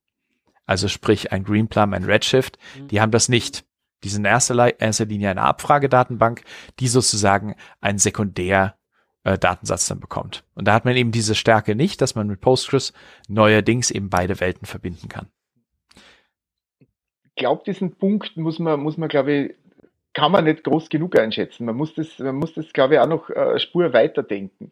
Also 0.71 0.87
sprich 0.87 1.33
ein 1.33 1.43
Greenplum, 1.43 1.93
ein 1.93 2.05
Redshift, 2.05 2.57
mhm. 2.79 2.87
die 2.87 3.01
haben 3.01 3.11
das 3.11 3.27
nicht. 3.27 3.65
Die 4.05 4.07
sind 4.07 4.21
in 4.21 4.31
erster, 4.31 4.79
erster 4.79 5.03
Linie 5.03 5.29
eine 5.29 5.41
Abfragedatenbank, 5.41 6.43
die 6.79 6.87
sozusagen 6.87 7.55
einen 7.81 7.97
Sekundärdatensatz 7.97 9.87
dann 9.87 9.99
bekommt. 9.99 10.45
Und 10.55 10.69
da 10.69 10.73
hat 10.73 10.85
man 10.85 10.95
eben 10.95 11.11
diese 11.11 11.35
Stärke 11.35 11.75
nicht, 11.75 11.99
dass 11.99 12.15
man 12.15 12.27
mit 12.27 12.39
Postgres 12.39 12.93
neuerdings 13.27 13.91
eben 13.91 14.09
beide 14.09 14.39
Welten 14.39 14.65
verbinden 14.65 15.09
kann. 15.09 15.27
Ich 16.79 17.35
glaube, 17.35 17.63
diesen 17.65 17.97
Punkt 17.97 18.37
muss 18.37 18.57
man, 18.57 18.79
muss 18.79 18.95
man, 18.95 19.09
glaube 19.09 19.33
ich, 19.33 19.55
kann 20.13 20.31
man 20.31 20.45
nicht 20.45 20.63
groß 20.63 20.87
genug 20.87 21.19
einschätzen. 21.19 21.65
Man 21.65 21.75
muss 21.75 21.93
das, 21.95 22.17
man 22.17 22.37
muss 22.37 22.53
das, 22.53 22.71
glaube 22.71 22.93
ich, 22.93 23.01
auch 23.01 23.07
noch 23.07 23.29
äh, 23.29 23.59
Spur 23.59 23.91
weiterdenken. 23.91 24.71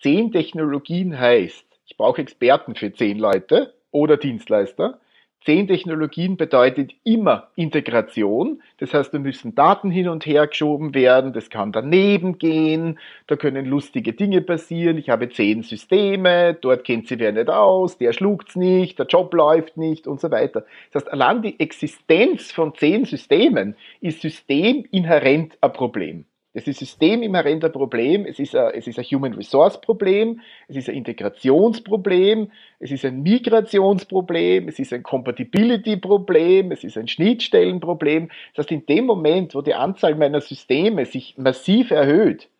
Zehn 0.00 0.30
Technologien 0.30 1.18
heißt, 1.18 1.66
ich 1.86 1.96
brauche 1.96 2.22
Experten 2.22 2.76
für 2.76 2.92
zehn 2.92 3.18
Leute 3.18 3.74
oder 3.90 4.16
Dienstleister. 4.16 5.00
Zehn 5.44 5.66
Technologien 5.66 6.36
bedeutet 6.36 6.92
immer 7.02 7.48
Integration. 7.56 8.62
Das 8.78 8.94
heißt, 8.94 9.12
da 9.12 9.18
müssen 9.18 9.56
Daten 9.56 9.90
hin 9.90 10.08
und 10.08 10.24
her 10.24 10.46
geschoben 10.46 10.94
werden. 10.94 11.32
Das 11.32 11.50
kann 11.50 11.72
daneben 11.72 12.38
gehen. 12.38 13.00
Da 13.26 13.34
können 13.34 13.66
lustige 13.66 14.12
Dinge 14.12 14.40
passieren. 14.40 14.98
Ich 14.98 15.10
habe 15.10 15.30
zehn 15.30 15.64
Systeme. 15.64 16.54
Dort 16.54 16.84
kennt 16.84 17.08
sie 17.08 17.18
wer 17.18 17.32
nicht 17.32 17.50
aus. 17.50 17.98
Der 17.98 18.12
schluckt's 18.12 18.54
nicht. 18.54 19.00
Der 19.00 19.06
Job 19.06 19.34
läuft 19.34 19.76
nicht 19.76 20.06
und 20.06 20.20
so 20.20 20.30
weiter. 20.30 20.64
Das 20.92 21.02
heißt, 21.02 21.12
allein 21.12 21.42
die 21.42 21.58
Existenz 21.58 22.52
von 22.52 22.74
zehn 22.76 23.04
Systemen 23.04 23.74
ist 24.00 24.22
systeminhärent 24.22 25.58
ein 25.60 25.72
Problem. 25.72 26.24
Das 26.54 26.66
ist 26.66 26.80
systemimmanenter 26.80 27.70
Problem, 27.70 28.26
es 28.26 28.38
ist, 28.38 28.54
ein, 28.54 28.72
es 28.74 28.86
ist 28.86 28.98
ein 28.98 29.04
Human 29.06 29.32
Resource 29.32 29.80
Problem, 29.80 30.42
es 30.68 30.76
ist 30.76 30.90
ein 30.90 30.96
Integrationsproblem, 30.96 32.50
es 32.78 32.90
ist 32.90 33.06
ein 33.06 33.22
Migrationsproblem, 33.22 34.68
es 34.68 34.78
ist 34.78 34.92
ein 34.92 35.02
Compatibility 35.02 35.96
Problem, 35.96 36.70
es 36.70 36.84
ist 36.84 36.98
ein 36.98 37.08
Schnittstellenproblem. 37.08 38.28
Das 38.54 38.64
heißt, 38.64 38.72
in 38.72 38.84
dem 38.84 39.06
Moment, 39.06 39.54
wo 39.54 39.62
die 39.62 39.72
Anzahl 39.72 40.14
meiner 40.14 40.42
Systeme 40.42 41.06
sich 41.06 41.38
massiv 41.38 41.90
erhöht, 41.90 42.50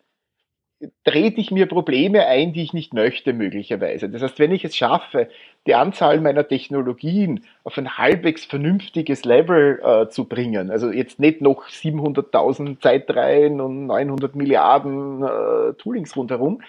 trete 1.05 1.41
ich 1.41 1.51
mir 1.51 1.67
Probleme 1.67 2.27
ein, 2.27 2.53
die 2.53 2.63
ich 2.63 2.73
nicht 2.73 2.95
möchte, 2.95 3.33
möglicherweise. 3.33 4.09
Das 4.09 4.23
heißt, 4.23 4.39
wenn 4.39 4.53
ich 4.53 4.65
es 4.65 4.77
schaffe, 4.77 5.29
die 5.67 5.75
Anzahl 5.75 6.21
meiner 6.21 6.47
Technologien 6.47 7.45
auf 7.65 7.79
ein 7.79 7.97
halbwegs 7.97 8.45
vernünftiges 8.45 9.25
Level 9.25 9.81
äh, 9.83 10.09
zu 10.09 10.25
bringen, 10.25 10.71
also 10.71 10.91
jetzt 10.91 11.21
nicht 11.21 11.41
noch 11.41 11.69
700.000 11.69 12.81
Zeitreihen 12.81 13.61
und 13.61 13.87
900 13.87 14.35
Milliarden 14.35 15.23
äh, 15.23 15.75
Toolings 15.75 16.17
rundherum, 16.17 16.63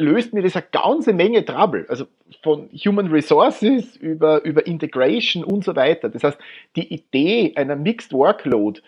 löst 0.00 0.32
mir 0.32 0.42
das 0.42 0.56
eine 0.56 0.64
ganze 0.72 1.12
Menge 1.12 1.44
Trouble. 1.44 1.84
Also 1.88 2.06
von 2.42 2.70
Human 2.72 3.08
Resources 3.08 3.96
über, 3.96 4.42
über 4.44 4.66
Integration 4.66 5.44
und 5.44 5.62
so 5.62 5.76
weiter. 5.76 6.08
Das 6.08 6.24
heißt, 6.24 6.38
die 6.76 6.92
Idee 6.92 7.52
einer 7.56 7.76
Mixed 7.76 8.12
Workload 8.12 8.80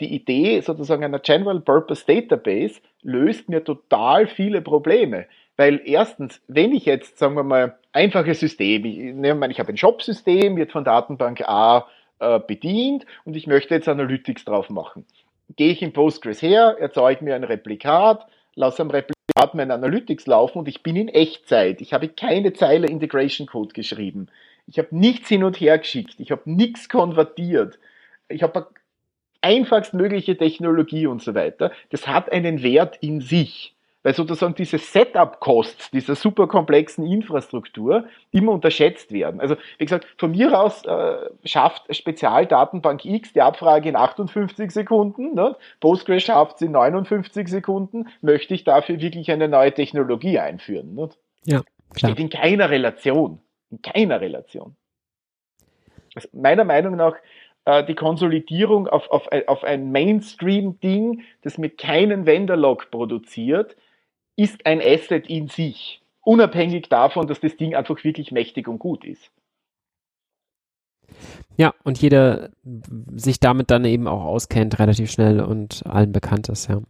die 0.00 0.14
Idee 0.14 0.60
sozusagen 0.60 1.04
einer 1.04 1.18
General 1.18 1.60
Purpose 1.60 2.04
Database 2.06 2.80
löst 3.02 3.48
mir 3.48 3.62
total 3.62 4.26
viele 4.26 4.62
Probleme. 4.62 5.26
Weil 5.56 5.80
erstens, 5.84 6.40
wenn 6.48 6.72
ich 6.72 6.84
jetzt, 6.84 7.18
sagen 7.18 7.34
wir 7.34 7.42
mal, 7.42 7.78
einfache 7.92 8.34
Systeme, 8.34 8.88
ich, 8.88 9.50
ich 9.50 9.60
habe 9.60 9.72
ein 9.72 9.76
Shop-System, 9.76 10.56
wird 10.56 10.72
von 10.72 10.84
Datenbank 10.84 11.42
A 11.48 11.86
äh, 12.18 12.40
bedient 12.40 13.06
und 13.24 13.36
ich 13.36 13.46
möchte 13.46 13.74
jetzt 13.74 13.88
Analytics 13.88 14.44
drauf 14.44 14.70
machen. 14.70 15.04
Gehe 15.56 15.72
ich 15.72 15.82
in 15.82 15.92
Postgres 15.92 16.42
her, 16.42 16.76
erzeuge 16.78 17.24
mir 17.24 17.34
ein 17.34 17.44
Replikat, 17.44 18.26
lasse 18.54 18.82
am 18.82 18.90
Replikat 18.90 19.16
mein 19.54 19.70
Analytics 19.70 20.26
laufen 20.26 20.58
und 20.58 20.68
ich 20.68 20.82
bin 20.82 20.96
in 20.96 21.08
Echtzeit. 21.08 21.80
Ich 21.80 21.92
habe 21.92 22.08
keine 22.08 22.52
Zeile 22.52 22.86
Integration 22.86 23.46
Code 23.46 23.72
geschrieben. 23.74 24.28
Ich 24.66 24.78
habe 24.78 24.88
nichts 24.90 25.28
hin 25.28 25.44
und 25.44 25.60
her 25.60 25.78
geschickt. 25.78 26.16
Ich 26.18 26.30
habe 26.30 26.42
nichts 26.46 26.88
konvertiert. 26.88 27.78
Ich 28.28 28.42
habe 28.42 28.66
einfachstmögliche 29.40 30.36
Technologie 30.36 31.06
und 31.06 31.22
so 31.22 31.34
weiter, 31.34 31.72
das 31.90 32.06
hat 32.06 32.30
einen 32.32 32.62
Wert 32.62 32.96
in 33.00 33.20
sich. 33.20 33.76
Weil 34.06 34.14
sozusagen 34.14 34.54
diese 34.54 34.78
Setup-Costs 34.78 35.90
dieser 35.90 36.14
superkomplexen 36.14 37.04
Infrastruktur 37.04 38.04
immer 38.30 38.52
unterschätzt 38.52 39.10
werden. 39.10 39.40
Also 39.40 39.56
wie 39.78 39.84
gesagt, 39.84 40.06
von 40.16 40.30
mir 40.30 40.56
aus 40.56 40.84
äh, 40.84 41.16
schafft 41.44 41.92
Spezialdatenbank 41.92 43.04
X 43.04 43.32
die 43.32 43.40
Abfrage 43.40 43.88
in 43.88 43.96
58 43.96 44.70
Sekunden, 44.70 45.34
ne? 45.34 45.56
Postgres 45.80 46.22
schafft 46.22 46.58
sie 46.58 46.66
in 46.66 46.72
59 46.72 47.48
Sekunden, 47.48 48.06
möchte 48.20 48.54
ich 48.54 48.62
dafür 48.62 49.00
wirklich 49.00 49.32
eine 49.32 49.48
neue 49.48 49.74
Technologie 49.74 50.38
einführen. 50.38 50.94
Ne? 50.94 51.08
Ja, 51.44 51.62
klar. 51.92 52.12
Steht 52.12 52.20
in 52.20 52.30
keiner 52.30 52.70
Relation. 52.70 53.40
In 53.72 53.82
keiner 53.82 54.20
Relation. 54.20 54.76
Also 56.14 56.28
meiner 56.32 56.62
Meinung 56.62 56.94
nach 56.94 57.16
äh, 57.66 57.84
die 57.84 57.94
Konsolidierung 57.94 58.88
auf, 58.88 59.10
auf, 59.10 59.28
auf 59.46 59.64
ein 59.64 59.92
Mainstream-Ding, 59.92 61.22
das 61.42 61.58
mit 61.58 61.76
keinen 61.76 62.24
Vendor-Log 62.24 62.90
produziert, 62.90 63.76
ist 64.36 64.64
ein 64.64 64.80
Asset 64.80 65.28
in 65.28 65.48
sich. 65.48 66.00
Unabhängig 66.22 66.88
davon, 66.88 67.26
dass 67.26 67.40
das 67.40 67.56
Ding 67.56 67.74
einfach 67.74 68.02
wirklich 68.02 68.32
mächtig 68.32 68.68
und 68.68 68.78
gut 68.78 69.04
ist. 69.04 69.30
Ja, 71.56 71.74
und 71.84 72.00
jeder 72.00 72.50
sich 73.14 73.40
damit 73.40 73.70
dann 73.70 73.84
eben 73.84 74.08
auch 74.08 74.24
auskennt, 74.24 74.78
relativ 74.78 75.10
schnell 75.10 75.40
und 75.40 75.84
allen 75.86 76.12
bekannt 76.12 76.48
ist, 76.48 76.68
ja. 76.68 76.80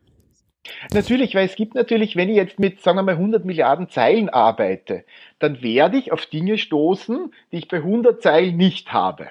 Natürlich, 0.92 1.34
weil 1.34 1.46
es 1.46 1.54
gibt 1.54 1.74
natürlich, 1.74 2.16
wenn 2.16 2.28
ich 2.28 2.36
jetzt 2.36 2.58
mit, 2.58 2.80
sagen 2.80 2.98
wir 2.98 3.02
mal, 3.02 3.12
100 3.12 3.44
Milliarden 3.44 3.88
Zeilen 3.88 4.28
arbeite, 4.28 5.04
dann 5.38 5.62
werde 5.62 5.96
ich 5.96 6.10
auf 6.10 6.26
Dinge 6.26 6.58
stoßen, 6.58 7.32
die 7.52 7.58
ich 7.58 7.68
bei 7.68 7.76
100 7.76 8.20
Zeilen 8.20 8.56
nicht 8.56 8.92
habe. 8.92 9.28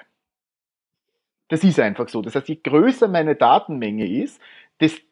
Das 1.48 1.62
ist 1.62 1.78
einfach 1.78 2.08
so. 2.08 2.22
Das 2.22 2.34
heißt, 2.34 2.48
je 2.48 2.58
größer 2.62 3.08
meine 3.08 3.36
Datenmenge 3.36 4.06
ist, 4.06 4.40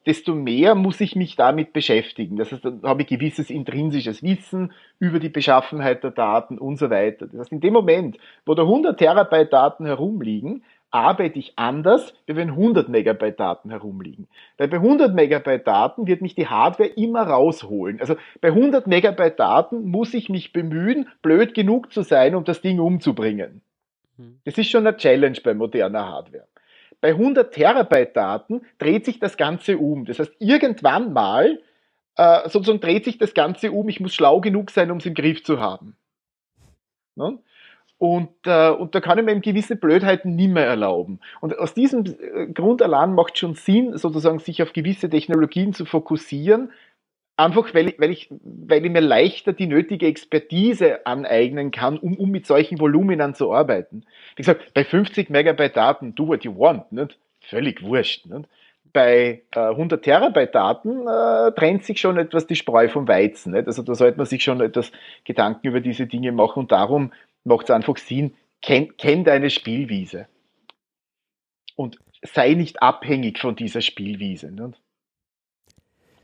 desto 0.07 0.35
mehr 0.35 0.75
muss 0.75 1.01
ich 1.01 1.17
mich 1.17 1.37
damit 1.37 1.73
beschäftigen. 1.73 2.37
Das 2.37 2.53
heißt, 2.53 2.65
dann 2.65 2.83
habe 2.83 3.03
ich 3.03 3.09
gewisses 3.09 3.51
intrinsisches 3.51 4.23
Wissen 4.23 4.73
über 4.99 5.19
die 5.19 5.31
Beschaffenheit 5.31 6.05
der 6.05 6.11
Daten 6.11 6.59
und 6.59 6.77
so 6.77 6.91
weiter. 6.91 7.27
Das 7.27 7.41
heißt, 7.41 7.53
in 7.53 7.61
dem 7.61 7.73
Moment, 7.73 8.19
wo 8.45 8.55
da 8.55 8.63
100 8.63 8.99
Terabyte 8.99 9.53
Daten 9.53 9.87
herumliegen, 9.87 10.65
arbeite 10.91 11.39
ich 11.39 11.55
anders, 11.57 12.15
wie 12.27 12.37
wenn 12.37 12.51
100 12.51 12.89
Megabyte 12.89 13.41
Daten 13.41 13.71
herumliegen. 13.71 14.29
Weil 14.59 14.69
bei 14.69 14.77
100 14.77 15.15
Megabyte 15.15 15.67
Daten 15.67 16.07
wird 16.07 16.21
mich 16.21 16.35
die 16.35 16.47
Hardware 16.47 16.91
immer 16.91 17.23
rausholen. 17.23 18.01
Also 18.01 18.17
bei 18.41 18.49
100 18.49 18.87
Megabyte 18.87 19.39
Daten 19.39 19.91
muss 19.91 20.15
ich 20.15 20.29
mich 20.29 20.53
bemühen, 20.53 21.09
blöd 21.23 21.55
genug 21.55 21.93
zu 21.93 22.03
sein, 22.03 22.35
um 22.35 22.45
das 22.45 22.61
Ding 22.61 22.79
umzubringen. 22.81 23.63
Mhm. 24.17 24.41
Das 24.45 24.59
ist 24.59 24.69
schon 24.71 24.87
eine 24.87 24.97
Challenge 24.97 25.39
bei 25.43 25.55
moderner 25.55 26.09
Hardware. 26.09 26.47
Bei 27.01 27.11
100 27.11 27.53
Terabyte 27.53 28.17
Daten 28.17 28.63
dreht 28.79 29.05
sich 29.05 29.19
das 29.19 29.37
Ganze 29.37 29.79
um. 29.79 30.05
Das 30.05 30.19
heißt, 30.19 30.33
irgendwann 30.39 31.13
mal 31.13 31.61
äh, 32.17 32.49
sozusagen 32.49 32.81
dreht 32.81 33.05
sich 33.05 33.19
das 33.19 33.35
Ganze 33.35 33.73
um. 33.73 33.89
Ich 33.89 34.01
muss 34.01 34.15
schlau 34.15 34.41
genug 34.41 34.71
sein, 34.71 34.91
um 34.91 34.99
es 34.99 35.07
im 35.07 35.15
Griff 35.15 35.43
zu 35.43 35.61
haben. 35.61 35.97
Ne? 37.17 37.39
Und, 37.99 38.31
äh, 38.45 38.71
und 38.71 38.95
da 38.95 39.01
kann 39.01 39.19
ich 39.19 39.25
mir 39.25 39.33
eben 39.33 39.41
gewisse 39.41 39.77
Blödheiten 39.77 40.35
nicht 40.35 40.51
mehr 40.51 40.67
erlauben. 40.67 41.21
Und 41.41 41.59
aus 41.59 41.75
diesem 41.75 42.05
äh, 42.05 42.47
Grund 42.49 42.83
allein 42.83 43.15
macht 43.15 43.39
schon 43.39 43.55
Sinn, 43.55 43.97
sozusagen 43.97 44.41
sich 44.41 44.63
auf 44.63 44.73
gewisse 44.73 45.09
Technologien 45.09 45.73
zu 45.73 45.85
fokussieren, 45.85 46.73
Einfach 47.37 47.75
weil 47.75 47.89
ich, 47.89 47.99
weil, 47.99 48.11
ich, 48.11 48.29
weil 48.31 48.85
ich 48.85 48.93
mir 48.93 49.01
leichter 49.01 49.53
die 49.53 49.67
nötige 49.67 50.07
Expertise 50.07 51.05
aneignen 51.05 51.73
kann, 51.73 51.99
um, 51.99 52.17
um 52.17 52.31
mit 52.31 52.47
solchen 52.47 52.79
Voluminen 52.79 53.35
zu 53.35 53.53
arbeiten. 53.53 54.05
Wie 54.37 54.43
gesagt, 54.43 54.73
bei 54.73 54.85
50 54.85 55.31
Megabyte 55.31 55.77
Daten, 55.77 56.15
do 56.15 56.29
what 56.29 56.45
you 56.45 56.57
want. 56.57 56.93
Nicht? 56.93 57.19
völlig 57.45 57.83
wurscht. 57.83 58.27
Nicht? 58.27 58.49
Bei 58.93 59.43
äh, 59.55 59.59
100 59.59 60.05
Terabyte 60.05 60.55
Daten 60.55 61.07
äh, 61.07 61.53
trennt 61.53 61.85
sich 61.85 62.01
schon 62.01 62.17
etwas 62.17 62.47
die 62.47 62.57
Spreu 62.57 62.89
vom 62.89 63.09
Weizen. 63.09 63.53
Nicht? 63.53 63.67
Also 63.67 63.83
da 63.83 63.95
sollte 63.95 64.19
man 64.19 64.27
sich 64.27 64.43
schon 64.45 64.61
etwas 64.61 64.93
Gedanken 65.25 65.67
über 65.67 65.81
diese 65.81 66.07
Dinge 66.07 66.33
machen 66.33 66.61
und 66.61 66.73
darum 66.73 67.13
macht 67.45 67.65
es 67.65 67.71
einfach 67.71 67.97
Sinn, 67.97 68.35
kenn, 68.63 68.97
kenn 68.97 69.25
deine 69.25 69.51
Spielwiese. 69.51 70.29
Und 71.77 71.99
sei 72.23 72.55
nicht 72.55 72.83
abhängig 72.83 73.39
von 73.39 73.57
dieser 73.57 73.81
Spielwiese. 73.81 74.53
Nicht? 74.53 74.81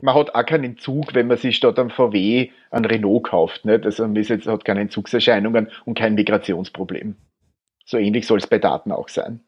Man 0.01 0.15
hat 0.15 0.35
auch 0.35 0.45
keinen 0.45 0.77
Zug, 0.77 1.13
wenn 1.13 1.27
man 1.27 1.37
sich 1.37 1.55
statt 1.55 1.77
am 1.79 1.89
VW 1.89 2.49
ein 2.71 2.85
Renault 2.85 3.25
kauft. 3.25 3.65
Nicht? 3.65 3.85
Also 3.85 4.03
man 4.03 4.15
jetzt, 4.15 4.47
hat 4.47 4.65
keine 4.65 4.81
Entzugserscheinungen 4.81 5.69
und 5.85 5.97
kein 5.97 6.15
Migrationsproblem. 6.15 7.15
So 7.85 7.97
ähnlich 7.97 8.25
soll 8.25 8.39
es 8.39 8.47
bei 8.47 8.57
Daten 8.57 8.91
auch 8.91 9.09
sein. 9.09 9.41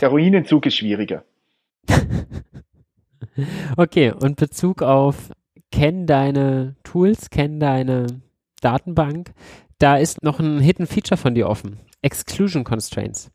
Heroinentzug 0.00 0.66
ist 0.66 0.76
schwieriger. 0.76 1.24
okay, 3.76 4.12
und 4.12 4.36
Bezug 4.36 4.82
auf 4.82 5.30
kenn 5.70 6.06
deine 6.06 6.76
Tools, 6.82 7.30
kenn 7.30 7.60
deine 7.60 8.06
Datenbank. 8.60 9.32
Da 9.78 9.96
ist 9.96 10.22
noch 10.22 10.40
ein 10.40 10.60
Hidden 10.60 10.86
Feature 10.86 11.18
von 11.18 11.34
dir 11.34 11.48
offen. 11.48 11.78
Exclusion 12.02 12.64
Constraints. 12.64 13.30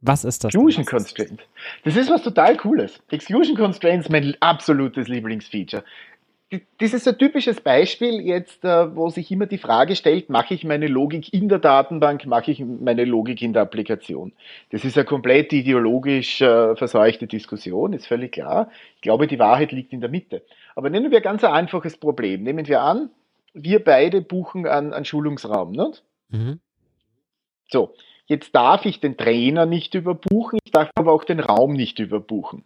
Was 0.00 0.24
ist 0.24 0.44
das? 0.44 0.54
Exclusion 0.54 0.84
Constraints. 0.84 1.42
Das 1.84 1.96
ist 1.96 2.10
was 2.10 2.22
total 2.22 2.56
Cooles. 2.56 3.00
Exclusion 3.10 3.56
Constraints 3.56 4.08
mein 4.08 4.36
absolutes 4.40 5.08
Lieblingsfeature. 5.08 5.82
Das 6.78 6.94
ist 6.94 7.08
ein 7.08 7.18
typisches 7.18 7.60
Beispiel 7.60 8.20
jetzt, 8.20 8.64
äh, 8.64 8.94
wo 8.94 9.10
sich 9.10 9.32
immer 9.32 9.46
die 9.46 9.58
Frage 9.58 9.96
stellt, 9.96 10.30
mache 10.30 10.54
ich 10.54 10.62
meine 10.62 10.86
Logik 10.86 11.32
in 11.34 11.48
der 11.48 11.58
Datenbank, 11.58 12.24
mache 12.26 12.52
ich 12.52 12.60
meine 12.60 13.04
Logik 13.04 13.42
in 13.42 13.52
der 13.52 13.62
Applikation? 13.62 14.32
Das 14.70 14.84
ist 14.84 14.96
eine 14.96 15.04
komplett 15.04 15.52
ideologisch 15.52 16.40
äh, 16.40 16.76
verseuchte 16.76 17.26
Diskussion, 17.26 17.94
ist 17.94 18.06
völlig 18.06 18.30
klar. 18.30 18.70
Ich 18.94 19.00
glaube, 19.00 19.26
die 19.26 19.40
Wahrheit 19.40 19.72
liegt 19.72 19.92
in 19.92 20.00
der 20.00 20.10
Mitte. 20.10 20.42
Aber 20.76 20.88
nehmen 20.88 21.10
wir 21.10 21.20
ganz 21.20 21.42
ein 21.42 21.52
einfaches 21.52 21.96
Problem. 21.96 22.44
Nehmen 22.44 22.68
wir 22.68 22.80
an, 22.80 23.10
wir 23.52 23.82
beide 23.82 24.20
buchen 24.20 24.68
einen, 24.68 24.92
einen 24.92 25.04
Schulungsraum. 25.04 25.72
Nicht? 25.72 26.04
Mhm. 26.28 26.60
So, 27.68 27.92
jetzt 28.26 28.54
darf 28.54 28.84
ich 28.84 29.00
den 29.00 29.16
Trainer 29.16 29.66
nicht 29.66 29.94
überbuchen, 29.94 30.58
ich 30.64 30.72
darf 30.72 30.90
aber 30.94 31.12
auch 31.12 31.24
den 31.24 31.40
Raum 31.40 31.72
nicht 31.72 31.98
überbuchen. 31.98 32.64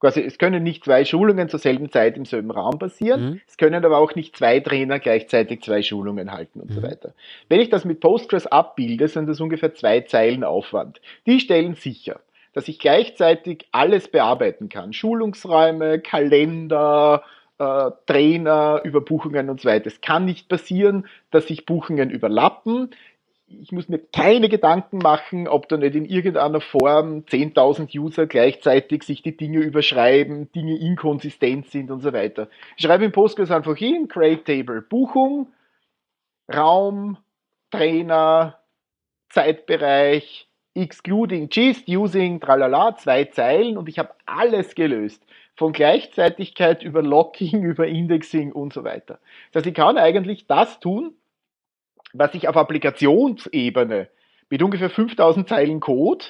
Quasi, 0.00 0.20
es 0.20 0.36
können 0.36 0.62
nicht 0.62 0.84
zwei 0.84 1.04
Schulungen 1.04 1.48
zur 1.48 1.58
selben 1.58 1.90
Zeit 1.90 2.18
im 2.18 2.26
selben 2.26 2.50
Raum 2.50 2.78
passieren, 2.78 3.24
mhm. 3.24 3.40
es 3.46 3.56
können 3.56 3.84
aber 3.84 3.96
auch 3.96 4.14
nicht 4.14 4.36
zwei 4.36 4.60
Trainer 4.60 4.98
gleichzeitig 4.98 5.62
zwei 5.62 5.82
Schulungen 5.82 6.32
halten 6.32 6.60
und 6.60 6.70
mhm. 6.70 6.74
so 6.74 6.82
weiter. 6.82 7.14
Wenn 7.48 7.60
ich 7.60 7.70
das 7.70 7.84
mit 7.84 8.00
Postgres 8.00 8.46
abbilde, 8.46 9.08
sind 9.08 9.28
das 9.28 9.40
ungefähr 9.40 9.74
zwei 9.74 10.00
Zeilen 10.00 10.44
Aufwand. 10.44 11.00
Die 11.26 11.40
stellen 11.40 11.74
sicher, 11.74 12.20
dass 12.52 12.68
ich 12.68 12.78
gleichzeitig 12.78 13.66
alles 13.72 14.08
bearbeiten 14.08 14.68
kann. 14.68 14.92
Schulungsräume, 14.92 16.00
Kalender, 16.00 17.22
äh, 17.58 17.90
Trainer, 18.06 18.80
Überbuchungen 18.84 19.48
und 19.48 19.60
so 19.60 19.68
weiter. 19.68 19.86
Es 19.86 20.00
kann 20.00 20.24
nicht 20.24 20.48
passieren, 20.48 21.06
dass 21.30 21.46
sich 21.46 21.66
Buchungen 21.66 22.10
überlappen. 22.10 22.90
Ich 23.60 23.72
muss 23.72 23.88
mir 23.88 23.98
keine 23.98 24.48
Gedanken 24.48 24.98
machen, 24.98 25.48
ob 25.48 25.68
da 25.68 25.76
nicht 25.76 25.94
in 25.94 26.04
irgendeiner 26.04 26.60
Form 26.60 27.24
10.000 27.26 27.98
User 27.98 28.26
gleichzeitig 28.26 29.02
sich 29.02 29.22
die 29.22 29.36
Dinge 29.36 29.60
überschreiben, 29.60 30.50
Dinge 30.52 30.76
inkonsistent 30.78 31.70
sind 31.70 31.90
und 31.90 32.00
so 32.00 32.12
weiter. 32.12 32.48
Ich 32.76 32.84
schreibe 32.84 33.04
in 33.04 33.12
Postgres 33.12 33.50
einfach 33.50 33.76
hin, 33.76 34.08
Create 34.08 34.44
Table, 34.44 34.82
Buchung, 34.82 35.48
Raum, 36.54 37.18
Trainer, 37.70 38.58
Zeitbereich, 39.30 40.48
excluding 40.74 41.48
gist, 41.48 41.88
using, 41.88 42.40
tralala, 42.40 42.96
zwei 42.96 43.24
Zeilen 43.24 43.78
und 43.78 43.88
ich 43.88 43.98
habe 43.98 44.14
alles 44.26 44.74
gelöst 44.74 45.24
von 45.56 45.72
Gleichzeitigkeit 45.72 46.82
über 46.82 47.02
Locking, 47.02 47.62
über 47.64 47.86
Indexing 47.86 48.52
und 48.52 48.72
so 48.72 48.84
weiter. 48.84 49.18
Das 49.52 49.60
heißt, 49.60 49.66
ich 49.66 49.74
kann 49.74 49.98
eigentlich 49.98 50.46
das 50.46 50.80
tun, 50.80 51.14
was 52.14 52.34
ich 52.34 52.48
auf 52.48 52.56
Applikationsebene 52.56 54.08
mit 54.48 54.62
ungefähr 54.62 54.88
5000 54.88 55.48
Zeilen 55.48 55.80
Code 55.80 56.24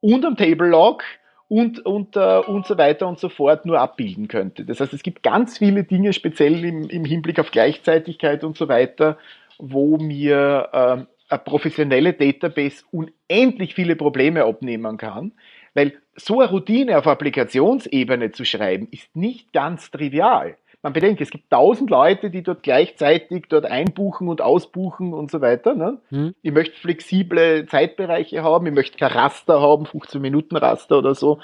und 0.00 0.24
am 0.24 0.36
Table 0.36 0.68
Log 0.68 1.04
und, 1.48 1.84
und, 1.84 2.16
uh, 2.16 2.42
und 2.46 2.66
so 2.66 2.78
weiter 2.78 3.06
und 3.06 3.18
so 3.18 3.28
fort 3.28 3.66
nur 3.66 3.78
abbilden 3.78 4.26
könnte. 4.26 4.64
Das 4.64 4.80
heißt, 4.80 4.94
es 4.94 5.02
gibt 5.02 5.22
ganz 5.22 5.58
viele 5.58 5.84
Dinge, 5.84 6.14
speziell 6.14 6.64
im, 6.64 6.88
im 6.88 7.04
Hinblick 7.04 7.38
auf 7.38 7.50
Gleichzeitigkeit 7.50 8.42
und 8.42 8.56
so 8.56 8.68
weiter, 8.68 9.18
wo 9.58 9.98
mir 9.98 10.70
ähm, 10.72 11.06
eine 11.28 11.38
professionelle 11.38 12.14
Database 12.14 12.84
unendlich 12.90 13.74
viele 13.74 13.96
Probleme 13.96 14.44
abnehmen 14.44 14.96
kann, 14.96 15.32
weil 15.74 15.92
so 16.16 16.40
eine 16.40 16.50
Routine 16.50 16.98
auf 16.98 17.06
Applikationsebene 17.06 18.32
zu 18.32 18.44
schreiben, 18.44 18.88
ist 18.90 19.14
nicht 19.14 19.52
ganz 19.52 19.90
trivial. 19.90 20.56
Man 20.82 20.92
bedenkt, 20.92 21.20
es 21.20 21.30
gibt 21.30 21.48
tausend 21.48 21.90
Leute, 21.90 22.28
die 22.28 22.42
dort 22.42 22.64
gleichzeitig 22.64 23.46
dort 23.48 23.66
einbuchen 23.66 24.28
und 24.28 24.40
ausbuchen 24.40 25.14
und 25.14 25.30
so 25.30 25.40
weiter. 25.40 25.74
Ne? 25.74 25.98
Mhm. 26.10 26.34
Ich 26.42 26.52
möchte 26.52 26.76
flexible 26.76 27.66
Zeitbereiche 27.66 28.42
haben, 28.42 28.66
ich 28.66 28.74
möchte 28.74 28.98
kein 28.98 29.12
Raster 29.12 29.60
haben, 29.60 29.86
15 29.86 30.20
Minuten 30.20 30.56
Raster 30.56 30.98
oder 30.98 31.14
so. 31.14 31.38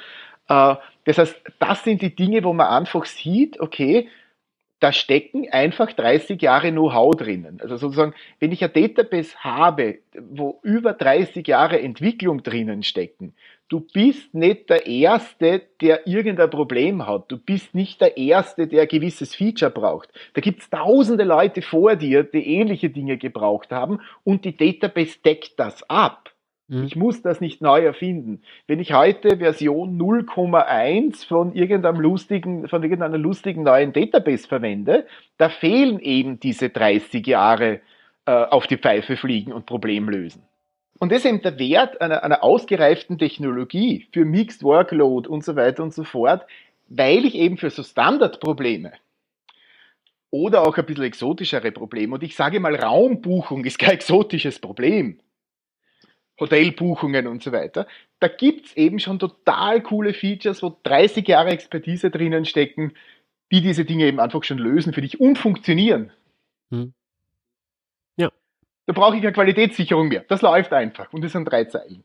Äh, 0.49 0.75
das 1.05 1.19
heißt, 1.19 1.41
das 1.61 1.85
sind 1.85 2.03
die 2.03 2.15
Dinge, 2.15 2.43
wo 2.43 2.53
man 2.53 2.67
einfach 2.67 3.05
sieht, 3.05 3.61
okay, 3.61 4.09
da 4.81 4.93
stecken 4.93 5.49
einfach 5.51 5.93
30 5.93 6.41
Jahre 6.41 6.71
Know-how 6.71 7.15
drinnen. 7.17 7.59
Also 7.61 7.77
sozusagen, 7.77 8.15
wenn 8.39 8.53
ich 8.53 8.63
ein 8.63 8.73
Database 8.73 9.37
habe, 9.39 9.99
wo 10.15 10.61
über 10.63 10.93
30 10.93 11.47
Jahre 11.47 11.81
Entwicklung 11.81 12.43
drinnen 12.43 12.83
stecken, 12.83 13.35
du 13.69 13.81
bist 13.81 14.35
nicht 14.35 14.71
der 14.71 14.87
Erste, 14.87 15.63
der 15.81 16.07
irgendein 16.07 16.51
Problem 16.51 17.07
hat. 17.07 17.31
Du 17.31 17.39
bist 17.39 17.75
nicht 17.75 18.01
der 18.01 18.17
Erste, 18.17 18.67
der 18.67 18.83
ein 18.83 18.89
gewisses 18.89 19.35
Feature 19.35 19.71
braucht. 19.71 20.09
Da 20.35 20.41
gibt's 20.41 20.71
tausende 20.71 21.25
Leute 21.25 21.63
vor 21.63 21.97
dir, 21.97 22.25
die 22.25 22.57
ähnliche 22.57 22.91
Dinge 22.91 23.19
gebraucht 23.19 23.71
haben 23.71 24.01
und 24.25 24.45
die 24.45 24.57
Database 24.57 25.19
deckt 25.25 25.53
das 25.59 25.89
ab. 25.89 26.33
Mhm. 26.69 26.85
Ich 26.85 26.97
muss 26.97 27.23
das 27.23 27.41
nicht 27.41 27.61
neu 27.61 27.85
erfinden. 27.85 28.43
Wenn 28.67 28.81
ich 28.81 28.93
heute 28.93 29.39
Version 29.39 29.99
0,1 29.99 31.27
von 31.27 31.55
irgendeinem 31.55 32.01
lustigen, 32.01 32.69
von 32.69 32.83
irgendeiner 32.83 33.19
lustigen 33.19 33.63
neuen 33.63 33.93
Database 33.93 34.47
verwende, 34.47 35.07
da 35.37 35.49
fehlen 35.49 35.99
eben 35.99 36.41
diese 36.41 36.71
30 36.71 37.27
Jahre 37.27 37.81
äh, 38.27 38.31
auf 38.33 38.67
die 38.67 38.77
Pfeife 38.77 39.17
fliegen 39.17 39.53
und 39.53 39.67
Problem 39.67 40.09
lösen. 40.09 40.43
Und 40.99 41.13
das 41.13 41.19
ist 41.19 41.27
eben 41.27 41.43
der 41.43 41.59
Wert 41.59 42.01
einer, 42.01 42.25
einer 42.25 42.43
ausgereiften 42.43 43.19
Technologie 43.19 44.09
für 44.13 44.25
Mixed 44.25 44.63
Workload 44.63 45.29
und 45.29 45.45
so 45.45 45.55
weiter 45.57 45.83
und 45.83 45.95
so 45.95 46.05
fort, 46.05 46.47
weil 46.89 47.25
ich 47.25 47.35
eben 47.35 47.57
für 47.57 47.71
so 47.71 47.83
Standardprobleme 47.83 48.93
oder 50.31 50.67
auch 50.67 50.77
ein 50.77 50.87
bisschen 50.87 51.05
exotischere 51.05 51.73
Probleme, 51.73 52.15
und 52.15 52.23
ich 52.23 52.37
sage 52.37 52.61
mal, 52.61 52.75
Raumbuchung 52.75 53.65
ist 53.65 53.79
kein 53.79 53.93
exotisches 53.93 54.59
Problem, 54.59 55.21
Hotelbuchungen 56.39 57.27
und 57.27 57.43
so 57.43 57.53
weiter, 57.53 57.87
da 58.21 58.29
gibt's 58.29 58.75
eben 58.77 58.99
schon 58.99 59.19
total 59.19 59.83
coole 59.83 60.13
Features, 60.13 60.63
wo 60.63 60.77
30 60.83 61.27
Jahre 61.27 61.51
Expertise 61.51 62.11
drinnen 62.11 62.45
stecken, 62.45 62.93
die 63.51 63.63
diese 63.63 63.85
Dinge 63.85 64.05
eben 64.05 64.21
einfach 64.21 64.45
schon 64.45 64.59
lösen 64.59 64.93
für 64.93 65.01
dich 65.01 65.21
und 65.21 65.39
funktionieren. 65.39 66.13
Hm. 66.71 66.93
Da 68.89 68.95
brauche 68.95 69.17
ich 69.17 69.21
keine 69.21 69.35
Qualitätssicherung 69.35 70.09
mehr. 70.09 70.25
Das 70.29 70.41
läuft 70.41 70.73
einfach 70.73 71.13
und 71.13 71.23
das 71.23 71.33
sind 71.33 71.45
drei 71.45 71.65
Zeilen. 71.67 72.05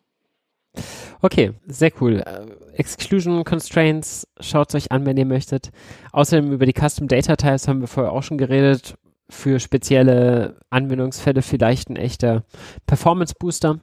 Okay, 1.21 1.53
sehr 1.65 1.93
cool. 2.01 2.19
Äh, 2.19 2.75
Exclusion 2.75 3.45
Constraints, 3.45 4.27
schaut 4.41 4.75
euch 4.75 4.91
an, 4.91 5.05
wenn 5.05 5.15
ihr 5.15 5.25
möchtet. 5.25 5.71
Außerdem 6.11 6.51
über 6.51 6.65
die 6.65 6.73
Custom 6.73 7.07
Data 7.07 7.37
Types 7.37 7.69
haben 7.69 7.79
wir 7.79 7.87
vorher 7.87 8.11
auch 8.11 8.21
schon 8.21 8.37
geredet. 8.37 8.95
Für 9.29 9.61
spezielle 9.61 10.59
Anwendungsfälle 10.71 11.41
vielleicht 11.41 11.89
ein 11.89 11.95
echter 11.95 12.43
Performance 12.85 13.33
Booster. 13.39 13.79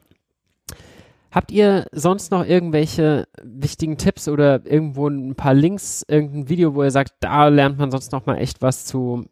Habt 1.31 1.53
ihr 1.53 1.87
sonst 1.93 2.31
noch 2.31 2.45
irgendwelche 2.45 3.29
wichtigen 3.43 3.97
Tipps 3.97 4.29
oder 4.29 4.67
irgendwo 4.67 5.09
ein 5.09 5.37
paar 5.37 5.55
Links, 5.55 6.05
irgendein 6.07 6.51
Video, 6.51 6.75
wo 6.75 6.83
ihr 6.83 6.91
sagt, 6.91 7.15
da 7.21 7.49
lernt 7.49 7.79
man 7.79 7.91
sonst 7.91 8.13
noch 8.13 8.27
mal 8.27 8.37
echt 8.37 8.61
was 8.61 8.85
zu 8.85 9.25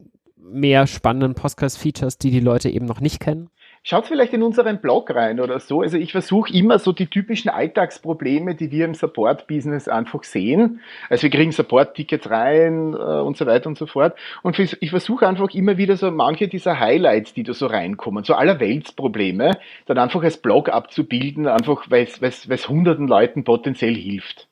mehr 0.51 0.87
spannenden 0.87 1.35
Podcast-Features, 1.35 2.17
die 2.19 2.31
die 2.31 2.41
Leute 2.41 2.71
eben 2.71 2.87
noch 2.87 3.01
nicht 3.01 3.21
kennen? 3.21 3.51
Schaut 3.89 4.07
vielleicht 4.07 4.35
in 4.35 4.43
unseren 4.43 4.83
Blog 4.83 5.15
rein 5.15 5.41
oder 5.41 5.61
so. 5.61 5.81
Also 5.81 5.97
ich 5.97 6.13
versuche 6.13 6.53
immer 6.53 6.79
so 6.79 6.93
die 6.93 7.07
typischen 7.07 7.49
Alltagsprobleme, 7.49 8.55
die 8.55 8.71
wir 8.71 8.85
im 8.85 8.93
Support-Business 8.93 9.89
einfach 9.89 10.25
sehen. 10.25 10.83
Also 11.09 11.23
wir 11.23 11.31
kriegen 11.31 11.53
Support-Tickets 11.53 12.29
rein 12.29 12.93
äh, 12.93 12.97
und 12.97 13.39
so 13.39 13.47
weiter 13.47 13.67
und 13.67 13.79
so 13.79 13.87
fort. 13.87 14.15
Und 14.43 14.59
ich 14.59 14.91
versuche 14.91 15.27
einfach 15.27 15.55
immer 15.55 15.79
wieder 15.79 15.97
so 15.97 16.11
manche 16.11 16.49
dieser 16.49 16.79
Highlights, 16.79 17.33
die 17.33 17.45
da 17.45 17.55
so 17.55 17.65
reinkommen, 17.65 18.25
so 18.25 18.35
allerweltsprobleme, 18.35 19.53
dann 19.87 19.97
einfach 19.97 20.23
als 20.23 20.37
Blog 20.37 20.69
abzubilden, 20.69 21.47
einfach 21.47 21.87
weil 21.89 22.07
es 22.21 22.69
hunderten 22.69 23.09
Leuten 23.09 23.45
potenziell 23.45 23.95
hilft. 23.95 24.49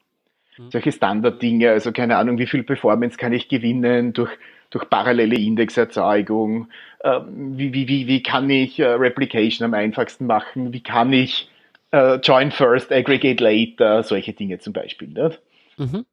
Mhm. 0.56 0.70
Solche 0.70 0.92
Standarddinge, 0.92 1.72
also 1.72 1.92
keine 1.92 2.16
Ahnung, 2.16 2.38
wie 2.38 2.46
viel 2.46 2.62
Performance 2.62 3.18
kann 3.18 3.34
ich 3.34 3.50
gewinnen 3.50 4.14
durch 4.14 4.30
durch 4.70 4.88
parallele 4.90 5.36
Indexerzeugung, 5.36 6.68
wie, 7.06 7.72
wie, 7.72 7.88
wie, 7.88 8.06
wie 8.06 8.22
kann 8.22 8.50
ich 8.50 8.78
äh, 8.78 8.86
Replication 8.86 9.64
am 9.64 9.74
einfachsten 9.74 10.26
machen, 10.26 10.72
wie 10.72 10.82
kann 10.82 11.12
ich 11.12 11.48
äh, 11.92 12.16
Join 12.16 12.50
First, 12.50 12.92
Aggregate 12.92 13.42
Later, 13.42 14.02
solche 14.02 14.32
Dinge 14.32 14.58
zum 14.58 14.72
Beispiel. 14.72 15.08
Nicht? 15.08 15.40
Mhm. 15.76 16.04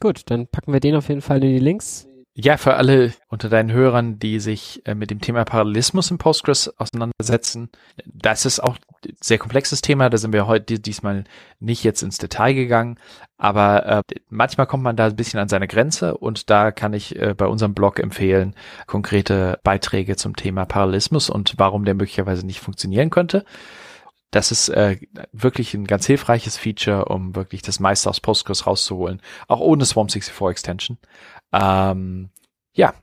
Gut, 0.00 0.22
dann 0.26 0.46
packen 0.46 0.72
wir 0.72 0.80
den 0.80 0.96
auf 0.96 1.08
jeden 1.08 1.20
Fall 1.20 1.42
in 1.42 1.52
die 1.52 1.58
Links. 1.58 2.08
Ja, 2.36 2.56
für 2.56 2.74
alle 2.74 3.12
unter 3.28 3.48
deinen 3.48 3.70
Hörern, 3.70 4.18
die 4.18 4.40
sich 4.40 4.82
äh, 4.86 4.96
mit 4.96 5.10
dem 5.10 5.20
Thema 5.20 5.44
Parallelismus 5.44 6.10
in 6.10 6.18
Postgres 6.18 6.68
auseinandersetzen, 6.78 7.70
das 8.04 8.44
ist 8.44 8.58
auch 8.58 8.76
sehr 9.20 9.38
komplexes 9.38 9.80
Thema, 9.80 10.10
da 10.10 10.18
sind 10.18 10.32
wir 10.32 10.46
heute 10.46 10.78
diesmal 10.78 11.24
nicht 11.60 11.84
jetzt 11.84 12.02
ins 12.02 12.18
Detail 12.18 12.54
gegangen, 12.54 12.98
aber 13.36 13.86
äh, 13.86 14.02
manchmal 14.28 14.66
kommt 14.66 14.82
man 14.82 14.96
da 14.96 15.06
ein 15.06 15.16
bisschen 15.16 15.40
an 15.40 15.48
seine 15.48 15.68
Grenze 15.68 16.16
und 16.16 16.50
da 16.50 16.70
kann 16.72 16.92
ich 16.92 17.16
äh, 17.16 17.34
bei 17.34 17.46
unserem 17.46 17.74
Blog 17.74 17.98
empfehlen, 17.98 18.54
konkrete 18.86 19.58
Beiträge 19.62 20.16
zum 20.16 20.36
Thema 20.36 20.64
Parallelismus 20.66 21.30
und 21.30 21.54
warum 21.58 21.84
der 21.84 21.94
möglicherweise 21.94 22.46
nicht 22.46 22.60
funktionieren 22.60 23.10
könnte. 23.10 23.44
Das 24.30 24.50
ist 24.50 24.68
äh, 24.68 24.98
wirklich 25.32 25.74
ein 25.74 25.86
ganz 25.86 26.06
hilfreiches 26.06 26.56
Feature, 26.56 27.04
um 27.04 27.36
wirklich 27.36 27.62
das 27.62 27.78
meiste 27.78 28.10
aus 28.10 28.20
Postgres 28.20 28.66
rauszuholen, 28.66 29.22
auch 29.46 29.60
ohne 29.60 29.84
Swarm 29.84 30.08
64 30.08 30.50
Extension. 30.50 30.98
Ähm, 31.52 32.30
ja, 32.74 32.94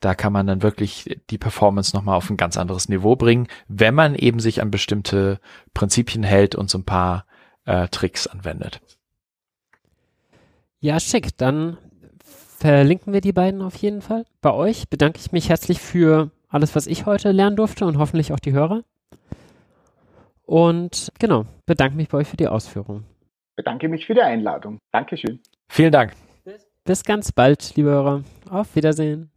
da 0.00 0.14
kann 0.14 0.32
man 0.32 0.46
dann 0.46 0.62
wirklich 0.62 1.20
die 1.30 1.38
Performance 1.38 1.94
nochmal 1.94 2.16
auf 2.16 2.30
ein 2.30 2.36
ganz 2.36 2.56
anderes 2.56 2.88
Niveau 2.88 3.16
bringen, 3.16 3.48
wenn 3.68 3.94
man 3.94 4.14
eben 4.14 4.40
sich 4.40 4.62
an 4.62 4.70
bestimmte 4.70 5.40
Prinzipien 5.74 6.22
hält 6.22 6.54
und 6.54 6.70
so 6.70 6.78
ein 6.78 6.84
paar 6.84 7.26
äh, 7.66 7.88
Tricks 7.88 8.26
anwendet. 8.26 8.80
Ja, 10.80 10.98
schick. 10.98 11.36
Dann 11.36 11.76
verlinken 12.58 13.12
wir 13.12 13.20
die 13.20 13.32
beiden 13.32 13.62
auf 13.62 13.76
jeden 13.76 14.00
Fall. 14.00 14.24
Bei 14.40 14.52
euch 14.52 14.88
bedanke 14.88 15.18
ich 15.18 15.32
mich 15.32 15.48
herzlich 15.50 15.80
für 15.80 16.30
alles, 16.48 16.74
was 16.74 16.86
ich 16.86 17.06
heute 17.06 17.30
lernen 17.32 17.56
durfte 17.56 17.84
und 17.84 17.98
hoffentlich 17.98 18.32
auch 18.32 18.40
die 18.40 18.52
Hörer. 18.52 18.82
Und 20.44 21.12
genau, 21.18 21.44
bedanke 21.66 21.96
mich 21.96 22.08
bei 22.08 22.18
euch 22.18 22.28
für 22.28 22.36
die 22.36 22.48
Ausführung. 22.48 23.04
Bedanke 23.56 23.88
mich 23.88 24.06
für 24.06 24.14
die 24.14 24.22
Einladung. 24.22 24.78
Dankeschön. 24.90 25.40
Vielen 25.68 25.92
Dank. 25.92 26.14
Bis 26.84 27.04
ganz 27.04 27.30
bald, 27.30 27.76
liebe 27.76 27.90
Hörer. 27.90 28.24
Auf 28.48 28.74
Wiedersehen. 28.74 29.30